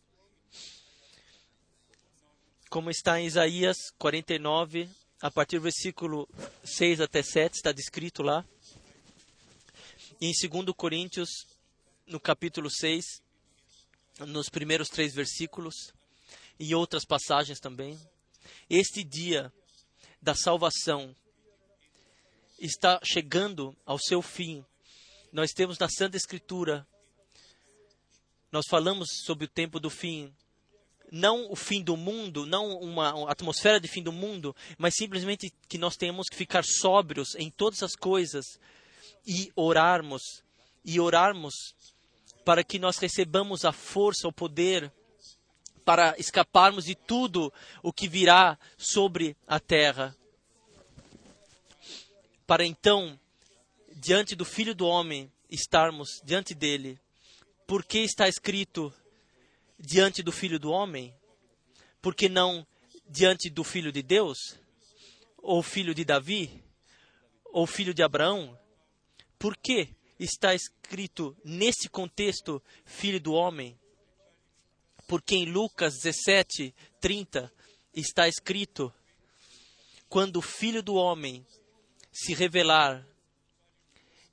como 2.69 2.89
está 2.89 3.19
em 3.19 3.25
Isaías 3.25 3.77
49, 3.97 4.89
a 5.21 5.29
partir 5.29 5.57
do 5.57 5.63
versículo 5.63 6.27
6 6.63 7.01
até 7.01 7.21
7, 7.21 7.55
está 7.55 7.71
descrito 7.71 8.23
lá. 8.23 8.45
E 10.21 10.27
em 10.27 10.49
2 10.49 10.73
Coríntios, 10.75 11.29
no 12.07 12.19
capítulo 12.19 12.69
6, 12.69 13.21
nos 14.19 14.47
primeiros 14.47 14.87
três 14.87 15.13
versículos, 15.13 15.93
e 16.59 16.73
outras 16.73 17.03
passagens 17.03 17.59
também. 17.59 17.99
Este 18.75 19.03
dia 19.03 19.53
da 20.19 20.33
salvação 20.33 21.15
está 22.59 22.99
chegando 23.03 23.77
ao 23.85 23.99
seu 23.99 24.19
fim. 24.19 24.65
Nós 25.31 25.51
temos 25.51 25.77
na 25.77 25.87
Santa 25.87 26.17
Escritura 26.17 26.83
nós 28.51 28.65
falamos 28.67 29.09
sobre 29.25 29.45
o 29.45 29.47
tempo 29.47 29.79
do 29.79 29.91
fim, 29.91 30.33
não 31.11 31.51
o 31.51 31.55
fim 31.55 31.83
do 31.83 31.95
mundo, 31.95 32.47
não 32.47 32.79
uma 32.79 33.31
atmosfera 33.31 33.79
de 33.79 33.87
fim 33.87 34.01
do 34.01 34.11
mundo, 34.11 34.55
mas 34.75 34.95
simplesmente 34.95 35.53
que 35.69 35.77
nós 35.77 35.95
temos 35.95 36.27
que 36.27 36.35
ficar 36.35 36.63
sóbrios 36.63 37.35
em 37.35 37.51
todas 37.51 37.83
as 37.83 37.95
coisas 37.95 38.59
e 39.23 39.51
orarmos, 39.55 40.43
e 40.83 40.99
orarmos 40.99 41.53
para 42.43 42.63
que 42.63 42.79
nós 42.79 42.97
recebamos 42.97 43.65
a 43.65 43.71
força, 43.71 44.27
o 44.27 44.33
poder 44.33 44.91
para 45.85 46.15
escaparmos 46.17 46.85
de 46.85 46.95
tudo 46.95 47.51
o 47.81 47.91
que 47.91 48.07
virá 48.07 48.57
sobre 48.77 49.35
a 49.47 49.59
terra. 49.59 50.15
Para 52.45 52.65
então, 52.65 53.19
diante 53.95 54.35
do 54.35 54.45
Filho 54.45 54.75
do 54.75 54.85
Homem, 54.85 55.31
estarmos 55.49 56.21
diante 56.23 56.53
dele 56.53 56.99
por 57.65 57.85
que 57.85 57.99
está 57.99 58.27
escrito 58.27 58.93
diante 59.79 60.21
do 60.21 60.31
Filho 60.31 60.59
do 60.59 60.69
Homem? 60.69 61.13
Por 62.01 62.13
que 62.13 62.27
não 62.27 62.67
diante 63.09 63.49
do 63.49 63.63
Filho 63.63 63.91
de 63.91 64.03
Deus? 64.03 64.59
Ou 65.37 65.63
filho 65.63 65.95
de 65.95 66.03
Davi? 66.05 66.63
Ou 67.45 67.65
filho 67.65 67.93
de 67.93 68.03
Abraão? 68.03 68.57
Por 69.39 69.57
que 69.57 69.89
está 70.19 70.53
escrito 70.53 71.35
nesse 71.43 71.89
contexto 71.89 72.61
Filho 72.85 73.19
do 73.19 73.33
Homem? 73.33 73.79
Porque 75.07 75.35
em 75.35 75.45
Lucas 75.45 75.95
17, 76.01 76.73
30 76.99 77.51
está 77.93 78.27
escrito: 78.27 78.93
quando 80.09 80.37
o 80.37 80.41
Filho 80.41 80.81
do 80.81 80.95
Homem 80.95 81.45
se 82.11 82.33
revelar. 82.33 83.05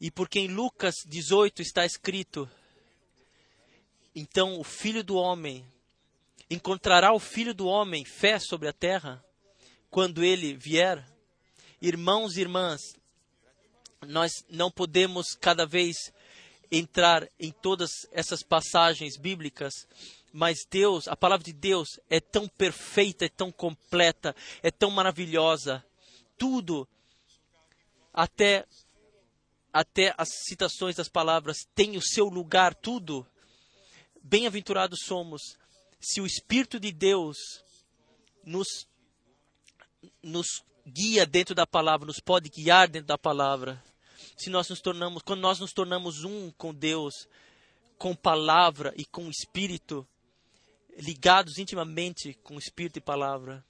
E 0.01 0.10
porque 0.10 0.38
em 0.38 0.48
Lucas 0.48 0.94
18 1.06 1.60
está 1.60 1.84
escrito 1.84 2.48
então 4.14 4.59
o 4.59 4.64
filho 4.64 5.05
do 5.05 5.14
homem 5.14 5.64
encontrará 6.51 7.12
o 7.12 7.20
filho 7.20 7.55
do 7.55 7.66
homem 7.66 8.05
fé 8.05 8.38
sobre 8.38 8.68
a 8.68 8.72
terra 8.72 9.24
quando 9.88 10.24
ele 10.24 10.55
vier. 10.55 11.06
Irmãos 11.80 12.36
e 12.36 12.40
irmãs, 12.40 12.80
nós 14.06 14.44
não 14.48 14.70
podemos 14.70 15.34
cada 15.40 15.64
vez 15.64 15.97
entrar 16.70 17.28
em 17.38 17.52
todas 17.52 17.90
essas 18.12 18.42
passagens 18.42 19.16
bíblicas, 19.16 19.72
mas 20.32 20.59
Deus, 20.70 21.09
a 21.09 21.16
palavra 21.16 21.44
de 21.44 21.52
Deus 21.52 21.98
é 22.09 22.20
tão 22.20 22.48
perfeita, 22.48 23.24
é 23.24 23.28
tão 23.28 23.51
completa, 23.51 24.35
é 24.62 24.70
tão 24.70 24.90
maravilhosa. 24.90 25.85
Tudo, 26.39 26.89
até 28.12 28.65
até 29.73 30.12
as 30.19 30.28
citações 30.48 30.97
das 30.97 31.09
palavras 31.09 31.59
tem 31.77 31.97
o 31.97 32.02
seu 32.02 32.27
lugar, 32.27 32.74
tudo 32.74 33.24
Bem-aventurados 34.23 35.01
somos 35.07 35.59
se 36.01 36.20
o 36.20 36.27
Espírito 36.27 36.78
de 36.78 36.93
Deus 36.93 37.36
nos, 38.44 38.86
nos 40.23 40.62
guia 40.86 41.27
dentro 41.27 41.55
da 41.55 41.66
palavra, 41.66 42.07
nos 42.07 42.20
pode 42.20 42.48
guiar 42.48 42.89
dentro 42.89 43.09
da 43.09 43.19
palavra. 43.19 43.82
Se 44.36 44.51
nós 44.51 44.69
nos 44.69 44.81
tornamos, 44.81 45.23
quando 45.23 45.40
nós 45.40 45.59
nos 45.59 45.73
tornamos 45.73 46.23
um 46.24 46.51
com 46.52 46.73
Deus, 46.73 47.28
com 47.98 48.15
palavra 48.15 48.94
e 48.97 49.05
com 49.05 49.28
Espírito, 49.28 50.07
ligados 51.01 51.59
intimamente 51.59 52.35
com 52.43 52.59
Espírito 52.59 52.98
e 52.98 53.01
palavra, 53.01 53.64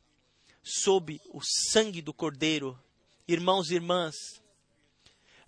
sob 0.62 1.20
o 1.30 1.40
sangue 1.40 2.02
do 2.02 2.12
Cordeiro, 2.12 2.78
irmãos 3.26 3.70
e 3.70 3.74
irmãs, 3.74 4.14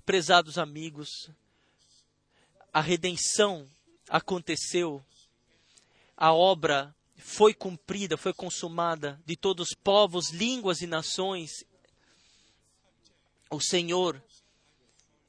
prezados 0.07 0.59
amigos, 0.59 1.31
a 2.73 2.81
redenção 2.81 3.69
aconteceu, 4.09 5.05
a 6.17 6.33
obra 6.33 6.95
foi 7.17 7.53
cumprida, 7.53 8.17
foi 8.17 8.33
consumada 8.33 9.21
de 9.27 9.37
todos 9.37 9.69
os 9.69 9.75
povos, 9.75 10.31
línguas 10.31 10.81
e 10.81 10.87
nações. 10.87 11.65
O 13.51 13.61
Senhor, 13.61 14.23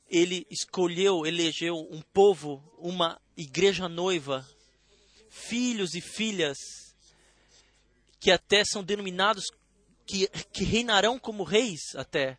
Ele 0.07 0.47
escolheu, 0.49 1.25
elegeu 1.25 1.75
um 1.91 2.01
povo, 2.01 2.63
uma 2.77 3.21
igreja 3.35 3.89
noiva, 3.89 4.47
filhos 5.34 5.95
e 5.95 6.01
filhas, 6.01 6.57
que 8.19 8.30
até 8.30 8.64
são 8.64 8.84
denominados, 8.84 9.45
que, 10.05 10.27
que 10.51 10.64
reinarão 10.64 11.18
como 11.18 11.43
reis 11.43 11.95
até 11.95 12.38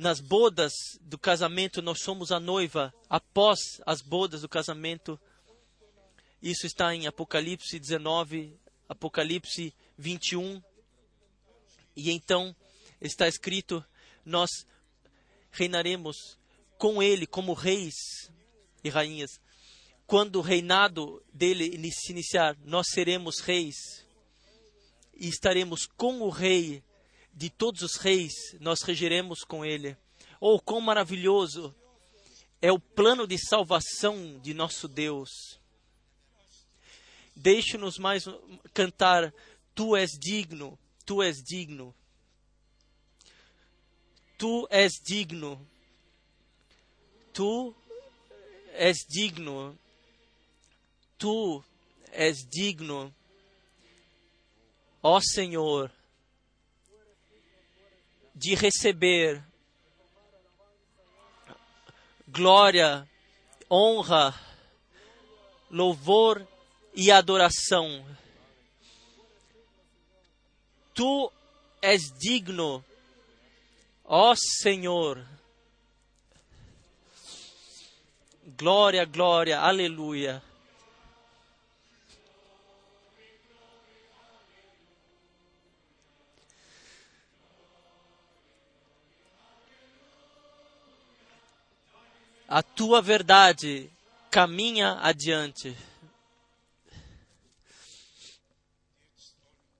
nas 0.00 0.18
bodas 0.18 0.72
do 1.02 1.18
casamento, 1.18 1.82
nós 1.82 2.00
somos 2.00 2.32
a 2.32 2.40
noiva. 2.40 2.94
Após 3.06 3.58
as 3.84 4.00
bodas 4.00 4.40
do 4.40 4.48
casamento, 4.48 5.20
isso 6.40 6.66
está 6.66 6.94
em 6.94 7.06
Apocalipse 7.06 7.78
19, 7.78 8.58
Apocalipse 8.88 9.74
21. 9.98 10.62
E 11.94 12.10
então 12.10 12.56
está 12.98 13.28
escrito: 13.28 13.84
nós 14.24 14.48
reinaremos 15.50 16.38
com 16.78 17.02
ele 17.02 17.26
como 17.26 17.52
reis 17.52 17.92
e 18.82 18.88
rainhas. 18.88 19.38
Quando 20.10 20.40
o 20.40 20.42
reinado 20.42 21.22
dele 21.32 21.88
se 21.92 22.10
iniciar, 22.10 22.56
nós 22.64 22.88
seremos 22.88 23.38
reis 23.38 24.04
e 25.14 25.28
estaremos 25.28 25.86
com 25.86 26.22
o 26.22 26.30
rei 26.30 26.82
de 27.32 27.48
todos 27.48 27.82
os 27.82 27.94
reis, 27.94 28.32
nós 28.58 28.82
regeremos 28.82 29.44
com 29.44 29.64
ele. 29.64 29.96
Oh, 30.40 30.58
quão 30.58 30.80
maravilhoso 30.80 31.72
é 32.60 32.72
o 32.72 32.80
plano 32.80 33.24
de 33.24 33.38
salvação 33.38 34.36
de 34.40 34.52
nosso 34.52 34.88
Deus. 34.88 35.60
Deixe-nos 37.36 37.96
mais 37.96 38.24
cantar: 38.74 39.32
Tu 39.76 39.94
és 39.94 40.10
digno, 40.18 40.76
Tu 41.06 41.22
és 41.22 41.36
digno. 41.36 41.94
Tu 44.36 44.66
és 44.72 44.92
digno. 45.06 45.68
Tu 47.32 47.72
és 48.72 48.96
digno. 49.08 49.78
Tu 51.20 51.62
és 52.12 52.44
digno. 52.48 53.14
Ó 55.02 55.20
Senhor, 55.20 55.90
de 58.34 58.54
receber 58.54 59.42
glória, 62.26 63.06
honra, 63.68 64.34
louvor 65.70 66.46
e 66.94 67.10
adoração. 67.10 68.04
Tu 70.94 71.32
és 71.82 72.10
digno, 72.18 72.84
ó 74.04 74.34
Senhor. 74.36 75.26
Glória, 78.56 79.04
glória, 79.04 79.60
aleluia. 79.60 80.49
A 92.52 92.64
tua 92.64 93.00
verdade 93.00 93.88
caminha 94.28 94.98
adiante. 95.00 95.72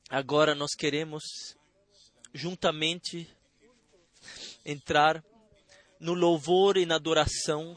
Agora 0.09 0.55
nós 0.55 0.77
queremos 0.77 1.25
juntamente 2.33 3.29
entrar 4.65 5.21
no 5.99 6.15
louvor 6.15 6.77
e 6.77 6.87
na 6.87 6.95
adoração. 6.95 7.77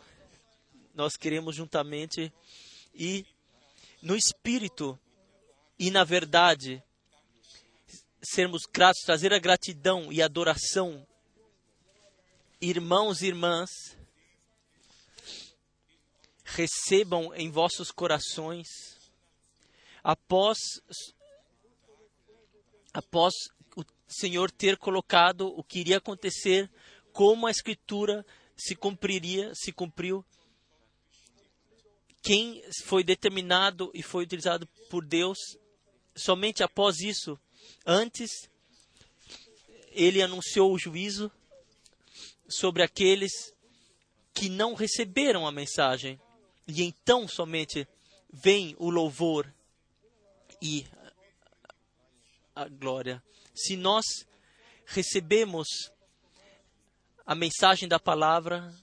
Nós 0.94 1.18
queremos 1.18 1.56
juntamente 1.56 2.32
e 2.94 3.26
no 4.00 4.16
espírito 4.16 5.00
e 5.80 5.90
na 5.90 6.04
verdade 6.04 6.84
sermos 8.22 8.68
gratos, 8.72 9.02
trazer 9.04 9.34
a 9.34 9.40
gratidão 9.40 10.14
e 10.14 10.22
adoração. 10.22 11.04
Irmãos 12.62 13.24
e 13.24 13.26
irmãs, 13.26 13.72
recebam 16.56 17.34
em 17.36 17.50
vossos 17.50 17.92
corações, 17.92 18.68
após, 20.04 20.58
após 22.94 23.34
o 23.76 23.84
Senhor 24.08 24.52
ter 24.52 24.78
colocado 24.78 25.48
o 25.48 25.64
que 25.64 25.80
iria 25.80 25.98
acontecer, 25.98 26.70
como 27.12 27.48
a 27.48 27.52
Escritura 27.52 28.26
se 28.56 28.76
cumpriria, 28.76 29.52
se 29.56 29.72
cumpriu, 29.72 30.26
quem 32.22 32.64
foi 32.86 33.04
determinado 33.04 33.92
e 33.94 34.02
foi 34.02 34.24
utilizado 34.24 34.66
por 34.90 35.06
Deus, 35.06 35.38
somente 36.16 36.64
após 36.64 37.00
isso, 37.02 37.38
antes, 37.86 38.30
ele 39.92 40.22
anunciou 40.22 40.74
o 40.74 40.80
juízo 40.80 41.32
sobre 42.48 42.82
aqueles 42.82 43.32
que 44.34 44.50
não 44.50 44.74
receberam 44.74 45.46
a 45.46 45.52
mensagem. 45.52 46.20
E 46.68 46.84
então 46.84 47.28
somente 47.28 47.88
vem 48.32 48.76
o 48.80 48.90
louvor 48.90 49.52
e 50.62 50.86
a 52.56 52.68
glória. 52.68 53.22
Se 53.54 53.76
nós 53.76 54.06
recebemos 54.86 55.68
a 57.26 57.36
mensagem 57.36 57.88
da 57.88 58.00
palavra, 58.00 58.74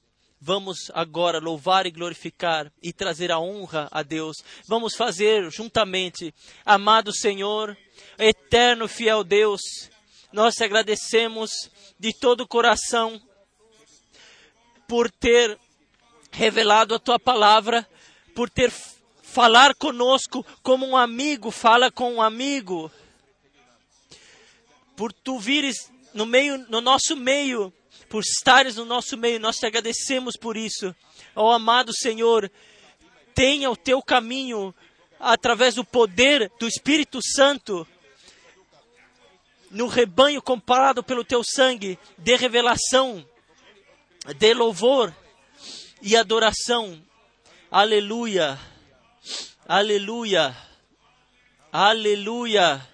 vamos 0.40 0.90
agora 0.94 1.38
louvar 1.38 1.86
e 1.86 1.90
glorificar 1.90 2.72
e 2.82 2.92
trazer 2.92 3.30
a 3.30 3.38
honra 3.38 3.88
a 3.90 4.02
Deus. 4.02 4.36
Vamos 4.66 4.94
fazer 4.94 5.50
juntamente, 5.50 6.34
amado 6.64 7.12
Senhor, 7.14 7.76
eterno 8.18 8.88
fiel 8.88 9.22
Deus, 9.22 9.60
nós 10.32 10.54
te 10.54 10.64
agradecemos 10.64 11.50
de 11.98 12.12
todo 12.12 12.42
o 12.42 12.48
coração 12.48 13.20
por 14.86 15.10
ter 15.10 15.58
revelado 16.30 16.94
a 16.94 16.98
tua 16.98 17.18
palavra, 17.18 17.86
por 18.34 18.48
ter 18.48 18.72
falar 19.22 19.74
conosco 19.76 20.44
como 20.62 20.86
um 20.86 20.96
amigo 20.96 21.50
fala 21.50 21.90
com 21.90 22.14
um 22.14 22.22
amigo. 22.22 22.90
Por 24.96 25.12
tu 25.12 25.38
vires 25.38 25.90
no 26.12 26.26
meio, 26.26 26.58
no 26.68 26.80
nosso 26.80 27.16
meio, 27.16 27.72
por 28.08 28.22
estares 28.22 28.76
no 28.76 28.84
nosso 28.84 29.16
meio, 29.16 29.38
nós 29.38 29.56
te 29.56 29.66
agradecemos 29.66 30.36
por 30.36 30.56
isso. 30.56 30.94
Ó 31.36 31.50
oh, 31.50 31.52
amado 31.52 31.92
Senhor, 31.94 32.50
tenha 33.34 33.70
o 33.70 33.76
teu 33.76 34.02
caminho 34.02 34.74
através 35.18 35.76
do 35.76 35.84
poder 35.84 36.50
do 36.58 36.66
Espírito 36.66 37.20
Santo 37.22 37.86
no 39.70 39.86
rebanho 39.86 40.42
comparado 40.42 41.02
pelo 41.02 41.24
teu 41.24 41.42
sangue, 41.44 41.96
de 42.18 42.34
revelação, 42.34 43.24
de 44.36 44.52
louvor, 44.52 45.14
e 46.02 46.16
adoração. 46.16 47.00
Aleluia. 47.70 48.58
Aleluia. 49.66 50.56
Aleluia. 51.72 52.86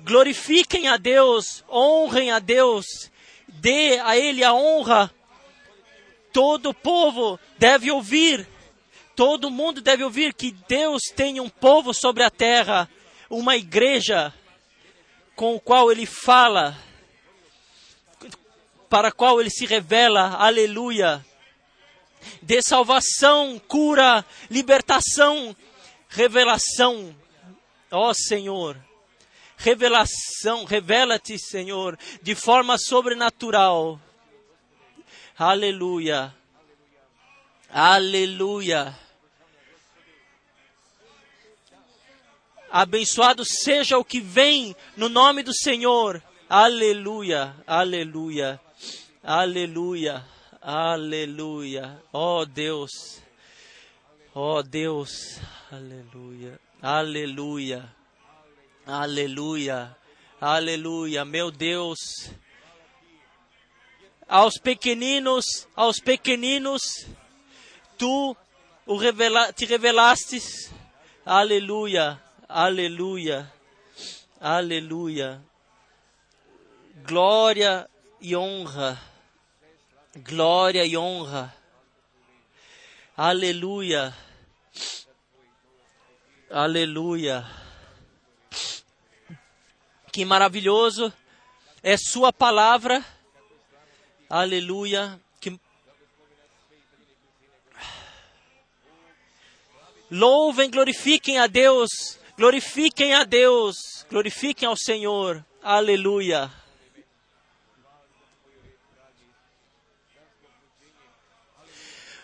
Glorifiquem 0.00 0.88
a 0.88 0.96
Deus, 0.96 1.64
honrem 1.68 2.30
a 2.30 2.38
Deus, 2.38 2.86
dê 3.48 3.98
a 4.00 4.16
Ele 4.16 4.44
a 4.44 4.52
honra. 4.52 5.12
Todo 6.32 6.74
povo 6.74 7.38
deve 7.58 7.90
ouvir, 7.90 8.46
todo 9.14 9.50
mundo 9.50 9.80
deve 9.80 10.02
ouvir 10.02 10.32
que 10.34 10.52
Deus 10.66 11.02
tem 11.14 11.40
um 11.40 11.48
povo 11.48 11.92
sobre 11.92 12.22
a 12.22 12.30
terra, 12.30 12.88
uma 13.28 13.56
igreja 13.56 14.32
com 15.36 15.54
o 15.54 15.60
qual 15.60 15.92
Ele 15.92 16.06
fala, 16.06 16.76
para 18.88 19.08
a 19.08 19.12
qual 19.12 19.40
Ele 19.40 19.50
se 19.50 19.66
revela. 19.66 20.36
Aleluia 20.36 21.24
de 22.42 22.62
salvação, 22.62 23.60
cura, 23.66 24.24
libertação, 24.50 25.56
revelação. 26.08 27.14
Ó 27.90 28.12
Senhor, 28.14 28.76
revelação, 29.56 30.64
revela-te, 30.64 31.38
Senhor, 31.38 31.98
de 32.22 32.34
forma 32.34 32.78
sobrenatural. 32.78 34.00
Aleluia. 35.38 36.34
Aleluia. 37.70 38.96
Abençoado 42.70 43.44
seja 43.44 43.98
o 43.98 44.04
que 44.04 44.20
vem 44.20 44.74
no 44.96 45.08
nome 45.08 45.42
do 45.42 45.54
Senhor. 45.54 46.22
Aleluia. 46.48 47.54
Aleluia. 47.66 48.60
Aleluia. 49.22 50.24
Aleluia. 50.64 52.00
Ó 52.12 52.38
oh, 52.38 52.46
Deus. 52.46 53.20
Ó 54.32 54.58
oh, 54.58 54.62
Deus. 54.62 55.40
Aleluia. 55.72 56.60
Aleluia. 56.80 57.96
Aleluia. 58.86 59.96
Aleluia. 60.40 61.24
Meu 61.24 61.50
Deus. 61.50 61.98
Aos 64.28 64.54
pequeninos, 64.62 65.66
aos 65.74 65.98
pequeninos, 65.98 67.08
tu 67.98 68.36
o 68.86 68.96
revela, 68.96 69.52
te 69.52 69.66
revelastes. 69.66 70.72
Aleluia. 71.26 72.22
Aleluia. 72.48 73.52
Aleluia. 74.40 75.42
Glória 77.04 77.90
e 78.20 78.36
honra 78.36 79.11
glória 80.16 80.84
e 80.84 80.96
honra. 80.96 81.54
Aleluia. 83.16 84.14
Aleluia. 86.50 87.46
Que 90.10 90.24
maravilhoso 90.24 91.12
é 91.82 91.96
Sua 91.96 92.32
palavra. 92.32 93.04
Aleluia. 94.28 95.20
Que... 95.40 95.58
Louvem, 100.10 100.70
glorifiquem 100.70 101.38
a 101.38 101.46
Deus. 101.46 102.18
Glorifiquem 102.36 103.14
a 103.14 103.24
Deus. 103.24 104.06
Glorifiquem 104.10 104.68
ao 104.68 104.76
Senhor. 104.76 105.44
Aleluia. 105.62 106.50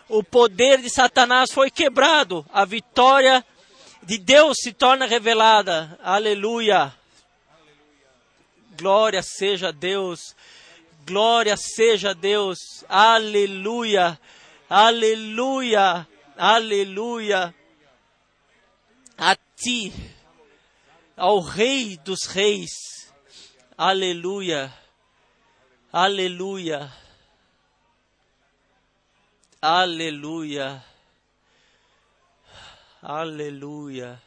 O 0.08 0.22
poder 0.22 0.80
de 0.80 0.88
Satanás 0.88 1.52
foi 1.52 1.70
quebrado. 1.70 2.44
A 2.52 2.64
vitória 2.64 3.44
de 4.02 4.18
Deus 4.18 4.56
se 4.62 4.72
torna 4.72 5.06
revelada. 5.06 5.98
Aleluia. 6.02 6.94
Glória 8.78 9.22
seja 9.22 9.68
a 9.68 9.72
Deus. 9.72 10.34
Glória 11.04 11.56
seja 11.56 12.14
Deus. 12.14 12.58
Aleluia. 12.88 14.18
Aleluia. 14.68 16.06
Aleluia. 16.36 17.54
A 19.16 19.36
ti, 19.56 19.92
ao 21.16 21.40
Rei 21.40 21.96
dos 22.04 22.26
Reis. 22.26 23.12
Aleluia. 23.76 24.72
Aleluia. 25.92 26.92
Aleluia. 29.60 30.84
Aleluia. 33.02 34.22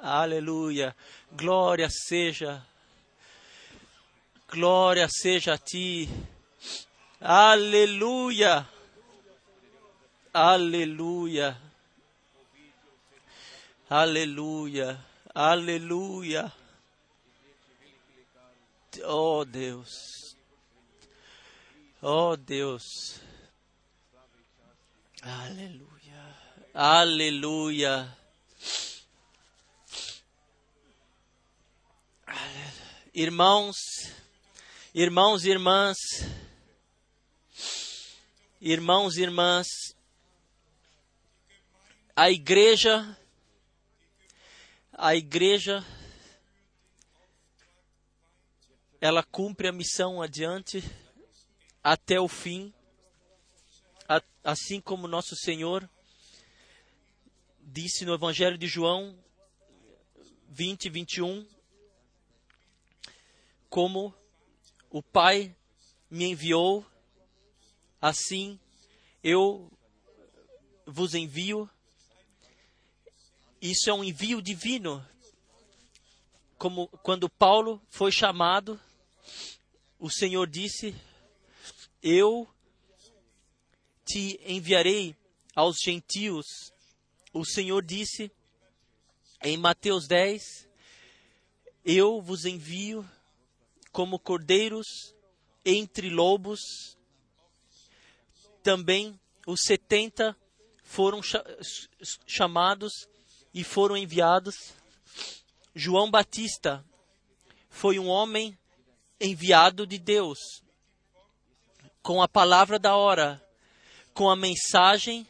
Aleluia. 0.00 0.96
Glória 1.30 1.88
seja. 1.90 2.64
Glória 4.48 5.08
seja 5.10 5.54
a 5.54 5.58
ti. 5.58 6.08
Aleluia. 7.20 8.66
Aleluia. 10.32 11.60
Aleluia. 13.90 15.04
Aleluia. 15.34 16.52
Oh 19.04 19.44
Deus. 19.44 20.36
Oh 22.00 22.36
Deus. 22.36 23.23
Aleluia. 25.26 26.36
Aleluia. 26.74 28.18
Irmãos, 33.14 33.76
irmãos 34.94 35.46
e 35.46 35.50
irmãs, 35.50 35.96
irmãos 38.60 39.16
e 39.16 39.22
irmãs, 39.22 39.66
a 42.14 42.30
igreja, 42.30 43.16
a 44.92 45.16
igreja, 45.16 45.82
ela 49.00 49.22
cumpre 49.22 49.68
a 49.68 49.72
missão 49.72 50.20
adiante 50.20 50.84
até 51.82 52.20
o 52.20 52.28
fim 52.28 52.74
assim 54.44 54.78
como 54.78 55.08
nosso 55.08 55.34
Senhor 55.34 55.88
disse 57.62 58.04
no 58.04 58.12
Evangelho 58.12 58.58
de 58.58 58.66
João 58.66 59.18
20, 60.50 60.90
21, 60.90 61.48
como 63.70 64.14
o 64.90 65.02
Pai 65.02 65.56
me 66.10 66.26
enviou, 66.26 66.86
assim 68.00 68.60
eu 69.22 69.72
vos 70.86 71.14
envio. 71.14 71.68
Isso 73.60 73.88
é 73.88 73.94
um 73.94 74.04
envio 74.04 74.42
divino. 74.42 75.04
Como 76.58 76.86
quando 77.02 77.28
Paulo 77.28 77.82
foi 77.88 78.12
chamado, 78.12 78.78
o 79.98 80.10
Senhor 80.10 80.46
disse: 80.46 80.94
Eu 82.02 82.53
te 84.04 84.40
enviarei 84.44 85.16
aos 85.54 85.78
gentios. 85.78 86.72
O 87.32 87.44
Senhor 87.44 87.82
disse 87.82 88.30
em 89.42 89.56
Mateus 89.56 90.06
10: 90.06 90.68
Eu 91.84 92.20
vos 92.20 92.44
envio 92.44 93.08
como 93.92 94.18
cordeiros 94.18 95.14
entre 95.64 96.10
lobos. 96.10 96.60
Também 98.62 99.18
os 99.46 99.60
setenta 99.62 100.36
foram 100.82 101.20
chamados 102.26 103.08
e 103.52 103.62
foram 103.64 103.96
enviados. 103.96 104.74
João 105.74 106.10
Batista 106.10 106.84
foi 107.68 107.98
um 107.98 108.08
homem 108.08 108.56
enviado 109.20 109.86
de 109.86 109.98
Deus 109.98 110.62
com 112.02 112.22
a 112.22 112.28
palavra 112.28 112.78
da 112.78 112.96
hora 112.96 113.43
com 114.14 114.30
a 114.30 114.36
mensagem 114.36 115.26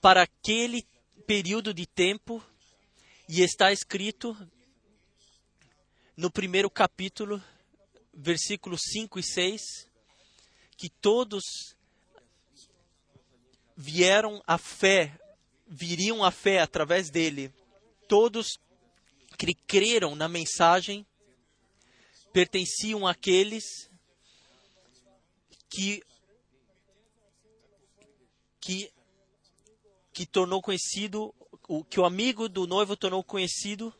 para 0.00 0.22
aquele 0.22 0.86
período 1.26 1.74
de 1.74 1.84
tempo 1.86 2.42
e 3.28 3.42
está 3.42 3.72
escrito 3.72 4.36
no 6.16 6.30
primeiro 6.30 6.70
capítulo, 6.70 7.42
versículos 8.14 8.80
5 8.92 9.18
e 9.18 9.22
6, 9.22 9.62
que 10.76 10.88
todos 10.88 11.42
vieram 13.76 14.40
à 14.46 14.56
fé, 14.56 15.18
viriam 15.66 16.22
à 16.22 16.30
fé 16.30 16.60
através 16.60 17.10
dele. 17.10 17.52
Todos 18.06 18.56
que 19.36 19.52
creram 19.66 20.14
na 20.14 20.28
mensagem 20.28 21.04
pertenciam 22.32 23.06
àqueles 23.06 23.90
que 25.68 26.02
que, 28.62 28.90
que 30.12 30.24
tornou 30.24 30.62
conhecido, 30.62 31.34
o, 31.68 31.84
que 31.84 31.98
o 31.98 32.06
amigo 32.06 32.48
do 32.48 32.66
noivo 32.66 32.96
tornou 32.96 33.22
conhecido. 33.22 33.92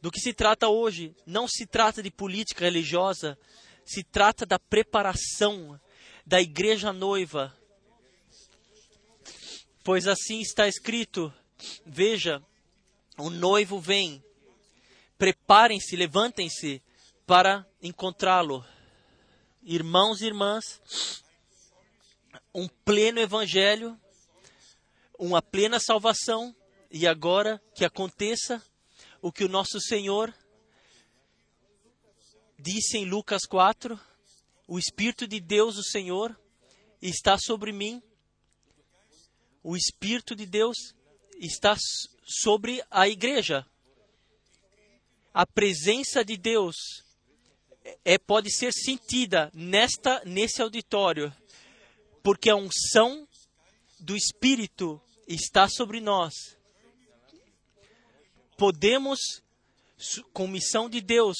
Do 0.00 0.12
que 0.12 0.20
se 0.20 0.32
trata 0.32 0.68
hoje, 0.68 1.14
não 1.26 1.48
se 1.48 1.66
trata 1.66 2.00
de 2.00 2.10
política 2.10 2.64
religiosa, 2.64 3.36
se 3.84 4.04
trata 4.04 4.46
da 4.46 4.60
preparação 4.60 5.78
da 6.24 6.40
igreja 6.40 6.92
noiva. 6.92 7.52
Pois 9.82 10.06
assim 10.06 10.40
está 10.40 10.68
escrito: 10.68 11.34
Veja, 11.84 12.40
o 13.18 13.28
noivo 13.28 13.80
vem, 13.80 14.22
preparem-se, 15.18 15.96
levantem-se 15.96 16.80
para 17.26 17.66
encontrá-lo. 17.82 18.64
Irmãos 19.64 20.20
e 20.20 20.26
irmãs, 20.26 20.80
um 22.54 22.68
pleno 22.68 23.20
evangelho, 23.20 23.98
uma 25.18 25.42
plena 25.42 25.78
salvação, 25.78 26.54
e 26.90 27.06
agora 27.06 27.62
que 27.74 27.84
aconteça 27.84 28.62
o 29.20 29.30
que 29.30 29.44
o 29.44 29.48
nosso 29.48 29.80
Senhor 29.80 30.34
disse 32.58 32.96
em 32.96 33.04
Lucas 33.04 33.42
4: 33.46 33.98
O 34.66 34.78
Espírito 34.78 35.26
de 35.26 35.40
Deus, 35.40 35.76
o 35.76 35.82
Senhor, 35.82 36.38
está 37.00 37.36
sobre 37.38 37.72
mim. 37.72 38.02
O 39.62 39.76
Espírito 39.76 40.34
de 40.34 40.46
Deus 40.46 40.94
está 41.38 41.76
sobre 42.24 42.82
a 42.90 43.08
igreja. 43.08 43.66
A 45.32 45.46
presença 45.46 46.24
de 46.24 46.36
Deus 46.36 46.74
é, 48.04 48.18
pode 48.18 48.50
ser 48.50 48.72
sentida 48.72 49.50
nesta 49.54 50.22
nesse 50.24 50.60
auditório 50.60 51.32
porque 52.22 52.50
a 52.50 52.56
unção 52.56 53.26
do 54.00 54.16
Espírito 54.16 55.00
está 55.26 55.68
sobre 55.68 56.00
nós. 56.00 56.32
Podemos, 58.56 59.42
com 60.32 60.48
missão 60.48 60.88
de 60.88 61.00
Deus, 61.00 61.36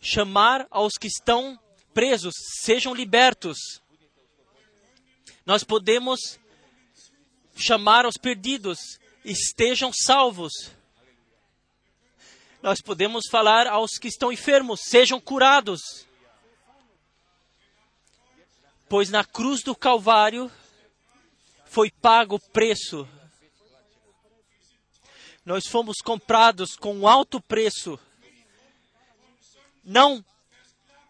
chamar 0.00 0.66
aos 0.70 0.94
que 0.94 1.06
estão 1.06 1.58
presos, 1.92 2.34
sejam 2.62 2.94
libertos. 2.94 3.58
Nós 5.44 5.62
podemos 5.64 6.38
chamar 7.54 8.04
aos 8.04 8.16
perdidos, 8.16 8.78
estejam 9.24 9.92
salvos. 9.92 10.52
Nós 12.62 12.80
podemos 12.80 13.24
falar 13.30 13.66
aos 13.66 13.98
que 13.98 14.08
estão 14.08 14.32
enfermos, 14.32 14.80
sejam 14.84 15.20
curados 15.20 16.06
pois 18.92 19.08
na 19.08 19.24
cruz 19.24 19.62
do 19.62 19.74
Calvário 19.74 20.52
foi 21.64 21.90
pago 21.90 22.34
o 22.34 22.38
preço. 22.38 23.08
Nós 25.46 25.66
fomos 25.66 25.96
comprados 26.04 26.76
com 26.76 26.94
um 26.94 27.08
alto 27.08 27.40
preço, 27.40 27.98
não 29.82 30.22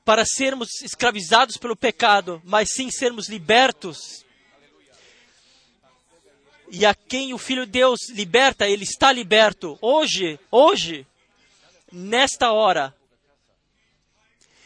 para 0.05 0.25
sermos 0.25 0.81
escravizados 0.81 1.57
pelo 1.57 1.75
pecado, 1.75 2.41
mas 2.45 2.69
sim 2.73 2.89
sermos 2.89 3.29
libertos. 3.29 4.25
E 6.71 6.87
a 6.87 6.95
quem 6.95 7.35
o 7.35 7.39
Filho 7.39 7.67
de 7.67 7.73
Deus 7.73 8.11
liberta, 8.11 8.69
ele 8.69 8.85
está 8.85 9.11
liberto. 9.11 9.77
Hoje, 9.83 10.39
hoje, 10.53 11.05
nesta 11.91 12.53
hora, 12.53 12.95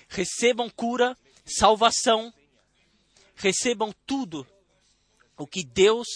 recebam 0.06 0.68
cura, 0.68 1.16
salvação, 1.46 2.30
recebam 3.36 3.94
tudo 4.06 4.46
o 5.36 5.46
que 5.46 5.62
Deus 5.62 6.06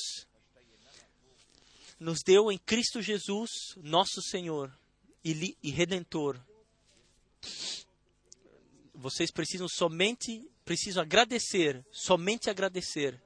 nos 1.98 2.20
deu 2.24 2.50
em 2.50 2.58
Cristo 2.58 3.02
Jesus, 3.02 3.50
nosso 3.76 4.22
Senhor 4.22 4.74
e, 5.22 5.56
e 5.62 5.70
Redentor. 5.70 6.40
Vocês 8.94 9.30
precisam 9.30 9.68
somente, 9.68 10.42
precisam 10.64 11.02
agradecer, 11.02 11.84
somente 11.92 12.48
agradecer. 12.48 13.20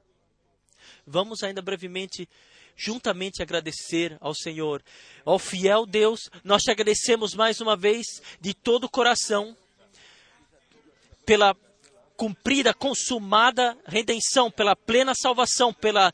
Vamos 1.07 1.41
ainda 1.41 1.61
brevemente 1.61 2.27
juntamente 2.75 3.41
agradecer 3.41 4.17
ao 4.19 4.35
Senhor. 4.35 4.83
Ó 5.25 5.39
fiel 5.39 5.85
Deus, 5.85 6.29
nós 6.43 6.61
te 6.61 6.71
agradecemos 6.71 7.33
mais 7.33 7.61
uma 7.61 7.77
vez 7.77 8.05
de 8.41 8.53
todo 8.53 8.83
o 8.83 8.89
coração 8.89 9.55
pela 11.25 11.55
cumprida, 12.15 12.73
consumada 12.73 13.77
redenção, 13.85 14.49
pela 14.49 14.75
plena 14.75 15.13
salvação, 15.13 15.73
pela 15.73 16.13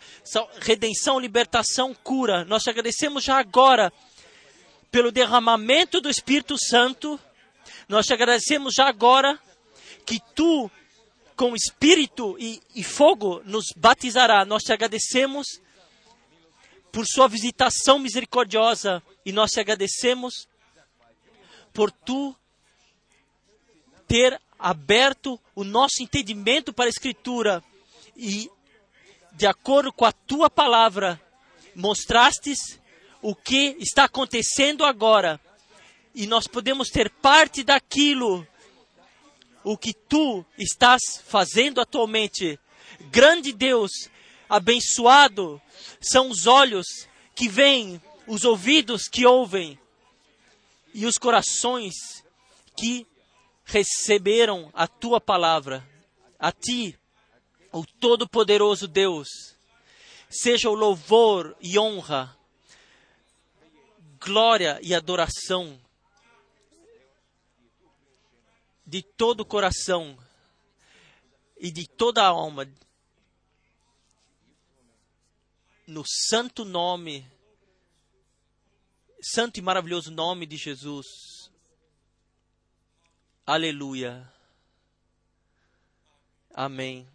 redenção, 0.60 1.20
libertação, 1.20 1.94
cura. 1.94 2.44
Nós 2.46 2.64
te 2.64 2.70
agradecemos 2.70 3.24
já 3.24 3.38
agora 3.38 3.92
pelo 4.92 5.12
derramamento 5.12 6.02
do 6.02 6.10
Espírito 6.10 6.58
Santo. 6.58 7.20
Nós 7.88 8.06
te 8.06 8.14
agradecemos 8.14 8.74
já 8.74 8.88
agora 8.88 9.40
que 10.06 10.20
tu, 10.36 10.70
com 11.36 11.56
Espírito 11.56 12.36
e, 12.40 12.62
e 12.76 12.84
fogo, 12.84 13.42
nos 13.46 13.66
batizará. 13.76 14.44
Nós 14.44 14.64
te 14.64 14.74
agradecemos 14.74 15.62
por 16.92 17.06
sua 17.06 17.28
visitação 17.28 18.00
misericordiosa 18.00 19.02
e 19.26 19.32
nós 19.32 19.52
te 19.52 19.60
agradecemos 19.60 20.48
por 21.74 21.90
tu 21.92 22.36
ter 24.08 24.42
aberto 24.62 25.40
o 25.56 25.64
nosso 25.64 26.04
entendimento 26.04 26.72
para 26.72 26.86
a 26.86 26.90
Escritura 26.90 27.64
e, 28.16 28.50
de 29.34 29.48
acordo 29.48 29.92
com 29.92 30.06
a 30.06 30.12
tua 30.12 30.50
palavra, 30.50 31.20
mostrastes 31.76 32.80
o 33.22 33.36
que 33.36 33.76
está 33.80 34.06
acontecendo 34.06 34.86
agora 34.86 35.40
e 36.14 36.28
nós 36.28 36.48
podemos 36.48 36.90
ter 36.90 37.10
parte 37.10 37.64
daquilo 37.64 38.48
o 39.64 39.78
que 39.78 39.94
tu 39.94 40.46
estás 40.58 41.02
fazendo 41.26 41.80
atualmente. 41.80 42.60
Grande 43.12 43.52
Deus, 43.52 43.92
abençoado 44.50 45.62
são 46.00 46.30
os 46.30 46.48
olhos 46.48 46.86
que 47.36 47.48
veem, 47.48 48.02
os 48.28 48.44
ouvidos 48.44 49.08
que 49.08 49.26
ouvem 49.26 49.80
e 50.94 51.06
os 51.06 51.18
corações 51.18 51.94
que 52.76 53.06
receberam 53.72 54.70
a 54.74 54.86
tua 54.86 55.22
palavra. 55.22 55.88
A 56.38 56.52
ti, 56.52 57.00
o 57.72 57.86
Todo-Poderoso 57.86 58.88
Deus, 58.88 59.56
seja 60.30 60.70
o 60.70 60.76
louvor 60.76 61.56
e 61.62 61.80
honra, 61.80 62.38
glória 64.20 64.78
e 64.84 64.94
adoração 64.94 65.80
de 68.86 69.02
todo 69.02 69.42
o 69.42 69.46
coração 69.46 70.18
e 71.58 71.72
de 71.72 71.88
toda 71.88 72.24
a 72.24 72.28
alma, 72.28 72.68
no 75.88 76.04
santo 76.06 76.66
nome, 76.66 77.26
santo 79.22 79.60
e 79.60 79.62
maravilhoso 79.62 80.12
nome 80.12 80.46
de 80.46 80.58
Jesus. 80.58 81.41
Aleluia. 83.46 84.28
Amém. 86.54 87.08